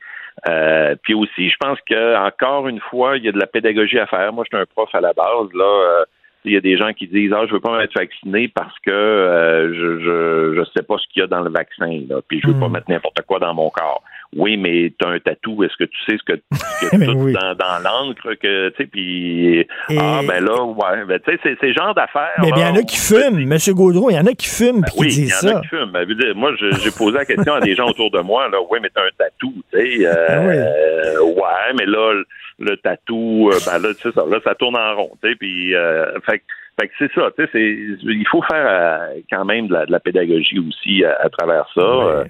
Euh, 0.48 0.94
puis 1.02 1.14
aussi, 1.14 1.50
je 1.50 1.56
pense 1.60 1.78
que 1.82 2.16
encore 2.16 2.66
une 2.66 2.80
fois, 2.80 3.18
il 3.18 3.24
y 3.24 3.28
a 3.28 3.32
de 3.32 3.38
la 3.38 3.46
pédagogie 3.46 3.98
à 3.98 4.06
faire. 4.06 4.32
Moi, 4.32 4.44
je 4.44 4.56
suis 4.56 4.62
un 4.62 4.66
prof 4.66 4.88
à 4.94 5.00
la 5.00 5.12
base 5.12 5.52
là. 5.52 6.04
Il 6.44 6.52
y 6.52 6.56
a 6.56 6.60
des 6.60 6.76
gens 6.76 6.92
qui 6.92 7.06
disent 7.06 7.32
ah 7.32 7.46
je 7.46 7.52
veux 7.52 7.60
pas 7.60 7.82
être 7.84 7.94
vacciné 7.94 8.48
parce 8.48 8.78
que 8.80 9.72
je, 9.74 10.00
je 10.00 10.54
je 10.56 10.64
sais 10.76 10.82
pas 10.82 10.96
ce 10.98 11.06
qu'il 11.12 11.20
y 11.20 11.22
a 11.24 11.26
dans 11.26 11.40
le 11.40 11.50
vaccin 11.50 12.02
là, 12.08 12.20
puis 12.26 12.40
je 12.40 12.48
veux 12.48 12.58
pas 12.58 12.68
hmm. 12.68 12.72
mettre 12.72 12.90
n'importe 12.90 13.22
quoi 13.22 13.38
dans 13.38 13.54
mon 13.54 13.70
corps 13.70 14.02
oui, 14.34 14.56
mais 14.56 14.92
tu 14.98 15.06
as 15.06 15.10
un 15.10 15.18
tatou, 15.18 15.62
est-ce 15.62 15.76
que 15.76 15.84
tu 15.84 15.98
sais 16.06 16.16
ce 16.16 16.22
que, 16.24 16.32
que 16.32 17.04
tout 17.04 17.32
dans, 17.32 17.54
dans 17.54 17.78
l'encre 17.82 18.34
que 18.34 18.70
tu 18.70 18.76
sais 18.78 18.86
puis 18.86 19.66
ah 19.90 20.20
ben 20.26 20.42
là 20.42 20.62
ouais, 20.64 21.04
ben 21.06 21.20
tu 21.20 21.32
sais 21.32 21.38
c'est 21.42 21.56
c'est 21.60 21.72
genre 21.74 21.94
d'affaires. 21.94 22.30
Mais 22.38 22.48
il 22.48 22.58
y 22.58 22.64
en 22.64 22.74
a 22.74 22.82
qui 22.82 22.96
fument, 22.96 23.44
monsieur 23.44 23.74
Gaudreau, 23.74 24.10
il 24.10 24.16
y 24.16 24.18
en 24.18 24.26
a 24.26 24.32
qui 24.32 24.48
fument 24.48 24.80
ben, 24.80 24.88
qui 24.90 25.06
disent 25.06 25.34
ça. 25.34 25.46
Oui, 25.46 25.50
il 25.50 25.52
y 25.52 25.54
en 25.54 25.58
a 25.58 25.60
qui 25.60 25.68
fument. 25.68 25.92
Ben, 25.92 26.34
moi 26.34 26.52
j'ai 26.58 26.90
posé 26.90 27.18
la 27.18 27.24
question 27.26 27.54
à 27.54 27.60
des 27.60 27.74
gens 27.74 27.88
autour 27.88 28.10
de 28.10 28.20
moi 28.20 28.48
là, 28.48 28.58
oui, 28.70 28.78
mais 28.80 28.88
tu 28.88 29.00
as 29.00 29.04
un 29.04 29.10
tatou, 29.18 29.52
tu 29.70 29.78
sais 29.78 30.06
euh, 30.06 30.26
ah 30.28 30.32
euh, 30.32 31.20
ouais, 31.20 31.74
mais 31.78 31.86
là 31.86 32.22
le, 32.58 32.76
tatou 32.78 33.50
euh, 33.52 33.58
ben 33.66 33.78
là 33.82 33.94
tu 33.94 34.00
sais 34.00 34.12
ça 34.14 34.24
là 34.30 34.38
ça 34.42 34.54
tourne 34.54 34.76
en 34.76 34.94
rond, 34.96 35.10
tu 35.22 35.28
sais 35.28 35.36
puis 35.36 35.74
euh, 35.74 36.18
fait 36.20 36.42
fait 36.80 36.88
que 36.88 36.94
c'est 36.98 37.12
ça, 37.12 37.28
tu 37.36 37.44
sais, 37.52 37.98
il 38.02 38.26
faut 38.30 38.40
faire 38.50 39.10
quand 39.30 39.44
même 39.44 39.68
de 39.68 39.74
la, 39.74 39.84
de 39.84 39.92
la 39.92 40.00
pédagogie 40.00 40.58
aussi 40.58 41.04
à, 41.04 41.28
travers 41.28 41.66
ça. 41.74 42.24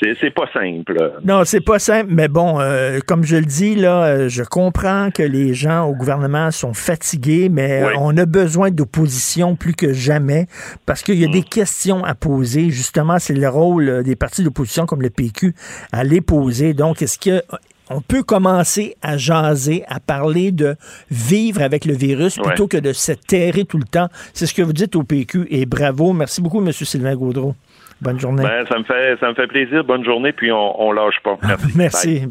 C'est 0.00 0.30
pas 0.30 0.46
simple. 0.52 1.12
Non, 1.24 1.44
c'est 1.44 1.62
pas 1.62 1.78
simple, 1.78 2.10
mais 2.10 2.28
bon, 2.28 2.60
euh, 2.60 2.98
comme 3.06 3.24
je 3.24 3.36
le 3.36 3.46
dis, 3.46 3.74
là, 3.74 4.04
euh, 4.04 4.28
je 4.28 4.42
comprends 4.42 5.10
que 5.10 5.22
les 5.22 5.54
gens 5.54 5.86
au 5.86 5.94
gouvernement 5.94 6.50
sont 6.50 6.74
fatigués, 6.74 7.48
mais 7.48 7.82
on 7.98 8.14
a 8.18 8.26
besoin 8.26 8.70
d'opposition 8.70 9.56
plus 9.56 9.74
que 9.74 9.94
jamais 9.94 10.46
parce 10.84 11.02
qu'il 11.02 11.18
y 11.18 11.24
a 11.24 11.28
des 11.28 11.40
mm. 11.40 11.44
questions 11.44 12.04
à 12.04 12.14
poser. 12.14 12.68
Justement, 12.68 13.18
c'est 13.18 13.34
le 13.34 13.48
rôle 13.48 13.88
euh, 13.88 14.02
des 14.02 14.16
partis 14.16 14.42
d'opposition 14.42 14.84
comme 14.84 15.00
le 15.00 15.10
PQ 15.10 15.54
à 15.92 16.04
les 16.04 16.20
poser. 16.20 16.74
Donc, 16.74 17.00
est-ce 17.00 17.18
que 17.18 17.42
on 17.88 18.00
peut 18.00 18.22
commencer 18.22 18.96
à 19.00 19.16
jaser, 19.16 19.84
à 19.88 20.00
parler 20.00 20.50
de 20.50 20.76
vivre 21.10 21.62
avec 21.62 21.84
le 21.84 21.94
virus 21.94 22.36
plutôt 22.36 22.66
que 22.66 22.76
de 22.76 22.92
se 22.92 23.12
terrer 23.12 23.64
tout 23.64 23.78
le 23.78 23.84
temps? 23.84 24.08
C'est 24.34 24.46
ce 24.46 24.54
que 24.54 24.62
vous 24.62 24.72
dites 24.72 24.96
au 24.96 25.04
PQ 25.04 25.46
et 25.50 25.64
bravo. 25.64 26.12
Merci 26.12 26.42
beaucoup, 26.42 26.60
M. 26.60 26.72
Sylvain 26.72 27.14
Gaudreau. 27.14 27.54
Bonne 28.00 28.20
journée. 28.20 28.42
Ben, 28.42 28.66
ça, 28.66 28.78
me 28.78 28.84
fait, 28.84 29.18
ça 29.20 29.28
me 29.28 29.34
fait 29.34 29.46
plaisir. 29.46 29.84
Bonne 29.84 30.04
journée, 30.04 30.32
puis 30.32 30.52
on, 30.52 30.80
on 30.80 30.92
lâche 30.92 31.20
pas. 31.22 31.38
Merci. 31.42 31.72
Merci. 31.74 32.22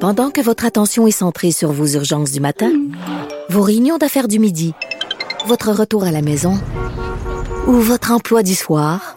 Pendant 0.00 0.30
que 0.30 0.40
votre 0.40 0.64
attention 0.64 1.06
est 1.06 1.10
centrée 1.10 1.50
sur 1.50 1.72
vos 1.72 1.86
urgences 1.86 2.30
du 2.30 2.40
matin, 2.40 2.70
vos 3.48 3.62
réunions 3.62 3.98
d'affaires 3.98 4.28
du 4.28 4.38
midi, 4.38 4.72
votre 5.46 5.72
retour 5.72 6.04
à 6.04 6.12
la 6.12 6.22
maison 6.22 6.54
ou 7.66 7.72
votre 7.72 8.12
emploi 8.12 8.42
du 8.42 8.54
soir, 8.54 9.16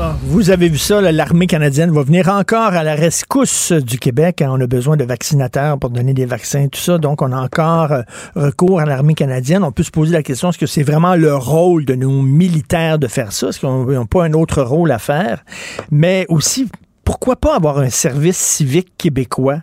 Ah, 0.00 0.16
vous 0.22 0.48
avez 0.48 0.70
vu 0.70 0.78
ça, 0.78 1.02
l'armée 1.02 1.46
canadienne 1.46 1.90
va 1.90 2.02
venir 2.02 2.28
encore 2.28 2.72
à 2.72 2.82
la 2.82 2.94
rescousse 2.94 3.72
du 3.72 3.98
Québec. 3.98 4.40
Hein. 4.40 4.48
On 4.50 4.60
a 4.60 4.66
besoin 4.66 4.96
de 4.96 5.04
vaccinateurs 5.04 5.78
pour 5.78 5.90
donner 5.90 6.14
des 6.14 6.24
vaccins, 6.24 6.68
tout 6.68 6.80
ça. 6.80 6.96
Donc, 6.96 7.20
on 7.20 7.30
a 7.30 7.38
encore 7.38 7.92
euh, 7.92 8.02
recours 8.34 8.80
à 8.80 8.86
l'armée 8.86 9.14
canadienne. 9.14 9.62
On 9.62 9.70
peut 9.70 9.82
se 9.82 9.90
poser 9.90 10.12
la 10.12 10.22
question, 10.22 10.48
est-ce 10.48 10.58
que 10.58 10.66
c'est 10.66 10.82
vraiment 10.82 11.14
le 11.14 11.34
rôle 11.34 11.84
de 11.84 11.94
nos 11.94 12.22
militaires 12.22 12.98
de 12.98 13.06
faire 13.06 13.32
ça? 13.32 13.48
Est-ce 13.48 13.60
qu'on 13.60 13.84
n'a 13.84 14.04
pas 14.06 14.24
un 14.24 14.32
autre 14.32 14.62
rôle 14.62 14.90
à 14.92 14.98
faire? 14.98 15.44
Mais 15.90 16.24
aussi, 16.30 16.68
pourquoi 17.04 17.36
pas 17.36 17.56
avoir 17.56 17.78
un 17.78 17.90
service 17.90 18.36
civique 18.36 18.92
québécois 18.96 19.58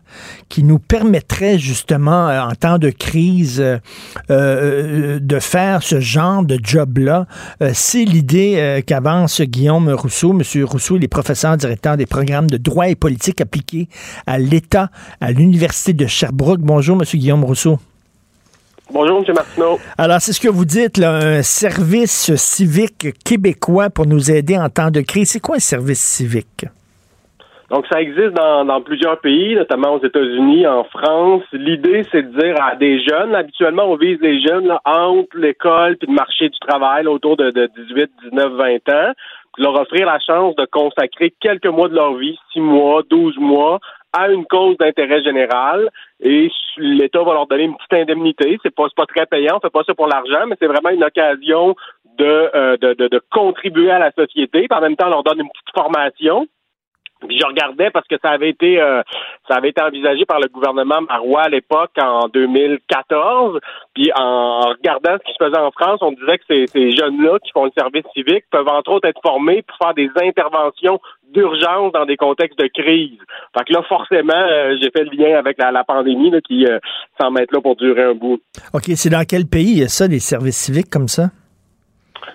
qui 0.50 0.64
nous 0.64 0.80
permettrait 0.80 1.58
justement, 1.58 2.28
euh, 2.28 2.42
en 2.42 2.54
temps 2.54 2.78
de 2.78 2.90
crise, 2.90 3.62
euh, 3.62 3.78
euh, 4.30 5.20
de 5.22 5.40
faire 5.40 5.82
ce 5.84 6.00
genre 6.00 6.44
de 6.44 6.60
job-là? 6.62 7.28
c'est 7.74 8.06
l'idée 8.06 8.84
qu'avance 8.86 9.42
Guillaume 9.42 9.90
Rousseau. 9.90 10.34
Monsieur 10.34 10.66
Rousseau, 10.66 10.98
il 10.98 11.04
est 11.04 11.08
professeur 11.08 11.58
directeur 11.58 11.98
des 11.98 12.06
programmes 12.06 12.50
de 12.50 12.58
droit 12.58 12.90
et 12.90 12.96
politique 12.96 13.42
appliqués 13.42 13.90
à 14.28 14.38
l'État 14.38 14.90
à 15.22 15.32
l'Université 15.32 15.94
de 15.94 16.08
Sherbrooke. 16.08 16.62
Bonjour, 16.62 16.96
Monsieur 16.96 17.18
Guillaume 17.18 17.44
Rousseau. 17.44 17.80
Bonjour, 18.92 19.20
M. 19.20 19.36
Martineau. 19.36 19.80
Alors, 19.98 20.20
c'est 20.20 20.34
ce 20.34 20.40
que 20.40 20.48
vous 20.48 20.66
dites, 20.66 20.98
là, 20.98 21.14
un 21.14 21.44
service 21.44 22.36
civique 22.36 23.10
québécois 23.24 23.90
pour 23.90 24.08
nous 24.08 24.32
aider 24.32 24.58
en 24.58 24.70
temps 24.70 24.90
de 24.90 25.02
crise. 25.02 25.30
C'est 25.30 25.40
quoi 25.40 25.58
un 25.58 25.60
service 25.60 26.00
civique? 26.00 26.66
Donc, 27.70 27.86
ça 27.92 28.02
existe 28.02 28.32
dans, 28.32 28.66
dans 28.66 28.82
plusieurs 28.82 29.20
pays, 29.20 29.56
notamment 29.56 29.94
aux 29.94 30.04
États-Unis, 30.04 30.66
en 30.66 30.84
France. 30.86 31.44
L'idée, 31.54 32.04
c'est 32.12 32.24
de 32.24 32.40
dire 32.40 32.56
à 32.62 32.76
des 32.76 33.02
jeunes, 33.04 33.36
habituellement, 33.36 33.84
on 33.84 33.96
vise 33.96 34.20
des 34.20 34.42
jeunes 34.42 34.68
là, 34.68 34.82
entre 34.86 35.38
l'école 35.38 35.98
et 36.02 36.06
le 36.06 36.14
marché 36.14 36.50
du 36.50 36.60
travail, 36.60 37.06
autour 37.08 37.38
de, 37.38 37.52
de 37.52 37.70
18, 37.76 38.12
19, 38.32 38.54
20 38.54 38.90
ans, 38.90 39.14
leur 39.60 39.80
offrir 39.80 40.06
la 40.06 40.20
chance 40.20 40.56
de 40.56 40.66
consacrer 40.66 41.34
quelques 41.40 41.68
mois 41.68 41.90
de 41.90 41.96
leur 41.96 42.16
vie, 42.16 42.38
6 42.54 42.62
mois, 42.62 43.04
12 43.10 43.38
mois, 43.38 43.80
à 44.14 44.30
une 44.30 44.46
cause 44.46 44.78
d'intérêt 44.78 45.22
général 45.22 45.90
et 46.20 46.50
l'État 46.78 47.22
va 47.24 47.34
leur 47.34 47.48
donner 47.48 47.66
une 47.66 47.76
petite 47.76 47.94
indemnité. 47.94 48.58
C'est 48.64 48.74
pas, 48.74 48.88
pas 48.96 49.06
très 49.06 49.26
payant, 49.26 49.58
on 49.58 49.60
fait 49.60 49.70
pas 49.70 49.84
ça 49.84 49.94
pour 49.94 50.08
l'argent, 50.08 50.48
mais 50.48 50.56
c'est 50.60 50.68
vraiment 50.68 50.90
une 50.90 51.04
occasion 51.04 51.76
de, 52.18 52.50
euh, 52.56 52.78
de, 52.78 52.94
de, 52.94 53.08
de, 53.08 53.22
contribuer 53.32 53.92
à 53.92 54.00
la 54.00 54.12
société. 54.12 54.68
Puis 54.68 54.78
en 54.78 54.82
même 54.82 54.96
temps, 54.96 55.08
on 55.08 55.12
leur 55.12 55.24
donne 55.24 55.42
une 55.42 55.50
petite 55.50 55.76
formation. 55.76 56.48
Puis 57.28 57.38
je 57.38 57.46
regardais 57.46 57.90
parce 57.92 58.08
que 58.08 58.16
ça 58.22 58.30
avait 58.32 58.50
été 58.50 58.82
euh, 58.82 59.02
ça 59.48 59.56
avait 59.56 59.70
été 59.70 59.82
envisagé 59.82 60.26
par 60.26 60.40
le 60.40 60.48
gouvernement 60.48 61.02
Marois 61.02 61.44
à 61.44 61.50
l'époque 61.50 61.92
en 62.00 62.28
2014. 62.30 63.60
Puis 63.94 64.12
en, 64.16 64.70
regardant 64.70 65.18
ce 65.20 65.26
qui 65.26 65.34
se 65.38 65.44
faisait 65.44 65.60
en 65.60 65.72
France, 65.72 66.00
on 66.02 66.12
disait 66.12 66.38
que 66.38 66.66
ces, 66.68 66.92
jeunes-là 66.92 67.40
qui 67.44 67.52
font 67.52 67.66
le 67.66 67.72
service 67.78 68.06
civique 68.14 68.46
peuvent 68.52 68.68
entre 68.68 68.92
autres 68.92 69.08
être 69.08 69.22
formés 69.22 69.64
pour 69.64 69.78
faire 69.78 69.94
des 69.94 70.10
interventions 70.22 71.00
d'urgence 71.34 71.92
dans 71.94 72.06
des 72.06 72.18
contextes 72.18 72.58
de 72.58 72.68
crise. 72.68 73.20
Fait 73.56 73.66
que 73.66 73.74
là, 73.74 73.84
forcément, 73.88 74.34
euh, 74.34 74.76
j'ai 74.82 74.90
fait 74.90 75.04
le 75.04 75.12
lien 75.12 75.38
avec 75.38 75.58
la, 75.60 75.84
pandémie 75.84 76.32
là, 76.32 76.42
qui 76.42 76.66
euh, 76.66 76.80
semble 77.20 77.42
être 77.42 77.52
là 77.52 77.62
pour 77.62 77.76
durer 77.76 78.04
un 78.04 78.16
bout. 78.16 78.42
OK, 78.74 78.86
c'est 78.96 79.10
dans 79.10 79.26
quel 79.28 79.46
pays 79.46 79.88
ça, 79.90 80.08
des 80.08 80.20
services 80.20 80.58
civiques 80.58 80.90
comme 80.90 81.08
ça? 81.08 81.30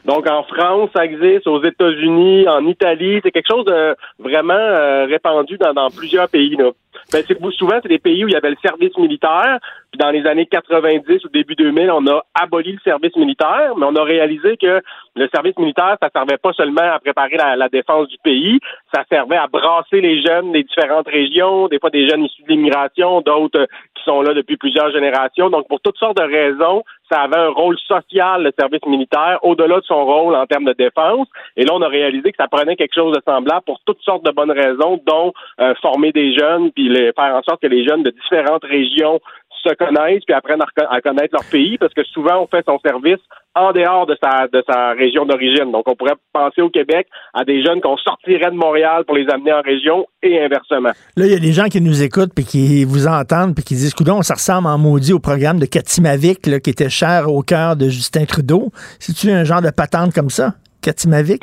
Donc 0.04 0.28
en 0.28 0.42
France, 0.44 0.90
ça 0.94 1.04
existe, 1.04 1.46
aux 1.46 1.62
États-Unis, 1.62 2.48
en 2.48 2.66
Italie, 2.66 3.20
c'est 3.22 3.30
quelque 3.30 3.50
chose 3.50 3.64
de 3.64 3.96
vraiment 4.18 4.54
euh, 4.54 5.06
répandu 5.06 5.56
dans, 5.58 5.90
plusieurs 5.90 6.28
pays. 6.28 6.56
ben, 6.56 6.72
c'est 7.10 7.38
souvent 7.52 7.78
c'est 7.82 7.88
des 7.88 7.98
pays 7.98 8.24
où 8.24 8.28
il 8.28 8.34
y 8.34 8.36
avait 8.36 8.50
le 8.50 8.56
service 8.64 8.96
militaire. 8.96 9.58
Puis 9.90 9.98
dans 9.98 10.10
les 10.10 10.26
années 10.26 10.46
90 10.46 11.24
ou 11.24 11.28
début 11.28 11.54
2000, 11.54 11.90
on 11.90 12.06
a 12.06 12.24
aboli 12.34 12.72
le 12.72 12.80
service 12.84 13.16
militaire, 13.16 13.74
mais 13.76 13.86
on 13.86 13.96
a 13.96 14.02
réalisé 14.02 14.56
que 14.56 14.82
le 15.16 15.28
service 15.32 15.56
militaire, 15.58 15.96
ça 16.02 16.10
servait 16.14 16.38
pas 16.38 16.52
seulement 16.52 16.92
à 16.92 16.98
préparer 16.98 17.36
la, 17.36 17.68
défense 17.68 18.08
du 18.08 18.18
pays, 18.18 18.58
ça 18.92 19.04
servait 19.10 19.36
à 19.36 19.46
brasser 19.46 20.00
les 20.00 20.22
jeunes 20.22 20.52
des 20.52 20.64
différentes 20.64 21.08
régions, 21.08 21.68
des 21.68 21.78
fois 21.78 21.90
des 21.90 22.08
jeunes 22.08 22.24
issus 22.24 22.42
de 22.42 22.48
l'immigration, 22.48 23.20
d'autres 23.20 23.66
qui 23.94 24.02
sont 24.04 24.22
là 24.22 24.34
depuis 24.34 24.56
plusieurs 24.56 24.90
générations. 24.92 25.50
Donc 25.50 25.68
pour 25.68 25.80
toutes 25.80 25.98
sortes 25.98 26.16
de 26.16 26.22
raisons, 26.22 26.82
ça 27.10 27.22
avait 27.22 27.36
un 27.36 27.50
rôle 27.50 27.78
social, 27.78 28.42
le 28.42 28.52
service 28.58 28.84
militaire, 28.86 29.38
au-delà 29.42 29.80
de 29.80 29.84
son 29.84 30.04
rôle 30.04 30.34
en 30.34 30.46
termes 30.46 30.64
de 30.64 30.72
défense. 30.72 31.28
Et 31.56 31.64
là, 31.64 31.72
on 31.74 31.82
a 31.82 31.88
réalisé 31.88 32.32
que 32.32 32.36
ça 32.36 32.48
prenait 32.48 32.76
quelque 32.76 32.94
chose 32.94 33.14
de 33.14 33.22
semblable 33.26 33.64
pour 33.66 33.80
toutes 33.86 34.00
sortes 34.02 34.24
de 34.24 34.30
bonnes 34.30 34.50
raisons, 34.50 35.00
dont 35.06 35.32
euh, 35.60 35.74
former 35.80 36.12
des 36.12 36.34
jeunes, 36.34 36.70
puis 36.72 36.88
les, 36.88 37.12
faire 37.12 37.34
en 37.34 37.42
sorte 37.42 37.62
que 37.62 37.66
les 37.66 37.86
jeunes 37.86 38.02
de 38.02 38.10
différentes 38.10 38.64
régions 38.64 39.20
se 39.64 39.74
connaissent 39.74 40.24
puis 40.24 40.34
apprennent 40.34 40.62
à, 40.62 41.00
connaître 41.00 41.32
leur 41.32 41.44
pays 41.50 41.78
parce 41.78 41.94
que 41.94 42.04
souvent 42.04 42.42
on 42.42 42.46
fait 42.46 42.64
son 42.66 42.78
service 42.84 43.20
en 43.54 43.72
dehors 43.72 44.06
de 44.06 44.16
sa 44.22 44.48
de 44.48 44.62
sa 44.68 44.92
région 44.92 45.24
d'origine. 45.26 45.70
Donc 45.72 45.84
on 45.86 45.94
pourrait 45.94 46.16
penser 46.32 46.60
au 46.60 46.70
Québec 46.70 47.06
à 47.32 47.44
des 47.44 47.64
jeunes 47.64 47.80
qu'on 47.80 47.96
sortirait 47.96 48.50
de 48.50 48.56
Montréal 48.56 49.04
pour 49.04 49.16
les 49.16 49.28
amener 49.28 49.52
en 49.52 49.62
région 49.62 50.06
et 50.22 50.42
inversement. 50.42 50.90
Là, 51.16 51.26
il 51.26 51.32
y 51.32 51.36
a 51.36 51.38
des 51.38 51.52
gens 51.52 51.66
qui 51.66 51.80
nous 51.80 52.02
écoutent 52.02 52.34
puis 52.34 52.44
qui 52.44 52.84
vous 52.84 53.06
entendent 53.06 53.54
puis 53.54 53.64
qui 53.64 53.74
disent 53.74 53.94
coudon, 53.94 54.22
ça 54.22 54.34
ressemble 54.34 54.66
en 54.68 54.78
maudit 54.78 55.12
au 55.12 55.20
programme 55.20 55.58
de 55.58 55.66
Katimavik 55.66 56.40
qui 56.40 56.70
était 56.70 56.90
cher 56.90 57.30
au 57.32 57.42
cœur 57.42 57.76
de 57.76 57.88
Justin 57.88 58.24
Trudeau. 58.24 58.70
C'est-tu 58.98 59.30
un 59.30 59.44
genre 59.44 59.62
de 59.62 59.70
patente 59.70 60.12
comme 60.12 60.30
ça? 60.30 60.54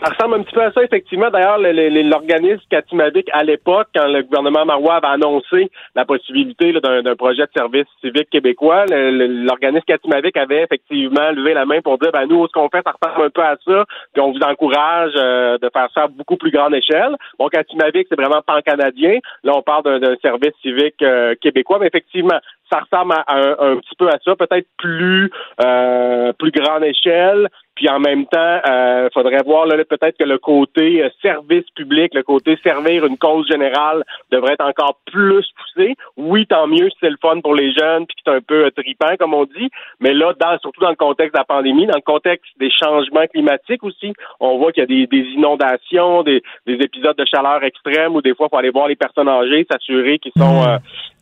Ça 0.03 0.11
ressemble 0.11 0.35
un 0.35 0.43
petit 0.43 0.53
peu 0.53 0.61
à 0.61 0.71
ça, 0.71 0.83
effectivement. 0.83 1.29
D'ailleurs, 1.29 1.57
l'organisme 1.57 2.61
Katimavik, 2.69 3.27
à 3.33 3.43
l'époque, 3.43 3.87
quand 3.95 4.07
le 4.07 4.23
gouvernement 4.23 4.65
Marois 4.65 4.95
avait 4.95 5.07
annoncé 5.07 5.71
la 5.95 6.05
possibilité 6.05 6.73
d'un 6.73 7.15
projet 7.15 7.43
de 7.43 7.51
service 7.55 7.87
civique 8.01 8.29
québécois, 8.29 8.85
l'organisme 8.87 9.85
Katimavik 9.87 10.37
avait 10.37 10.63
effectivement 10.63 11.31
levé 11.31 11.53
la 11.53 11.65
main 11.65 11.81
pour 11.81 11.97
dire, 11.97 12.11
ben 12.11 12.25
nous, 12.27 12.47
ce 12.47 12.51
qu'on 12.51 12.69
fait, 12.69 12.81
ça 12.85 12.93
ressemble 13.01 13.25
un 13.25 13.29
peu 13.29 13.41
à 13.41 13.55
ça, 13.65 13.85
puis 14.13 14.21
on 14.21 14.31
vous 14.31 14.39
encourage 14.39 15.13
euh, 15.15 15.57
de 15.57 15.69
faire 15.73 15.87
ça 15.93 16.03
à 16.03 16.07
beaucoup 16.07 16.37
plus 16.37 16.51
grande 16.51 16.73
échelle. 16.73 17.15
Bon, 17.37 17.47
Katimavik, 17.47 18.07
c'est 18.09 18.19
vraiment 18.19 18.41
pan-canadien. 18.45 19.19
Là, 19.43 19.53
on 19.55 19.61
parle 19.61 19.99
d'un 19.99 20.15
service 20.21 20.53
civique 20.61 21.01
euh, 21.01 21.35
québécois, 21.41 21.77
mais 21.79 21.87
effectivement, 21.87 22.39
ça 22.71 22.79
ressemble 22.79 23.13
à, 23.13 23.35
un, 23.35 23.77
petit 23.77 23.95
peu 23.97 24.07
à 24.07 24.17
ça, 24.23 24.35
peut-être 24.35 24.67
plus 24.77 25.29
euh, 25.61 26.31
plus 26.33 26.51
grande 26.51 26.83
échelle. 26.83 27.49
Puis 27.75 27.89
en 27.89 27.99
même 27.99 28.25
temps, 28.25 28.59
il 28.65 28.71
euh, 28.71 29.09
faudrait 29.13 29.43
voir 29.45 29.65
là, 29.65 29.75
peut-être 29.85 30.17
que 30.17 30.25
le 30.25 30.37
côté 30.37 31.03
euh, 31.03 31.09
service 31.21 31.65
public, 31.75 32.13
le 32.13 32.23
côté 32.23 32.57
servir 32.63 33.05
une 33.05 33.17
cause 33.17 33.47
générale 33.47 34.03
devrait 34.31 34.53
être 34.53 34.65
encore 34.65 34.97
plus 35.05 35.45
poussé. 35.55 35.95
Oui, 36.17 36.45
tant 36.45 36.67
mieux 36.67 36.89
si 36.89 36.97
c'est 36.99 37.09
le 37.09 37.17
fun 37.21 37.39
pour 37.41 37.55
les 37.55 37.71
jeunes, 37.71 38.05
puis 38.05 38.15
c'est 38.23 38.31
un 38.31 38.41
peu 38.41 38.69
tripant, 38.71 39.15
comme 39.17 39.33
on 39.33 39.45
dit. 39.45 39.69
Mais 39.99 40.13
là, 40.13 40.33
dans, 40.39 40.57
surtout 40.59 40.81
dans 40.81 40.89
le 40.89 40.95
contexte 40.95 41.33
de 41.33 41.39
la 41.39 41.45
pandémie, 41.45 41.87
dans 41.87 41.97
le 41.97 42.01
contexte 42.01 42.51
des 42.59 42.69
changements 42.69 43.25
climatiques 43.27 43.83
aussi, 43.83 44.13
on 44.39 44.57
voit 44.57 44.71
qu'il 44.71 44.81
y 44.81 45.03
a 45.03 45.07
des, 45.07 45.17
inondations, 45.35 46.23
des, 46.23 46.41
épisodes 46.67 47.17
de 47.17 47.25
chaleur 47.25 47.63
extrême 47.63 48.15
où 48.15 48.21
des 48.21 48.35
fois, 48.35 48.47
il 48.47 48.49
faut 48.49 48.57
aller 48.57 48.69
voir 48.69 48.87
les 48.87 48.95
personnes 48.95 49.29
âgées, 49.29 49.65
s'assurer 49.69 50.19
qu'ils 50.19 50.33
sont 50.37 50.63
mmh 50.63 50.79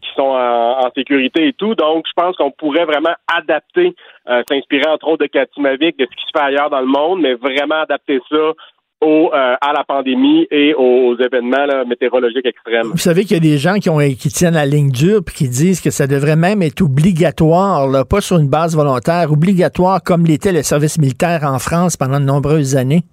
qui 0.10 0.16
sont 0.16 0.22
en, 0.22 0.90
sécurité 0.96 1.48
et 1.48 1.54
tout. 1.54 1.76
Donc, 1.76 2.06
je 2.08 2.14
pense 2.22 2.36
qu'on 2.36 2.52
pourrait 2.52 2.86
vraiment 2.86 3.14
adapter, 3.34 3.96
euh, 4.28 4.42
s'inspirer 4.50 4.88
entre 4.88 5.08
autres 5.08 5.26
de 5.26 5.30
Katimavik, 5.30 5.98
de 5.98 6.06
ce 6.06 6.16
qui 6.16 6.26
se 6.26 6.32
fait 6.34 6.44
ailleurs 6.44 6.70
dans 6.70 6.82
le 6.82 6.88
monde, 6.88 7.22
mais 7.22 7.36
vraiment 7.36 7.82
adapter 7.82 8.20
ça 8.30 8.54
au, 9.02 9.32
euh, 9.34 9.56
à 9.62 9.74
la 9.74 9.84
pandémie 9.84 10.48
et 10.52 10.74
aux, 10.74 11.16
événements 11.18 11.86
météorologiques 11.88 12.46
extrêmes. 12.46 12.88
Vous 12.88 12.98
savez 12.98 13.24
qu'il 13.24 13.34
y 13.34 13.38
a 13.38 13.40
des 13.40 13.58
gens 13.58 13.76
qui, 13.76 13.90
ont, 13.90 14.00
qui 14.00 14.30
tiennent 14.30 14.56
la 14.56 14.66
ligne 14.66 14.92
dure 14.92 15.22
puis 15.26 15.36
qui 15.36 15.48
disent 15.48 15.82
que 15.82 15.90
ça 15.90 16.08
devrait 16.08 16.36
même 16.36 16.62
être 16.62 16.82
obligatoire, 16.82 17.88
là, 17.88 18.04
pas 18.04 18.22
sur 18.22 18.38
une 18.38 18.50
base 18.50 18.76
volontaire, 18.76 19.32
obligatoire 19.32 20.02
comme 20.04 20.26
l'était 20.26 20.52
le 20.52 20.64
service 20.64 20.98
militaire 20.98 21.44
en 21.44 21.60
France 21.60 21.96
pendant 21.96 22.20
de 22.20 22.26
nombreuses 22.26 22.76
années. 22.76 23.04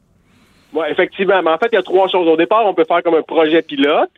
Oui, 0.72 0.84
effectivement. 0.90 1.42
Mais 1.42 1.50
en 1.50 1.58
fait, 1.58 1.68
il 1.72 1.76
y 1.76 1.78
a 1.78 1.82
trois 1.82 2.08
choses. 2.08 2.28
Au 2.28 2.36
départ, 2.36 2.66
on 2.66 2.74
peut 2.74 2.84
faire 2.86 3.02
comme 3.02 3.14
un 3.14 3.22
projet 3.22 3.62
pilote. 3.62 4.10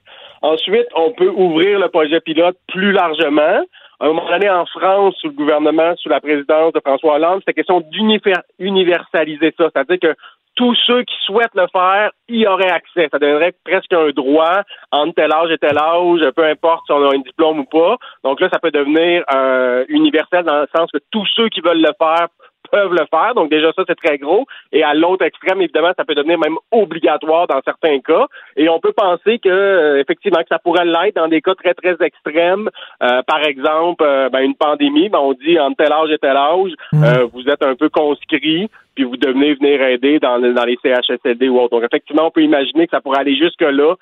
Ensuite, 0.43 0.87
on 0.95 1.13
peut 1.13 1.29
ouvrir 1.29 1.79
le 1.79 1.89
projet 1.89 2.21
pilote 2.21 2.57
plus 2.69 2.93
largement. 2.93 3.65
À 4.01 4.05
un 4.05 4.09
moment 4.09 4.29
donné, 4.29 4.49
en 4.49 4.65
France, 4.67 5.17
sous 5.21 5.29
le 5.29 5.33
gouvernement, 5.33 5.97
sous 5.97 6.09
la 6.09 6.21
présidence 6.21 6.73
de 6.73 6.81
François 6.81 7.17
Hollande, 7.17 7.41
c'était 7.41 7.55
question 7.55 7.83
d'universaliser 7.91 9.55
ça. 9.59 9.71
C'est-à-dire 9.75 9.99
que 10.01 10.17
tous 10.59 10.75
ceux 10.87 11.05
qui 11.05 11.15
souhaitent 11.25 11.55
le 11.55 11.69
faire 11.73 12.11
y 12.29 12.45
auraient 12.47 12.71
accès. 12.71 13.09
Ça 13.13 13.19
donnerait 13.21 13.55
presque 13.65 13.93
un 13.93 14.11
droit 14.11 14.63
entre 14.91 15.15
tel 15.15 15.33
âge 15.33 15.53
et 15.53 15.59
tel 15.59 15.79
âge, 15.79 16.31
peu 16.35 16.45
importe 16.45 16.85
si 16.87 16.93
on 16.93 17.09
a 17.09 17.15
un 17.15 17.21
diplôme 17.21 17.61
ou 17.61 17.65
pas. 17.65 17.97
Donc 18.25 18.41
là, 18.41 18.49
ça 18.53 18.59
peut 18.59 18.73
devenir 18.73 19.23
euh, 19.33 19.85
universel 19.89 20.45
dans 20.45 20.61
le 20.61 20.69
sens 20.77 20.91
que 20.93 20.99
tous 21.13 21.27
ceux 21.37 21.49
qui 21.49 21.61
veulent 21.61 21.81
le 21.81 21.93
faire 21.97 22.27
peuvent 22.71 22.93
le 22.93 23.07
faire. 23.11 23.35
Donc 23.35 23.51
déjà 23.51 23.73
ça, 23.73 23.83
c'est 23.87 23.95
très 23.95 24.19
gros. 24.19 24.47
Et 24.73 24.83
à 24.83 24.95
l'autre 24.95 25.25
extrême, 25.25 25.61
évidemment, 25.61 25.93
ça 25.97 26.05
peut 26.05 26.15
devenir 26.15 26.39
même 26.39 26.57
obligatoire 26.71 27.47
dans 27.47 27.61
certains 27.65 28.01
cas. 28.01 28.27
Et 28.57 28.69
on 28.69 28.81
peut 28.81 28.93
penser 28.93 29.39
que 29.39 29.49
euh, 29.49 30.01
effectivement 30.01 30.41
que 30.41 30.49
ça 30.49 30.59
pourrait 30.59 30.85
l'être 30.85 31.17
dans 31.17 31.29
des 31.29 31.41
cas 31.41 31.55
très 31.55 31.75
très 31.75 31.97
extrêmes. 32.05 32.71
Euh, 33.03 33.23
par 33.27 33.45
exemple, 33.45 34.05
euh, 34.05 34.29
ben, 34.29 34.41
une 34.41 34.55
pandémie, 34.55 35.09
ben, 35.09 35.19
on 35.19 35.33
dit 35.33 35.59
entre 35.59 35.77
tel 35.77 35.93
âge 35.93 36.11
et 36.11 36.19
tel 36.19 36.37
âge, 36.37 36.73
mmh. 36.93 37.05
vous 37.33 37.49
êtes 37.49 37.63
un 37.63 37.75
peu 37.75 37.89
conscrit 37.89 38.69
puis 38.99 39.05
vous 39.05 39.17
devenez 39.17 39.55
venir 39.55 39.81
aider 39.81 40.19
dans, 40.19 40.41
dans 40.41 40.65
les 40.65 40.77
CHSLD 40.83 41.49
ou 41.49 41.61
autres. 41.61 41.71
Donc, 41.71 41.85
effectivement, 41.85 42.27
on 42.27 42.31
peut 42.33 42.43
imaginer 42.43 42.87
que 42.87 42.91
ça 42.91 43.01
pourrait 43.01 43.21
aller 43.21 43.37
jusque-là 43.37 43.95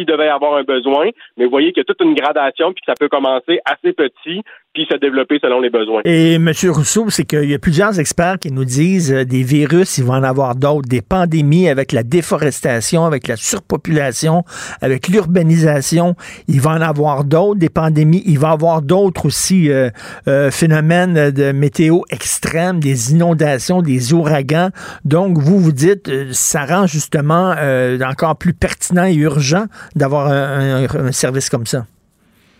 s'il 0.00 0.06
devait 0.06 0.28
avoir 0.28 0.54
un 0.54 0.62
besoin, 0.62 1.10
mais 1.36 1.44
vous 1.44 1.50
voyez 1.50 1.72
qu'il 1.72 1.80
y 1.80 1.82
a 1.82 1.84
toute 1.84 2.00
une 2.00 2.14
gradation, 2.14 2.72
puis 2.72 2.82
que 2.82 2.90
ça 2.90 2.94
peut 2.98 3.08
commencer 3.08 3.60
assez 3.64 3.92
petit, 3.92 4.42
puis 4.72 4.86
se 4.90 4.96
développer 4.96 5.38
selon 5.42 5.60
les 5.60 5.70
besoins. 5.70 6.02
Et 6.04 6.34
M. 6.34 6.48
Rousseau, 6.68 7.10
c'est 7.10 7.24
qu'il 7.24 7.50
y 7.50 7.54
a 7.54 7.58
plusieurs 7.58 7.98
experts 7.98 8.38
qui 8.38 8.52
nous 8.52 8.64
disent 8.64 9.12
euh, 9.12 9.24
des 9.24 9.42
virus, 9.42 9.98
il 9.98 10.04
va 10.04 10.14
en 10.14 10.22
avoir 10.22 10.54
d'autres, 10.54 10.88
des 10.88 11.02
pandémies 11.02 11.68
avec 11.68 11.90
la 11.90 12.04
déforestation, 12.04 13.04
avec 13.04 13.26
la 13.26 13.36
surpopulation, 13.36 14.44
avec 14.80 15.08
l'urbanisation, 15.08 16.14
il 16.46 16.60
va 16.60 16.70
en 16.70 16.80
avoir 16.80 17.24
d'autres, 17.24 17.58
des 17.58 17.68
pandémies, 17.68 18.22
il 18.26 18.38
va 18.38 18.50
y 18.50 18.52
avoir 18.52 18.82
d'autres 18.82 19.26
aussi 19.26 19.70
euh, 19.70 19.90
euh, 20.28 20.52
phénomènes 20.52 21.30
de 21.32 21.50
météo 21.50 22.02
extrêmes, 22.10 22.78
des 22.78 23.12
inondations, 23.12 23.82
des 23.82 24.12
ouragans. 24.12 24.70
Donc, 25.04 25.38
vous 25.38 25.58
vous 25.58 25.72
dites, 25.72 26.32
ça 26.32 26.64
rend 26.64 26.86
justement 26.86 27.54
encore 28.06 28.36
plus 28.36 28.54
pertinent 28.54 29.04
et 29.04 29.14
urgent 29.14 29.64
d'avoir 29.94 30.28
un 30.28 31.12
service 31.12 31.48
comme 31.48 31.66
ça. 31.66 31.84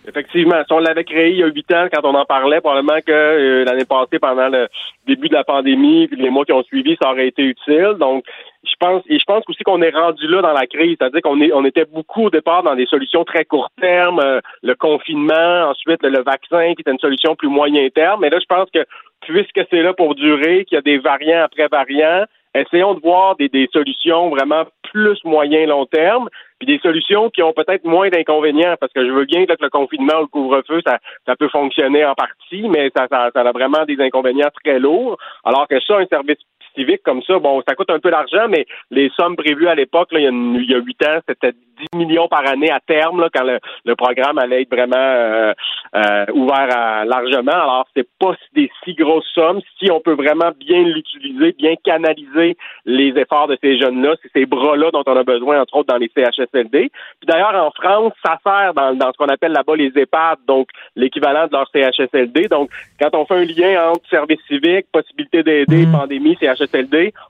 Effectivement, 0.08 0.56
si 0.66 0.72
on 0.72 0.78
l'avait 0.78 1.04
créé 1.04 1.30
il 1.30 1.36
y 1.36 1.42
a 1.42 1.46
huit 1.46 1.70
ans, 1.72 1.86
quand 1.92 2.00
on 2.04 2.14
en 2.14 2.24
parlait, 2.24 2.60
probablement 2.60 3.00
que 3.06 3.12
euh, 3.12 3.64
l'année 3.64 3.84
passée, 3.84 4.18
pendant 4.18 4.48
le 4.48 4.66
début 5.06 5.28
de 5.28 5.34
la 5.34 5.44
pandémie, 5.44 6.08
puis 6.08 6.20
les 6.20 6.30
mois 6.30 6.44
qui 6.46 6.52
ont 6.52 6.62
suivi, 6.62 6.96
ça 7.00 7.10
aurait 7.10 7.28
été 7.28 7.42
utile. 7.42 7.96
Donc, 8.00 8.24
je 8.64 8.74
pense, 8.80 9.02
et 9.08 9.18
je 9.18 9.24
pense 9.24 9.44
aussi 9.46 9.62
qu'on 9.62 9.82
est 9.82 9.94
rendu 9.94 10.26
là 10.26 10.40
dans 10.40 10.52
la 10.52 10.66
crise, 10.66 10.96
c'est-à-dire 10.98 11.20
qu'on 11.20 11.40
est, 11.40 11.52
on 11.52 11.64
était 11.66 11.84
beaucoup 11.84 12.24
au 12.24 12.30
départ 12.30 12.62
dans 12.62 12.74
des 12.74 12.86
solutions 12.86 13.24
très 13.24 13.44
court 13.44 13.70
terme, 13.78 14.20
euh, 14.20 14.40
le 14.62 14.74
confinement, 14.74 15.68
ensuite 15.70 16.02
le, 16.02 16.22
vaccin 16.22 16.74
qui 16.74 16.80
était 16.80 16.92
une 16.92 16.98
solution 16.98 17.36
plus 17.36 17.48
moyen 17.48 17.88
terme. 17.90 18.22
Mais 18.22 18.30
là, 18.30 18.38
je 18.40 18.46
pense 18.46 18.70
que 18.70 18.84
puisque 19.20 19.60
c'est 19.70 19.82
là 19.82 19.92
pour 19.92 20.14
durer, 20.14 20.64
qu'il 20.64 20.76
y 20.76 20.78
a 20.78 20.82
des 20.82 20.98
variants 20.98 21.42
après 21.44 21.68
variants, 21.68 22.24
essayons 22.54 22.94
de 22.94 23.00
voir 23.00 23.36
des, 23.36 23.48
des 23.48 23.68
solutions 23.72 24.30
vraiment 24.30 24.64
plus 24.92 25.18
moyen 25.24 25.66
long 25.66 25.86
terme 25.86 26.28
puis 26.60 26.66
des 26.66 26.78
solutions 26.80 27.30
qui 27.30 27.42
ont 27.42 27.54
peut-être 27.54 27.84
moins 27.84 28.10
d'inconvénients, 28.10 28.74
parce 28.78 28.92
que 28.92 29.04
je 29.04 29.10
veux 29.10 29.24
bien 29.24 29.46
que 29.46 29.54
le 29.58 29.70
confinement 29.70 30.18
ou 30.18 30.22
le 30.22 30.26
couvre-feu, 30.26 30.82
ça, 30.86 30.98
ça 31.26 31.34
peut 31.34 31.48
fonctionner 31.48 32.04
en 32.04 32.14
partie, 32.14 32.68
mais 32.68 32.90
ça, 32.94 33.06
ça, 33.10 33.30
ça 33.32 33.40
a 33.40 33.52
vraiment 33.52 33.84
des 33.86 33.98
inconvénients 33.98 34.50
très 34.62 34.78
lourds, 34.78 35.16
alors 35.42 35.66
que 35.66 35.80
ça, 35.80 35.96
un 35.96 36.06
service 36.06 36.38
civique 36.74 37.02
comme 37.04 37.22
ça, 37.22 37.38
bon, 37.38 37.62
ça 37.66 37.74
coûte 37.74 37.90
un 37.90 38.00
peu 38.00 38.10
d'argent, 38.10 38.48
mais 38.48 38.66
les 38.90 39.10
sommes 39.10 39.36
prévues 39.36 39.68
à 39.68 39.74
l'époque, 39.74 40.08
il, 40.12 40.20
y 40.20 40.74
a 40.74 40.78
huit 40.78 41.02
ans, 41.04 41.18
c'était 41.28 41.52
10 41.92 41.98
millions 41.98 42.28
par 42.28 42.46
année 42.46 42.70
à 42.70 42.80
terme, 42.80 43.20
là, 43.20 43.28
quand 43.34 43.44
le, 43.44 43.58
le 43.84 43.96
programme 43.96 44.38
allait 44.38 44.62
être 44.62 44.74
vraiment 44.74 44.96
euh, 44.96 45.52
euh, 45.94 46.26
ouvert 46.34 46.68
à, 46.76 47.04
largement. 47.04 47.52
Alors, 47.52 47.86
c'est 47.96 48.08
pas 48.18 48.34
des 48.54 48.70
si 48.84 48.94
grosses 48.94 49.28
sommes. 49.34 49.60
Si 49.78 49.90
on 49.90 50.00
peut 50.00 50.14
vraiment 50.14 50.50
bien 50.58 50.82
l'utiliser, 50.82 51.52
bien 51.52 51.74
canaliser 51.82 52.56
les 52.84 53.08
efforts 53.16 53.48
de 53.48 53.58
ces 53.62 53.78
jeunes-là, 53.78 54.14
c'est 54.22 54.30
ces 54.32 54.46
bras-là 54.46 54.90
dont 54.92 55.02
on 55.06 55.16
a 55.16 55.24
besoin, 55.24 55.60
entre 55.60 55.76
autres, 55.76 55.92
dans 55.92 55.98
les 55.98 56.10
CHSLD. 56.14 56.90
Puis 56.90 57.26
d'ailleurs, 57.26 57.54
en 57.54 57.70
France, 57.70 58.12
ça 58.24 58.38
sert 58.44 58.74
dans, 58.74 58.94
dans 58.94 59.12
ce 59.12 59.16
qu'on 59.16 59.28
appelle 59.28 59.52
là-bas 59.52 59.76
les 59.76 59.92
EHPAD, 59.96 60.38
donc 60.46 60.68
l'équivalent 60.96 61.46
de 61.46 61.52
leur 61.52 61.68
CHSLD. 61.72 62.48
Donc, 62.48 62.70
quand 63.00 63.14
on 63.14 63.24
fait 63.24 63.34
un 63.34 63.44
lien 63.44 63.90
entre 63.90 64.08
service 64.08 64.40
civique, 64.46 64.86
possibilité 64.92 65.42
d'aider, 65.42 65.86
mmh. 65.86 65.92
pandémie, 65.92 66.36
CHSLD, 66.40 66.59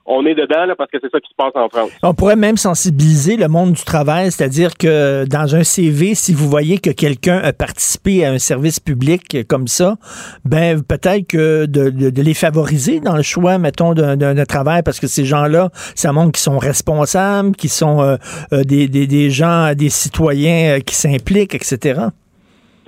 on 0.06 0.26
est 0.26 0.34
dedans 0.34 0.72
parce 0.76 0.90
que 0.90 0.98
c'est 1.00 1.10
ça 1.10 1.20
qui 1.20 1.30
se 1.30 1.34
passe 1.36 1.52
en 1.54 1.68
France. 1.68 1.90
On 2.02 2.14
pourrait 2.14 2.36
même 2.36 2.56
sensibiliser 2.56 3.36
le 3.36 3.48
monde 3.48 3.72
du 3.72 3.84
travail, 3.84 4.30
c'est-à-dire 4.30 4.76
que 4.76 5.24
dans 5.26 5.54
un 5.54 5.64
CV, 5.64 6.14
si 6.14 6.32
vous 6.32 6.48
voyez 6.48 6.78
que 6.78 6.90
quelqu'un 6.90 7.38
a 7.38 7.52
participé 7.52 8.24
à 8.24 8.32
un 8.32 8.38
service 8.38 8.80
public 8.80 9.46
comme 9.48 9.68
ça, 9.68 9.96
ben 10.44 10.82
peut-être 10.82 11.26
que 11.26 11.66
de, 11.66 12.20
les 12.20 12.34
favoriser 12.34 13.00
dans 13.00 13.16
le 13.16 13.22
choix, 13.22 13.58
mettons, 13.58 13.94
d'un 13.94 14.44
travail, 14.44 14.82
parce 14.82 15.00
que 15.00 15.06
ces 15.06 15.24
gens-là, 15.24 15.70
ça 15.94 16.12
montre 16.12 16.32
qu'ils 16.32 16.42
sont 16.42 16.58
responsables, 16.58 17.54
qu'ils 17.56 17.70
sont 17.70 18.02
euh, 18.02 18.16
euh, 18.52 18.64
des, 18.64 18.88
des, 18.88 19.30
gens, 19.30 19.74
des 19.74 19.88
citoyens 19.88 20.78
euh, 20.78 20.80
qui 20.80 20.94
s'impliquent, 20.94 21.54
etc. 21.54 22.00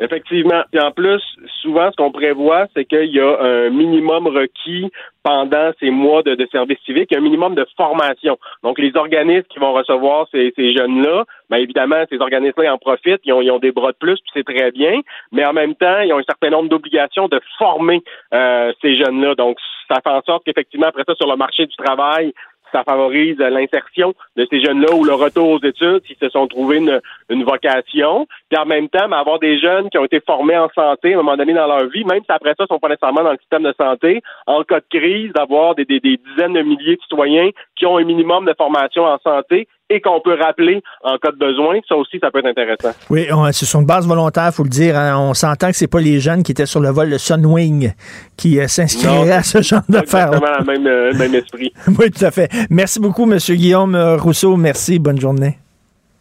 Effectivement. 0.02 0.64
Puis 0.72 0.80
en 0.80 0.90
plus, 0.90 1.22
souvent, 1.60 1.88
ce 1.92 1.96
qu'on 1.96 2.10
prévoit, 2.10 2.66
c'est 2.74 2.84
qu'il 2.84 3.14
y 3.14 3.20
a 3.20 3.40
un 3.40 3.70
minimum 3.70 4.26
requis 4.26 4.90
pendant 5.22 5.70
ces 5.78 5.90
mois 5.90 6.24
de, 6.24 6.36
service 6.50 6.80
civique, 6.84 7.14
un 7.14 7.20
minimum 7.20 7.54
de 7.54 7.64
formation. 7.76 8.36
Donc, 8.64 8.80
les 8.80 8.96
organismes 8.96 9.46
qui 9.48 9.60
vont 9.60 9.72
recevoir 9.72 10.26
ces, 10.32 10.52
jeunes-là, 10.58 11.24
bien 11.48 11.60
évidemment, 11.60 12.02
ces 12.10 12.18
organismes-là 12.18 12.74
en 12.74 12.78
profitent, 12.78 13.20
ils 13.24 13.32
ont, 13.32 13.58
des 13.60 13.70
bras 13.70 13.92
de 13.92 13.96
plus, 13.96 14.16
puis 14.16 14.30
c'est 14.34 14.44
très 14.44 14.72
bien, 14.72 15.00
mais 15.30 15.44
en 15.44 15.52
même 15.52 15.76
temps, 15.76 16.00
ils 16.00 16.12
ont 16.12 16.18
un 16.18 16.24
certain 16.24 16.50
nombre 16.50 16.68
d'obligations 16.68 17.28
de 17.28 17.40
former 17.56 18.02
euh, 18.34 18.72
ces 18.82 18.96
jeunes-là. 18.96 19.36
Donc, 19.36 19.58
ça 19.88 20.00
fait 20.02 20.10
en 20.10 20.22
sorte 20.22 20.44
qu'effectivement, 20.44 20.88
après 20.88 21.04
ça, 21.06 21.14
sur 21.14 21.30
le 21.30 21.36
marché 21.36 21.66
du 21.66 21.76
travail, 21.76 22.32
ça 22.72 22.84
favorise 22.84 23.38
l'insertion 23.38 24.14
de 24.36 24.46
ces 24.50 24.62
jeunes-là 24.62 24.94
ou 24.94 25.04
le 25.04 25.14
retour 25.14 25.50
aux 25.50 25.60
études 25.60 26.02
s'ils 26.06 26.16
se 26.16 26.28
sont 26.28 26.46
trouvés 26.46 26.78
une, 26.78 27.00
une, 27.28 27.44
vocation. 27.44 28.26
Puis 28.50 28.58
en 28.58 28.66
même 28.66 28.88
temps, 28.88 29.10
avoir 29.12 29.38
des 29.38 29.58
jeunes 29.58 29.90
qui 29.90 29.98
ont 29.98 30.04
été 30.04 30.20
formés 30.20 30.56
en 30.56 30.68
santé 30.74 31.12
à 31.12 31.14
un 31.14 31.22
moment 31.22 31.36
donné 31.36 31.52
dans 31.52 31.66
leur 31.66 31.86
vie, 31.88 32.04
même 32.04 32.22
si 32.24 32.32
après 32.32 32.54
ça, 32.56 32.64
ils 32.64 32.72
sont 32.72 32.78
pas 32.78 32.88
nécessairement 32.88 33.24
dans 33.24 33.32
le 33.32 33.38
système 33.38 33.62
de 33.62 33.74
santé, 33.78 34.22
en 34.46 34.62
cas 34.62 34.80
de 34.80 34.98
crise, 34.98 35.32
d'avoir 35.32 35.74
des, 35.74 35.84
des, 35.84 36.00
des 36.00 36.16
dizaines 36.16 36.54
de 36.54 36.62
milliers 36.62 36.96
de 36.96 37.02
citoyens 37.02 37.50
qui 37.76 37.86
ont 37.86 37.98
un 37.98 38.04
minimum 38.04 38.44
de 38.44 38.54
formation 38.56 39.04
en 39.04 39.18
santé 39.18 39.68
et 39.92 40.00
qu'on 40.00 40.20
peut 40.20 40.36
rappeler 40.40 40.82
en 41.02 41.18
cas 41.18 41.30
de 41.30 41.36
besoin. 41.36 41.78
Ça 41.88 41.96
aussi, 41.96 42.18
ça 42.18 42.30
peut 42.30 42.38
être 42.38 42.46
intéressant. 42.46 42.92
Oui, 43.10 43.26
ce 43.52 43.66
sont 43.66 43.82
de 43.82 43.86
base 43.86 44.06
volontaire, 44.06 44.48
il 44.48 44.52
faut 44.52 44.64
le 44.64 44.70
dire. 44.70 44.96
Hein. 44.96 45.16
On 45.18 45.34
s'entend 45.34 45.68
que 45.68 45.76
c'est 45.76 45.86
pas 45.86 46.00
les 46.00 46.20
jeunes 46.20 46.42
qui 46.42 46.52
étaient 46.52 46.66
sur 46.66 46.80
le 46.80 46.90
vol 46.90 47.10
de 47.10 47.18
Sunwing 47.18 47.92
qui 48.36 48.58
euh, 48.58 48.66
s'inscriraient 48.66 49.32
à 49.32 49.42
ce 49.42 49.62
genre 49.62 49.82
d'affaires. 49.88 50.32
Exactement 50.32 50.58
le 50.58 50.64
même, 50.64 50.86
euh, 50.86 51.12
même 51.14 51.34
esprit. 51.34 51.72
oui, 51.98 52.10
tout 52.10 52.24
à 52.24 52.30
fait. 52.30 52.50
Merci 52.70 53.00
beaucoup, 53.00 53.30
M. 53.30 53.38
Guillaume 53.38 53.96
Rousseau. 54.18 54.56
Merci. 54.56 54.98
Bonne 54.98 55.20
journée. 55.20 55.58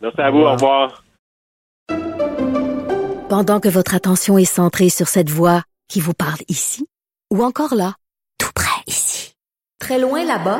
Merci 0.02 0.22
à 0.22 0.30
vous. 0.32 0.40
Au 0.40 0.52
revoir. 0.54 1.04
Pendant 3.30 3.62
que 3.62 3.70
votre 3.70 3.96
attention 3.96 4.38
est 4.38 4.44
centrée 4.44 4.90
sur 4.90 5.08
cette 5.08 5.30
voix 5.30 5.62
qui 5.88 6.02
vous 6.02 6.14
parle 6.14 6.40
ici, 6.50 6.86
ou 7.32 7.44
encore 7.44 7.76
là, 7.76 7.94
tout 8.38 8.52
près 8.54 8.82
ici, 8.88 9.36
très 9.80 10.00
loin 10.00 10.26
là-bas, 10.26 10.60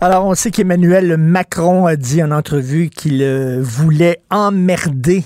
Alors, 0.00 0.26
on 0.26 0.34
sait 0.34 0.50
qu'Emmanuel 0.50 1.16
Macron 1.16 1.86
a 1.86 1.96
dit 1.96 2.22
en 2.22 2.30
entrevue 2.30 2.90
qu'il 2.90 3.22
euh, 3.22 3.62
voulait 3.62 4.20
emmerder 4.28 5.24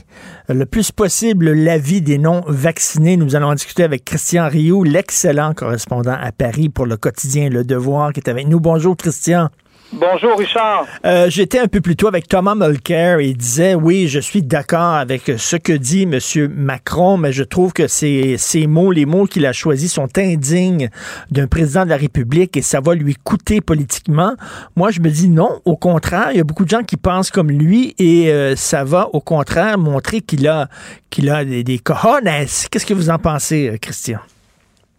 le 0.48 0.66
plus 0.66 0.92
possible 0.92 1.50
l'avis 1.50 2.00
des 2.00 2.16
non-vaccinés. 2.18 3.16
Nous 3.16 3.34
allons 3.34 3.48
en 3.48 3.54
discuter 3.54 3.82
avec 3.82 4.04
Christian 4.04 4.48
Rioux, 4.48 4.84
l'excellent 4.84 5.52
correspondant 5.52 6.16
à 6.20 6.30
Paris 6.30 6.68
pour 6.68 6.86
le 6.86 6.96
quotidien 6.96 7.48
Le 7.48 7.64
Devoir, 7.64 8.12
qui 8.12 8.20
est 8.20 8.28
avec 8.28 8.46
nous. 8.46 8.60
Bonjour, 8.60 8.96
Christian. 8.96 9.48
Bonjour 9.90 10.38
Richard. 10.38 10.86
Euh, 11.06 11.30
j'étais 11.30 11.58
un 11.58 11.66
peu 11.66 11.80
plus 11.80 11.96
tôt 11.96 12.08
avec 12.08 12.28
Thomas 12.28 12.54
Mulcair 12.54 13.20
et 13.20 13.28
il 13.28 13.36
disait 13.38 13.74
oui, 13.74 14.06
je 14.06 14.20
suis 14.20 14.42
d'accord 14.42 14.96
avec 14.96 15.32
ce 15.38 15.56
que 15.56 15.72
dit 15.72 16.02
M. 16.02 16.18
Macron, 16.54 17.16
mais 17.16 17.32
je 17.32 17.42
trouve 17.42 17.72
que 17.72 17.86
ces, 17.86 18.36
mots, 18.68 18.92
les 18.92 19.06
mots 19.06 19.24
qu'il 19.24 19.46
a 19.46 19.54
choisis 19.54 19.90
sont 19.90 20.18
indignes 20.18 20.90
d'un 21.30 21.46
président 21.46 21.84
de 21.84 21.88
la 21.88 21.96
République 21.96 22.58
et 22.58 22.62
ça 22.62 22.80
va 22.80 22.94
lui 22.94 23.14
coûter 23.14 23.62
politiquement. 23.62 24.34
Moi, 24.76 24.90
je 24.90 25.00
me 25.00 25.08
dis 25.08 25.30
non, 25.30 25.62
au 25.64 25.76
contraire, 25.76 26.32
il 26.32 26.36
y 26.36 26.40
a 26.40 26.44
beaucoup 26.44 26.66
de 26.66 26.70
gens 26.70 26.82
qui 26.82 26.98
pensent 26.98 27.30
comme 27.30 27.50
lui 27.50 27.94
et 27.98 28.30
euh, 28.30 28.56
ça 28.56 28.84
va 28.84 29.08
au 29.14 29.22
contraire 29.22 29.78
montrer 29.78 30.20
qu'il 30.20 30.46
a, 30.48 30.68
qu'il 31.08 31.30
a 31.30 31.46
des, 31.46 31.64
des. 31.64 31.78
Qu'est-ce 31.78 32.84
que 32.84 32.94
vous 32.94 33.08
en 33.08 33.18
pensez, 33.18 33.70
euh, 33.70 33.78
Christian? 33.80 34.18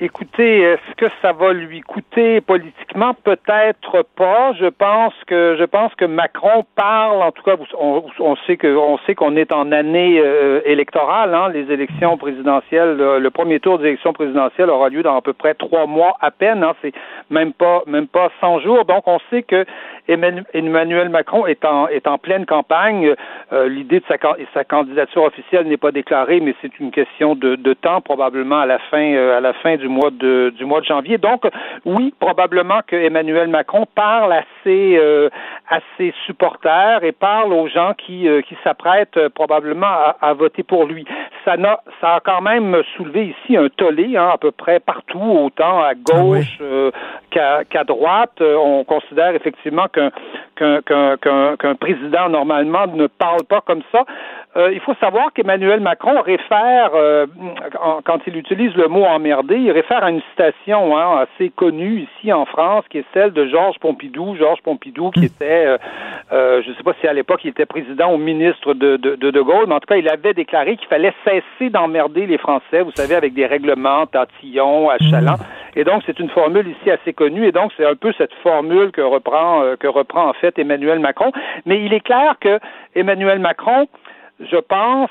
Écoutez, 0.02 0.62
est-ce 0.62 0.96
que 0.96 1.12
ça 1.22 1.34
va 1.34 1.52
lui 1.52 1.82
coûter 1.82 2.40
politiquement? 2.40 3.14
Peut-être 3.14 4.06
pas. 4.16 4.54
Je 4.54 4.68
pense 4.68 5.14
que 5.28 5.58
je 5.60 5.66
pense 5.66 5.94
que 5.96 6.06
Macron 6.06 6.64
parle. 6.78 7.22
En 7.22 7.34
tout 7.34 7.44
cas, 7.44 7.58
on, 7.78 8.06
on 8.20 8.36
sait 8.48 8.56
que 8.56 8.74
on 8.78 8.98
sait 9.00 9.14
qu'on 9.14 9.36
est 9.36 9.52
en 9.52 9.74
année 9.74 10.22
euh, 10.24 10.62
électorale. 10.64 11.36
Hein, 11.36 11.50
les 11.50 11.70
élections 11.70 12.16
présidentielles, 12.16 12.96
le, 12.96 13.30
premier 13.30 13.60
tour 13.60 13.78
des 13.78 13.88
élections 13.88 14.14
présidentielles 14.14 14.70
aura 14.70 14.88
lieu 14.88 15.04
dans 15.04 15.18
à 15.18 15.22
peu 15.22 15.34
près 15.34 15.54
trois 15.54 15.86
mois 15.86 16.16
à 16.22 16.32
peine. 16.32 16.64
Hein, 16.64 16.76
c'est 16.82 16.94
même 17.30 17.52
pas 17.52 17.84
même 17.86 18.08
pas 18.08 18.30
100 18.40 18.62
jours. 18.62 18.86
Donc, 18.86 19.06
on 19.06 19.20
sait 19.30 19.44
que 19.44 19.66
Emmanuel 20.10 21.10
Macron 21.10 21.46
est 21.46 21.64
en, 21.66 21.88
est 21.88 22.08
en 22.08 22.18
pleine 22.18 22.46
campagne. 22.46 23.14
Euh, 23.54 23.70
l'idée 23.70 24.00
de 24.00 24.06
sa, 24.08 24.16
sa 24.54 24.64
candidature 24.64 25.24
officielle 25.24 25.68
n'est 25.68 25.78
pas 25.78 25.92
déclarée, 25.92 26.40
mais 26.40 26.56
c'est 26.62 26.80
une 26.80 26.92
question 26.92 27.36
de, 27.36 27.56
de, 27.56 27.74
temps, 27.74 28.02
probablement 28.02 28.60
à 28.60 28.66
la 28.66 28.80
fin, 28.80 29.14
euh, 29.14 29.38
à 29.38 29.40
la 29.40 29.54
fin 29.54 29.76
du 29.78 29.88
mois 29.88 30.12
de, 30.12 30.54
du 30.58 30.66
mois 30.66 30.82
de 30.82 30.86
janvier. 30.86 31.18
Donc, 31.18 31.44
oui, 31.86 32.14
probablement 32.20 32.80
que 32.86 32.96
Emmanuel 32.96 33.48
Macron 33.48 33.86
parle 33.96 34.34
à 34.34 34.44
ses, 34.64 34.98
euh, 34.98 35.30
à 35.70 35.80
ses 35.98 36.14
supporters 36.26 37.04
et 37.04 37.12
parle 37.12 37.54
aux 37.54 37.68
gens 37.68 37.94
qui, 37.94 38.28
qui 38.48 38.58
s'apprêtent 38.64 39.28
probablement 39.30 39.88
à, 39.88 40.18
à, 40.22 40.34
voter 40.34 40.64
pour 40.64 40.86
lui. 40.86 41.06
Ça, 41.46 41.54
a, 41.54 41.82
ça 42.02 42.16
a 42.16 42.20
quand 42.20 42.42
même 42.42 42.82
soulevé 42.96 43.36
ici 43.36 43.58
un 43.58 43.70
tollé, 43.70 44.18
hein, 44.18 44.30
à 44.34 44.38
peu 44.38 44.52
près 44.52 44.80
partout, 44.80 45.20
autant 45.20 45.82
à 45.82 45.94
gauche 45.94 46.60
ah 47.36 47.64
qu'à 47.70 47.84
droite. 47.84 48.42
On 48.42 48.84
considère 48.84 49.36
effectivement 49.36 49.88
que 49.92 50.12
qu'un 50.60 51.76
président 51.76 52.30
normalement 52.30 52.88
ne 52.88 53.08
parle 53.08 53.44
pas 53.48 53.62
comme 53.62 53.82
ça. 53.92 54.06
Euh, 54.58 54.72
il 54.74 54.80
faut 54.80 54.96
savoir 54.96 55.32
qu'Emmanuel 55.34 55.80
Macron 55.80 56.22
réfère, 56.22 56.90
euh, 56.96 57.28
quand 58.04 58.20
il 58.26 58.36
utilise 58.36 58.74
le 58.76 58.88
mot 58.88 59.04
emmerdé, 59.04 59.56
il 59.58 59.72
réfère 59.72 60.04
à 60.04 60.10
une 60.10 60.22
citation 60.32 60.98
hein, 60.98 61.20
assez 61.24 61.52
connue 61.52 62.08
ici 62.18 62.34
en 62.34 62.46
France, 62.46 62.84
qui 62.90 62.98
est 62.98 63.06
celle 63.14 63.32
de 63.32 63.46
Georges 63.46 63.78
Pompidou. 63.78 64.36
Georges 64.38 64.62
Pompidou, 64.64 65.12
qui 65.12 65.26
était, 65.26 65.78
euh, 66.32 66.64
je 66.64 66.70
ne 66.70 66.76
sais 66.76 66.82
pas 66.82 66.94
si 67.00 67.08
à 67.08 67.14
l'époque 67.14 67.42
il 67.44 67.50
était 67.50 67.68
président 67.68 68.12
ou 68.12 68.18
ministre 68.18 68.74
de, 68.74 68.98
de, 68.98 69.16
de, 69.16 69.42
Gaulle, 69.42 69.66
mais 69.68 69.76
en 69.76 69.80
tout 69.80 69.88
cas, 69.88 69.98
il 69.98 70.10
avait 70.10 70.34
déclaré 70.34 70.78
qu'il 70.78 70.88
fallait 70.88 71.14
cesser 71.24 71.70
d'emmerder 71.70 72.26
les 72.26 72.40
Français, 72.40 72.82
vous 72.82 72.92
savez, 72.96 73.14
avec 73.14 73.36
des 73.36 73.46
règlements, 73.46 74.08
tatillons, 74.08 74.90
achalants. 74.90 75.38
Et 75.76 75.84
donc, 75.84 76.02
c'est 76.08 76.20
une 76.20 76.30
formule 76.30 76.68
ici 76.68 76.90
assez 76.90 77.14
connue, 77.14 77.46
et 77.46 77.52
donc 77.52 77.72
c'est 77.78 77.86
un 77.86 77.96
peu 77.96 78.12
cette 78.18 78.34
formule 78.42 78.92
que 78.92 79.02
reprend, 79.02 79.76
que 79.80 79.88
reprend 79.88 80.28
en 80.28 80.34
fait 80.34 80.58
Emmanuel 80.58 80.98
Macron. 80.98 81.32
Mais 81.68 81.86
il 81.86 81.94
est 81.94 82.00
clair 82.00 82.36
que 82.42 82.60
Emmanuel 82.96 83.38
Macron 83.38 83.88
je 84.40 84.58
pense, 84.58 85.10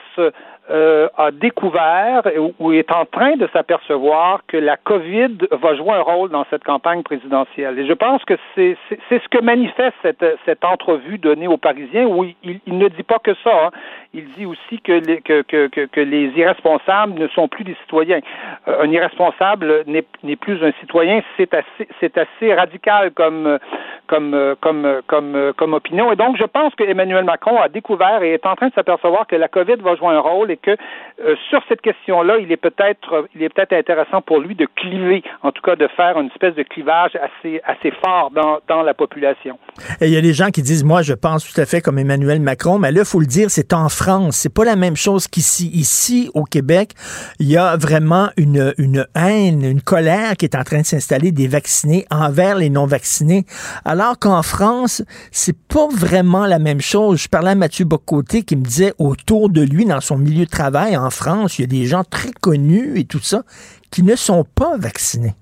euh, 0.71 1.09
a 1.17 1.31
découvert 1.31 2.23
ou 2.59 2.73
est 2.73 2.93
en 2.93 3.07
train 3.07 3.37
de 3.37 3.49
s'apercevoir 3.55 4.41
que 4.47 4.57
la 4.57 4.77
COVID 4.77 5.49
va 5.51 5.75
jouer 5.75 5.93
un 5.93 6.03
rôle 6.03 6.29
dans 6.29 6.45
cette 6.51 6.65
campagne 6.65 7.03
présidentielle. 7.03 7.79
Et 7.79 7.87
je 7.87 7.93
pense 7.95 8.23
que 8.25 8.35
c'est 8.55 8.77
ce 9.11 9.29
que 9.31 9.43
manifeste 9.43 9.97
cette, 10.03 10.25
cette 10.45 10.65
entrevue 10.65 11.17
donnée 11.17 11.49
aux 11.49 11.57
Parisiens 11.57 12.07
où 12.07 12.25
il, 12.25 12.61
il 12.67 12.77
ne 12.77 12.89
dit 12.89 13.03
pas 13.03 13.19
que 13.19 13.35
ça. 13.43 13.67
Hein. 13.67 13.71
Il 14.15 14.27
dit 14.37 14.47
aussi 14.47 14.81
que 14.83 14.93
les, 14.93 15.21
que, 15.21 15.43
que, 15.43 15.67
que, 15.67 16.01
les 16.01 16.29
irresponsables 16.37 17.15
ne 17.15 17.29
sont 17.29 17.49
plus 17.49 17.65
des 17.65 17.77
citoyens. 17.83 18.21
Euh, 18.67 18.83
un 18.83 18.91
irresponsable 18.91 19.85
n'est 19.87 20.37
plus 20.37 20.63
un 20.63 20.73
citoyen. 20.81 21.23
C'est 21.37 21.53
assez, 21.55 21.89
assez 22.15 22.55
radical 22.55 23.11
comme, 23.13 23.59
comme, 24.07 24.55
comme, 24.61 25.01
comme, 25.07 25.53
comme 25.57 25.75
opinion. 25.75 26.13
Et 26.13 26.17
donc, 26.17 26.37
je 26.39 26.45
pense 26.45 26.75
que 26.75 26.85
Emmanuel 26.85 27.25
Macron 27.25 27.61
a 27.61 27.69
découvert 27.69 28.23
et 28.23 28.33
est 28.33 28.47
en 28.47 28.55
train 28.55 28.69
de 28.69 28.75
s'apercevoir 28.75 29.27
que 29.27 29.37
la 29.37 29.49
COVID 29.49 29.77
va 29.77 29.95
jouer 29.97 30.09
un 30.09 30.21
rôle 30.21 30.51
que 30.63 30.71
euh, 30.71 31.35
sur 31.51 31.61
cette 31.69 31.81
question-là, 31.81 32.39
il 32.39 32.53
est 32.53 32.57
peut-être, 32.57 33.29
il 33.35 33.43
est 33.43 33.49
peut-être 33.49 33.73
intéressant 33.73 34.23
pour 34.23 34.41
lui 34.41 34.55
de 34.55 34.67
cliver, 34.77 35.23
en 35.43 35.53
tout 35.53 35.63
cas 35.63 35.77
de 35.77 35.89
faire 35.97 36.19
une 36.19 36.29
espèce 36.29 36.55
de 36.55 36.63
clivage 36.63 37.13
assez, 37.17 37.61
assez 37.65 37.93
fort 38.05 38.31
dans, 38.31 38.59
dans 38.69 38.83
la 38.83 38.95
population. 38.95 39.59
Il 40.01 40.09
y 40.09 40.17
a 40.17 40.21
des 40.21 40.33
gens 40.33 40.51
qui 40.51 40.63
disent, 40.63 40.85
moi, 40.85 41.03
je 41.03 41.15
pense 41.15 41.51
tout 41.51 41.61
à 41.61 41.67
fait 41.67 41.81
comme 41.81 41.99
Emmanuel 41.99 42.41
Macron, 42.41 42.79
mais 42.79 42.93
là, 42.93 43.05
faut 43.05 43.21
le 43.21 43.27
dire, 43.27 43.51
c'est 43.51 43.73
en 43.73 43.89
France. 43.89 44.37
C'est 44.37 44.55
pas 44.55 44.65
la 44.65 44.77
même 44.77 44.97
chose 44.97 45.27
qu'ici. 45.29 45.71
Ici, 45.73 46.31
au 46.35 46.45
Québec, 46.45 46.93
il 47.39 47.49
y 47.49 47.57
a 47.57 47.77
vraiment 47.77 48.29
une, 48.37 48.75
une 48.79 49.07
haine, 49.15 49.65
une 49.65 49.83
colère 49.83 50.37
qui 50.37 50.45
est 50.45 50.57
en 50.57 50.65
train 50.65 50.81
de 50.81 50.87
s'installer 50.87 51.33
des 51.33 51.49
vaccinés 51.49 52.05
envers 52.11 52.57
les 52.57 52.71
non-vaccinés. 52.71 53.45
Alors 53.85 54.19
qu'en 54.19 54.43
France, 54.43 55.03
c'est 55.31 55.57
pas 55.69 55.89
vraiment 55.91 56.47
la 56.47 56.59
même 56.59 56.81
chose. 56.81 57.23
Je 57.23 57.29
parlais 57.29 57.51
à 57.51 57.55
Mathieu 57.55 57.85
Bocoté 57.85 58.43
qui 58.43 58.57
me 58.57 58.63
disait 58.63 58.93
autour 58.99 59.49
de 59.51 59.63
lui, 59.63 59.85
dans 59.85 60.01
son 60.01 60.19
milieu 60.19 60.47
travail 60.49 60.97
en 60.97 61.11
France, 61.11 61.59
il 61.59 61.63
y 61.63 61.65
a 61.65 61.69
des 61.69 61.87
gens 61.87 62.05
très 62.05 62.33
connus 62.33 62.99
et 62.99 63.05
tout 63.05 63.21
ça 63.21 63.43
qui 63.91 64.03
ne 64.03 64.17
sont 64.17 64.45
pas 64.45 64.77
vaccinés. 64.77 65.35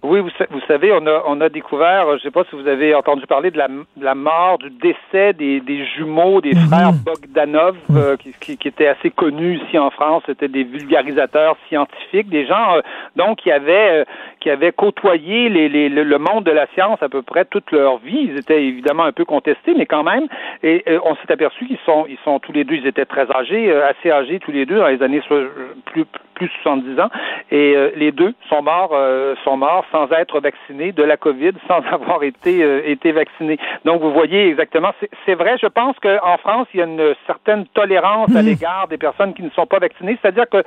Oui, 0.00 0.20
vous, 0.20 0.30
vous, 0.50 0.60
savez, 0.68 0.92
on 0.92 1.04
a, 1.08 1.24
on 1.26 1.40
a 1.40 1.48
découvert, 1.48 2.06
je 2.10 2.14
ne 2.14 2.18
sais 2.20 2.30
pas 2.30 2.44
si 2.48 2.54
vous 2.54 2.68
avez 2.68 2.94
entendu 2.94 3.26
parler 3.26 3.50
de 3.50 3.58
la, 3.58 3.66
de 3.66 4.04
la 4.04 4.14
mort, 4.14 4.58
du 4.58 4.70
décès 4.70 5.32
des, 5.32 5.60
des 5.60 5.84
jumeaux 5.86 6.40
des 6.40 6.54
mhm. 6.54 6.68
frères 6.68 6.92
Bogdanov, 6.92 7.76
mhm. 7.88 7.96
euh, 7.96 8.16
qui, 8.16 8.32
qui, 8.40 8.56
qui, 8.56 8.68
étaient 8.68 8.86
assez 8.86 9.10
connus 9.10 9.60
ici 9.64 9.76
en 9.76 9.90
France. 9.90 10.22
C'était 10.26 10.46
des 10.46 10.62
vulgarisateurs 10.62 11.56
scientifiques, 11.68 12.28
des 12.28 12.46
gens 12.46 12.76
euh, 12.76 12.80
donc 13.16 13.38
qui 13.38 13.50
avaient, 13.50 14.02
euh, 14.02 14.04
qui 14.40 14.50
avaient 14.50 14.72
côtoyé 14.72 15.48
les, 15.48 15.68
les, 15.68 15.88
le 15.88 16.18
monde 16.18 16.44
de 16.44 16.50
la 16.50 16.66
science 16.74 17.02
à 17.02 17.08
peu 17.08 17.22
près 17.22 17.44
toute 17.44 17.70
leur 17.72 17.98
vie. 17.98 18.28
Ils 18.30 18.38
étaient 18.38 18.62
évidemment 18.62 19.04
un 19.04 19.12
peu 19.12 19.24
contestés, 19.24 19.74
mais 19.76 19.86
quand 19.86 20.04
même. 20.04 20.26
Et 20.62 20.84
on 21.04 21.14
s'est 21.16 21.32
aperçu 21.32 21.66
qu'ils 21.66 21.78
sont, 21.84 22.06
ils 22.08 22.18
sont 22.24 22.38
tous 22.38 22.52
les 22.52 22.64
deux, 22.64 22.76
ils 22.76 22.86
étaient 22.86 23.04
très 23.04 23.30
âgés, 23.30 23.72
assez 23.82 24.10
âgés 24.10 24.38
tous 24.40 24.52
les 24.52 24.66
deux 24.66 24.78
dans 24.78 24.88
les 24.88 25.02
années 25.02 25.22
plus 25.86 26.04
plus 26.34 26.50
70 26.62 27.00
ans, 27.00 27.10
et 27.50 27.74
les 27.96 28.12
deux 28.12 28.32
sont 28.48 28.62
morts, 28.62 28.96
sont 29.44 29.56
morts 29.56 29.84
sans 29.90 30.08
être 30.12 30.40
vaccinés 30.40 30.92
de 30.92 31.02
la 31.02 31.16
COVID, 31.16 31.52
sans 31.68 31.82
avoir 31.92 32.22
été 32.22 32.62
euh, 32.62 32.82
été 32.84 33.12
vaccinés. 33.12 33.58
Donc 33.84 34.00
vous 34.00 34.12
voyez 34.12 34.48
exactement, 34.48 34.92
c'est 35.26 35.34
vrai. 35.34 35.56
Je 35.60 35.66
pense 35.66 35.96
qu'en 35.98 36.36
France, 36.38 36.66
il 36.74 36.80
y 36.80 36.82
a 36.82 36.86
une 36.86 37.14
certaine 37.26 37.66
tolérance 37.74 38.34
à 38.34 38.42
mmh. 38.42 38.46
l'égard 38.46 38.88
des 38.88 38.98
personnes 38.98 39.34
qui 39.34 39.42
ne 39.42 39.50
sont 39.50 39.66
pas 39.66 39.78
vaccinées. 39.78 40.18
C'est-à-dire 40.20 40.48
que 40.48 40.62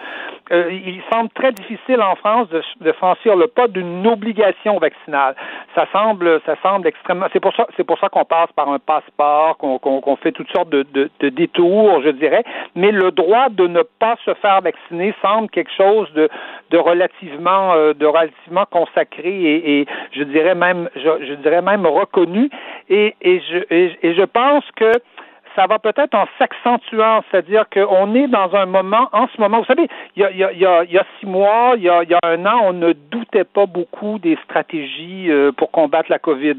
euh, 0.51 0.71
il 0.71 1.01
semble 1.11 1.29
très 1.29 1.51
difficile 1.51 2.01
en 2.01 2.15
France 2.15 2.49
de, 2.49 2.61
de 2.81 2.91
franchir 2.93 3.35
le 3.35 3.47
pas 3.47 3.67
d'une 3.71 4.05
obligation 4.07 4.77
vaccinale. 4.77 5.35
Ça 5.75 5.85
semble, 5.91 6.41
ça 6.45 6.55
semble 6.61 6.87
extrêmement. 6.87 7.27
C'est 7.33 7.39
pour 7.39 7.55
ça, 7.55 7.67
c'est 7.77 7.83
pour 7.83 7.97
ça 7.99 8.09
qu'on 8.09 8.25
passe 8.25 8.51
par 8.55 8.69
un 8.69 8.79
passeport, 8.79 9.57
qu'on 9.57 10.15
fait 10.17 10.31
toutes 10.31 10.51
sortes 10.51 10.69
de, 10.69 10.83
de, 10.93 11.09
de 11.19 11.29
détours, 11.29 12.01
je 12.03 12.09
dirais. 12.09 12.43
Mais 12.75 12.91
le 12.91 13.11
droit 13.11 13.49
de 13.49 13.67
ne 13.67 13.81
pas 13.81 14.15
se 14.25 14.33
faire 14.35 14.61
vacciner 14.61 15.13
semble 15.21 15.49
quelque 15.49 15.71
chose 15.75 16.11
de, 16.13 16.29
de 16.69 16.77
relativement, 16.77 17.73
euh, 17.73 17.93
de 17.93 18.05
relativement 18.05 18.65
consacré 18.69 19.81
et, 19.81 19.87
je 20.11 20.23
dirais 20.23 20.55
même, 20.55 20.89
je, 20.95 21.33
dirais 21.35 21.61
même 21.61 21.85
reconnu. 21.85 22.49
Et, 22.89 23.15
et, 23.21 23.41
je, 23.41 23.57
et 23.69 24.13
je 24.13 24.23
pense 24.23 24.63
que 24.75 24.91
ça 25.55 25.67
va 25.67 25.79
peut-être 25.79 26.15
en 26.15 26.25
s'accentuant, 26.37 27.23
c'est-à-dire 27.29 27.65
qu'on 27.69 28.15
est 28.15 28.27
dans 28.27 28.53
un 28.55 28.65
moment, 28.65 29.09
en 29.11 29.27
ce 29.27 29.41
moment, 29.41 29.59
vous 29.59 29.65
savez, 29.65 29.87
il 30.15 30.21
y 30.21 30.25
a, 30.25 30.31
il 30.31 30.37
y 30.37 30.65
a, 30.65 30.83
il 30.83 30.91
y 30.91 30.97
a 30.97 31.05
six 31.19 31.25
mois, 31.25 31.73
il 31.75 31.83
y 31.83 31.89
a, 31.89 32.03
il 32.03 32.09
y 32.09 32.13
a 32.13 32.19
un 32.23 32.45
an, 32.45 32.61
on 32.63 32.73
ne 32.73 32.93
doutait 32.93 33.43
pas 33.43 33.65
beaucoup 33.65 34.19
des 34.19 34.37
stratégies 34.45 35.29
euh, 35.29 35.51
pour 35.51 35.71
combattre 35.71 36.09
la 36.09 36.19
COVID. 36.19 36.55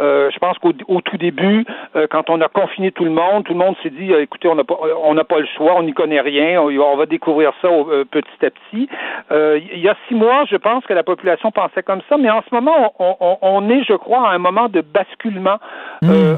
Euh, 0.00 0.30
je 0.32 0.38
pense 0.38 0.58
qu'au 0.58 0.72
au 0.88 1.00
tout 1.00 1.16
début, 1.16 1.64
euh, 1.96 2.06
quand 2.10 2.30
on 2.30 2.40
a 2.40 2.48
confiné 2.48 2.92
tout 2.92 3.04
le 3.04 3.10
monde, 3.10 3.44
tout 3.44 3.52
le 3.52 3.58
monde 3.58 3.76
s'est 3.82 3.90
dit, 3.90 4.12
écoutez, 4.12 4.48
on 4.48 4.54
n'a 4.54 4.64
pas, 4.64 4.78
on 5.02 5.14
n'a 5.14 5.24
pas 5.24 5.40
le 5.40 5.46
choix, 5.56 5.74
on 5.76 5.82
n'y 5.82 5.92
connaît 5.92 6.20
rien, 6.20 6.60
on, 6.60 6.96
va 6.96 7.06
découvrir 7.06 7.52
ça 7.60 7.68
petit 8.10 8.46
à 8.46 8.50
petit. 8.50 8.88
il 9.30 9.80
y 9.80 9.88
a 9.88 9.96
six 10.08 10.14
mois, 10.14 10.44
je 10.50 10.56
pense 10.56 10.84
que 10.86 10.94
la 10.94 11.02
population 11.02 11.50
pensait 11.50 11.82
comme 11.82 12.00
ça, 12.08 12.16
mais 12.16 12.30
en 12.30 12.42
ce 12.48 12.54
moment, 12.54 12.94
on, 12.98 13.16
on, 13.20 13.38
on 13.42 13.68
est, 13.68 13.82
je 13.84 13.94
crois, 13.94 14.28
à 14.28 14.32
un 14.32 14.38
moment 14.38 14.68
de 14.68 14.80
basculement. 14.80 15.58
Mmh. 16.02 16.36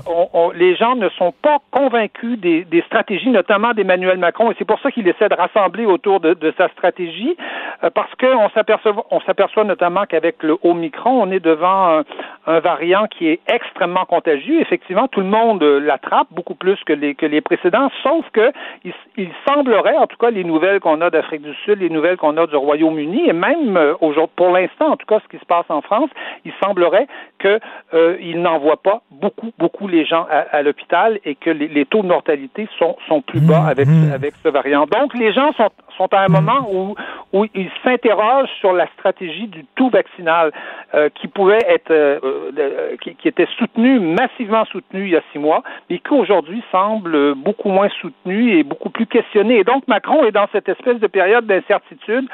les 0.54 0.76
gens 0.76 0.94
ne 0.94 1.08
sont 1.10 1.32
pas 1.42 1.58
convaincus 1.70 1.97
des, 2.36 2.64
des 2.64 2.82
stratégies, 2.82 3.30
notamment 3.30 3.72
d'Emmanuel 3.72 4.18
Macron, 4.18 4.50
et 4.50 4.54
c'est 4.58 4.64
pour 4.64 4.80
ça 4.80 4.90
qu'il 4.90 5.06
essaie 5.08 5.28
de 5.28 5.34
rassembler 5.34 5.86
autour 5.86 6.20
de, 6.20 6.52
sa 6.56 6.68
stratégie, 6.68 7.36
euh, 7.84 7.90
parce 7.90 8.10
qu'on 8.16 8.48
s'aperçoit, 8.50 9.06
on 9.10 9.20
s'aperçoit 9.20 9.64
notamment 9.64 10.04
qu'avec 10.06 10.42
le 10.42 10.56
Omicron, 10.62 11.22
on 11.22 11.30
est 11.30 11.40
devant 11.40 12.02
un, 12.46 12.60
variant 12.60 13.06
qui 13.06 13.28
est 13.28 13.40
extrêmement 13.46 14.06
contagieux. 14.06 14.60
Effectivement, 14.60 15.06
tout 15.06 15.20
le 15.20 15.26
monde 15.26 15.62
l'attrape 15.62 16.28
beaucoup 16.30 16.54
plus 16.54 16.82
que 16.84 16.94
les, 16.94 17.40
précédents, 17.40 17.90
sauf 18.02 18.24
que 18.32 18.52
il, 18.84 19.28
semblerait, 19.46 19.96
en 19.96 20.06
tout 20.06 20.16
cas, 20.16 20.30
les 20.30 20.44
nouvelles 20.44 20.80
qu'on 20.80 21.00
a 21.00 21.10
d'Afrique 21.10 21.42
du 21.42 21.54
Sud, 21.64 21.80
les 21.80 21.90
nouvelles 21.90 22.16
qu'on 22.16 22.36
a 22.36 22.46
du 22.46 22.56
Royaume-Uni, 22.56 23.28
et 23.28 23.32
même 23.32 23.76
euh, 23.76 23.94
aujourd'hui, 24.00 24.32
pour 24.36 24.50
l'instant, 24.50 24.92
en 24.92 24.96
tout 24.96 25.06
cas, 25.06 25.20
ce 25.20 25.28
qui 25.28 25.38
se 25.38 25.46
passe 25.46 25.66
en 25.68 25.82
France, 25.82 26.10
il 26.44 26.52
semblerait 26.62 27.06
qu'il 27.40 27.60
euh, 27.94 28.34
n'envoie 28.34 28.78
pas 28.78 29.02
beaucoup, 29.10 29.52
beaucoup 29.58 29.88
les 29.88 30.04
gens 30.04 30.26
à, 30.30 30.62
l'hôpital 30.62 31.18
et 31.24 31.34
que 31.34 31.50
les 31.50 31.84
taux 31.88 32.02
de 32.02 32.08
mortalité 32.08 32.68
sont, 32.78 32.96
sont 33.08 33.22
plus 33.22 33.40
bas 33.40 33.60
mmh, 33.60 33.68
avec, 33.68 33.88
mmh. 33.88 34.12
avec 34.12 34.34
ce 34.42 34.48
variant. 34.48 34.86
Donc, 34.86 35.14
les 35.14 35.32
gens 35.32 35.52
sont, 35.54 35.70
sont 35.96 36.12
à 36.12 36.20
un 36.20 36.28
mmh. 36.28 36.32
moment 36.32 36.68
où, 36.72 36.94
où 37.32 37.46
ils 37.54 37.70
s'interrogent 37.82 38.52
sur 38.60 38.72
la 38.72 38.86
stratégie 38.98 39.46
du 39.48 39.64
tout 39.74 39.90
vaccinal 39.90 40.52
euh, 40.94 41.08
qui 41.14 41.28
pouvait 41.28 41.64
être, 41.68 41.90
euh, 41.90 42.18
euh, 42.58 42.96
qui, 43.02 43.14
qui, 43.14 43.28
était 43.28 43.48
soutenu, 43.58 44.00
massivement 44.00 44.64
soutenu 44.66 45.04
il 45.04 45.10
y 45.10 45.16
a 45.16 45.22
six 45.32 45.38
mois, 45.38 45.62
mais 45.90 45.98
qui 45.98 46.14
aujourd'hui 46.14 46.62
semble 46.72 47.34
beaucoup 47.34 47.68
moins 47.68 47.88
soutenu 48.00 48.58
et 48.58 48.62
beaucoup 48.62 48.90
plus 48.90 49.06
questionné. 49.06 49.58
Et 49.58 49.64
donc, 49.64 49.86
Macron 49.86 50.24
est 50.24 50.32
dans 50.32 50.46
cette 50.52 50.68
espèce 50.68 50.98
de 50.98 51.06
période 51.06 51.46
d'incertitude 51.46 52.28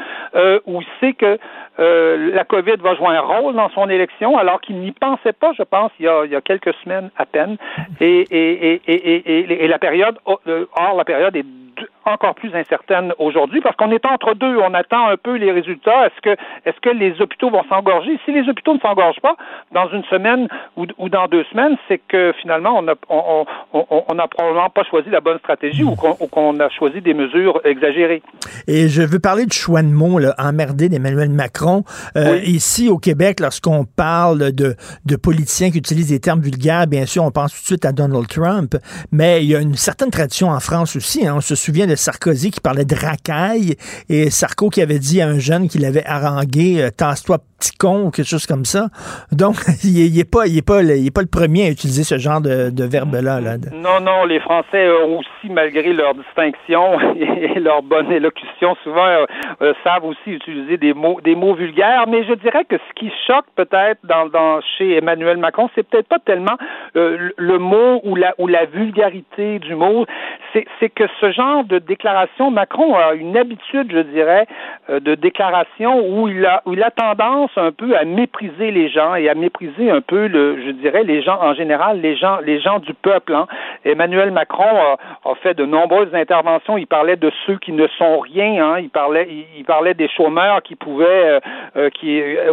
où 0.66 0.81
il 0.81 0.86
sait 1.01 1.14
que 1.14 1.39
la 1.78 2.44
COVID 2.44 2.76
va 2.81 2.94
jouer 2.94 3.16
un 3.16 3.20
rôle 3.20 3.55
dans 3.55 3.70
son 3.70 3.89
élection, 3.89 4.36
alors 4.39 4.60
qu'il 4.60 4.76
n'y 4.76 4.93
pensait 4.93 5.32
pas, 5.32 5.52
je 5.56 5.62
pense, 5.62 5.90
il 5.98 6.06
y 6.06 6.09
a, 6.09 6.24
il 6.24 6.31
y 6.31 6.36
a 6.36 6.40
quelques 6.40 6.74
semaines 6.85 7.10
à 7.16 7.26
peine. 7.26 7.56
Et, 8.01 8.20
et, 8.31 8.81
et, 8.86 9.40
et, 9.40 9.43
et 9.50 9.68
la 9.68 9.78
période, 9.78 10.18
or, 10.24 10.40
la 10.96 11.04
période 11.04 11.36
est 11.36 11.44
encore 12.06 12.35
plus 12.35 12.55
incertaine 12.55 13.12
aujourd'hui 13.18 13.60
parce 13.60 13.76
qu'on 13.76 13.90
est 13.90 14.05
entre 14.06 14.35
deux. 14.35 14.56
On 14.59 14.74
attend 14.74 15.09
un 15.09 15.16
peu 15.16 15.36
les 15.36 15.52
résultats. 15.52 16.06
Est-ce 16.06 16.20
que, 16.22 16.40
est-ce 16.64 16.81
que 16.81 16.90
les 16.90 17.20
hôpitaux 17.20 17.51
vont 17.51 17.64
s'engorger? 17.68 18.18
Si 18.24 18.32
les 18.32 18.48
hôpitaux 18.48 18.74
ne 18.74 18.81
s'engorgent 18.81 19.20
pas 19.20 19.36
dans 19.72 19.89
une 19.90 20.05
semaine 20.05 20.48
ou, 20.76 20.86
ou 20.98 21.09
dans 21.09 21.26
deux 21.26 21.44
semaines, 21.44 21.76
c'est 21.89 22.01
que 22.09 22.32
finalement, 22.40 22.78
on 22.78 22.82
n'a 22.82 22.94
on, 23.09 23.44
on, 23.72 24.05
on 24.09 24.18
a 24.18 24.28
probablement 24.28 24.70
pas 24.70 24.85
choisi 24.85 25.10
la 25.10 25.20
bonne 25.20 25.39
stratégie 25.39 25.85
ou 25.85 25.94
qu'on 25.94 26.60
a 26.60 26.68
choisi 26.70 27.01
des 27.01 27.14
mesures 27.14 27.60
exagérées. 27.64 28.22
Et 28.66 28.89
je 28.89 29.02
veux 29.02 29.18
parler 29.18 29.47
de 29.47 29.82
mots, 29.82 30.18
là, 30.18 30.35
emmerdé 30.39 30.89
d'Emmanuel 30.89 31.31
Macron. 31.31 31.85
Euh, 32.16 32.40
Ici, 32.44 32.89
au 32.89 32.98
Québec, 32.98 33.40
lorsqu'on 33.40 33.85
parle 33.85 34.52
de, 34.52 34.74
de 35.06 35.16
politiciens 35.16 35.70
qui 35.70 35.78
utilisent 35.78 36.10
des 36.10 36.20
termes 36.20 36.40
vulgaires, 36.40 36.86
bien 36.86 37.06
sûr, 37.06 37.24
on 37.24 37.31
pense 37.31 37.52
tout 37.52 37.60
de 37.60 37.66
suite 37.66 37.85
à 37.85 37.93
Donald 37.93 38.28
Trump, 38.28 38.76
mais 39.10 39.43
il 39.43 39.51
y 39.51 39.56
a 39.56 39.60
une 39.60 39.74
certaine 39.74 40.10
tradition 40.10 40.48
en 40.48 40.60
France 40.60 40.97
aussi. 40.97 41.26
Hein. 41.26 41.35
On 41.36 41.40
se 41.40 41.55
souvient 41.55 41.86
de 41.86 41.93
Sarkozy 41.96 42.50
qui 42.50 42.60
parlait 42.60 42.84
de 42.84 42.94
racaille 42.94 43.76
et 44.08 44.30
Sarko 44.30 44.70
qui 44.70 44.82
avait 44.82 44.98
dit 44.98 45.20
à 45.20 45.28
un 45.28 45.38
jeune 45.38 45.68
qu'il 45.68 45.84
avait 45.84 46.04
harangué 46.04 46.82
euh, 46.82 46.90
Tasse-toi, 46.90 47.38
ou 47.82 48.11
quelque 48.11 48.28
chose 48.28 48.47
comme 48.47 48.65
ça. 48.65 48.89
Donc, 49.32 49.57
il 49.85 50.16
n'est 50.16 50.24
pas, 50.24 50.47
est 50.47 50.66
pas, 50.66 50.82
il 50.82 51.07
est 51.07 51.15
pas 51.15 51.23
le 51.23 51.28
premier 51.28 51.66
à 51.66 51.70
utiliser 51.70 52.05
ce 52.05 52.19
genre 52.19 52.41
de, 52.41 52.85
verbe-là. 52.85 53.41
Là. 53.41 53.57
Non, 53.73 54.01
non, 54.01 54.24
les 54.24 54.41
Français 54.41 54.89
aussi, 54.89 55.51
malgré 55.51 55.93
leur 55.93 56.15
distinction 56.15 56.99
et 57.16 57.59
leur 57.61 57.82
bonne 57.82 58.11
élocution, 58.12 58.77
souvent 58.82 59.07
euh, 59.07 59.24
euh, 59.62 59.73
savent 59.85 60.05
aussi 60.05 60.31
utiliser 60.31 60.77
des 60.77 60.95
mots, 60.95 61.20
des 61.23 61.35
mots 61.35 61.55
vulgaires. 61.55 62.07
Mais 62.09 62.24
je 62.24 62.35
dirais 62.35 62.65
que 62.65 62.77
ce 62.77 63.01
qui 63.01 63.11
choque 63.27 63.47
peut-être 63.57 64.01
dans, 64.05 64.61
chez 64.78 64.97
Emmanuel 64.97 65.36
Macron, 65.36 65.69
c'est 65.74 65.89
peut-être 65.89 66.09
pas 66.09 66.19
tellement 66.19 66.57
le 66.95 67.59
mot 67.59 68.01
ou 68.05 68.16
la, 68.16 68.65
vulgarité 68.66 69.59
du 69.59 69.74
mot, 69.74 70.07
c'est 70.53 70.89
que 70.91 71.05
ce 71.20 71.32
genre 71.32 71.65
de 71.65 71.78
déclaration, 71.78 72.51
Macron 72.51 72.95
a 72.97 73.15
une 73.15 73.36
habitude, 73.36 73.91
je 73.91 74.01
dirais, 74.01 74.47
euh, 74.89 75.01
de 75.01 75.15
déclaration 75.15 76.01
où 76.07 76.28
il 76.28 76.45
a, 76.47 76.62
où 76.66 76.73
il 76.74 76.82
a 76.82 76.91
tendance 76.91 77.51
un 77.56 77.72
peu 77.72 77.97
à 77.97 78.05
mépriser 78.05 78.70
les 78.70 78.89
gens 78.89 79.14
et 79.14 79.28
à 79.28 79.35
mépriser 79.35 79.90
un 79.90 80.01
peu, 80.01 80.26
le, 80.26 80.62
je 80.64 80.70
dirais, 80.70 81.05
les 81.05 81.22
gens 81.22 81.39
en 81.40 81.55
général, 81.55 82.01
les 82.01 82.16
gens, 82.16 82.39
les 82.44 82.60
gens 82.60 82.78
du 82.78 82.94
peuple. 82.94 83.35
Hein. 83.35 83.47
Emmanuel 83.85 84.31
Macron 84.31 84.64
a, 84.64 84.97
a, 85.28 85.35
fait 85.36 85.55
de 85.55 85.64
nombreuses 85.64 86.14
interventions. 86.14 86.78
Il 86.78 86.86
parlait 86.86 87.16
de 87.16 87.31
ceux 87.47 87.59
qui 87.59 87.72
ne 87.72 87.86
sont 87.98 88.18
rien. 88.20 88.64
Hein. 88.64 88.78
Il 88.81 88.90
parlait, 88.90 89.28
il, 89.56 89.64
parlait 89.64 89.94
des 89.94 90.09
chômeurs 90.09 90.62
qui 90.62 90.74
pouvaient, 90.74 91.05
euh, 91.06 91.40
euh 91.76 91.90
qui, 91.90 92.20
euh, 92.20 92.52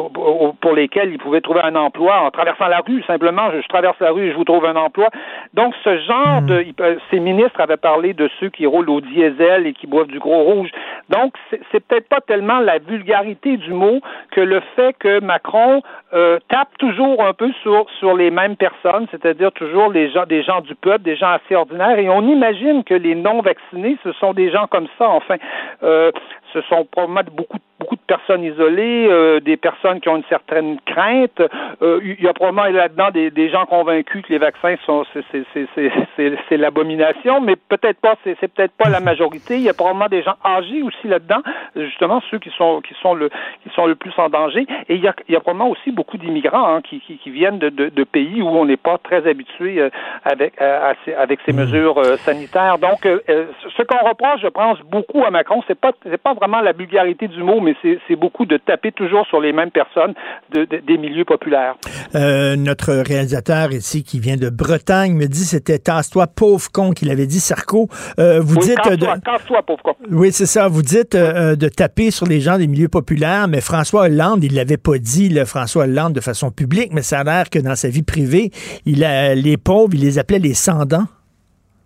pour 0.59 0.73
lesquels 0.73 1.11
il 1.11 1.17
pouvait 1.17 1.41
trouver 1.41 1.61
un 1.63 1.75
emploi 1.75 2.21
en 2.21 2.31
traversant 2.31 2.67
la 2.67 2.79
rue. 2.79 3.03
Simplement, 3.03 3.51
je, 3.53 3.61
je 3.61 3.67
traverse 3.67 3.99
la 3.99 4.11
rue 4.11 4.27
et 4.27 4.31
je 4.31 4.35
vous 4.35 4.43
trouve 4.43 4.65
un 4.65 4.75
emploi. 4.75 5.09
Donc, 5.53 5.73
ce 5.83 5.97
genre 5.99 6.41
mmh. 6.41 6.45
de, 6.45 6.65
ces 7.09 7.19
ministres 7.19 7.59
avaient 7.59 7.77
parlé 7.77 8.13
de 8.13 8.29
ceux 8.39 8.49
qui 8.49 8.65
roulent 8.65 8.89
au 8.89 9.01
diesel 9.01 9.67
et 9.67 9.73
qui 9.73 9.87
boivent 9.87 10.07
du 10.07 10.19
gros 10.19 10.43
rouge. 10.43 10.69
Donc, 11.09 11.33
c'est 11.71 11.85
peut-être 11.85 12.07
pas 12.09 12.21
tellement 12.21 12.59
la 12.59 12.79
vulgarité 12.79 13.57
du 13.57 13.73
mot 13.73 13.99
que 14.31 14.41
le 14.41 14.61
fait 14.75 14.90
que 14.99 15.19
Macron 15.19 15.81
euh, 16.13 16.39
tape 16.49 16.77
toujours 16.77 17.23
un 17.23 17.33
peu 17.33 17.51
sur, 17.63 17.85
sur 17.99 18.15
les 18.15 18.31
mêmes 18.31 18.55
personnes, 18.55 19.07
c'est-à-dire 19.11 19.51
toujours 19.51 19.91
les 19.91 20.11
gens, 20.11 20.25
des 20.25 20.43
gens 20.43 20.61
du 20.61 20.75
peuple, 20.75 21.03
des 21.03 21.15
gens 21.15 21.31
assez 21.31 21.55
ordinaires, 21.55 21.99
et 21.99 22.09
on 22.09 22.21
imagine 22.21 22.83
que 22.83 22.93
les 22.93 23.15
non-vaccinés, 23.15 23.97
ce 24.03 24.11
sont 24.13 24.33
des 24.33 24.51
gens 24.51 24.67
comme 24.67 24.87
ça, 24.97 25.09
enfin. 25.09 25.35
Euh, 25.83 26.11
ce 26.53 26.61
sont 26.63 26.85
probablement 26.85 27.21
beaucoup, 27.35 27.57
beaucoup 27.81 27.95
de 27.95 28.01
personnes 28.01 28.43
isolées, 28.43 29.07
euh, 29.09 29.39
des 29.39 29.57
personnes 29.57 29.99
qui 29.99 30.09
ont 30.09 30.17
une 30.17 30.29
certaine 30.29 30.79
crainte. 30.85 31.41
Euh, 31.81 31.99
il 32.03 32.23
y 32.23 32.27
a 32.27 32.33
probablement 32.33 32.65
là-dedans 32.65 33.09
des, 33.11 33.31
des, 33.31 33.49
gens 33.49 33.65
convaincus 33.65 34.21
que 34.23 34.31
les 34.31 34.37
vaccins 34.37 34.75
sont 34.85 35.03
c'est 35.13 36.57
l'abomination, 36.57 37.41
mais 37.41 37.55
peut-être 37.55 37.99
pas, 37.99 38.15
c'est 38.23 38.35
peut-être 38.35 38.73
pas 38.73 38.89
la 38.89 38.99
majorité. 38.99 39.55
Il 39.55 39.63
y 39.63 39.69
a 39.69 39.73
probablement 39.73 40.07
des 40.07 40.21
gens 40.21 40.35
âgés 40.45 40.81
aussi 40.83 41.07
là-dedans, 41.07 41.41
justement 41.75 42.21
ceux 42.29 42.39
qui 42.39 42.51
sont 42.51 42.81
qui 42.81 42.93
sont 43.01 43.15
le 43.15 43.29
qui 43.63 43.69
sont 43.75 43.87
le 43.87 43.95
plus 43.95 44.13
en 44.17 44.29
danger. 44.29 44.67
Et 44.89 44.95
il 44.95 45.01
y 45.01 45.07
a, 45.07 45.15
il 45.27 45.33
y 45.33 45.35
a 45.35 45.39
probablement 45.39 45.71
aussi 45.71 45.91
beaucoup 45.91 46.17
d'immigrants 46.17 46.75
hein, 46.75 46.81
qui, 46.81 46.99
qui, 46.99 47.17
qui, 47.17 47.29
viennent 47.31 47.59
de, 47.59 47.69
de, 47.69 47.89
de, 47.89 48.03
pays 48.03 48.41
où 48.41 48.47
on 48.47 48.65
n'est 48.65 48.77
pas 48.77 48.97
très 48.97 49.27
habitué 49.27 49.79
euh, 49.79 49.89
avec 50.23 50.59
à, 50.61 50.93
avec 51.17 51.39
ces 51.45 51.53
mmh. 51.53 51.57
mesures 51.57 52.05
sanitaires. 52.17 52.77
Donc, 52.77 53.03
ce 53.03 53.83
qu'on 53.83 54.07
reproche, 54.07 54.41
je 54.41 54.47
pense, 54.47 54.79
beaucoup 54.81 55.23
à 55.23 55.31
Macron, 55.31 55.63
c'est 55.67 55.79
pas 55.79 55.91
c'est 56.03 56.21
pas 56.21 56.33
vraiment 56.41 56.61
la 56.61 56.71
vulgarité 56.71 57.27
du 57.27 57.43
mot, 57.43 57.61
mais 57.61 57.75
c'est 57.83 58.15
beaucoup 58.15 58.45
de 58.45 58.57
taper 58.57 58.91
toujours 58.91 59.25
sur 59.27 59.39
les 59.39 59.53
mêmes 59.53 59.69
personnes 59.69 60.15
de, 60.51 60.65
des 60.65 60.97
milieux 60.97 61.25
populaires. 61.25 61.75
Euh, 62.15 62.55
notre 62.55 62.93
réalisateur 62.93 63.71
ici 63.71 64.03
qui 64.03 64.19
vient 64.19 64.37
de 64.37 64.49
Bretagne 64.49 65.13
me 65.13 65.27
dit 65.27 65.45
c'était 65.45 65.77
tasse-toi 65.77 66.25
pauvre 66.25 66.71
con 66.71 66.91
qu'il 66.91 67.11
avait 67.11 67.27
dit 67.27 67.39
Sarko. 67.39 67.89
Euh, 68.19 68.39
vous 68.41 68.55
oui, 68.55 68.67
dites 68.67 68.75
casse-toi, 69.23 69.61
pauvre 69.61 69.83
con. 69.83 69.95
Oui, 70.09 70.31
c'est 70.31 70.47
ça. 70.47 70.67
Vous 70.67 70.81
dites 70.81 71.13
euh, 71.13 71.55
de 71.55 71.69
taper 71.69 72.09
sur 72.09 72.25
les 72.25 72.39
gens 72.39 72.57
des 72.57 72.67
milieux 72.67 72.89
populaires, 72.89 73.47
mais 73.47 73.61
François 73.61 74.03
Hollande, 74.03 74.43
il 74.43 74.55
l'avait 74.55 74.77
pas 74.77 74.97
dit, 74.97 75.29
le 75.29 75.45
François 75.45 75.83
Hollande 75.83 76.13
de 76.13 76.21
façon 76.21 76.49
publique, 76.49 76.91
mais 76.91 77.03
ça 77.03 77.19
a 77.19 77.23
l'air 77.23 77.49
que 77.51 77.59
dans 77.59 77.75
sa 77.75 77.89
vie 77.89 78.03
privée, 78.03 78.49
il 78.85 79.03
a 79.03 79.35
les 79.35 79.57
pauvres, 79.57 79.93
il 79.93 80.01
les 80.01 80.17
appelait 80.17 80.39
les 80.39 80.55
sans-dents. 80.55 81.05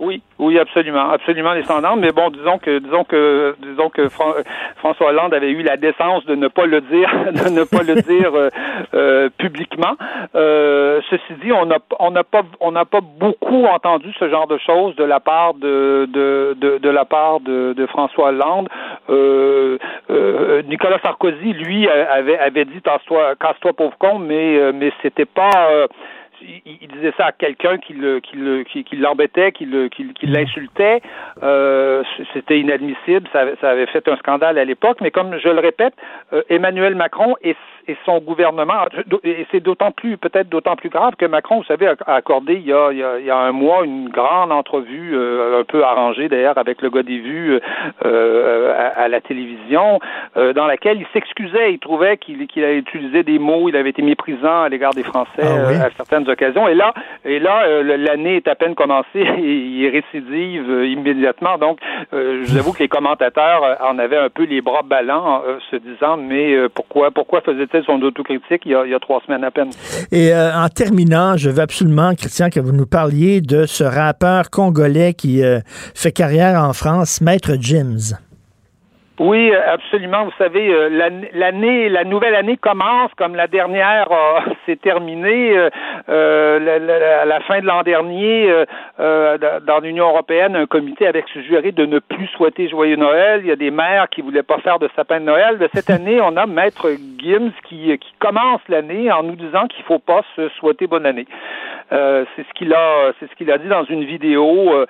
Oui, 0.06 0.22
oui, 0.38 0.60
absolument, 0.60 1.10
absolument 1.10 1.56
descendante. 1.56 2.00
Mais 2.00 2.12
bon, 2.12 2.30
disons 2.30 2.60
que, 2.60 2.78
disons 2.78 3.04
que, 3.06 3.56
disons 3.60 3.90
que 3.90 4.08
François 4.78 5.08
Hollande 5.08 5.34
avait 5.34 5.50
eu 5.50 5.64
la 5.64 5.78
décence 5.78 6.24
de 6.28 6.36
ne 6.36 6.48
pas 6.48 6.68
le 6.68 6.82
dire, 6.82 7.10
de 7.32 7.50
ne 7.50 7.64
pas 7.64 7.82
le 7.82 7.96
dire 8.04 8.32
euh, 8.36 8.50
euh, 8.94 9.30
publiquement. 9.36 9.96
Euh, 10.36 11.02
ceci 11.10 11.34
dit, 11.44 11.52
on 11.52 11.66
n'a, 11.66 11.80
on 11.98 12.12
n'a 12.12 12.24
pas, 12.24 12.44
on 12.60 12.72
n'a 12.72 12.86
pas 12.86 13.02
beaucoup 13.02 13.66
entendu 13.66 14.14
ce 14.20 14.30
genre 14.30 14.46
de 14.46 14.60
choses 14.60 14.96
de 14.96 15.04
la 15.04 15.20
part 15.20 15.56
de, 15.56 16.08
de, 16.14 16.56
de, 16.62 16.78
de 16.78 16.90
la 16.90 17.06
part 17.06 17.40
de, 17.40 17.74
de 17.74 17.86
François 17.88 18.30
Hollande. 18.30 18.70
Nicolas 20.68 21.00
Sarkozy, 21.00 21.54
lui, 21.54 21.90
avait, 21.90 22.38
avait 22.38 22.66
dit 22.66 22.80
casse-toi, 22.84 23.34
casse-toi 23.40 23.74
pauvre 23.74 23.98
con, 23.98 24.20
mais, 24.20 24.72
mais 24.72 24.92
c'était 25.02 25.26
pas 25.26 25.88
il, 26.42 26.88
disait 26.88 27.14
ça 27.18 27.28
à 27.28 27.32
quelqu'un 27.32 27.78
qui 27.78 27.94
le 27.94 28.20
qui 28.20 28.36
le 28.36 28.64
qui, 28.64 28.84
l'embêtait, 28.96 29.52
qui 29.52 29.66
le 29.66 29.88
qui, 29.88 30.06
l'insultait. 30.24 31.02
Euh, 31.44 32.04
c'était 32.34 32.60
inadmissible. 32.60 33.28
Ça, 33.32 33.70
avait 33.70 33.86
fait 33.88 34.08
un 34.08 34.18
scandale 34.18 34.58
à 34.58 34.66
l'époque. 34.66 34.98
Mais 35.02 35.12
comme 35.12 35.38
je 35.38 35.50
le 35.50 35.60
répète, 35.60 35.94
euh, 36.34 36.42
Emmanuel 36.50 36.96
Macron 36.96 37.36
et, 37.42 37.56
et, 37.88 37.98
son 38.06 38.20
gouvernement, 38.20 38.86
et 39.24 39.46
c'est 39.52 39.60
d'autant 39.60 39.92
plus 39.92 40.18
peut-être 40.18 40.50
d'autant 40.50 40.76
plus 40.76 40.90
grave 40.90 41.16
que 41.18 41.26
Macron, 41.26 41.58
vous 41.58 41.66
savez, 41.66 41.88
a, 41.88 41.96
accordé 42.14 42.54
il 42.54 42.66
y 42.68 42.74
a, 42.74 42.92
il 42.92 43.26
y 43.26 43.32
a, 43.32 43.38
un 43.38 43.52
mois 43.52 43.84
une 43.86 44.10
grande 44.10 44.52
entrevue 44.52 45.12
euh, 45.14 45.62
un 45.62 45.64
peu 45.64 45.84
arrangée 45.84 46.30
d'ailleurs 46.30 46.58
avec 46.58 46.82
le 46.82 46.90
gars 46.90 47.04
des 47.04 47.20
vues 47.20 47.60
euh, 48.06 48.92
à, 48.96 49.08
la 49.08 49.22
télévision, 49.22 50.00
dans 50.36 50.66
laquelle 50.66 51.00
il 51.00 51.08
s'excusait. 51.14 51.74
Il 51.74 51.80
trouvait 51.80 52.18
qu'il 52.18 52.48
qu'il 52.48 52.64
avait 52.64 52.78
utilisé 52.78 53.24
des 53.24 53.40
mots, 53.40 53.70
il 53.70 53.76
avait 53.76 53.90
été 53.90 54.02
méprisant 54.02 54.64
à 54.64 54.70
l'égard 54.70 54.94
des 54.94 55.04
Français 55.04 55.42
ah 55.42 55.86
à 55.86 55.90
certaines 55.92 56.30
occasions. 56.30 56.68
Et 56.68 56.74
là, 56.74 56.94
et 57.24 57.40
là, 57.40 57.64
euh, 57.66 57.98
l'année 57.98 58.38
est 58.38 58.48
à 58.48 58.56
peine 58.56 58.76
commencée 58.76 59.08
et 59.16 59.42
il 59.42 59.90
récidive 59.90 60.70
euh, 60.70 60.88
immédiatement. 60.88 61.58
Donc, 61.58 61.80
euh, 62.14 62.44
je 62.44 62.52
vous 62.52 62.58
avoue 62.58 62.74
que 62.74 62.80
les 62.80 62.88
commentateurs 62.88 63.78
en 63.82 63.98
avaient 64.00 64.18
un 64.18 64.30
peu 64.30 64.44
les 64.44 64.62
bras 64.62 64.84
ballants, 64.84 65.44
se 65.72 65.76
disant, 65.76 66.18
mais 66.18 66.56
pourquoi, 66.70 67.12
pourquoi 67.12 67.42
son 67.84 68.02
autocritique 68.02 68.62
il 68.66 68.72
y, 68.72 68.76
a, 68.76 68.86
il 68.86 68.92
y 68.92 68.94
a 68.94 69.00
trois 69.00 69.22
semaines 69.26 69.44
à 69.44 69.52
peine? 69.52 69.70
Et 70.12 70.34
en 70.34 70.68
terminant, 70.70 71.38
je 71.38 71.50
veux 71.50 71.62
absolument, 71.62 72.14
Christian, 72.16 72.50
que 72.50 72.60
vous 72.60 72.72
nous 72.72 72.86
parliez 72.86 73.42
de 73.42 73.66
ce 73.66 73.84
rappeur 73.84 74.50
congolais 74.50 75.14
qui 75.14 75.42
fait 75.94 76.12
carrière 76.12 76.62
en 76.62 76.74
France, 76.74 77.22
Maître 77.22 77.56
Jims. 77.60 78.18
Oui, 79.18 79.50
absolument. 79.54 80.26
Vous 80.26 80.34
savez, 80.38 80.68
euh, 80.68 80.90
l'année, 81.34 81.88
la 81.88 82.04
nouvelle 82.04 82.36
année 82.36 82.58
commence 82.58 83.12
comme 83.16 83.34
la 83.36 83.48
dernière 83.48 84.10
s'est 84.66 84.76
terminée. 84.76 85.58
Euh, 85.58 85.70
euh 86.10 87.22
à 87.22 87.26
la 87.26 87.40
fin 87.42 87.62
de 87.62 87.66
l'an 87.66 87.84
dernier, 87.84 88.52
euh, 89.00 89.38
dans 89.66 89.80
l'Union 89.80 90.10
européenne, 90.10 90.56
un 90.56 90.66
comité 90.66 91.08
avait 91.08 91.24
suggéré 91.32 91.72
de 91.72 91.86
ne 91.86 92.00
plus 92.00 92.28
souhaiter 92.28 92.68
joyeux 92.68 92.98
Noël. 92.98 93.42
Il 93.42 93.48
y 93.48 93.52
a 93.52 93.56
des 93.56 93.72
maires 93.72 94.10
qui 94.10 94.22
voulaient 94.22 94.44
pas 94.44 94.60
faire 94.60 94.80
de 94.80 94.90
sapin 94.96 95.22
de 95.22 95.26
Noël. 95.26 95.60
De 95.60 95.70
cette 95.74 95.90
année, 95.98 96.20
on 96.20 96.36
a 96.36 96.46
Maître 96.46 96.92
Gims 97.18 97.54
qui, 97.70 97.98
qui 97.98 98.14
commence 98.20 98.62
l'année 98.68 99.12
en 99.12 99.24
nous 99.24 99.36
disant 99.36 99.68
qu'il 99.68 99.86
faut 99.86 100.00
pas 100.00 100.24
se 100.36 100.50
souhaiter 100.60 100.88
bonne 100.88 101.06
année. 101.06 101.28
c'est 101.90 102.44
ce 102.48 102.54
qu'il 102.56 102.74
a, 102.74 103.14
c'est 103.20 103.30
ce 103.30 103.36
qu'il 103.36 103.50
a 103.52 103.58
dit 103.58 103.68
dans 103.68 103.86
une 103.86 104.04
vidéo 104.04 104.86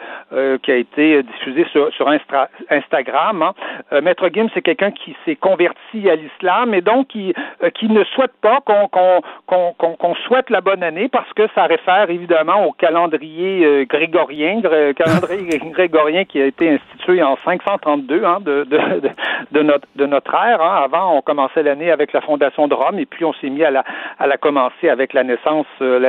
qui 0.64 0.72
a 0.72 0.76
été 0.76 1.22
diffusée 1.24 1.66
sur, 1.72 1.94
sur 1.94 2.10
Instagram. 2.10 3.44
Hein. 3.44 4.02
Gims, 4.34 4.50
c'est 4.54 4.62
quelqu'un 4.62 4.92
qui 4.92 5.16
s'est 5.26 5.36
converti 5.36 6.10
à 6.10 6.16
l'islam 6.16 6.74
et 6.74 6.82
donc 6.82 7.08
qui, 7.08 7.34
euh, 7.64 7.70
ne 7.84 8.04
souhaite 8.04 8.34
pas 8.42 8.60
qu'on 8.62 10.16
souhaite 10.28 10.50
la 10.50 10.62
bonne 10.62 10.84
année 10.84 11.08
parce 11.10 11.32
que 11.34 11.44
ça 11.54 11.64
réfère 11.66 12.10
évidemment 12.10 12.66
au 12.66 12.72
calendrier 12.72 13.66
euh, 13.66 13.86
grégorien, 13.86 14.62
calendrier 14.96 15.60
grégorien 15.72 16.26
qui 16.26 16.42
a 16.42 16.46
été 16.46 16.70
institué 16.70 17.22
en 17.24 17.38
532 17.46 18.24
hein, 18.24 18.40
de, 18.42 19.62
notre, 20.04 20.34
ère. 20.34 20.62
Hein. 20.62 20.82
Avant, 20.84 21.18
on 21.18 21.22
commençait 21.22 21.64
l'année 21.64 21.92
avec 21.92 22.14
la 22.14 22.22
fondation 22.22 22.68
de 22.68 22.74
Rome 22.74 23.00
et 23.00 23.06
puis 23.06 23.26
on 23.26 23.34
s'est 23.34 23.50
mis 23.50 23.64
à 23.64 23.72
la, 23.72 24.38
commencer 24.38 24.90
avec 24.90 25.14
la 25.14 25.24
naissance, 25.24 25.66
euh, 25.82 26.00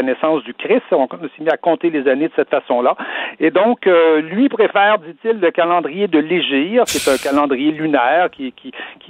du 0.44 0.54
Christ. 0.54 0.82
On 0.92 1.08
s'est 1.08 1.42
mis 1.42 1.48
à 1.48 1.56
compter 1.56 1.90
les 1.90 2.08
années 2.08 2.28
de 2.28 2.32
cette 2.36 2.50
façon-là. 2.50 2.96
Et 3.40 3.50
donc, 3.50 3.86
lui 3.86 4.48
préfère, 4.48 4.98
dit-il, 4.98 5.40
le 5.40 5.50
calendrier 5.50 6.08
de 6.08 6.18
l'Égir, 6.18 6.84
qui 6.84 6.98
un 7.08 7.16
calendrier 7.16 7.70
lunaire 7.70 7.95
qui, 8.32 8.52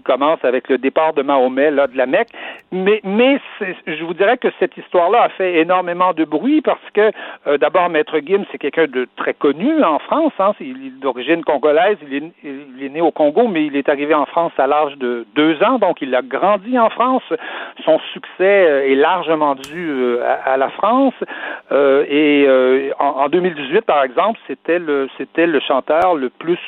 commence 0.05 0.39
avec 0.45 0.69
le 0.69 0.79
départ 0.79 1.15
de 1.15 1.23
Mahomet 1.23 1.73
là, 1.73 1.89
de 1.89 1.97
la 1.97 2.07
Mecque. 2.07 2.29
Mais, 2.71 3.01
mais 3.03 3.41
je 3.87 4.05
vous 4.05 4.15
dirais 4.15 4.39
que 4.39 4.49
cette 4.61 4.77
histoire-là 4.77 5.23
a 5.23 5.29
fait 5.31 5.57
énormément 5.57 6.13
de 6.13 6.25
bruit 6.25 6.61
parce 6.61 6.79
que 6.95 7.11
euh, 7.47 7.59
d'abord, 7.59 7.89
Maître 7.89 8.19
Gims, 8.25 8.45
c'est 8.53 8.59
quelqu'un 8.59 8.87
de 8.87 9.09
très 9.17 9.35
connu 9.35 9.83
en 9.83 9.99
France. 9.99 10.33
Hein, 10.39 10.53
il 10.61 10.87
est 10.87 11.01
d'origine 11.01 11.43
congolaise, 11.43 11.97
il 12.09 12.33
est, 12.85 12.89
né 12.89 13.01
au 13.01 13.11
Congo, 13.11 13.49
mais 13.49 13.67
il 13.67 13.77
est 13.77 13.89
arrivé 13.89 14.15
en 14.15 14.27
France 14.27 14.53
à 14.59 14.67
l'âge 14.67 14.97
de 14.99 15.27
deux 15.35 15.61
ans, 15.63 15.79
donc 15.79 16.01
il 16.03 16.15
a 16.15 16.23
grandi 16.23 16.79
en 16.79 16.91
France. 16.91 17.25
Son 17.85 17.99
succès 18.13 18.31
euh, 18.41 18.91
est 18.91 18.95
largement 18.95 19.57
dû 19.57 19.91
euh, 19.91 20.23
à, 20.45 20.57
la 20.57 20.69
France. 20.71 21.15
et 21.73 22.49
en, 22.99 23.29
2018, 23.29 23.81
par 23.83 24.05
exemple, 24.05 24.39
c'était 24.47 24.79
le 24.79 25.09
le 25.37 25.61
chanteur 25.61 26.15
le 26.15 26.29
plus 26.29 26.59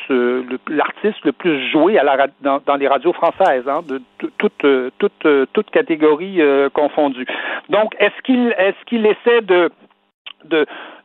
l'artiste 0.69 1.24
le 1.24 1.32
plus 1.32 1.70
joué 1.70 1.99
à 1.99 2.05
dans, 2.40 2.76
les 2.76 2.89
radios 2.89 3.12
françaises, 3.12 3.68
hein, 3.68 3.80
de 3.86 4.01
toutes 4.39 4.66
toute, 4.98 5.26
toute 5.52 5.70
catégorie 5.70 6.40
euh, 6.40 6.68
confondue. 6.70 7.26
Donc, 7.68 7.94
est-ce 7.98 8.22
qu'il 8.22 8.55
est-ce 8.59 8.85
qu'il 8.86 9.06
essaie 9.06 9.43
de 9.43 9.70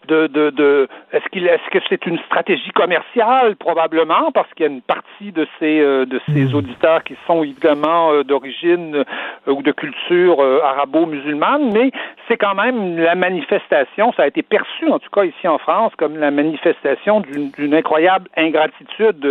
de, 0.07 0.27
de, 0.27 0.49
de 0.49 0.87
est-ce 1.11 1.27
qu'il 1.29 1.47
est-ce 1.47 1.69
que 1.69 1.83
c'est 1.89 2.05
une 2.05 2.17
stratégie 2.19 2.71
commerciale? 2.71 3.55
Probablement 3.55 4.31
parce 4.33 4.51
qu'il 4.53 4.65
y 4.65 4.69
a 4.69 4.71
une 4.71 4.81
partie 4.81 5.31
de 5.31 5.47
ces 5.59 5.79
euh, 5.79 6.05
de 6.05 6.19
ces 6.27 6.45
hmm. 6.45 6.55
auditeurs 6.55 7.03
qui 7.03 7.15
sont 7.27 7.43
évidemment 7.43 8.11
euh, 8.11 8.23
d'origine 8.23 8.95
euh, 8.95 9.51
ou 9.51 9.61
de 9.61 9.71
culture 9.71 10.41
arabo-musulmane 10.63 11.71
mais 11.73 11.91
c'est 12.27 12.37
quand 12.37 12.55
même 12.55 12.97
la 12.97 13.15
manifestation 13.15 14.11
ça 14.13 14.23
a 14.23 14.27
été 14.27 14.41
perçu 14.41 14.89
en 14.89 14.99
tout 14.99 15.09
cas 15.09 15.23
ici 15.23 15.47
en 15.47 15.57
France 15.57 15.91
comme 15.97 16.17
la 16.17 16.31
manifestation 16.31 17.21
d'une 17.21 17.73
incroyable 17.73 18.29
ingratitude 18.37 19.25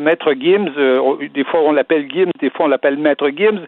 maître 0.00 0.32
Gims 0.32 0.72
des 1.34 1.44
fois 1.44 1.60
on 1.60 1.72
l'appelle 1.72 2.10
Gims 2.10 2.30
des 2.40 2.50
fois 2.50 2.66
on 2.66 2.68
l'appelle 2.68 2.96
maître 2.96 3.28
Gims 3.28 3.66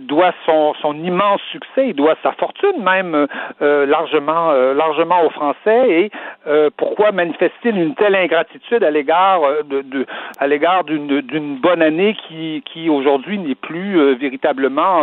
doit 0.00 0.32
son 0.46 0.74
son 0.80 0.94
immense 0.94 1.40
succès 1.52 1.88
il 1.88 1.94
doit 1.94 2.16
sa 2.22 2.32
fortune 2.32 2.82
même 2.82 3.26
largement 3.60 4.52
largement 4.52 5.13
aux 5.22 5.30
Français 5.30 5.90
et 5.90 6.10
euh, 6.46 6.70
pourquoi 6.76 7.12
manifeste-t-il 7.12 7.76
une 7.76 7.94
telle 7.94 8.14
ingratitude 8.14 8.82
à 8.82 8.90
l'égard 8.90 9.42
euh, 9.44 9.62
de, 9.62 10.06
à 10.38 10.46
l'égard 10.46 10.84
d'une 10.84 11.58
bonne 11.60 11.82
année 11.82 12.16
qui, 12.28 12.62
qui 12.72 12.88
aujourd'hui 12.88 13.38
n'est 13.38 13.54
plus 13.54 13.98
euh, 13.98 14.14
véritablement 14.14 15.02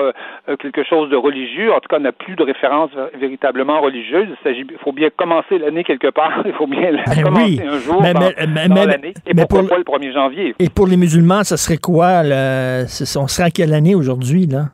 quelque 0.60 0.84
chose 0.84 1.10
de 1.10 1.16
religieux, 1.16 1.72
en 1.74 1.80
tout 1.80 1.88
cas 1.90 2.00
n'a 2.00 2.12
plus 2.12 2.36
de 2.36 2.44
référence 2.44 2.92
véritablement 3.20 3.82
religieuse. 3.82 4.28
Il, 4.46 4.66
faut 4.84 4.92
bien 4.92 5.10
commencer 5.16 5.58
l'année 5.58 5.84
quelque 5.84 6.10
part, 6.10 6.42
il 6.46 6.54
faut 6.54 6.68
bien 6.68 6.92
ben 6.92 7.24
commencer 7.24 7.62
un 7.68 7.80
jour 7.80 8.02
mais, 8.02 8.14
dans, 8.14 8.86
l'année. 8.86 9.14
Et 9.26 9.34
pourquoi 9.34 9.68
pas 9.68 9.78
le 9.78 9.84
1er 9.84 10.14
janvier? 10.14 10.56
Et 10.60 10.70
pour 10.70 10.88
les 10.88 10.98
musulmans, 10.98 11.44
ça 11.44 11.58
serait 11.58 11.78
quoi? 11.78 12.24
Le, 12.24 12.84
on 13.18 13.28
serait 13.28 13.48
à 13.48 13.52
quelle 13.52 13.74
année 13.74 13.96
aujourd'hui, 13.96 14.48
là? 14.48 14.66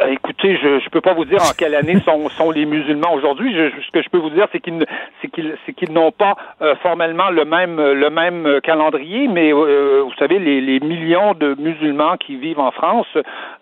Euh, 0.00 0.06
écoutez, 0.08 0.56
je 0.56 0.84
ne 0.84 0.88
peux 0.90 1.00
pas 1.00 1.14
vous 1.14 1.24
dire 1.24 1.40
en 1.40 1.52
quelle 1.56 1.74
année 1.76 2.00
sont, 2.04 2.28
sont 2.30 2.50
les 2.50 2.66
musulmans 2.66 3.14
aujourd'hui. 3.14 3.54
ce 3.54 3.90
que 3.92 4.02
je 4.02 4.08
peux 4.08 4.18
vous 4.18 4.30
dire, 4.30 4.48
c'est 4.50 4.58
qu'ils 4.58 4.84
c'est 5.22 5.28
qu'ils 5.28 5.56
qu'ils 5.76 5.92
n'ont 5.92 6.10
pas 6.10 6.36
euh, 6.62 6.74
formellement 6.82 7.30
le 7.30 7.44
même 7.44 7.76
le 7.80 8.10
même 8.10 8.60
calendrier, 8.62 9.28
mais 9.28 9.52
euh, 9.52 10.02
vous 10.04 10.14
savez, 10.18 10.40
les, 10.40 10.60
les, 10.60 10.80
millions 10.80 11.34
de 11.34 11.54
musulmans 11.60 12.16
qui 12.16 12.36
vivent 12.36 12.58
en 12.58 12.72
France 12.72 13.06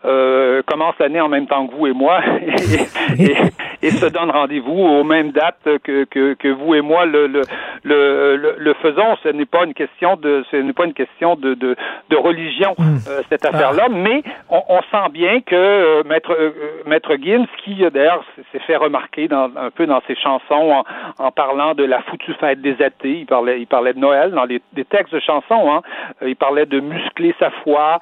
commencent 0.02 0.98
l'année 0.98 1.20
en 1.20 1.28
même 1.28 1.46
temps 1.46 1.66
que 1.66 1.74
vous 1.74 1.86
et 1.86 1.92
moi, 1.92 2.20
et, 3.18 3.36
et 3.82 3.90
se 3.90 4.06
donne 4.06 4.30
rendez-vous 4.30 4.72
aux 4.72 5.04
mêmes 5.04 5.32
dates 5.32 5.68
que, 5.84 6.04
que, 6.04 6.34
que 6.34 6.48
vous 6.48 6.74
et 6.74 6.80
moi 6.80 7.04
le, 7.04 7.26
le, 7.26 7.42
le, 7.84 8.54
le, 8.56 8.74
faisons. 8.74 9.16
Ce 9.22 9.28
n'est 9.28 9.46
pas 9.46 9.64
une 9.64 9.74
question 9.74 10.16
de 10.16 10.44
ce 10.50 10.56
n'est 10.56 10.72
pas 10.72 10.84
une 10.84 10.94
question 10.94 11.34
de, 11.36 11.54
de, 11.54 11.76
de 12.08 12.16
religion 12.16 12.74
hmm. 12.78 12.98
euh, 13.08 13.22
cette 13.28 13.44
affaire-là, 13.44 13.84
ah. 13.86 13.92
mais 13.92 14.22
on, 14.48 14.62
on, 14.68 14.80
sent 14.90 15.10
bien 15.12 15.40
que 15.40 15.54
euh, 15.54 16.02
maître 16.22 16.36
euh, 16.38 16.82
maître 16.86 17.16
Gims, 17.16 17.46
qui 17.64 17.84
d'ailleurs 17.90 18.24
s'est 18.52 18.58
fait 18.60 18.76
remarquer 18.76 19.28
dans, 19.28 19.50
un 19.56 19.70
peu 19.70 19.86
dans 19.86 20.00
ses 20.06 20.16
chansons 20.16 20.72
en, 20.72 20.84
en, 21.18 21.30
parlant 21.30 21.74
de 21.74 21.84
la 21.84 22.02
foutue 22.02 22.34
fête 22.34 22.60
des 22.60 22.80
athées, 22.82 23.18
il 23.20 23.26
parlait 23.26 23.60
il 23.60 23.66
parlait 23.66 23.92
de 23.92 23.98
Noël 23.98 24.30
dans 24.32 24.44
les 24.44 24.60
des 24.72 24.84
textes 24.84 25.14
de 25.14 25.20
chansons, 25.20 25.72
hein, 25.72 25.82
il 26.24 26.36
parlait 26.36 26.66
de 26.66 26.80
muscler 26.80 27.34
sa 27.38 27.50
foi, 27.62 27.98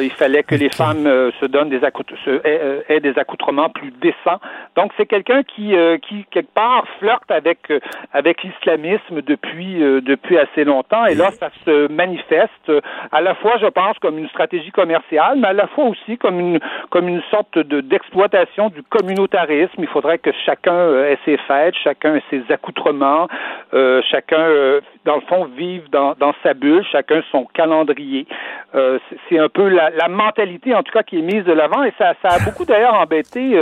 il 0.00 0.10
fallait 0.10 0.42
que 0.42 0.54
les 0.54 0.70
femmes 0.70 1.04
se 1.40 1.46
donnent 1.46 1.70
des 1.70 1.82
aient, 1.84 2.84
aient, 2.88 3.00
des 3.00 3.18
accoutrements 3.18 3.70
plus 3.70 3.90
décents. 3.90 4.40
Donc 4.76 4.92
c'est 4.96 5.06
quelqu'un 5.06 5.42
qui 5.42 5.74
qui 6.02 6.24
quelque 6.30 6.52
part 6.54 6.84
flirte 6.98 7.30
avec 7.30 7.72
avec 8.12 8.42
l'islamisme 8.42 9.22
depuis 9.22 9.78
depuis 10.02 10.38
assez 10.38 10.64
longtemps. 10.64 11.06
Et 11.06 11.14
là 11.14 11.30
ça 11.32 11.50
se 11.64 11.90
manifeste 11.92 12.72
à 13.12 13.20
la 13.20 13.34
fois 13.36 13.54
je 13.60 13.66
pense 13.66 13.98
comme 13.98 14.18
une 14.18 14.28
stratégie 14.28 14.70
commerciale 14.70 15.38
mais 15.38 15.48
à 15.48 15.52
la 15.52 15.66
fois 15.68 15.84
aussi 15.84 16.18
comme 16.18 16.40
une 16.40 16.60
comme 16.90 17.08
une 17.08 17.22
sorte 17.30 17.59
de 17.62 17.80
d'exploitation 17.80 18.68
du 18.68 18.82
communautarisme. 18.82 19.78
Il 19.78 19.86
faudrait 19.88 20.18
que 20.18 20.30
chacun 20.44 20.74
euh, 20.74 21.12
ait 21.12 21.18
ses 21.24 21.36
fêtes, 21.36 21.74
chacun 21.82 22.16
ait 22.16 22.22
ses 22.30 22.42
accoutrements, 22.50 23.28
euh, 23.74 24.00
chacun 24.10 24.40
euh, 24.40 24.80
dans 25.04 25.16
le 25.16 25.22
fond 25.22 25.46
vive 25.56 25.88
dans, 25.90 26.14
dans 26.14 26.34
sa 26.42 26.54
bulle, 26.54 26.84
chacun 26.90 27.22
son 27.30 27.44
calendrier. 27.44 28.26
c'est 29.28 29.38
un 29.38 29.48
peu 29.48 29.68
la, 29.68 29.90
la, 29.90 30.08
mentalité 30.08 30.74
en 30.74 30.82
tout 30.82 30.92
cas 30.92 31.02
qui 31.02 31.18
est 31.18 31.22
mise 31.22 31.44
de 31.44 31.52
l'avant 31.52 31.82
et 31.82 31.92
ça, 31.98 32.14
ça 32.22 32.36
a 32.36 32.38
beaucoup 32.44 32.64
d'ailleurs 32.64 32.94
embêté 32.94 33.58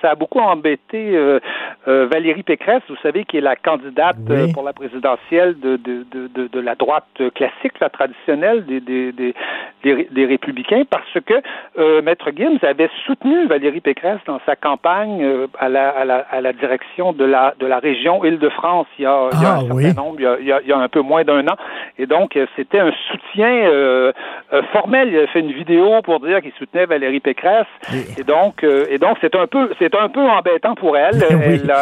ça 0.00 0.10
a 0.10 0.14
beaucoup 0.14 0.38
embêté 0.38 1.16
euh, 1.16 1.40
euh, 1.88 2.06
Valérie 2.10 2.42
Pécresse, 2.42 2.82
vous 2.88 2.96
savez, 3.02 3.24
qui 3.24 3.38
est 3.38 3.42
la 3.42 3.56
candidate 3.56 4.16
euh, 4.30 4.46
pour 4.52 4.62
la 4.62 4.72
présidentielle 4.72 5.58
de, 5.60 5.76
de, 5.76 6.04
de, 6.12 6.48
de, 6.48 6.60
la 6.60 6.74
droite 6.74 7.06
classique, 7.34 7.78
la 7.80 7.88
traditionnelle 7.88 8.64
des, 8.66 8.80
des, 8.80 9.12
des, 9.12 9.34
des, 9.82 10.26
républicains, 10.26 10.82
parce 10.88 11.18
que 11.24 12.00
Maître 12.02 12.30
Gims 12.36 12.58
avait 12.62 12.90
soutenu 13.06 13.46
Valérie 13.46 13.80
Pécresse 13.80 14.20
dans 14.26 14.40
sa 14.44 14.56
campagne 14.56 15.26
à, 15.58 15.68
la, 15.68 15.88
à, 15.90 16.04
la, 16.04 16.16
à 16.30 16.40
la 16.40 16.52
direction 16.52 17.12
de 17.12 17.24
la, 17.24 17.54
de 17.58 17.66
la 17.66 17.78
région 17.78 18.24
Île-de-France 18.24 18.86
il 18.98 19.02
y 19.02 19.06
a, 19.06 19.28
il 19.32 19.42
y 19.42 19.44
a 19.44 19.54
un 19.54 19.68
ah, 19.70 19.80
certain 19.80 20.02
nombre, 20.02 20.16
il 20.18 20.24
y 20.46 20.52
a, 20.52 20.60
il 20.60 20.68
y 20.68 20.72
a, 20.72 20.78
un 20.78 20.88
peu 20.88 21.00
moins 21.00 21.24
d'un 21.24 21.46
an. 21.48 21.56
Et 21.98 22.06
donc, 22.06 22.38
c'était 22.56 22.80
un 22.80 22.92
soutien 23.10 24.12
formel. 24.72 25.08
Il 25.12 25.18
a 25.18 25.26
fait 25.28 25.40
une 25.40 25.52
vidéo 25.52 26.02
pour 26.02 26.20
dire 26.20 26.40
qu'il 26.42 26.52
soutenait 26.58 26.86
Valérie 26.86 27.20
Pécresse. 27.20 27.66
Et 28.18 28.24
donc, 28.24 28.62
et 28.64 28.98
donc 28.98 29.18
c'est 29.20 29.34
un 29.34 29.46
peu 29.46 29.70
c'est 29.80 29.94
un 29.94 30.08
peu 30.08 30.20
embêtant 30.20 30.74
pour 30.74 30.96
elle. 30.96 31.24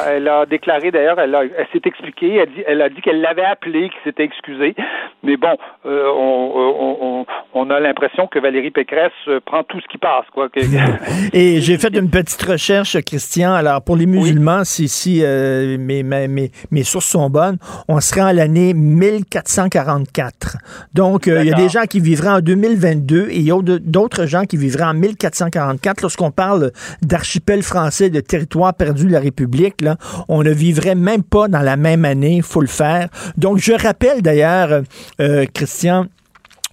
Elle, 0.09 0.29
a, 0.29 0.47
déclaré 0.47 0.91
d'ailleurs, 0.91 1.19
elle, 1.19 1.35
s'est 1.73 1.81
expliquée, 1.85 2.37
elle, 2.37 2.49
dit, 2.51 2.63
elle 2.67 2.83
a 2.83 2.89
dit 2.89 3.01
qu'elle 3.01 3.21
l'avait 3.21 3.45
appelé, 3.45 3.91
qu'il 3.91 4.01
s'était 4.05 4.25
excusé. 4.25 4.75
Mais 5.23 5.37
bon, 5.37 5.57
euh, 5.87 6.09
on, 6.15 7.27
on, 7.55 7.71
a 7.71 7.81
l'impression 7.81 8.27
que 8.27 8.39
Valérie 8.39 8.71
Pécresse 8.71 9.13
euh, 9.27 9.41
prend 9.45 9.65
tout 9.65 9.81
ce 9.81 9.87
qui 9.89 9.99
passe. 9.99 10.25
Quoi. 10.33 10.49
Et 11.33 11.61
j'ai 11.61 11.79
fait 11.79 11.95
une 11.97 12.11
petite 12.11 12.43
recherche, 12.43 12.97
Christian. 13.03 13.53
Alors, 13.53 13.83
pour 13.83 13.97
les 13.97 14.07
musulmans, 14.07 14.65
si, 14.65 14.89
si 14.89 15.21
euh, 15.23 15.77
mes, 15.79 16.03
mes, 16.03 16.51
mes, 16.71 16.83
sources 16.85 17.07
sont 17.07 17.31
bonnes, 17.31 17.59
on 17.89 18.01
serait 18.01 18.23
en 18.23 18.33
l'année 18.33 18.75
1444. 18.75 20.59
Donc, 20.95 21.27
il 21.27 21.45
y 21.45 21.53
a 21.53 21.57
des 21.57 21.69
gens 21.69 21.85
qui 21.85 22.01
vivraient 22.01 22.29
en 22.29 22.41
2022 22.41 23.29
et 23.31 23.37
il 23.37 23.43
y 23.43 23.53
a 23.53 23.61
d'autres 23.63 24.27
gens 24.27 24.45
qui 24.45 24.57
vivraient 24.57 24.85
en 24.85 24.95
1444 24.95 26.03
lorsqu'on 26.03 26.31
parle 26.31 26.71
d'archipel 27.03 27.63
français 27.63 27.88
de 27.91 28.21
territoire 28.21 28.75
perdu 28.75 29.07
de 29.07 29.13
la 29.13 29.21
République, 29.21 29.81
là, 29.81 29.97
on 30.29 30.43
ne 30.43 30.51
vivrait 30.51 30.95
même 30.95 31.23
pas 31.23 31.49
dans 31.49 31.63
la 31.63 31.77
même 31.77 32.05
année, 32.05 32.37
il 32.37 32.43
faut 32.43 32.61
le 32.61 32.67
faire. 32.67 33.09
Donc, 33.37 33.59
je 33.59 33.73
rappelle 33.73 34.23
d'ailleurs, 34.23 34.83
euh, 35.21 35.47
Christian, 35.53 36.07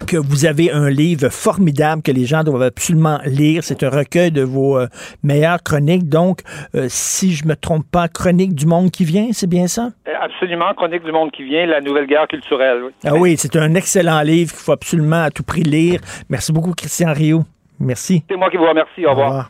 que 0.07 0.17
vous 0.17 0.45
avez 0.45 0.71
un 0.71 0.89
livre 0.89 1.29
formidable 1.29 2.01
que 2.01 2.11
les 2.11 2.25
gens 2.25 2.43
doivent 2.43 2.63
absolument 2.63 3.19
lire. 3.25 3.63
C'est 3.63 3.83
un 3.83 3.89
recueil 3.89 4.31
de 4.31 4.41
vos 4.41 4.77
euh, 4.77 4.87
meilleures 5.23 5.63
chroniques. 5.63 6.09
Donc, 6.09 6.41
euh, 6.75 6.87
si 6.89 7.33
je 7.33 7.47
me 7.47 7.55
trompe 7.55 7.85
pas, 7.89 8.07
Chronique 8.07 8.53
du 8.53 8.65
monde 8.65 8.91
qui 8.91 9.05
vient, 9.05 9.29
c'est 9.31 9.49
bien 9.49 9.67
ça? 9.67 9.91
Absolument, 10.21 10.73
Chronique 10.75 11.03
du 11.03 11.11
monde 11.11 11.31
qui 11.31 11.43
vient, 11.43 11.65
la 11.65 11.81
nouvelle 11.81 12.07
guerre 12.07 12.27
culturelle. 12.27 12.83
Oui. 12.85 12.91
Ah 13.05 13.15
oui, 13.15 13.35
c'est 13.37 13.55
un 13.55 13.73
excellent 13.75 14.21
livre 14.21 14.51
qu'il 14.51 14.59
faut 14.59 14.73
absolument 14.73 15.23
à 15.23 15.31
tout 15.31 15.43
prix 15.43 15.63
lire. 15.63 16.01
Merci 16.29 16.51
beaucoup, 16.51 16.73
Christian 16.73 17.13
Rio. 17.13 17.43
Merci. 17.79 18.23
C'est 18.29 18.37
moi 18.37 18.49
qui 18.49 18.57
vous 18.57 18.67
remercie. 18.67 19.05
Au 19.05 19.11
revoir. 19.11 19.49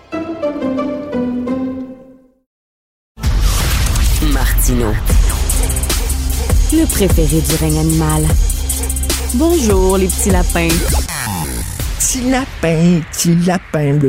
Le 6.71 6.85
préféré 6.85 7.41
du 7.41 7.55
règne 7.59 7.79
animal. 7.79 8.23
Bonjour, 9.33 9.97
les 9.97 10.07
petits 10.07 10.29
lapins. 10.29 10.69
Petit 11.99 12.29
lapin, 12.29 13.01
petit 13.11 13.35
lapin. 13.45 13.99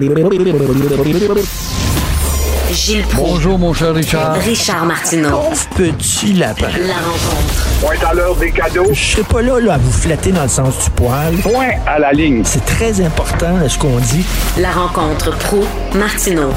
Gilles 2.71 3.05
Bonjour, 3.17 3.59
mon 3.59 3.73
cher 3.73 3.93
Richard. 3.93 4.35
Richard 4.37 4.87
Martineau. 4.87 5.41
petit 5.75 6.33
lapin. 6.35 6.69
La 6.87 6.95
rencontre. 6.95 7.67
Point 7.81 8.09
à 8.09 8.15
l'heure 8.15 8.37
des 8.37 8.53
cadeaux. 8.53 8.87
Je 8.93 9.03
serai 9.03 9.23
pas 9.25 9.43
là, 9.43 9.59
là 9.59 9.75
à 9.75 9.79
vous 9.79 9.91
flatter 9.91 10.31
dans 10.31 10.45
le 10.45 10.49
sens 10.49 10.85
du 10.85 10.91
poil. 10.91 11.35
Point 11.43 11.73
à 11.87 11.99
la 11.99 12.13
ligne. 12.13 12.43
C'est 12.45 12.65
très 12.65 13.01
important 13.01 13.69
ce 13.69 13.77
qu'on 13.79 13.99
dit. 13.99 14.25
La 14.59 14.71
rencontre 14.71 15.37
pro 15.39 15.65
martineau 15.95 16.51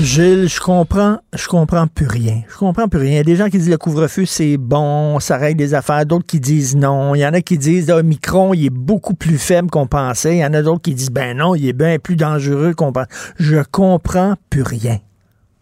Gilles, 0.00 0.48
je 0.48 0.60
comprends, 0.60 1.16
je 1.34 1.48
comprends 1.48 1.86
plus 1.88 2.06
rien. 2.06 2.46
Je 2.48 2.56
comprends 2.56 2.86
plus 2.86 3.00
rien. 3.00 3.10
Il 3.10 3.16
y 3.16 3.20
a 3.20 3.24
des 3.24 3.34
gens 3.34 3.46
qui 3.46 3.58
disent 3.58 3.70
le 3.70 3.78
couvre-feu, 3.78 4.26
c'est 4.26 4.56
bon, 4.56 5.18
ça 5.18 5.36
règle 5.36 5.58
des 5.58 5.74
affaires. 5.74 6.06
D'autres 6.06 6.26
qui 6.26 6.38
disent 6.38 6.76
non. 6.76 7.16
Il 7.16 7.20
y 7.20 7.26
en 7.26 7.34
a 7.34 7.40
qui 7.40 7.58
disent, 7.58 7.90
le 7.90 8.02
Micron, 8.04 8.54
il 8.54 8.66
est 8.66 8.72
beaucoup 8.72 9.14
plus 9.14 9.42
faible 9.42 9.70
qu'on 9.70 9.88
pensait. 9.88 10.36
Il 10.36 10.38
y 10.38 10.44
en 10.44 10.54
a 10.54 10.62
d'autres 10.62 10.82
qui 10.82 10.94
disent, 10.94 11.10
ben 11.10 11.36
non, 11.36 11.56
il 11.56 11.68
est 11.68 11.76
bien 11.76 11.98
plus 11.98 12.14
dangereux 12.14 12.74
qu'on 12.78 12.92
pense. 12.92 13.10
Je 13.40 13.58
comprends 13.72 14.34
plus 14.50 14.62
rien. 14.62 15.02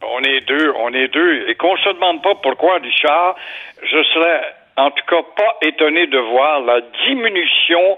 On 0.05 0.21
est 0.23 0.43
deux, 0.43 0.71
on 0.85 0.93
est 0.93 1.09
deux. 1.09 1.49
Et 1.49 1.55
qu'on 1.55 1.77
se 1.79 1.89
demande 1.95 2.23
pas 2.23 2.35
pourquoi, 2.43 2.77
Richard, 2.77 3.37
je 3.83 4.03
serais 4.13 4.41
en 4.77 4.91
tout 4.91 5.05
cas 5.09 5.23
pas 5.35 5.57
étonné 5.63 6.07
de 6.09 6.19
voir 6.19 6.61
la 6.61 6.83
diminution 7.09 7.97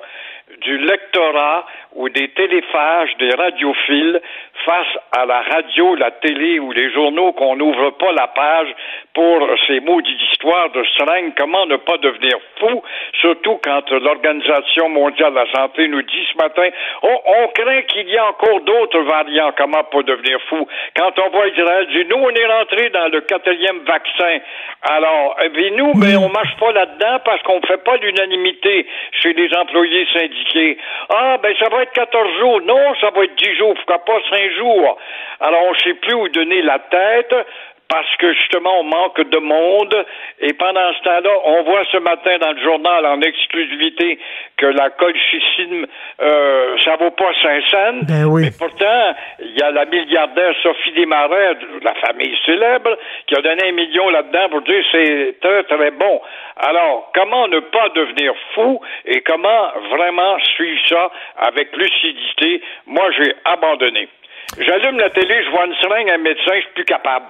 du 0.63 0.79
lectorat 0.79 1.67
ou 1.95 2.09
des 2.09 2.29
téléphages, 2.31 3.11
des 3.19 3.31
radiophiles 3.35 4.21
face 4.65 4.99
à 5.13 5.27
la 5.27 5.41
radio, 5.41 5.95
la 5.95 6.11
télé 6.11 6.59
ou 6.59 6.73
les 6.73 6.93
journaux 6.93 7.33
qu'on 7.33 7.57
n'ouvre 7.57 7.91
pas 7.91 8.13
la 8.13 8.27
page 8.29 8.69
pour 9.15 9.49
ces 9.67 9.81
maudites 9.81 10.21
histoires 10.33 10.71
de 10.71 10.85
seringues. 10.97 11.33
Comment 11.37 11.67
ne 11.67 11.77
pas 11.77 11.97
devenir 11.99 12.39
fou, 12.59 12.83
surtout 13.21 13.59
quand 13.63 13.91
l'Organisation 13.91 14.89
mondiale 14.89 15.33
de 15.33 15.39
la 15.39 15.53
santé 15.53 15.89
nous 15.89 16.03
dit 16.03 16.27
ce 16.33 16.37
matin, 16.39 16.69
oh, 17.03 17.21
on 17.27 17.49
craint 17.49 17.83
qu'il 17.83 18.09
y 18.09 18.15
ait 18.15 18.21
encore 18.21 18.61
d'autres 18.61 19.01
variants. 19.01 19.53
Comment 19.57 19.85
pas 19.85 20.03
devenir 20.03 20.39
fou? 20.49 20.67
Quand 20.97 21.13
on 21.19 21.31
voit 21.31 21.49
Israël 21.49 21.87
dire, 21.89 22.07
nous, 22.11 22.23
on 22.23 22.31
est 22.31 22.47
rentré 22.47 22.91
dans 22.91 23.09
le 23.09 23.21
quatrième 23.23 23.81
vaccin. 23.81 24.39
Alors, 24.83 25.37
bien, 25.55 25.71
nous, 25.77 25.93
mais 25.97 26.17
on 26.17 26.29
marche 26.29 26.57
pas 26.59 26.73
là-dedans 26.73 27.19
parce 27.25 27.43
qu'on 27.43 27.61
fait 27.63 27.83
pas 27.85 27.97
l'unanimité 27.97 28.87
chez 29.23 29.33
les 29.33 29.51
employés 29.57 30.07
syndiqués. 30.13 30.79
Ah, 31.11 31.39
ben, 31.43 31.55
ça 31.59 31.69
va 31.69 31.83
être 31.83 31.93
14 31.93 32.39
jours. 32.39 32.61
Non, 32.63 32.95
ça 33.01 33.11
va 33.11 33.25
être 33.25 33.35
10 33.35 33.57
jours. 33.57 33.75
Pourquoi 33.75 34.05
pas 34.05 34.21
5 34.31 34.48
jours? 34.55 34.99
Alors, 35.41 35.63
on 35.67 35.73
ne 35.73 35.79
sait 35.79 35.95
plus 35.95 36.15
où 36.15 36.29
donner 36.29 36.63
la 36.63 36.79
tête 36.79 37.35
parce 37.89 38.17
que 38.17 38.33
justement 38.35 38.81
on 38.81 38.85
manque 38.85 39.21
de 39.21 39.39
monde 39.39 40.07
et 40.41 40.53
pendant 40.53 40.93
ce 40.93 41.03
temps-là, 41.05 41.31
on 41.45 41.63
voit 41.63 41.85
ce 41.91 41.97
matin 41.97 42.37
dans 42.39 42.53
le 42.53 42.63
journal 42.63 43.07
en 43.07 43.21
exclusivité 43.23 44.19
que 44.57 44.67
la 44.67 44.91
colchicine 44.91 45.87
euh, 46.21 46.77
ça 46.85 46.97
vaut 46.97 47.11
pas 47.11 47.33
500 47.43 47.77
ben 48.03 48.25
oui. 48.27 48.43
mais 48.45 48.51
pourtant 48.59 49.15
il 49.41 49.57
y 49.59 49.63
a 49.63 49.71
la 49.71 49.87
milliardaire 49.87 50.55
Sophie 50.63 50.93
Desmarais 50.93 51.55
de 51.55 51.85
la 51.85 51.95
famille 51.95 52.37
célèbre 52.45 52.97
qui 53.27 53.35
a 53.35 53.41
donné 53.41 53.69
un 53.69 53.73
million 53.73 54.11
là-dedans 54.11 54.49
pour 54.51 54.63
dire 54.63 54.85
c'est 54.93 55.41
très 55.41 55.63
très 55.65 55.91
bon. 55.93 56.21
Alors 56.57 57.11
comment 57.15 57.49
ne 57.49 57.61
pas 57.61 57.89
devenir 57.95 58.35
fou 58.55 58.81
et 59.07 59.23
comment 59.23 59.73
vraiment 59.91 60.39
suivre 60.57 60.81
ça 60.89 61.11
avec 61.39 61.75
lucidité? 61.75 62.61
Moi 62.87 63.11
j'ai 63.17 63.33
abandonné. 63.47 64.09
J'allume 64.57 64.99
la 64.99 65.11
télé, 65.11 65.35
je 65.45 65.51
vois 65.51 65.67
une 65.67 65.75
seringue, 65.75 66.11
un 66.11 66.19
médecin, 66.19 66.53
je 66.57 66.61
suis 66.63 66.75
plus 66.75 66.85
capable. 66.85 67.27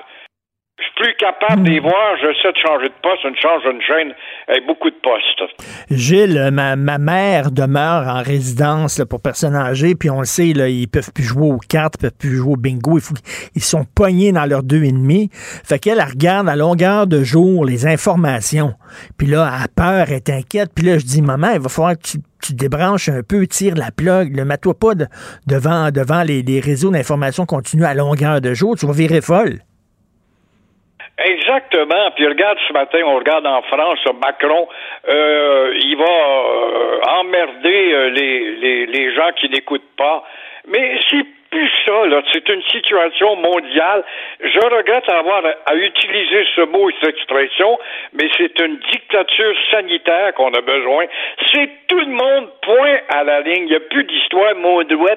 Je 0.78 0.84
suis 0.84 0.92
plus 0.94 1.14
capable 1.16 1.64
d'y 1.64 1.80
voir, 1.80 2.16
j'essaie 2.20 2.52
de 2.52 2.58
changer 2.64 2.86
de 2.86 2.94
poste, 3.02 3.24
une 3.24 3.34
change 3.34 3.64
une 3.64 3.82
chaîne 3.82 4.14
avec 4.46 4.64
beaucoup 4.64 4.88
de 4.88 4.96
postes. 5.02 5.52
Gilles, 5.90 6.50
ma, 6.52 6.76
ma 6.76 6.98
mère 6.98 7.50
demeure 7.50 8.06
en 8.06 8.22
résidence 8.22 9.00
là, 9.00 9.04
pour 9.04 9.20
personnes 9.20 9.56
âgées, 9.56 9.96
puis 9.96 10.08
on 10.08 10.20
le 10.20 10.24
sait, 10.24 10.52
là, 10.52 10.68
ils 10.68 10.86
peuvent 10.86 11.12
plus 11.12 11.24
jouer 11.24 11.50
aux 11.50 11.58
cartes, 11.58 11.94
ils 11.98 12.02
peuvent 12.02 12.16
plus 12.16 12.36
jouer 12.36 12.52
au 12.52 12.56
bingo, 12.56 12.96
il 12.96 13.00
faut, 13.00 13.14
ils 13.56 13.62
sont 13.62 13.84
pognés 13.92 14.30
dans 14.30 14.44
leurs 14.44 14.62
deux 14.62 14.84
et 14.84 14.92
demi. 14.92 15.30
Fait 15.32 15.80
qu'elle 15.80 15.98
elle 15.98 16.06
regarde 16.06 16.48
à 16.48 16.54
longueur 16.54 17.08
de 17.08 17.24
jour 17.24 17.64
les 17.64 17.88
informations. 17.88 18.74
Puis 19.18 19.26
là, 19.26 19.50
elle 19.52 19.64
a 19.64 19.68
peur, 19.68 20.06
elle 20.10 20.14
est 20.14 20.30
inquiète. 20.30 20.70
Puis 20.76 20.84
là, 20.84 20.98
je 20.98 21.04
dis, 21.04 21.22
maman, 21.22 21.50
il 21.54 21.60
va 21.60 21.68
falloir 21.68 21.94
que 21.94 22.02
tu, 22.02 22.18
tu 22.42 22.54
débranches 22.54 23.08
un 23.08 23.22
peu, 23.22 23.46
tire 23.46 23.74
la 23.76 23.90
plug, 23.90 24.34
ne 24.36 24.44
mets-toi 24.44 24.74
pas 24.74 24.94
de- 24.94 25.06
devant, 25.46 25.90
devant 25.90 26.22
les, 26.22 26.42
les 26.42 26.60
réseaux 26.60 26.90
d'information 26.90 27.46
continue 27.46 27.84
à 27.84 27.94
longueur 27.94 28.40
de 28.40 28.54
jour, 28.54 28.76
tu 28.76 28.86
vas 28.86 28.92
virer 28.92 29.20
folle. 29.20 29.58
Exactement. 31.18 32.10
Puis 32.14 32.26
regarde 32.28 32.58
ce 32.68 32.72
matin, 32.72 32.98
on 33.04 33.16
regarde 33.16 33.44
en 33.44 33.60
France, 33.62 33.98
Macron, 34.20 34.68
euh, 35.08 35.72
il 35.74 35.96
va 35.96 36.04
euh, 36.04 37.20
emmerder 37.20 37.92
euh, 37.92 38.10
les 38.86 39.14
gens 39.16 39.30
qui 39.40 39.48
n'écoutent 39.50 39.96
pas. 39.96 40.22
Mais 40.68 40.96
c'est 41.10 41.26
plus 41.50 41.70
ça, 41.86 42.06
là. 42.06 42.22
C'est 42.32 42.48
une 42.48 42.62
situation 42.64 43.36
mondiale. 43.36 44.04
Je 44.40 44.60
regrette 44.60 45.08
avoir 45.08 45.42
à 45.66 45.74
utiliser 45.74 46.46
ce 46.54 46.62
mot 46.62 46.90
et 46.90 46.94
cette 47.00 47.14
expression, 47.14 47.78
mais 48.12 48.28
c'est 48.36 48.58
une 48.60 48.78
dictature 48.90 49.54
sanitaire 49.70 50.34
qu'on 50.34 50.52
a 50.54 50.60
besoin. 50.60 51.06
C'est 51.52 51.70
tout 51.88 52.00
le 52.00 52.06
monde 52.06 52.48
point 52.62 52.98
à 53.08 53.24
la 53.24 53.40
ligne. 53.40 53.64
Il 53.64 53.70
n'y 53.70 53.76
a 53.76 53.80
plus 53.80 54.04
d'histoire, 54.04 54.52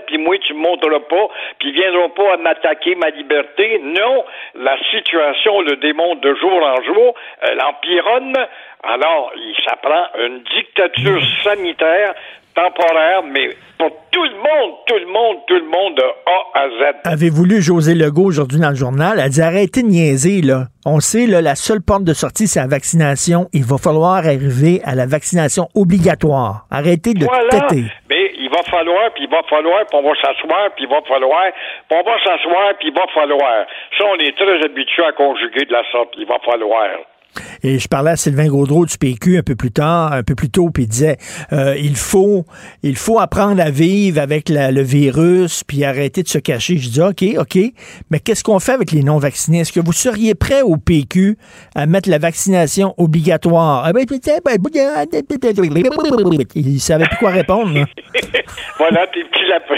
puis 0.08 0.18
moi, 0.18 0.38
tu 0.40 0.54
me 0.54 0.60
monteras 0.60 1.00
pas, 1.00 1.28
puis 1.60 1.70
ils 1.70 1.76
viendront 1.76 2.10
pas 2.10 2.34
à 2.34 2.38
m'attaquer 2.38 2.96
ma 2.96 3.10
liberté. 3.10 3.80
Non, 3.84 4.26
la 4.56 4.78
situation 4.92 5.62
le 5.62 5.76
démontre 5.78 6.22
de 6.22 6.34
jour 6.36 6.64
en 6.64 6.84
jour. 6.84 7.16
Elle 7.42 7.62
empironne. 7.62 8.36
Alors, 8.84 9.32
il 9.36 9.56
s'apprend 9.64 10.08
une 10.20 10.42
dictature 10.56 11.22
sanitaire 11.44 12.16
temporaire, 12.56 13.24
mais 13.24 13.50
pour 13.78 13.90
tout 14.12 14.24
le 14.24 14.36
monde, 14.36 14.76
tout 14.86 14.98
le 14.98 15.06
monde, 15.08 15.38
tout 15.48 15.56
le 15.56 15.66
monde 15.66 15.96
de 15.96 16.04
A 16.04 16.60
à 16.60 16.68
Z. 16.70 16.96
Avez-vous 17.06 17.46
lu 17.46 17.62
José 17.62 17.96
Legault 17.96 18.26
aujourd'hui 18.26 18.60
dans 18.60 18.70
le 18.70 18.76
journal? 18.76 19.20
Elle 19.20 19.30
dit 19.30 19.42
arrêtez 19.42 19.82
de 19.82 19.88
niaiser, 19.88 20.42
là. 20.42 20.66
On 20.86 21.00
sait, 21.00 21.28
là, 21.28 21.42
la 21.42 21.56
seule 21.56 21.82
porte 21.82 22.04
de 22.04 22.14
sortie, 22.14 22.48
c'est 22.48 22.60
la 22.60 22.68
vaccination. 22.68 23.48
Il 23.54 23.64
va 23.64 23.78
falloir 23.78 24.18
arriver 24.18 24.82
à 24.84 24.96
la 24.96 25.06
vaccination 25.06 25.68
obligatoire. 25.76 26.66
Arrêtez 26.72 27.14
de 27.14 27.26
Voilà. 27.26 27.50
têter. 27.50 27.84
Mais 28.10 28.32
il 28.38 28.50
va 28.50 28.62
falloir, 28.70 29.12
puis 29.14 29.24
il 29.26 29.30
va 29.30 29.42
falloir, 29.50 29.86
puis 29.88 29.98
on 29.98 30.04
va 30.04 30.14
s'asseoir, 30.22 30.70
puis 30.76 30.86
il 30.86 30.90
va 30.90 31.02
falloir, 31.08 31.44
puis 31.90 31.98
on 31.98 32.04
va 32.04 32.18
s'asseoir, 32.24 32.74
puis 32.80 32.90
il 32.90 32.94
va 32.94 33.06
falloir. 33.14 33.66
Ça, 33.98 34.06
on 34.12 34.18
est 34.20 34.36
très 34.38 34.64
habitué 34.66 35.04
à 35.06 35.12
conjuguer 35.14 35.66
de 35.66 35.74
la 35.74 35.84
sorte. 35.92 36.10
Il 36.18 36.26
va 36.28 36.38
falloir. 36.46 36.88
Et 37.64 37.80
je 37.80 37.88
parlais 37.88 38.12
à 38.12 38.18
Sylvain 38.18 38.48
Gaudreau 38.48 38.86
du 38.86 38.98
PQ 38.98 39.38
un 39.38 39.44
peu 39.44 39.56
plus 39.56 39.72
tard, 39.72 40.14
un 40.14 40.24
peu 40.24 40.36
plus 40.36 40.50
tôt, 40.50 40.70
puis 40.70 40.84
il 40.84 40.88
disait 40.88 41.18
euh, 41.54 41.76
il 41.78 41.96
faut 41.96 42.46
il 42.84 42.96
faut 42.96 43.20
apprendre 43.20 43.62
à 43.62 43.70
vivre 43.70 44.20
avec 44.20 44.50
la- 44.50 44.72
le 44.72 44.82
virus, 44.82 45.64
puis 45.64 45.84
arrêter 45.84 46.24
de 46.24 46.28
se 46.28 46.40
cacher. 46.40 46.78
Je 46.78 46.90
dis 46.90 47.02
OK, 47.02 47.24
OK, 47.40 47.58
mais 48.10 48.20
qu'est-ce 48.20 48.44
qu'on 48.44 48.60
fait 48.60 48.72
avec 48.74 48.92
les 48.92 49.04
non-vaccinés? 49.04 49.60
Est-ce 49.62 49.72
que 49.72 49.80
vous 49.80 49.94
seriez 49.94 50.34
prêt 50.36 50.62
au 50.62 50.78
PQ 50.78 51.38
à 51.76 51.86
mettre 51.86 52.10
la 52.10 52.18
vaccination 52.18 52.94
obligatoire? 52.98 53.84
Ah 53.86 53.94
ben, 53.94 54.04
ben, 54.06 54.58
il 56.56 56.80
savait 56.80 57.06
plus 57.06 57.18
quoi 57.18 57.30
répondre. 57.32 57.74
là. 57.74 57.86
voilà 58.78 59.08
tes 59.08 59.24
petits 59.26 59.48
lapins. 59.48 59.76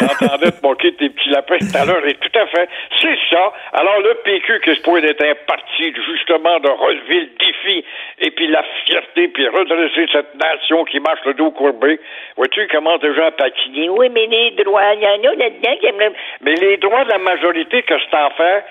J'entendais 0.00 0.50
te 0.52 0.62
moquer 0.62 0.94
tes 0.96 1.10
petits 1.10 1.30
lapins 1.30 1.58
tout 1.58 1.76
à 1.76 1.84
l'heure, 1.84 2.06
et 2.06 2.14
tout 2.14 2.38
à 2.38 2.46
fait. 2.46 2.68
C'est 3.00 3.16
ça. 3.30 3.52
Alors, 3.72 4.00
le 4.02 4.14
PQ, 4.24 4.60
qui 4.64 4.74
se 4.76 4.82
pourrait 4.82 5.04
être 5.04 5.22
un 5.24 5.34
parti, 5.46 5.92
justement, 6.12 6.58
de 6.60 6.68
relever 6.68 7.20
le 7.20 7.30
défi, 7.38 7.84
et 8.20 8.30
puis 8.30 8.48
la 8.48 8.62
fierté, 8.86 9.28
puis 9.28 9.48
redresser 9.48 10.06
cette 10.12 10.34
nation 10.34 10.84
qui 10.84 11.00
marche 11.00 11.20
le 11.24 11.34
dos 11.34 11.50
courbé. 11.52 11.98
Vois-tu, 12.36 12.62
il 12.62 12.68
commence 12.68 13.00
déjà 13.00 13.26
à 13.26 13.30
patiner. 13.32 13.88
Oui, 13.88 14.08
mais 14.10 14.26
les 14.26 14.50
droits, 14.62 14.94
il 14.94 15.00
y 15.00 15.06
en 15.06 15.30
a 15.30 15.34
là-dedans 15.34 15.76
qui 15.80 15.86
aiment 15.86 16.12
Mais 16.42 16.54
les 16.54 16.76
droits 16.76 17.04
de 17.04 17.10
la 17.10 17.18
majorité, 17.18 17.82
que 17.82 17.94
c'est 17.98 18.16
en 18.16 18.30
fait? 18.30 18.64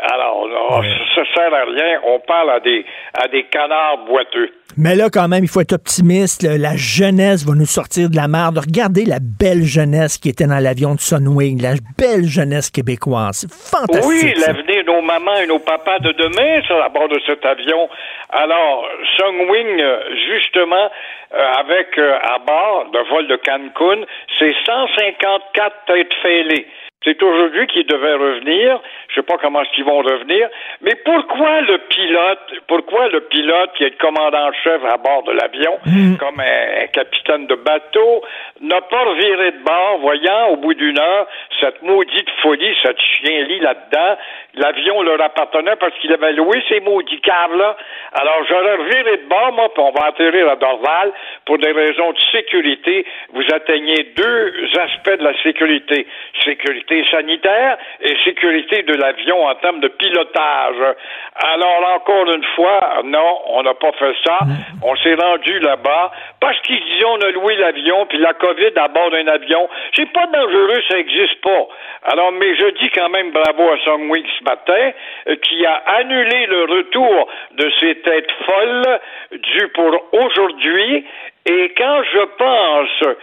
Alors, 0.00 0.46
là, 0.48 0.82
ça, 1.14 1.22
ça 1.22 1.34
sert 1.34 1.54
à 1.54 1.64
rien. 1.64 2.00
On 2.04 2.20
parle 2.20 2.50
à 2.50 2.60
des, 2.60 2.84
à 3.14 3.28
des 3.28 3.44
canards 3.44 4.04
boiteux. 4.06 4.50
Mais 4.78 4.94
là, 4.94 5.08
quand 5.10 5.26
même, 5.26 5.42
il 5.42 5.48
faut 5.48 5.62
être 5.62 5.72
optimiste. 5.72 6.42
La 6.42 6.76
jeunesse 6.76 7.46
va 7.46 7.54
nous 7.54 7.64
sortir 7.64 8.10
de 8.10 8.16
la 8.16 8.28
merde. 8.28 8.58
Regardez 8.58 9.06
la 9.06 9.20
belle 9.20 9.62
jeunesse 9.62 10.18
qui 10.18 10.28
était 10.28 10.44
dans 10.44 10.58
l'avion 10.58 10.94
de 10.94 11.00
Sunwing, 11.00 11.62
la 11.62 11.80
belle 11.96 12.24
jeunesse 12.24 12.70
québécoise. 12.70 13.46
C'est 13.48 13.52
fantastique. 13.52 14.04
Oui, 14.04 14.34
l'avenir 14.46 14.84
de 14.84 14.90
nos 14.90 15.00
mamans 15.00 15.36
et 15.36 15.46
nos 15.46 15.60
papas 15.60 16.00
de 16.00 16.12
demain, 16.12 16.60
ça, 16.68 16.84
à 16.84 16.88
bord 16.90 17.08
de 17.08 17.18
cet 17.24 17.44
avion. 17.46 17.88
Alors, 18.28 18.84
Sungwing, 19.16 19.80
euh, 19.80 20.00
justement, 20.28 20.90
euh, 21.32 21.52
avec 21.58 21.96
euh, 21.96 22.18
à 22.22 22.38
bord 22.38 22.90
de 22.92 22.98
vol 23.08 23.28
de 23.28 23.36
Cancun, 23.36 24.04
c'est 24.38 24.54
154 24.66 25.74
têtes 25.86 26.14
fêlées. 26.20 26.66
C'est 27.06 27.22
aujourd'hui 27.22 27.68
qu'ils 27.68 27.86
devaient 27.86 28.14
revenir. 28.14 28.80
Je 29.08 29.14
sais 29.14 29.22
pas 29.22 29.38
comment 29.38 29.62
est-ce 29.62 29.70
qu'ils 29.70 29.84
vont 29.84 29.98
revenir. 29.98 30.48
Mais 30.80 30.96
pourquoi 31.04 31.60
le 31.60 31.78
pilote, 31.88 32.60
pourquoi 32.66 33.08
le 33.08 33.20
pilote 33.20 33.70
qui 33.76 33.84
est 33.84 33.90
le 33.90 33.96
commandant-chef 33.96 34.82
à 34.84 34.96
bord 34.96 35.22
de 35.22 35.32
l'avion, 35.32 35.78
comme 36.18 36.40
un, 36.40 36.82
un 36.82 36.86
capitaine 36.88 37.46
de 37.46 37.54
bateau, 37.54 38.24
n'a 38.60 38.80
pas 38.80 39.04
reviré 39.04 39.52
de 39.52 39.62
bord, 39.64 39.98
voyant 40.00 40.48
au 40.48 40.56
bout 40.56 40.74
d'une 40.74 40.98
heure 40.98 41.28
cette 41.60 41.80
maudite 41.82 42.28
folie, 42.42 42.74
cette 42.82 43.00
chien-lit 43.00 43.60
là-dedans. 43.60 44.16
L'avion 44.56 45.02
leur 45.02 45.20
appartenait 45.20 45.76
parce 45.76 45.92
qu'il 45.98 46.12
avait 46.12 46.32
loué 46.32 46.62
ces 46.68 46.80
maudits 46.80 47.20
câbles-là. 47.20 47.76
Alors 48.12 48.42
j'aurais 48.48 48.76
reviré 48.76 49.18
de 49.18 49.28
bord, 49.28 49.52
moi, 49.52 49.68
puis 49.74 49.82
on 49.82 49.90
va 49.92 50.06
atterrir 50.06 50.48
à 50.48 50.56
Dorval 50.56 51.12
pour 51.44 51.58
des 51.58 51.72
raisons 51.72 52.12
de 52.12 52.18
sécurité. 52.32 53.04
Vous 53.34 53.44
atteignez 53.52 54.12
deux 54.16 54.52
aspects 54.80 55.18
de 55.18 55.24
la 55.24 55.36
sécurité. 55.42 56.06
Sécurité 56.42 57.04
sanitaire 57.10 57.76
et 58.00 58.16
sécurité 58.24 58.82
de 58.82 58.94
l'avion 58.94 59.44
en 59.44 59.54
termes 59.56 59.80
de 59.80 59.88
pilotage. 59.88 60.96
Alors 61.34 61.94
encore 61.94 62.30
une 62.32 62.44
fois, 62.54 63.02
non, 63.04 63.40
on 63.48 63.62
n'a 63.62 63.74
pas 63.74 63.92
fait 63.92 64.14
ça. 64.24 64.38
On 64.82 64.96
s'est 64.96 65.16
rendu 65.16 65.58
là-bas 65.60 66.12
parce 66.40 66.58
qu'ils 66.62 66.82
disaient 66.82 67.04
on 67.04 67.20
a 67.20 67.30
loué 67.30 67.56
l'avion, 67.56 68.06
puis 68.06 68.18
la 68.18 68.32
COVID 68.32 68.72
à 68.76 68.88
bord 68.88 69.10
d'un 69.10 69.26
avion, 69.26 69.68
c'est 69.94 70.10
pas 70.12 70.26
dangereux, 70.26 70.80
ça 70.88 70.96
n'existe 70.96 71.40
pas. 71.42 71.66
Alors, 72.04 72.32
mais 72.32 72.54
je 72.56 72.70
dis 72.80 72.90
quand 72.90 73.08
même 73.10 73.32
bravo 73.32 73.70
à 73.70 73.78
Songwing 73.84 74.24
ce 74.38 74.44
matin, 74.46 74.92
euh, 75.28 75.36
qui 75.36 75.66
a 75.66 75.74
annulé 75.98 76.46
le 76.46 76.62
retour 76.64 77.28
de 77.52 77.70
ces 77.80 77.94
têtes 77.96 78.30
folles 78.46 79.00
dues 79.32 79.68
pour 79.74 80.08
aujourd'hui. 80.12 81.04
Et 81.48 81.72
quand 81.76 82.02
je 82.02 82.24
pense 82.38 83.16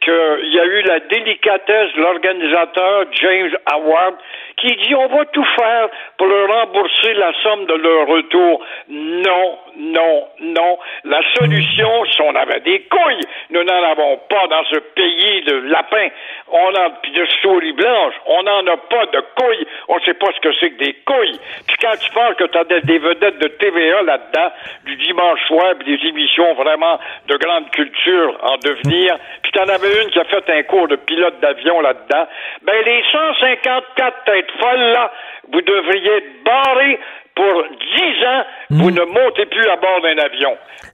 qu'il 0.00 0.54
y 0.54 0.60
a 0.60 0.64
eu 0.64 0.82
la 0.82 1.00
délicatesse 1.00 1.92
de 1.94 2.00
l'organisateur 2.00 3.06
James 3.12 3.56
Howard 3.72 4.14
qui 4.56 4.76
dit 4.76 4.94
on 4.94 5.06
va 5.08 5.24
tout 5.26 5.44
faire 5.58 5.88
pour 6.16 6.26
leur 6.26 6.48
rembourser 6.48 7.14
la 7.14 7.32
somme 7.42 7.66
de 7.66 7.74
leur 7.74 8.06
retour. 8.06 8.64
Non, 8.88 9.58
non, 9.76 10.28
non. 10.40 10.78
La 11.04 11.20
solution, 11.34 12.04
si 12.06 12.20
on 12.22 12.34
avait 12.34 12.60
des 12.60 12.80
couilles, 12.82 13.26
nous 13.50 13.62
n'en 13.62 13.82
avons 13.90 14.18
pas 14.28 14.46
dans 14.48 14.64
ce 14.64 14.78
pays 14.78 15.42
de 15.42 15.56
lapins. 15.68 16.08
On 16.52 16.74
a 16.74 16.90
puis 17.02 17.12
de 17.12 17.26
souris 17.42 17.72
blanches. 17.72 18.14
On 18.26 18.42
n'en 18.42 18.66
a 18.66 18.76
pas 18.76 19.06
de 19.06 19.20
couilles. 19.36 19.66
On 19.88 19.96
ne 19.96 20.00
sait 20.00 20.14
pas 20.14 20.28
ce 20.34 20.40
que 20.40 20.52
c'est 20.60 20.70
que 20.70 20.84
des 20.84 20.94
couilles. 21.06 21.38
Puis 21.66 21.76
quand 21.80 21.96
tu 22.00 22.10
penses 22.10 22.34
que 22.36 22.44
tu 22.44 22.58
as 22.58 22.64
des, 22.64 22.98
vedettes 22.98 23.38
de 23.38 23.48
TVA 23.48 24.02
là-dedans, 24.02 24.52
du 24.84 24.96
dimanche 24.96 25.40
soir, 25.46 25.74
puis 25.78 25.96
des 25.96 26.08
émissions 26.08 26.54
vraiment 26.54 26.98
de 27.28 27.36
grande 27.36 27.70
culture 27.70 28.38
en 28.42 28.56
devenir, 28.58 29.16
puis 29.42 29.52
tu 29.52 29.60
en 29.60 29.68
avais 29.68 30.02
une 30.02 30.10
qui 30.10 30.18
a 30.18 30.24
fait 30.24 30.48
un 30.50 30.62
cours 30.64 30.88
de 30.88 30.96
pilote 30.96 31.40
d'avion 31.40 31.80
là-dedans, 31.80 32.26
ben 32.62 32.84
les 32.84 33.02
154 33.10 34.24
têtes 34.24 34.50
folles 34.60 34.92
là, 34.92 35.12
vous 35.52 35.62
devriez 35.62 36.16
être 36.16 36.44
barrés 36.44 36.98
pour 37.34 37.64
10 37.70 38.26
ans, 38.26 38.42
vous 38.70 38.90
ne 38.90 39.00
montez 39.00 39.46
plus 39.50 39.66
à 39.68 39.76
bord 39.76 40.00
d'un 40.02 40.18
avion. 40.22 40.50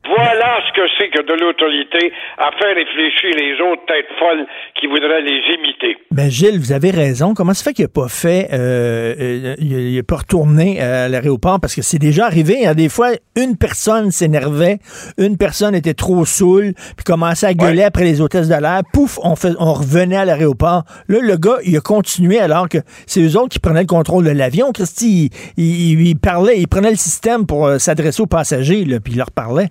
Voilà 0.06 0.58
ce 0.68 0.72
que 0.80 0.86
c'est 0.98 1.08
que 1.10 1.22
de 1.22 1.32
l'autorité 1.40 2.12
à 2.38 2.50
faire 2.58 2.74
réfléchir 2.76 3.30
les 3.36 3.54
autres 3.60 3.84
têtes 3.86 4.06
folles 4.18 4.46
qui 4.78 4.86
voudraient 4.86 5.22
les 5.22 5.40
imiter. 5.54 5.96
Ben 6.12 6.30
Gilles, 6.30 6.58
vous 6.58 6.72
avez 6.72 6.90
raison. 6.90 7.34
Comment 7.34 7.54
ça 7.54 7.64
fait 7.64 7.72
qu'il 7.72 7.84
n'a 7.84 7.88
pas 7.88 8.08
fait, 8.08 8.48
euh, 8.52 9.14
euh, 9.18 9.54
il 9.58 9.96
n'a 9.96 10.02
pas 10.04 10.16
retourné 10.16 10.80
à 10.80 11.08
l'aéroport? 11.08 11.58
Parce 11.60 11.74
que 11.74 11.82
c'est 11.82 11.98
déjà 11.98 12.26
arrivé. 12.26 12.66
hein. 12.66 12.74
Des 12.74 12.88
fois, 12.88 13.08
une 13.36 13.56
personne 13.58 14.10
s'énervait, 14.12 14.78
une 15.18 15.36
personne 15.36 15.74
était 15.74 15.94
trop 15.94 16.24
saoule, 16.24 16.72
puis 16.96 17.04
commençait 17.04 17.46
à 17.46 17.54
gueuler 17.54 17.82
après 17.82 18.04
les 18.04 18.20
hôtesses 18.20 18.48
de 18.48 18.54
l'air. 18.60 18.82
Pouf, 18.92 19.18
on, 19.24 19.34
fait, 19.34 19.54
on 19.58 19.72
revenait 19.72 20.16
à 20.16 20.24
l'aéroport. 20.24 20.84
Là, 21.08 21.18
le 21.20 21.36
gars, 21.36 21.58
il 21.64 21.76
a 21.76 21.80
continué 21.80 22.38
alors 22.38 22.68
que 22.68 22.78
c'est 23.06 23.20
eux 23.20 23.36
autres 23.36 23.48
qui 23.48 23.58
prenaient 23.58 23.80
le 23.80 23.86
contrôle 23.86 24.24
de 24.24 24.30
l'avion. 24.30 24.70
Christy, 24.72 25.30
il, 25.56 25.64
il- 25.64 26.06
il 26.06 26.16
parlait, 26.26 26.58
il 26.58 26.66
prenait 26.66 26.90
le 26.90 26.96
système 26.96 27.46
pour 27.46 27.68
euh, 27.68 27.78
s'adresser 27.78 28.20
aux 28.20 28.26
passagers, 28.26 28.84
là, 28.84 28.98
puis 28.98 29.12
il 29.14 29.18
leur 29.18 29.30
parlait. 29.30 29.70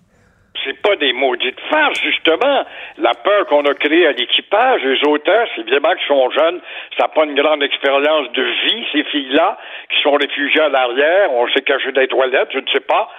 c'est 0.64 0.80
pas 0.82 0.96
des 0.96 1.12
maudites 1.12 1.60
farces, 1.70 2.00
justement. 2.02 2.64
La 2.98 3.14
peur 3.14 3.46
qu'on 3.48 3.66
a 3.66 3.74
créée 3.74 4.08
à 4.08 4.14
l'équipage, 4.14 4.82
les 4.84 5.04
auteurs, 5.06 5.48
c'est 5.54 5.62
évidemment 5.62 5.94
qu'ils 5.96 6.08
sont 6.08 6.30
jeunes, 6.32 6.62
ça 6.98 7.04
n'a 7.04 7.08
pas 7.10 7.26
une 7.26 7.36
grande 7.36 7.62
expérience 7.62 8.32
de 8.32 8.44
vie, 8.44 8.86
ces 8.94 9.04
filles-là, 9.04 9.58
qui 9.90 10.02
sont 10.02 10.14
réfugiées 10.14 10.62
à 10.62 10.70
l'arrière, 10.70 11.34
on 11.34 11.46
s'est 11.50 11.62
caché 11.62 11.92
des 11.92 12.08
toilettes, 12.08 12.52
je 12.54 12.60
ne 12.60 12.68
sais 12.72 12.86
pas. 12.88 13.10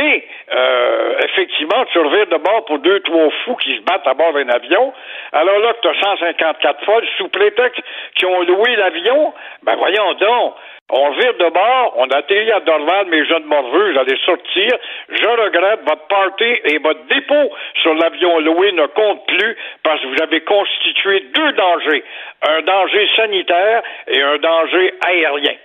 Mais, 0.00 0.24
euh, 0.50 1.18
effectivement, 1.28 1.84
tu 1.92 1.98
revires 1.98 2.28
de 2.28 2.38
bord 2.38 2.64
pour 2.64 2.78
deux, 2.78 3.00
trois 3.00 3.28
fous 3.44 3.56
qui 3.56 3.76
se 3.76 3.82
battent 3.82 4.06
à 4.06 4.14
bord 4.14 4.32
d'un 4.32 4.48
avion. 4.48 4.94
Alors 5.32 5.58
là, 5.58 5.74
tu 5.82 5.88
as 5.88 6.00
154 6.00 6.84
folles, 6.86 7.06
sous 7.18 7.28
prétexte 7.28 7.82
qui 8.14 8.24
ont 8.24 8.42
loué 8.44 8.76
l'avion, 8.76 9.34
ben 9.62 9.76
voyons 9.76 10.14
donc. 10.14 10.54
On 10.90 11.10
vire 11.10 11.34
de 11.34 11.50
bord, 11.50 11.94
on 11.96 12.08
atterrit 12.08 12.50
à 12.50 12.60
Dorval, 12.60 13.08
mes 13.08 13.26
jeunes 13.26 13.44
morveux, 13.44 13.92
j'allais 13.92 14.16
sortir. 14.24 14.70
Je 15.10 15.28
regrette, 15.44 15.80
votre 15.86 16.06
party 16.06 16.60
et 16.64 16.78
votre 16.78 17.04
dépôt 17.08 17.52
sur 17.82 17.92
l'avion 17.92 18.38
loué 18.40 18.72
ne 18.72 18.86
compte 18.86 19.26
plus 19.26 19.56
parce 19.82 20.00
que 20.00 20.06
vous 20.06 20.22
avez 20.22 20.40
constitué 20.40 21.20
deux 21.34 21.52
dangers. 21.52 22.04
Un 22.48 22.62
danger 22.62 23.06
sanitaire 23.16 23.82
et 24.06 24.22
un 24.22 24.38
danger 24.38 24.94
aérien. 25.06 25.56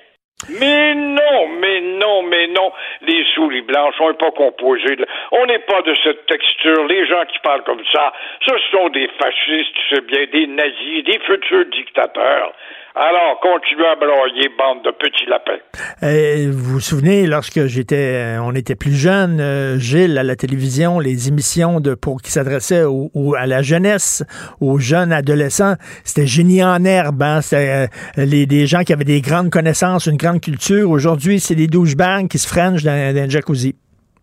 Mais 0.49 0.93
non, 0.93 1.47
mais 1.59 1.79
non, 1.79 2.23
mais 2.23 2.47
non. 2.47 2.73
Les 3.01 3.23
souris 3.33 3.61
blanches, 3.61 3.95
on 4.01 4.09
n'est 4.09 4.17
pas 4.17 4.31
composés. 4.31 4.97
On 5.31 5.45
n'est 5.45 5.59
pas 5.59 5.81
de 5.83 5.95
cette 6.03 6.25
texture. 6.25 6.85
Les 6.87 7.07
gens 7.07 7.23
qui 7.31 7.39
parlent 7.39 7.63
comme 7.63 7.83
ça, 7.93 8.11
ce 8.45 8.53
sont 8.71 8.89
des 8.89 9.07
fascistes, 9.19 9.73
tu 9.73 9.95
sais 9.95 10.01
bien, 10.01 10.25
des 10.31 10.47
nazis, 10.47 11.03
des 11.05 11.19
futurs 11.19 11.65
dictateurs. 11.67 12.53
Alors, 12.95 13.39
continuez 13.41 13.87
à 13.87 13.95
broyer, 13.95 14.49
bande 14.55 14.83
de 14.83 14.91
petits 14.91 15.25
lapins. 15.25 15.57
Euh, 16.03 16.51
vous 16.51 16.73
vous 16.73 16.79
souvenez, 16.79 17.25
lorsque 17.25 17.65
j'étais, 17.65 17.95
euh, 17.95 18.43
on 18.43 18.53
était 18.53 18.75
plus 18.75 18.93
jeune, 18.93 19.39
euh, 19.39 19.79
Gilles, 19.79 20.15
à 20.19 20.21
la 20.21 20.35
télévision, 20.35 20.99
les 20.99 21.27
émissions 21.27 21.79
de 21.79 21.95
pour 21.95 22.21
qui 22.21 22.29
s'adressaient 22.29 22.83
au, 22.83 23.33
à 23.35 23.47
la 23.47 23.63
jeunesse, 23.63 24.23
aux 24.61 24.77
jeunes 24.77 25.11
adolescents, 25.11 25.73
c'était 26.03 26.27
génie 26.27 26.63
en 26.63 26.85
herbe. 26.85 27.23
Hein? 27.23 27.41
C'était 27.41 27.87
les, 28.15 28.45
des 28.45 28.67
gens 28.67 28.83
qui 28.83 28.93
avaient 28.93 29.03
des 29.05 29.21
grandes 29.21 29.49
connaissances, 29.49 30.05
une 30.05 30.17
grande 30.17 30.41
culture. 30.41 30.91
Aujourd'hui, 30.91 31.39
c'est 31.39 31.55
des 31.55 31.67
douchebags 31.67 32.27
qui 32.27 32.37
se 32.37 32.47
frangent 32.47 32.83
dans, 32.83 33.15
dans 33.15 33.23
un 33.23 33.29
jacuzzi. 33.29 33.75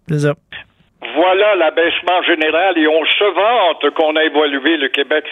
C'est 0.08 0.20
ça. 0.20 0.34
Voilà 1.02 1.54
l'abaissement 1.54 2.22
général 2.22 2.76
et 2.76 2.86
on 2.86 3.04
se 3.06 3.24
vante 3.24 3.90
qu'on 3.94 4.16
a 4.16 4.24
évolué 4.24 4.76
le 4.76 4.88
Québec. 4.88 5.24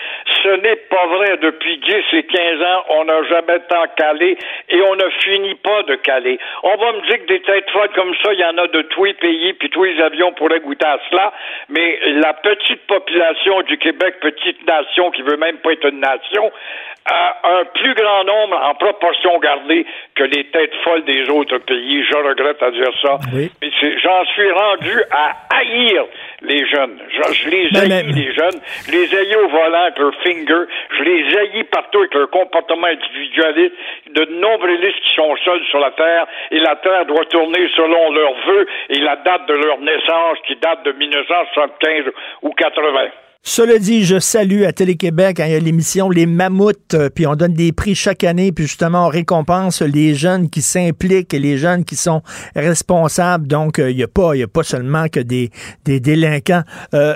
Ce 0.43 0.49
n'est 0.49 0.77
pas 0.77 1.07
vrai. 1.09 1.37
Depuis 1.43 1.77
10 1.79 1.95
et 2.15 2.23
15 2.23 2.63
ans, 2.63 2.85
on 2.89 3.05
n'a 3.05 3.23
jamais 3.25 3.59
tant 3.69 3.85
calé 3.97 4.39
et 4.71 4.81
on 4.81 4.97
ne 4.97 5.09
finit 5.23 5.57
pas 5.57 5.83
de 5.83 5.97
caler. 5.97 6.39
On 6.63 6.75
va 6.75 6.93
me 6.93 7.07
dire 7.07 7.19
que 7.19 7.27
des 7.27 7.43
têtes 7.43 7.71
folles 7.71 7.91
comme 7.95 8.15
ça, 8.23 8.33
il 8.33 8.41
y 8.41 8.45
en 8.45 8.57
a 8.57 8.67
de 8.67 8.81
tous 8.83 9.05
les 9.05 9.15
pays, 9.15 9.53
puis 9.53 9.69
tous 9.69 9.85
les 9.85 10.01
avions 10.01 10.33
pourraient 10.33 10.61
goûter 10.61 10.87
à 10.87 10.99
cela, 11.11 11.33
mais 11.69 11.99
la 12.07 12.33
petite 12.33 12.87
population 12.87 13.61
du 13.63 13.77
Québec, 13.77 14.21
petite 14.21 14.67
nation 14.67 15.11
qui 15.11 15.21
veut 15.21 15.37
même 15.37 15.59
pas 15.59 15.73
être 15.73 15.89
une 15.89 16.01
nation, 16.01 16.51
un 17.45 17.65
plus 17.75 17.95
grand 17.95 18.25
nombre 18.25 18.57
en 18.63 18.75
proportion 18.75 19.39
gardée 19.39 19.87
que 20.15 20.25
les 20.25 20.45
têtes 20.45 20.75
folles 20.85 21.05
des 21.05 21.29
autres 21.31 21.59
pays. 21.59 22.05
Je 22.05 22.17
regrette 22.17 22.63
à 22.63 22.71
dire 22.71 22.93
ça. 23.03 23.19
Mais 23.33 23.71
j'en 24.03 24.25
suis 24.27 24.51
rendu 24.51 25.03
à 25.11 25.37
haïr 25.57 26.05
les 26.43 26.67
jeunes. 26.67 26.99
Je, 27.11 27.49
les 27.49 27.69
haïs, 27.79 28.13
les 28.13 28.33
jeunes. 28.35 28.61
Je 28.87 28.93
les 28.93 29.17
haïs 29.17 29.37
au 29.37 29.49
volant 29.49 29.83
avec 29.83 29.99
leur 29.99 30.15
finger. 30.23 30.65
Je 30.99 31.03
les 31.03 31.39
haïs 31.39 31.65
partout 31.65 31.99
avec 31.99 32.15
leur 32.15 32.31
comportement 32.31 32.87
individualiste. 32.87 33.75
De 34.11 34.25
nombrilistes 34.41 35.01
qui 35.01 35.15
sont 35.15 35.35
seuls 35.45 35.65
sur 35.71 35.79
la 35.79 35.91
Terre. 35.93 36.27
Et 36.51 36.61
la 36.61 36.77
Terre 36.77 37.07
doit 37.07 37.25
tourner 37.27 37.69
selon 37.77 38.13
leurs 38.13 38.35
vœux 38.47 38.67
et 38.91 39.01
la 39.01 39.17
date 39.17 39.47
de 39.47 39.55
leur 39.55 39.79
naissance 39.79 40.39
qui 40.47 40.57
date 40.57 40.85
de 40.85 40.93
1975 40.93 42.05
ou 42.43 42.51
80. 42.51 43.09
Cela 43.43 43.79
dit, 43.79 44.05
je 44.05 44.19
salue 44.19 44.65
à 44.65 44.73
Télé-Québec, 44.73 45.41
hein, 45.41 45.47
il 45.47 45.53
y 45.53 45.55
a 45.55 45.61
l'émission 45.61 46.11
Les 46.11 46.27
Mammouths, 46.27 46.95
euh, 46.95 47.09
puis 47.09 47.27
on 47.27 47.35
donne 47.35 47.55
des 47.55 47.73
prix 47.73 47.95
chaque 47.95 48.25
année, 48.25 48.53
puis 48.53 48.67
justement, 48.67 49.07
on 49.07 49.09
récompense 49.09 49.81
les 49.81 50.15
jeunes 50.15 50.51
qui 50.51 50.61
s'impliquent 50.61 51.33
et 51.33 51.39
les 51.39 51.57
jeunes 51.57 51.85
qui 51.85 51.97
sont 51.97 52.23
responsables. 52.55 53.47
Donc, 53.47 53.79
euh, 53.79 53.91
il 53.91 53.97
n'y 53.97 54.03
a, 54.03 54.09
pas, 54.09 54.35
y 54.35 54.43
a 54.43 54.49
pas 54.49 54.65
seulement 54.65 55.09
que 55.09 55.21
des, 55.21 55.51
des 55.85 56.01
délinquants. 56.01 56.63
Euh, 56.95 57.15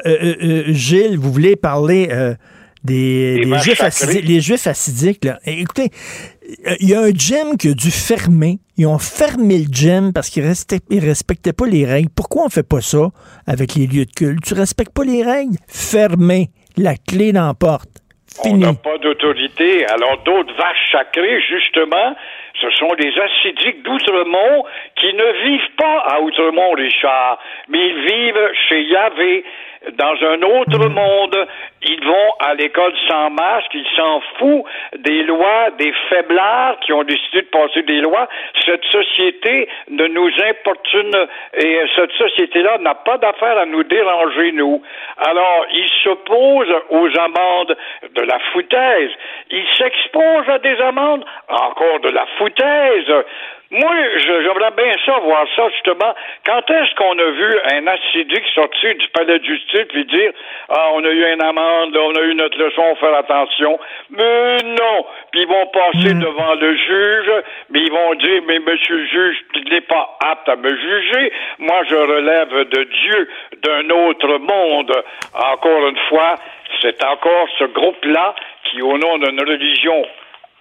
Gilles, 0.69 1.19
vous 1.19 1.33
voulez 1.33 1.57
parler 1.57 2.09
des, 2.85 3.45
juifs 3.61 3.83
acidiques, 3.83 4.25
les 4.25 4.41
juifs 4.41 4.67
acidiques. 4.67 5.25
Là. 5.25 5.39
écoutez, 5.45 5.91
il 6.81 6.89
y 6.89 6.95
a 6.95 7.03
un 7.03 7.11
gym 7.11 7.57
qui 7.59 7.69
a 7.69 7.75
dû 7.75 7.91
fermer. 7.91 8.59
Ils 8.79 8.87
ont 8.87 8.99
fermé 8.99 9.59
le 9.59 9.67
gym 9.71 10.13
parce 10.15 10.31
qu'ils 10.31 10.45
ne 10.45 11.01
respectaient 11.01 11.53
pas 11.53 11.67
les 11.67 11.85
règles. 11.85 12.09
Pourquoi 12.15 12.45
on 12.47 12.49
fait 12.49 12.67
pas 12.67 12.81
ça 12.81 13.09
avec 13.47 13.75
les 13.75 13.87
lieux 13.87 14.07
de 14.07 14.13
culte? 14.13 14.45
Tu 14.45 14.55
respectes 14.55 14.95
pas 14.95 15.05
les 15.05 15.23
règles? 15.23 15.57
Fermez 15.69 16.49
la 16.77 16.95
clé 16.97 17.33
dans 17.33 17.47
la 17.47 17.55
porte. 17.55 17.91
Fini. 18.43 18.65
On 18.65 18.69
n'a 18.69 18.73
pas 18.73 18.97
d'autorité. 18.97 19.85
Alors 19.87 20.23
d'autres 20.25 20.55
vaches 20.57 20.91
sacrées, 20.91 21.39
justement, 21.51 22.17
ce 22.61 22.71
sont 22.79 22.95
des 22.99 23.13
acidiques 23.13 23.83
d'Outremont 23.83 24.65
qui 24.97 25.13
ne 25.13 25.45
vivent 25.45 25.77
pas 25.77 25.99
à 26.09 26.21
Outremont, 26.21 26.73
Richard, 26.73 27.39
mais 27.69 27.89
ils 27.89 28.01
vivent 28.07 28.49
chez 28.69 28.85
Yahvé 28.85 29.45
dans 29.95 30.15
un 30.27 30.43
autre 30.43 30.89
mm. 30.89 30.93
monde. 30.93 31.47
Ils 31.83 32.05
vont 32.05 32.35
à 32.39 32.55
l'école 32.55 32.93
sans 33.09 33.31
masque, 33.31 33.75
ils 33.75 33.87
s'en 33.97 34.21
foutent 34.39 34.65
des 34.99 35.23
lois, 35.25 35.71
des 35.79 35.93
faiblards 36.09 36.79
qui 36.81 36.93
ont 36.93 37.03
décidé 37.03 37.43
de 37.43 37.49
passer 37.49 37.83
des 37.83 38.01
lois. 38.01 38.29
Cette 38.65 38.85
société 38.85 39.69
ne 39.91 40.07
nous 40.07 40.31
importune 40.49 41.27
et 41.55 41.81
cette 41.97 42.13
société-là 42.13 42.79
n'a 42.79 42.95
pas 42.95 43.19
d'affaire 43.19 43.59
à 43.59 43.67
nous 43.67 43.83
déranger, 43.83 44.53
nous. 44.53 44.83
Alors, 45.19 45.67
ils 45.73 45.91
s'opposent 46.03 46.75
aux 46.91 47.09
amendes 47.19 47.77
de 48.15 48.23
la 48.23 48.39
foutaise. 48.53 49.11
Ils 49.51 49.67
s'exposent 49.77 50.49
à 50.49 50.59
des 50.59 50.81
amendes, 50.81 51.25
encore 51.49 52.01
de 52.01 52.11
la 52.11 52.27
foutaise. 52.39 53.25
Moi, 53.73 53.91
j'aimerais 54.19 54.71
bien 54.77 54.93
ça, 55.07 55.19
voir 55.21 55.47
ça, 55.57 55.67
justement. 55.71 56.15
Quand 56.45 56.61
est-ce 56.69 56.95
qu'on 56.95 57.19
a 57.19 57.31
vu 57.31 57.59
un 57.73 57.87
acidique 57.87 58.45
sortir 58.55 58.95
du 58.97 59.09
palais 59.09 59.39
de 59.39 59.45
justice 59.45 59.87
puis 59.89 60.05
dire 60.05 60.31
Ah, 60.69 60.91
on 60.93 61.03
a 61.03 61.09
eu 61.09 61.33
une 61.33 61.43
amende, 61.43 61.97
on 61.97 62.15
a 62.15 62.21
eu 62.21 62.35
notre 62.35 62.59
leçon, 62.59 62.95
faire 62.97 63.15
attention. 63.15 63.81
Mais 64.11 64.57
non. 64.63 65.07
Puis 65.31 65.41
ils 65.41 65.49
vont 65.49 65.67
passer 65.69 66.15
hmm. 66.15 66.21
devant 66.21 66.55
le 66.55 66.77
juge, 66.77 67.33
mais 67.71 67.81
ils 67.81 67.91
vont 67.91 68.15
dire 68.17 68.43
Mais 68.47 68.59
monsieur 68.59 68.97
le 68.97 69.07
juge, 69.07 69.37
il 69.55 69.73
n'est 69.73 69.81
pas 69.81 70.19
apte 70.23 70.51
à 70.51 70.57
me 70.57 70.69
juger. 70.69 71.33
Moi, 71.59 71.83
je 71.89 71.97
relève 71.97 72.69
de 72.69 72.85
Dieu, 72.85 73.31
d'un 73.63 73.89
autre 73.89 74.37
monde. 74.37 75.03
Encore 75.33 75.89
une 75.89 75.99
fois, 76.11 76.35
c'est 76.83 77.03
encore 77.05 77.49
ce 77.59 77.65
groupe-là 77.65 78.35
qui, 78.65 78.83
au 78.83 78.99
nom 78.99 79.17
d'une 79.17 79.41
religion 79.41 80.05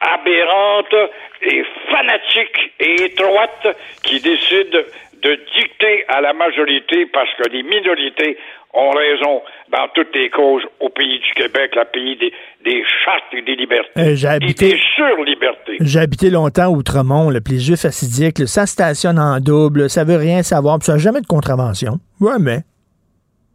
aberrante 0.02 1.10
et 1.42 1.64
fanatique 1.90 2.74
et 2.80 3.04
étroite 3.06 3.78
qui 4.04 4.20
décide 4.20 4.86
de 5.22 5.40
dicter 5.56 6.04
à 6.08 6.22
la 6.22 6.34
majorité 6.34 7.06
parce 7.06 7.30
que 7.36 7.48
les 7.50 7.64
minorités 7.64 8.38
ont 8.74 8.92
raison 8.92 9.42
dans 9.72 9.88
toutes 9.94 10.16
les 10.16 10.30
causes 10.30 10.64
au 10.80 10.90
pays 10.90 11.20
du 11.20 11.34
Québec, 11.34 11.72
le 11.76 11.84
pays 11.92 12.16
des, 12.18 12.34
des 12.64 12.84
chartes 13.04 13.34
et 13.34 13.42
des 13.42 13.56
libertés. 13.56 14.00
Euh, 14.00 14.16
j'ai 14.16 14.28
habité, 14.28 14.80
surlibertés. 14.96 15.78
J'ai 15.82 16.00
habité 16.00 16.30
longtemps 16.30 16.64
à 16.64 16.70
Outremont, 16.70 17.30
le 17.30 17.40
les 17.50 17.60
juifs 17.60 17.86
acidiques, 17.86 18.48
ça 18.48 18.66
stationne 18.66 19.20
en 19.20 19.40
double, 19.40 19.90
ça 19.90 20.04
veut 20.06 20.16
rien 20.16 20.42
savoir, 20.42 20.80
puis 20.80 20.86
ça 20.86 20.94
n'a 20.94 21.00
jamais 21.00 21.22
de 21.22 21.28
contravention. 21.28 22.00
Ouais, 22.22 22.40
mais 22.40 22.60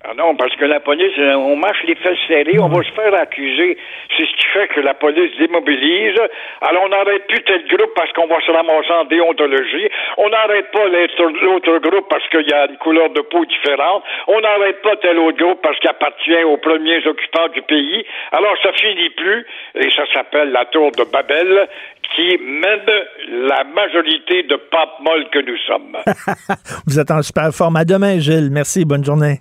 ah 0.09 0.15
non, 0.15 0.37
parce 0.37 0.55
que 0.55 0.65
la 0.65 0.79
police, 0.79 1.19
euh, 1.19 1.35
on 1.35 1.57
marche 1.57 1.83
les 1.83 1.97
fesses 1.97 2.19
serrées, 2.29 2.61
on 2.61 2.69
va 2.69 2.81
se 2.85 2.93
faire 2.93 3.13
accuser. 3.15 3.77
C'est 4.17 4.25
ce 4.25 4.37
qui 4.37 4.47
fait 4.53 4.69
que 4.69 4.81
la 4.81 4.95
police 4.95 5.37
démobilise. 5.37 6.21
Alors, 6.61 6.85
on 6.85 6.89
n'arrête 6.91 7.27
plus 7.27 7.43
tel 7.43 7.67
groupe 7.67 7.91
parce 7.97 8.13
qu'on 8.13 8.29
va 8.29 8.41
se 8.41 8.53
ramasser 8.53 8.93
en 8.93 9.05
déontologie. 9.07 9.89
On 10.19 10.29
n'arrête 10.29 10.71
pas 10.71 10.87
l'autre 10.87 11.79
groupe 11.79 12.09
parce 12.09 12.23
qu'il 12.29 12.49
y 12.49 12.53
a 12.53 12.69
une 12.71 12.77
couleur 12.77 13.11
de 13.11 13.21
peau 13.23 13.45
différente. 13.47 14.05
On 14.29 14.41
n'arrête 14.41 14.81
pas 14.83 14.95
tel 14.97 15.19
autre 15.19 15.39
groupe 15.39 15.61
parce 15.61 15.77
qu'il 15.81 15.91
appartient 15.91 16.45
aux 16.45 16.59
premiers 16.59 17.05
occupants 17.05 17.49
du 17.49 17.63
pays. 17.63 18.05
Alors, 18.31 18.55
ça 18.63 18.73
finit 18.75 19.11
plus, 19.11 19.45
et 19.75 19.91
ça 19.91 20.05
s'appelle 20.15 20.53
la 20.53 20.67
tour 20.67 20.93
de 20.93 21.03
Babel, 21.03 21.69
qui 22.15 22.39
mène 22.39 23.49
la 23.49 23.65
majorité 23.65 24.45
de 24.45 24.55
pape 24.55 25.01
molles 25.01 25.29
que 25.31 25.41
nous 25.41 25.59
sommes. 25.67 25.97
Vous 26.87 27.01
êtes 27.01 27.11
en 27.11 27.23
super 27.23 27.51
forme. 27.53 27.75
À 27.75 27.85
demain, 27.85 28.21
Gilles. 28.21 28.51
Merci. 28.53 28.85
Bonne 28.85 29.05
journée. 29.05 29.41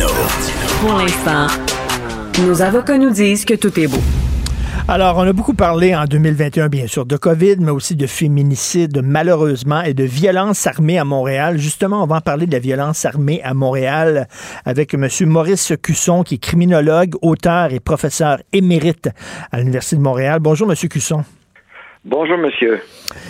Pour 0.00 0.92
l'instant, 0.96 1.48
nos 2.46 2.62
avocats 2.62 2.98
nous 2.98 3.10
disent 3.10 3.44
que 3.44 3.54
tout 3.54 3.78
est 3.80 3.88
beau. 3.88 3.98
Alors, 4.86 5.16
on 5.18 5.22
a 5.22 5.32
beaucoup 5.32 5.54
parlé 5.54 5.94
en 5.94 6.04
2021, 6.04 6.68
bien 6.68 6.86
sûr, 6.86 7.04
de 7.04 7.16
COVID, 7.16 7.56
mais 7.58 7.72
aussi 7.72 7.96
de 7.96 8.06
féminicide, 8.06 9.02
malheureusement, 9.02 9.82
et 9.82 9.94
de 9.94 10.04
violence 10.04 10.66
armée 10.66 10.98
à 10.98 11.04
Montréal. 11.04 11.58
Justement, 11.58 12.02
on 12.02 12.06
va 12.06 12.16
en 12.16 12.20
parler 12.20 12.46
de 12.46 12.52
la 12.52 12.58
violence 12.58 13.04
armée 13.04 13.42
à 13.42 13.54
Montréal 13.54 14.28
avec 14.64 14.94
M. 14.94 15.08
Maurice 15.26 15.72
Cusson, 15.82 16.22
qui 16.22 16.36
est 16.36 16.38
criminologue, 16.38 17.14
auteur 17.20 17.72
et 17.72 17.80
professeur 17.80 18.38
émérite 18.52 19.10
à 19.50 19.58
l'Université 19.58 19.96
de 19.96 20.02
Montréal. 20.02 20.38
Bonjour, 20.40 20.70
M. 20.70 20.76
Cusson. 20.88 21.24
Bonjour, 22.10 22.38
monsieur. 22.38 22.80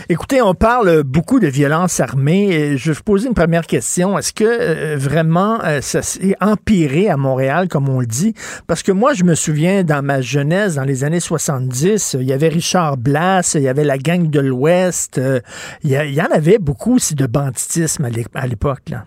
Écoutez, 0.08 0.40
on 0.40 0.54
parle 0.54 1.02
beaucoup 1.02 1.40
de 1.40 1.48
violence 1.48 1.98
armée. 1.98 2.76
Je 2.76 2.90
vais 2.90 2.96
vous 2.96 3.02
poser 3.02 3.26
une 3.26 3.34
première 3.34 3.66
question. 3.66 4.16
Est-ce 4.16 4.32
que 4.32 4.44
euh, 4.44 4.96
vraiment 4.96 5.58
euh, 5.64 5.80
ça 5.80 6.00
s'est 6.00 6.36
empiré 6.40 7.08
à 7.08 7.16
Montréal, 7.16 7.66
comme 7.66 7.88
on 7.88 7.98
le 7.98 8.06
dit? 8.06 8.34
Parce 8.68 8.84
que 8.84 8.92
moi, 8.92 9.14
je 9.14 9.24
me 9.24 9.34
souviens, 9.34 9.82
dans 9.82 10.04
ma 10.04 10.20
jeunesse, 10.20 10.76
dans 10.76 10.84
les 10.84 11.02
années 11.02 11.18
70, 11.18 12.18
il 12.20 12.28
y 12.28 12.32
avait 12.32 12.46
Richard 12.46 12.98
Blas, 12.98 13.56
il 13.58 13.62
y 13.62 13.68
avait 13.68 13.82
la 13.82 13.98
gang 13.98 14.30
de 14.30 14.38
l'Ouest. 14.38 15.18
Euh, 15.18 15.40
il, 15.82 15.90
y, 15.90 16.22
en 16.22 16.32
avait 16.32 16.58
beaucoup 16.58 16.94
aussi 16.94 17.16
de 17.16 17.26
banditisme 17.26 18.04
à 18.04 18.46
l'époque. 18.46 18.90
là. 18.92 18.98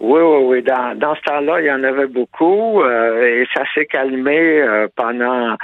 Oui, 0.00 0.20
oui, 0.20 0.44
oui. 0.48 0.62
Dans, 0.64 0.98
dans 0.98 1.14
ce 1.14 1.22
temps-là, 1.22 1.62
il 1.62 1.66
y 1.66 1.72
en 1.72 1.82
avait 1.82 2.08
beaucoup 2.08 2.84
et 2.84 3.46
ça 3.54 3.62
s'est 3.72 3.86
calmé 3.86 4.62
pendant 4.96 5.56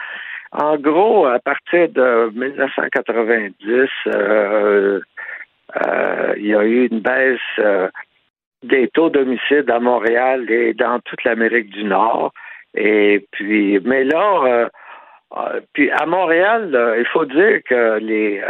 en 0.53 0.77
gros, 0.77 1.27
à 1.27 1.39
partir 1.41 1.89
de 1.91 2.31
1990, 2.35 3.89
euh, 4.07 5.01
euh, 5.77 6.35
il 6.39 6.47
y 6.47 6.55
a 6.55 6.65
eu 6.65 6.89
une 6.91 7.01
baisse 7.01 7.39
euh, 7.59 7.89
des 8.62 8.89
taux 8.89 9.11
d'homicide 9.11 9.70
à 9.70 9.79
Montréal 9.79 10.51
et 10.51 10.73
dans 10.73 11.01
toute 11.01 11.23
l'Amérique 11.25 11.70
du 11.70 11.85
Nord. 11.85 12.33
Et 12.75 13.27
puis, 13.31 13.79
mais 13.81 14.05
là, 14.05 14.69
puis 15.73 15.91
à 15.91 16.07
Montréal, 16.07 16.70
il 16.99 17.07
faut 17.07 17.25
dire 17.25 17.61
que 17.69 17.99
les 17.99 18.43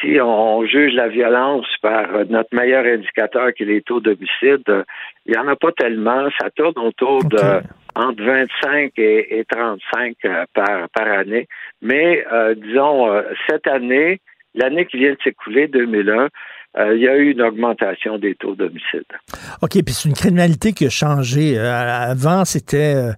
si 0.00 0.20
on 0.20 0.64
juge 0.66 0.94
la 0.94 1.08
violence 1.08 1.66
par 1.80 2.06
notre 2.28 2.54
meilleur 2.54 2.84
indicateur 2.84 3.52
qui 3.52 3.62
est 3.62 3.66
les 3.66 3.82
taux 3.82 4.00
d'homicide, 4.00 4.64
il 5.26 5.32
n'y 5.32 5.38
en 5.38 5.48
a 5.48 5.56
pas 5.56 5.72
tellement. 5.72 6.28
Ça 6.40 6.50
tourne 6.50 6.78
autour 6.78 7.24
de 7.24 7.62
entre 7.98 8.22
25 8.22 8.92
et, 8.96 9.44
35 9.50 10.16
euh, 10.24 10.44
par, 10.54 10.88
par 10.90 11.08
année. 11.08 11.48
Mais 11.82 12.24
euh, 12.32 12.54
disons, 12.54 13.10
euh, 13.10 13.22
cette 13.48 13.66
année, 13.66 14.20
l'année 14.54 14.86
qui 14.86 14.98
vient 14.98 15.12
de 15.12 15.18
s'écouler, 15.22 15.66
2001, 15.66 16.28
euh, 16.78 16.94
il 16.94 17.02
y 17.02 17.08
a 17.08 17.16
eu 17.16 17.32
une 17.32 17.42
augmentation 17.42 18.18
des 18.18 18.36
taux 18.36 18.54
d'homicide. 18.54 19.04
OK, 19.62 19.82
puis 19.84 19.92
c'est 19.92 20.08
une 20.08 20.14
criminalité 20.14 20.72
qui 20.72 20.86
a 20.86 20.90
changé. 20.90 21.58
Euh, 21.58 21.72
avant, 21.72 22.44
c'était, 22.44 22.94
euh, 22.94 23.12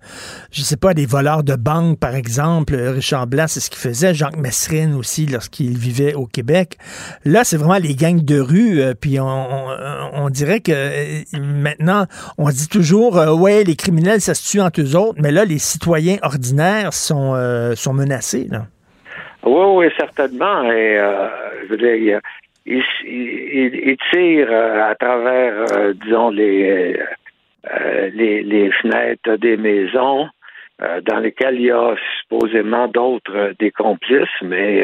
je 0.51 0.63
sais 0.63 0.79
pas, 0.79 0.95
des 0.95 1.05
voleurs 1.05 1.43
de 1.43 1.57
banque, 1.57 1.99
par 1.99 2.15
exemple. 2.15 2.75
Richard 2.75 3.27
Blas, 3.27 3.49
c'est 3.49 3.61
ce 3.61 3.69
qu'il 3.69 3.81
faisait. 3.81 4.15
Jacques 4.15 4.39
Messrine 4.39 4.95
aussi, 4.95 5.27
lorsqu'il 5.27 5.77
vivait 5.77 6.15
au 6.15 6.27
Québec. 6.27 6.77
Là, 7.27 7.45
c'est 7.45 7.59
vraiment 7.59 7.79
les 7.79 7.95
gangs 7.95 8.25
de 8.25 8.41
rue. 8.41 8.81
puis 8.99 9.19
on, 9.21 10.31
dirait 10.31 10.61
que 10.61 10.73
maintenant, 11.39 12.07
on 12.39 12.49
dit 12.49 12.69
toujours, 12.69 13.17
ouais, 13.39 13.65
les 13.65 13.77
criminels, 13.77 14.23
ça 14.23 14.33
se 14.33 14.51
tue 14.51 14.61
entre 14.61 14.81
eux 14.81 14.97
autres. 14.97 15.19
Mais 15.21 15.33
là, 15.33 15.45
les 15.45 15.59
citoyens 15.59 16.17
ordinaires 16.23 16.95
sont, 16.95 17.35
sont 17.75 17.93
menacés. 17.93 18.47
Là. 18.51 18.63
Oui, 19.45 19.65
oui, 19.75 19.87
certainement. 19.99 20.65
Et 20.65 20.99
je 21.65 21.69
veux 21.69 21.77
dire, 21.77 21.95
il, 21.95 22.21
il, 22.67 23.97
tire 24.13 24.49
euh, 24.51 24.91
à 24.91 24.95
travers, 24.95 25.65
euh, 25.73 25.93
disons, 26.05 26.31
les, 26.31 26.99
euh, 27.71 28.11
les, 28.15 28.43
les, 28.43 28.71
fenêtres 28.73 29.37
des 29.37 29.57
maisons 29.57 30.29
dans 31.05 31.19
lesquelles 31.19 31.57
il 31.57 31.67
y 31.67 31.71
a 31.71 31.95
supposément 32.23 32.89
d'autres 32.89 33.53
des 33.59 33.71
complices, 33.71 34.41
mais 34.41 34.83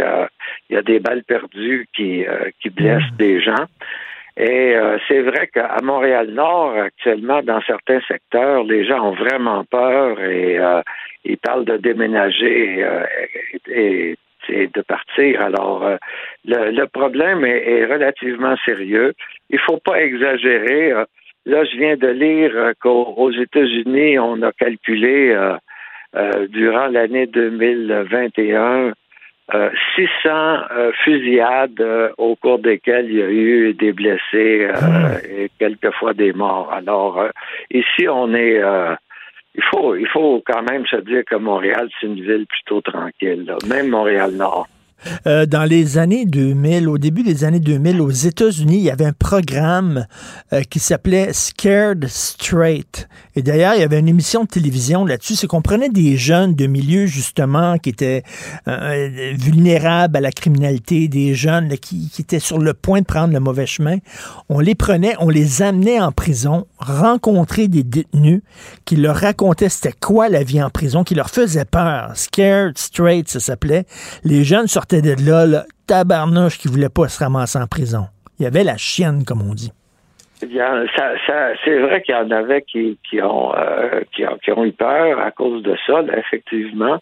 il 0.69 0.75
y 0.75 0.77
a 0.77 0.83
des 0.83 1.01
balles 1.01 1.25
perdues 1.25 1.89
qui, 1.97 2.23
qui 2.61 2.69
blessent 2.69 3.13
mmh. 3.15 3.17
des 3.17 3.41
gens. 3.41 3.65
Et 4.37 4.77
c'est 5.09 5.23
vrai 5.23 5.47
qu'à 5.47 5.79
Montréal-Nord, 5.83 6.77
actuellement, 6.77 7.43
dans 7.43 7.63
certains 7.63 8.01
secteurs, 8.07 8.65
les 8.65 8.85
gens 8.85 9.09
ont 9.09 9.15
vraiment 9.15 9.65
peur 9.65 10.21
et 10.21 10.59
ils 11.25 11.39
parlent 11.39 11.65
de 11.65 11.79
déménager 11.79 12.87
et 13.71 14.17
c'est 14.47 14.73
de 14.75 14.83
partir. 14.83 15.41
Alors, 15.41 15.85
euh, 15.85 15.97
le, 16.45 16.85
problème 16.87 17.45
est, 17.45 17.85
relativement 17.85 18.57
sérieux. 18.65 19.15
Il 19.51 19.59
faut 19.61 19.79
pas 19.79 20.03
exagérer. 20.03 20.93
Euh, 20.93 21.05
là, 21.45 21.65
je 21.65 21.77
viens 21.77 21.97
de 21.97 22.09
lire 22.09 22.53
euh, 22.55 22.73
qu'aux 22.81 23.31
États-Unis, 23.31 24.19
on 24.19 24.43
a 24.43 24.53
calculé 24.53 25.37
durant 26.49 26.87
l'année 26.87 27.27
2021 27.27 28.93
600 29.97 30.59
fusillades 31.05 32.13
au 32.17 32.37
cours 32.37 32.59
desquelles 32.59 33.07
il 33.11 33.19
y 33.19 33.23
a 33.23 33.31
eu 33.31 33.75
des 33.75 33.93
blessés 33.93 34.69
et 35.29 35.51
quelquefois 35.59 36.15
des 36.15 36.33
morts. 36.33 36.73
Alors, 36.73 37.23
ici, 37.71 38.09
on 38.09 38.35
est 38.35 38.61
il 39.57 39.63
faut, 39.71 39.97
il 39.97 40.07
faut 40.09 40.43
quand 40.47 40.63
même 40.63 40.85
se 40.87 40.97
dire 40.97 41.25
que 41.25 41.37
Montréal, 41.37 41.89
c'est 41.99 42.07
une 42.07 42.21
ville 42.21 42.47
plutôt 42.47 42.81
tranquille, 42.81 43.51
même 43.69 43.89
Montréal-Nord. 43.89 44.69
Euh, 45.27 45.47
dans 45.47 45.65
les 45.65 45.99
années 45.99 46.27
2000, 46.27 46.89
au 46.89 46.99
début 46.99 47.23
des 47.23 47.45
années 47.45 47.61
2000, 47.61 48.01
aux 48.01 48.11
États-Unis, 48.11 48.79
il 48.79 48.85
y 48.85 48.91
avait 48.91 49.05
un 49.05 49.13
programme 49.13 50.07
euh, 50.53 50.63
qui 50.63 50.79
s'appelait 50.79 51.33
Scared 51.33 52.07
Straight. 52.09 53.09
Et 53.35 53.43
d'ailleurs, 53.43 53.75
il 53.75 53.81
y 53.81 53.85
avait 53.85 53.99
une 53.99 54.09
émission 54.09 54.45
de 54.45 54.49
télévision 54.49 55.05
là-dessus. 55.05 55.37
C'est 55.37 55.47
qu'on 55.47 55.63
prenait 55.63 55.91
des 55.91 56.17
jeunes 56.17 56.55
de 56.55 56.67
milieux, 56.67 57.07
justement, 57.07 57.79
qui 57.79 57.91
étaient 57.91 58.23
euh, 58.67 59.35
vulnérables 59.35 60.17
à 60.17 60.21
la 60.21 60.33
criminalité, 60.33 61.09
des 61.09 61.35
jeunes 61.35 61.77
qui, 61.79 62.11
étaient 62.19 62.41
sur 62.41 62.59
le 62.59 62.73
point 62.73 63.01
de 63.01 63.07
prendre 63.07 63.35
le 63.35 63.41
mauvais 63.41 63.67
chemin. 63.67 63.99
On 64.49 64.61
les 64.61 64.75
prenait, 64.75 65.15
on 65.21 65.29
les 65.29 65.63
amenait 65.63 66.01
en 66.01 66.13
prison, 66.13 66.67
rencontrer 66.79 67.69
des 67.69 67.83
détenus 67.83 68.41
qui 68.85 68.97
leur 68.97 69.17
racontaient 69.17 69.69
c'était 69.69 69.93
quoi 69.93 70.29
la 70.29 70.43
vie 70.43 70.63
en 70.63 70.71
prison, 70.71 71.05
qui 71.05 71.15
leur 71.15 71.31
faisait 71.31 71.65
peur. 71.65 72.13
Scared 72.15 72.79
Straight, 72.79 73.29
ça 73.29 73.41
s'appelait. 73.41 73.85
Les 74.25 74.45
jeunes 74.45 74.67
sortaient 74.67 74.86
de 74.91 75.29
là, 75.29 75.47
là 75.47 75.65
qui 76.59 76.69
voulait 76.69 76.89
pas 76.89 77.09
se 77.09 77.23
ramasser 77.23 77.59
en 77.59 77.67
prison. 77.67 78.07
Il 78.39 78.45
y 78.45 78.47
avait 78.47 78.65
la 78.65 78.77
chienne, 78.77 79.25
comme 79.27 79.43
on 79.43 79.55
dit. 79.55 79.73
c'est 80.41 81.79
vrai 81.79 82.03
qu'il 82.03 82.15
y 82.15 82.19
en 82.19 82.31
avait 82.31 82.63
qui, 82.63 82.99
ont, 83.23 83.55
euh, 83.55 84.03
qui, 84.13 84.53
ont, 84.53 84.65
eu 84.65 84.73
peur 84.73 85.21
à 85.21 85.31
cause 85.31 85.63
de 85.63 85.77
ça, 85.87 86.03
effectivement. 86.17 86.99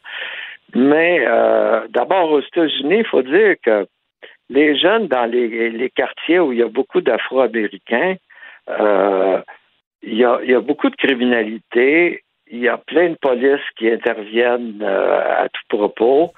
Mais 0.74 1.24
euh, 1.26 1.86
d'abord, 1.90 2.30
aux 2.30 2.40
États-Unis, 2.40 2.98
il 2.98 3.06
faut 3.06 3.22
dire 3.22 3.54
que 3.62 3.86
les 4.50 4.76
jeunes 4.78 5.08
dans 5.08 5.30
les, 5.30 5.90
quartiers 5.94 6.40
où 6.40 6.52
il 6.52 6.58
y 6.58 6.62
a 6.62 6.68
beaucoup 6.68 7.00
d'Afro-Américains, 7.00 8.16
euh, 8.68 9.40
il, 10.02 10.16
y 10.16 10.24
a, 10.24 10.60
beaucoup 10.60 10.90
de 10.90 10.96
criminalité, 10.96 12.22
il 12.50 12.58
y 12.58 12.68
a 12.68 12.76
plein 12.76 13.10
de 13.10 13.14
polices 13.14 13.68
qui 13.76 13.90
interviennent 13.90 14.82
à 14.82 15.48
tout 15.48 15.76
propos 15.76 16.32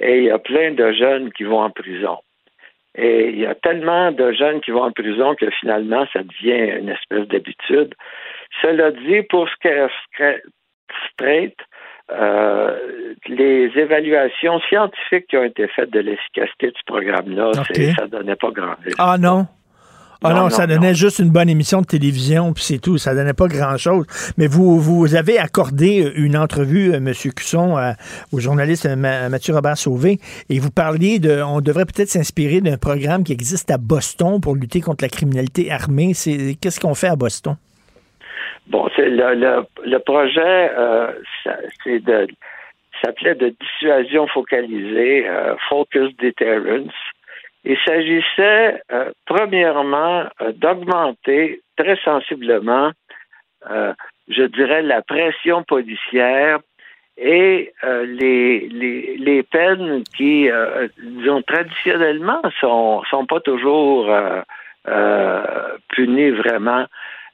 et 0.00 0.18
il 0.18 0.24
y 0.24 0.30
a 0.30 0.38
plein 0.38 0.72
de 0.72 0.92
jeunes 0.92 1.32
qui 1.32 1.44
vont 1.44 1.60
en 1.62 1.70
prison. 1.70 2.18
Et 2.96 3.28
il 3.28 3.38
y 3.38 3.46
a 3.46 3.54
tellement 3.54 4.10
de 4.10 4.32
jeunes 4.32 4.60
qui 4.60 4.72
vont 4.72 4.82
en 4.82 4.92
prison 4.92 5.34
que 5.34 5.48
finalement, 5.60 6.06
ça 6.12 6.22
devient 6.22 6.78
une 6.80 6.88
espèce 6.88 7.28
d'habitude. 7.28 7.94
Cela 8.62 8.90
dit, 8.90 9.22
pour 9.28 9.48
ce 9.48 9.54
qui 9.62 9.68
est 9.68 10.42
straight, 11.12 11.56
euh, 12.10 12.76
les 13.28 13.70
évaluations 13.76 14.58
scientifiques 14.68 15.28
qui 15.28 15.36
ont 15.36 15.44
été 15.44 15.68
faites 15.68 15.90
de 15.90 16.00
l'efficacité 16.00 16.68
du 16.68 16.82
programme-là, 16.86 17.52
ça 17.96 18.06
donnait 18.08 18.34
pas 18.34 18.50
grand-chose. 18.50 18.94
Ah 18.98 19.16
non? 19.18 19.46
Ah 20.22 20.34
non, 20.34 20.50
ça 20.50 20.66
donnait 20.66 20.92
juste 20.94 21.18
une 21.18 21.30
bonne 21.30 21.48
émission 21.48 21.80
de 21.80 21.86
télévision, 21.86 22.52
puis 22.52 22.62
c'est 22.62 22.78
tout. 22.78 22.98
Ça 22.98 23.14
donnait 23.14 23.32
pas 23.32 23.48
grand-chose. 23.48 24.04
Mais 24.36 24.48
vous, 24.48 24.78
vous 24.78 25.14
avez 25.14 25.38
accordé 25.38 26.12
une 26.14 26.36
entrevue, 26.36 26.92
euh, 26.92 26.96
M. 26.98 27.12
Cusson, 27.34 27.78
au 28.30 28.38
journaliste 28.38 28.84
euh, 28.84 28.96
Mathieu 28.96 29.54
Robert 29.54 29.78
Sauvé, 29.78 30.18
et 30.50 30.58
vous 30.58 30.70
parliez 30.70 31.20
de, 31.20 31.42
on 31.42 31.62
devrait 31.62 31.86
peut-être 31.86 32.10
s'inspirer 32.10 32.60
d'un 32.60 32.76
programme 32.76 33.24
qui 33.24 33.32
existe 33.32 33.70
à 33.70 33.78
Boston 33.78 34.42
pour 34.42 34.56
lutter 34.56 34.82
contre 34.82 35.02
la 35.04 35.08
criminalité 35.08 35.70
armée. 35.70 36.12
C'est 36.12 36.54
qu'est-ce 36.60 36.80
qu'on 36.80 36.94
fait 36.94 37.08
à 37.08 37.16
Boston? 37.16 37.56
Bon, 38.68 38.90
c'est 38.94 39.08
le, 39.08 39.64
le, 39.86 39.98
projet, 40.00 40.70
euh, 40.76 41.12
c'est 41.82 42.04
de 42.04 42.28
s'appelait 43.02 43.34
de 43.34 43.54
dissuasion 43.58 44.26
focalisée, 44.26 45.26
Focus 45.70 46.14
Deterrence. 46.18 46.92
Il 47.64 47.76
s'agissait, 47.86 48.80
euh, 48.90 49.10
premièrement, 49.26 50.24
euh, 50.40 50.52
d'augmenter 50.52 51.60
très 51.76 51.96
sensiblement, 51.96 52.90
euh, 53.70 53.92
je 54.28 54.44
dirais, 54.44 54.82
la 54.82 55.02
pression 55.02 55.62
policière 55.62 56.60
et 57.18 57.70
les, 57.82 58.68
les, 58.70 59.16
les, 59.18 59.42
peines 59.42 60.04
qui, 60.16 60.48
disons, 61.02 61.42
traditionnellement, 61.42 62.40
sont, 62.60 63.02
sont 63.10 63.26
pas 63.26 63.40
toujours 63.40 64.08
punies 65.88 66.30
vraiment. 66.30 66.86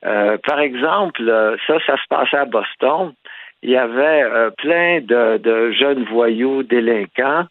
par 0.03 0.59
exemple, 0.59 1.23
ça, 1.69 1.79
ça 1.87 1.97
se 1.99 2.09
passait 2.09 2.37
à 2.37 2.47
Boston. 2.47 3.13
Il 3.63 3.71
y 3.71 3.77
avait 3.77 4.23
euh, 4.23 4.51
plein 4.51 5.01
de, 5.01 5.73
jeunes 5.73 6.05
voyous 6.05 6.63
délinquants 6.63 7.47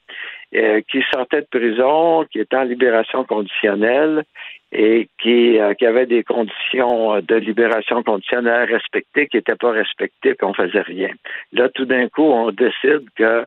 euh, 0.56 0.82
qui 0.90 1.04
sortaient 1.14 1.42
de 1.42 1.48
prison, 1.60 2.26
qui 2.32 2.40
étaient 2.40 2.56
en 2.56 2.64
libération 2.64 3.24
conditionnelle 3.24 4.24
et 4.72 5.10
qui, 5.22 5.60
euh, 5.60 5.74
qui 5.74 5.86
avaient 5.86 6.06
des 6.06 6.24
conditions 6.24 7.20
de 7.22 7.36
libération 7.36 8.04
conditionnelle 8.04 8.72
respectées, 8.72 9.28
qui 9.28 9.38
n'étaient 9.38 9.56
pas 9.56 9.72
respectées, 9.72 10.36
qu'on 10.36 10.54
faisait 10.54 10.82
rien. 10.82 11.10
Là, 11.54 11.70
tout 11.70 11.86
d'un 11.86 12.08
coup, 12.10 12.24
on 12.24 12.52
décide 12.52 13.10
que 13.16 13.46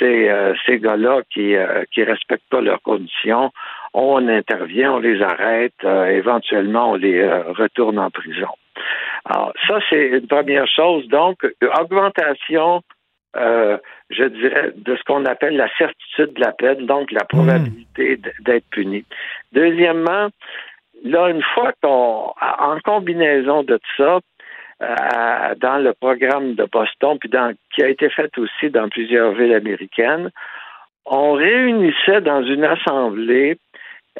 ces, 0.00 0.28
ces 0.66 0.80
gars-là 0.80 1.20
qui 1.32 1.54
qui 1.92 2.02
respectent 2.02 2.50
pas 2.50 2.60
leurs 2.60 2.82
conditions, 2.82 3.52
on 3.94 4.26
intervient, 4.26 4.94
on 4.94 4.98
les 4.98 5.22
arrête, 5.22 5.84
éventuellement 5.84 6.90
on 6.90 6.94
les 6.96 7.24
retourne 7.24 8.00
en 8.00 8.10
prison. 8.10 8.48
Alors, 9.24 9.52
ça, 9.68 9.78
c'est 9.88 10.08
une 10.08 10.26
première 10.26 10.66
chose. 10.66 11.06
Donc, 11.08 11.46
augmentation, 11.80 12.82
euh, 13.36 13.78
je 14.10 14.24
dirais, 14.24 14.72
de 14.74 14.96
ce 14.96 15.02
qu'on 15.04 15.24
appelle 15.24 15.56
la 15.56 15.68
certitude 15.76 16.34
de 16.34 16.40
la 16.40 16.52
peine, 16.52 16.86
donc 16.86 17.10
la 17.12 17.24
probabilité 17.24 18.18
d'être 18.40 18.66
puni. 18.70 19.04
Deuxièmement, 19.52 20.28
là, 21.04 21.28
une 21.28 21.42
fois 21.54 21.72
qu'on, 21.82 22.32
en 22.40 22.78
combinaison 22.84 23.62
de 23.62 23.76
tout 23.76 23.96
ça, 23.96 24.20
euh, 24.82 25.54
dans 25.56 25.78
le 25.78 25.92
programme 25.94 26.54
de 26.54 26.64
Boston, 26.64 27.16
puis 27.18 27.28
dans, 27.28 27.54
qui 27.74 27.82
a 27.82 27.88
été 27.88 28.08
fait 28.10 28.36
aussi 28.36 28.68
dans 28.70 28.88
plusieurs 28.88 29.32
villes 29.32 29.54
américaines, 29.54 30.30
on 31.06 31.32
réunissait 31.32 32.20
dans 32.20 32.42
une 32.42 32.64
assemblée 32.64 33.58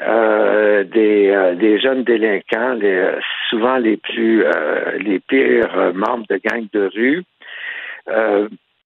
euh, 0.01 0.83
des, 0.85 1.29
euh, 1.29 1.55
des, 1.55 1.79
jeunes 1.79 2.03
délinquants, 2.03 2.73
les, 2.73 3.11
souvent 3.49 3.77
les 3.77 3.97
plus 3.97 4.43
euh, 4.43 4.97
les 4.97 5.19
pires 5.19 5.93
membres 5.93 6.25
de 6.29 6.39
gangs 6.43 6.67
de 6.73 6.89
rue, 6.95 7.23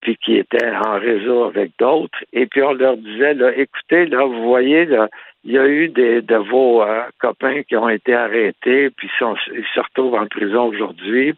puis 0.01 0.17
qui 0.17 0.37
étaient 0.37 0.71
en 0.85 0.99
réseau 0.99 1.45
avec 1.45 1.71
d'autres. 1.79 2.19
Et 2.33 2.45
puis 2.45 2.61
on 2.61 2.73
leur 2.73 2.97
disait 2.97 3.33
là, 3.33 3.51
écoutez, 3.55 4.05
là, 4.05 4.25
vous 4.25 4.43
voyez, 4.43 4.85
là, 4.85 5.09
il 5.43 5.53
y 5.53 5.57
a 5.57 5.67
eu 5.67 5.87
des 5.87 6.21
de 6.21 6.35
vos 6.35 6.83
copains 7.19 7.63
qui 7.63 7.77
ont 7.77 7.89
été 7.89 8.13
arrêtés, 8.13 8.89
puis 8.89 9.09
ils 9.19 9.65
se 9.73 9.79
retrouvent 9.79 10.15
en 10.15 10.27
prison 10.27 10.65
aujourd'hui. 10.65 11.35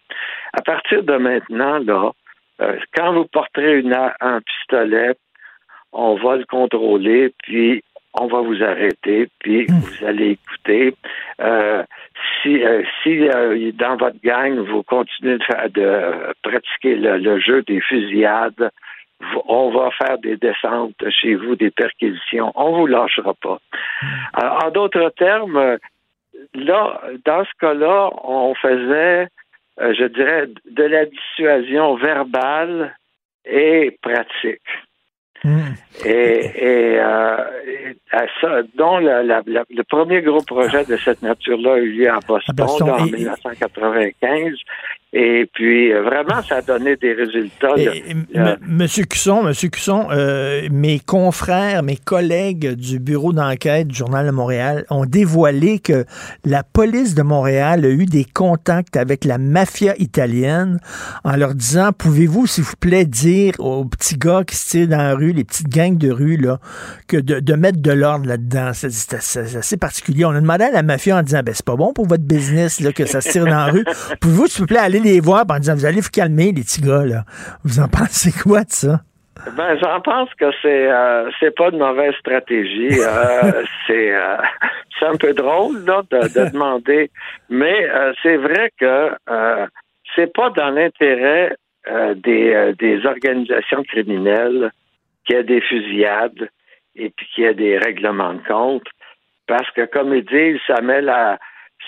À 0.53 0.61
partir 0.61 1.03
de 1.03 1.15
maintenant, 1.17 1.79
là, 1.79 2.11
quand 2.95 3.13
vous 3.13 3.25
porterez 3.25 3.79
une, 3.79 3.95
un 4.19 4.41
pistolet, 4.41 5.15
on 5.91 6.15
va 6.15 6.37
le 6.37 6.45
contrôler, 6.45 7.33
puis 7.43 7.83
on 8.13 8.27
va 8.27 8.41
vous 8.41 8.63
arrêter, 8.63 9.27
puis 9.39 9.65
hmm. 9.67 9.79
vous 9.79 10.05
allez 10.05 10.31
écouter. 10.31 10.95
Euh, 11.41 11.83
si 12.41 12.63
euh, 12.63 12.83
si 13.01 13.27
euh, 13.27 13.71
dans 13.73 13.97
votre 13.97 14.19
gang, 14.23 14.57
vous 14.59 14.83
continuez 14.83 15.37
de, 15.37 15.43
faire, 15.43 15.69
de 15.69 16.33
pratiquer 16.41 16.95
le, 16.95 17.39
jeu 17.39 17.61
des 17.63 17.81
fusillades, 17.81 18.71
on 19.47 19.69
va 19.71 19.91
faire 19.91 20.17
des 20.17 20.37
descentes 20.37 21.03
chez 21.09 21.35
vous, 21.35 21.55
des 21.55 21.71
perquisitions. 21.71 22.51
On 22.55 22.77
vous 22.77 22.87
lâchera 22.87 23.33
pas. 23.33 23.59
Alors, 24.33 24.65
en 24.65 24.71
d'autres 24.71 25.09
termes, 25.17 25.77
là, 26.53 27.01
dans 27.25 27.43
ce 27.43 27.51
cas-là, 27.59 28.11
on 28.23 28.55
faisait, 28.55 29.27
je 29.77 30.05
dirais, 30.05 30.47
de 30.71 30.83
la 30.83 31.05
dissuasion 31.05 31.95
verbale 31.95 32.95
et 33.45 33.97
pratique. 34.01 34.61
Hmm. 35.43 35.59
Et, 36.05 36.09
et, 36.09 36.99
euh, 36.99 37.37
à 38.11 38.23
ça, 38.41 38.61
dont 38.77 38.97
le 38.97 39.83
premier 39.83 40.21
gros 40.21 40.41
projet 40.41 40.83
de 40.85 40.97
cette 40.97 41.21
nature-là 41.21 41.73
a 41.73 41.77
eu 41.77 41.91
lieu 41.91 42.09
à 42.09 42.19
Boston, 42.27 42.89
en 42.89 43.05
1995. 43.05 44.55
Et 45.11 45.49
puis, 45.53 45.91
euh, 45.91 46.03
vraiment, 46.03 46.43
ça 46.43 46.57
a 46.57 46.61
donné 46.61 46.95
des 46.95 47.13
résultats. 47.13 47.73
Monsieur 48.61 49.05
Cusson, 49.05 49.41
Monsieur 49.41 49.69
Cusson, 49.69 50.07
euh, 50.11 50.67
mes 50.71 50.99
confrères, 50.99 51.81
mes 51.81 51.95
collègues 51.95 52.75
du 52.75 52.99
bureau 52.99 53.33
d'enquête 53.33 53.87
du 53.87 53.95
Journal 53.95 54.27
de 54.27 54.31
Montréal 54.31 54.85
ont 54.91 55.05
dévoilé 55.05 55.79
que 55.79 56.05
la 56.45 56.61
police 56.61 57.15
de 57.15 57.23
Montréal 57.23 57.85
a 57.85 57.89
eu 57.89 58.05
des 58.05 58.23
contacts 58.23 58.97
avec 58.97 59.25
la 59.25 59.39
mafia 59.39 59.95
italienne 59.97 60.79
en 61.23 61.35
leur 61.35 61.55
disant, 61.55 61.89
pouvez-vous, 61.91 62.45
s'il 62.45 62.65
vous 62.65 62.77
plaît, 62.79 63.05
dire 63.05 63.53
aux 63.57 63.85
petits 63.85 64.17
gars 64.17 64.43
qui 64.43 64.57
se 64.57 64.69
tirent 64.69 64.89
dans 64.89 64.97
la 64.97 65.15
rue, 65.15 65.28
les 65.33 65.43
petites 65.43 65.69
gangs 65.69 65.97
de 65.97 66.11
rue, 66.11 66.37
là, 66.37 66.59
que 67.07 67.17
de, 67.17 67.53
mettre 67.55 67.81
de 67.81 67.91
l'ordre 67.91 68.27
là-dedans. 68.27 68.71
C'est 68.73 69.13
assez 69.13 69.77
particulier. 69.77 70.25
On 70.25 70.31
a 70.31 70.41
demandé 70.41 70.65
à 70.65 70.71
la 70.71 70.83
mafia 70.83 71.17
en 71.17 71.23
disant, 71.23 71.41
ben, 71.43 71.53
c'est 71.53 71.65
pas 71.65 71.75
bon 71.75 71.93
pour 71.93 72.07
votre 72.07 72.23
business, 72.23 72.79
là, 72.81 72.91
que 72.91 73.05
ça 73.05 73.21
se 73.21 73.29
tire 73.29 73.45
dans 73.45 73.51
la 73.51 73.65
rue. 73.65 73.85
Pouvez-vous, 74.21 74.47
s'il 74.47 74.61
vous 74.61 74.67
plaît, 74.67 74.79
aller 74.79 74.99
les 74.99 75.19
voir 75.19 75.45
en 75.49 75.59
disant, 75.59 75.75
vous 75.75 75.85
allez 75.85 76.01
vous 76.01 76.09
calmer, 76.09 76.51
les 76.51 76.61
petits 76.61 76.81
gars, 76.81 77.05
là? 77.05 77.23
Vous 77.63 77.79
en 77.79 77.87
pensez 77.87 78.31
quoi 78.31 78.63
de 78.63 78.71
ça? 78.71 79.01
Ben, 79.55 79.77
j'en 79.81 80.01
pense 80.01 80.33
que 80.35 80.51
c'est 80.61 80.91
euh, 80.91 81.29
c'est 81.39 81.55
pas 81.55 81.69
une 81.69 81.77
mauvaise 81.77 82.13
stratégie. 82.15 82.99
Euh, 82.99 83.63
c'est 83.87 84.13
euh, 84.13 84.37
c'est 84.99 85.05
un 85.05 85.15
peu 85.15 85.33
drôle 85.33 85.85
là, 85.85 86.01
de, 86.11 86.49
demander, 86.51 87.09
mais 87.49 87.87
c'est 88.21 88.37
vrai 88.37 88.71
que 88.79 89.11
c'est 90.15 90.33
pas 90.33 90.49
dans 90.49 90.69
l'intérêt 90.69 91.55
des, 92.15 92.73
des 92.77 93.05
organisations 93.05 93.83
criminelles 93.83 94.71
qu'il 95.29 95.37
y 95.37 95.39
ait 95.39 95.43
des 95.43 95.61
fusillades 95.61 96.49
et 96.95 97.09
puis 97.09 97.27
qu'il 97.33 97.43
y 97.43 97.47
ait 97.47 97.53
des 97.53 97.77
règlements 97.77 98.33
de 98.33 98.41
compte, 98.47 98.87
parce 99.47 99.69
que 99.71 99.85
comme 99.85 100.13
ils 100.13 100.25
disent, 100.25 100.59
ça 100.67 100.81
met 100.81 101.01
la 101.01 101.37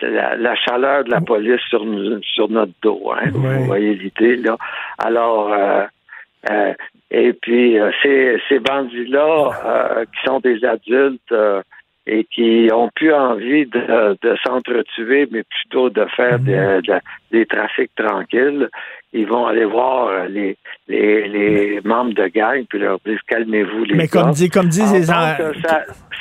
la, 0.01 0.55
chaleur 0.55 1.03
de 1.03 1.11
la 1.11 1.22
police 1.22 1.59
sur, 1.69 1.85
sur 2.23 2.49
notre 2.49 2.72
dos. 2.81 3.11
Hein, 3.11 3.30
Vous 3.31 3.65
voyez 3.65 3.93
l'idée, 3.93 4.38
là. 4.38 4.57
Alors, 4.97 5.51
euh, 5.51 5.84
euh, 6.49 6.73
et 7.11 7.34
puis, 7.34 7.77
euh, 7.77 7.91
ces, 8.01 8.41
ces 8.49 8.59
bandits-là, 8.59 10.05
qui 10.05 10.26
sont 10.26 10.39
des 10.39 10.63
adultes 10.65 11.35
et 12.07 12.23
qui 12.23 12.69
ont 12.73 12.89
plus 12.95 13.13
envie 13.13 13.65
de, 13.68 14.18
de 14.22 14.35
s'entretuer, 14.43 15.27
mais 15.30 15.43
plutôt 15.43 15.89
de 15.89 16.05
faire 16.15 16.39
mm-hmm. 16.39 16.81
des, 16.81 16.99
des 17.31 17.45
trafics 17.45 17.93
tranquilles, 17.95 18.69
ils 19.14 19.28
vont 19.28 19.46
aller 19.46 19.66
voir 19.66 20.08
euh, 20.08 20.28
les, 20.28 20.58
les, 20.88 21.28
les 21.28 21.82
membres 21.84 22.14
de 22.14 22.28
gang 22.28 22.64
puis 22.70 22.80
leur 22.80 23.00
dire 23.06 23.20
calmez-vous 23.28 23.84
les 23.86 23.96
Mais 23.96 24.08
comme 24.08 24.32
dit 24.32 24.50
comme 24.50 24.68
disent 24.68 24.94
les 24.94 25.04
ça, 25.04 25.38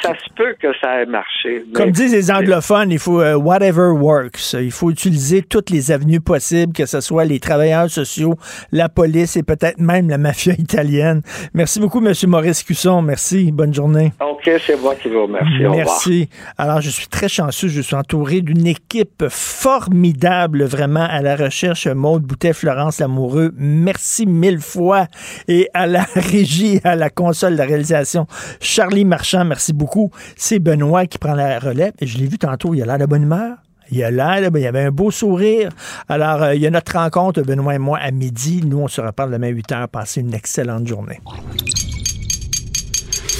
ça 0.02 0.14
se 0.14 0.32
peut 0.34 0.54
que 0.60 0.68
ça 0.80 1.02
ait 1.02 1.06
marché. 1.06 1.64
Comme 1.74 1.90
disent 1.90 2.12
les 2.12 2.30
anglophones, 2.30 2.90
il 2.90 2.98
faut 2.98 3.20
euh, 3.20 3.34
whatever 3.34 3.88
works. 3.90 4.54
Il 4.54 4.70
faut 4.70 4.90
utiliser 4.90 5.42
toutes 5.42 5.70
les 5.70 5.90
avenues 5.90 6.20
possibles, 6.20 6.72
que 6.72 6.86
ce 6.86 7.00
soit 7.00 7.24
les 7.24 7.38
travailleurs 7.38 7.90
sociaux, 7.90 8.34
la 8.72 8.88
police 8.88 9.36
et 9.36 9.42
peut-être 9.42 9.78
même 9.78 10.08
la 10.08 10.18
mafia 10.18 10.54
italienne. 10.58 11.22
Merci 11.54 11.80
beaucoup, 11.80 12.04
M. 12.04 12.12
Maurice 12.26 12.62
Cusson. 12.62 13.02
Merci. 13.02 13.52
Bonne 13.52 13.74
journée. 13.74 14.12
OK, 14.20 14.50
c'est 14.60 14.80
moi 14.80 14.94
qui 14.94 15.08
vous 15.08 15.22
remercie. 15.22 15.60
Merci. 15.60 16.28
Alors, 16.56 16.80
je 16.80 16.90
suis 16.90 17.08
très 17.08 17.28
chanceux. 17.28 17.68
Je 17.68 17.80
suis 17.80 17.96
entouré 17.96 18.40
d'une 18.40 18.66
équipe 18.66 19.24
formidable, 19.28 20.64
vraiment, 20.64 21.06
à 21.08 21.20
la 21.20 21.36
recherche. 21.36 21.86
Maude 21.86 22.22
Boutet-Florent 22.22 22.79
Lamoureux, 22.98 23.52
merci 23.56 24.26
mille 24.26 24.60
fois. 24.60 25.06
Et 25.48 25.68
à 25.74 25.86
la 25.86 26.02
régie, 26.14 26.80
à 26.84 26.96
la 26.96 27.10
console 27.10 27.56
de 27.56 27.62
réalisation, 27.62 28.26
Charlie 28.60 29.04
Marchand, 29.04 29.44
merci 29.44 29.72
beaucoup. 29.72 30.10
C'est 30.36 30.58
Benoît 30.58 31.06
qui 31.06 31.18
prend 31.18 31.34
la 31.34 31.58
relève. 31.58 31.92
Je 32.00 32.18
l'ai 32.18 32.26
vu 32.26 32.38
tantôt, 32.38 32.74
il 32.74 32.82
a 32.82 32.86
l'air 32.86 32.98
de 32.98 33.06
bonne 33.06 33.22
humeur. 33.22 33.56
Il 33.92 34.04
a 34.04 34.10
l'air, 34.10 34.50
il 34.54 34.60
y 34.60 34.66
avait 34.66 34.84
un 34.84 34.92
beau 34.92 35.10
sourire. 35.10 35.70
Alors, 36.08 36.42
euh, 36.42 36.54
il 36.54 36.62
y 36.62 36.66
a 36.66 36.70
notre 36.70 36.96
rencontre, 36.96 37.42
Benoît 37.42 37.74
et 37.74 37.78
moi, 37.78 37.98
à 37.98 38.12
midi. 38.12 38.62
Nous, 38.64 38.78
on 38.78 38.88
se 38.88 39.00
reparle 39.00 39.32
demain 39.32 39.48
8 39.48 39.72
h. 39.72 39.86
Passez 39.88 40.20
une 40.20 40.32
excellente 40.32 40.86
journée. 40.86 41.20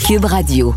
Cube 0.07 0.25
Radio. 0.25 0.75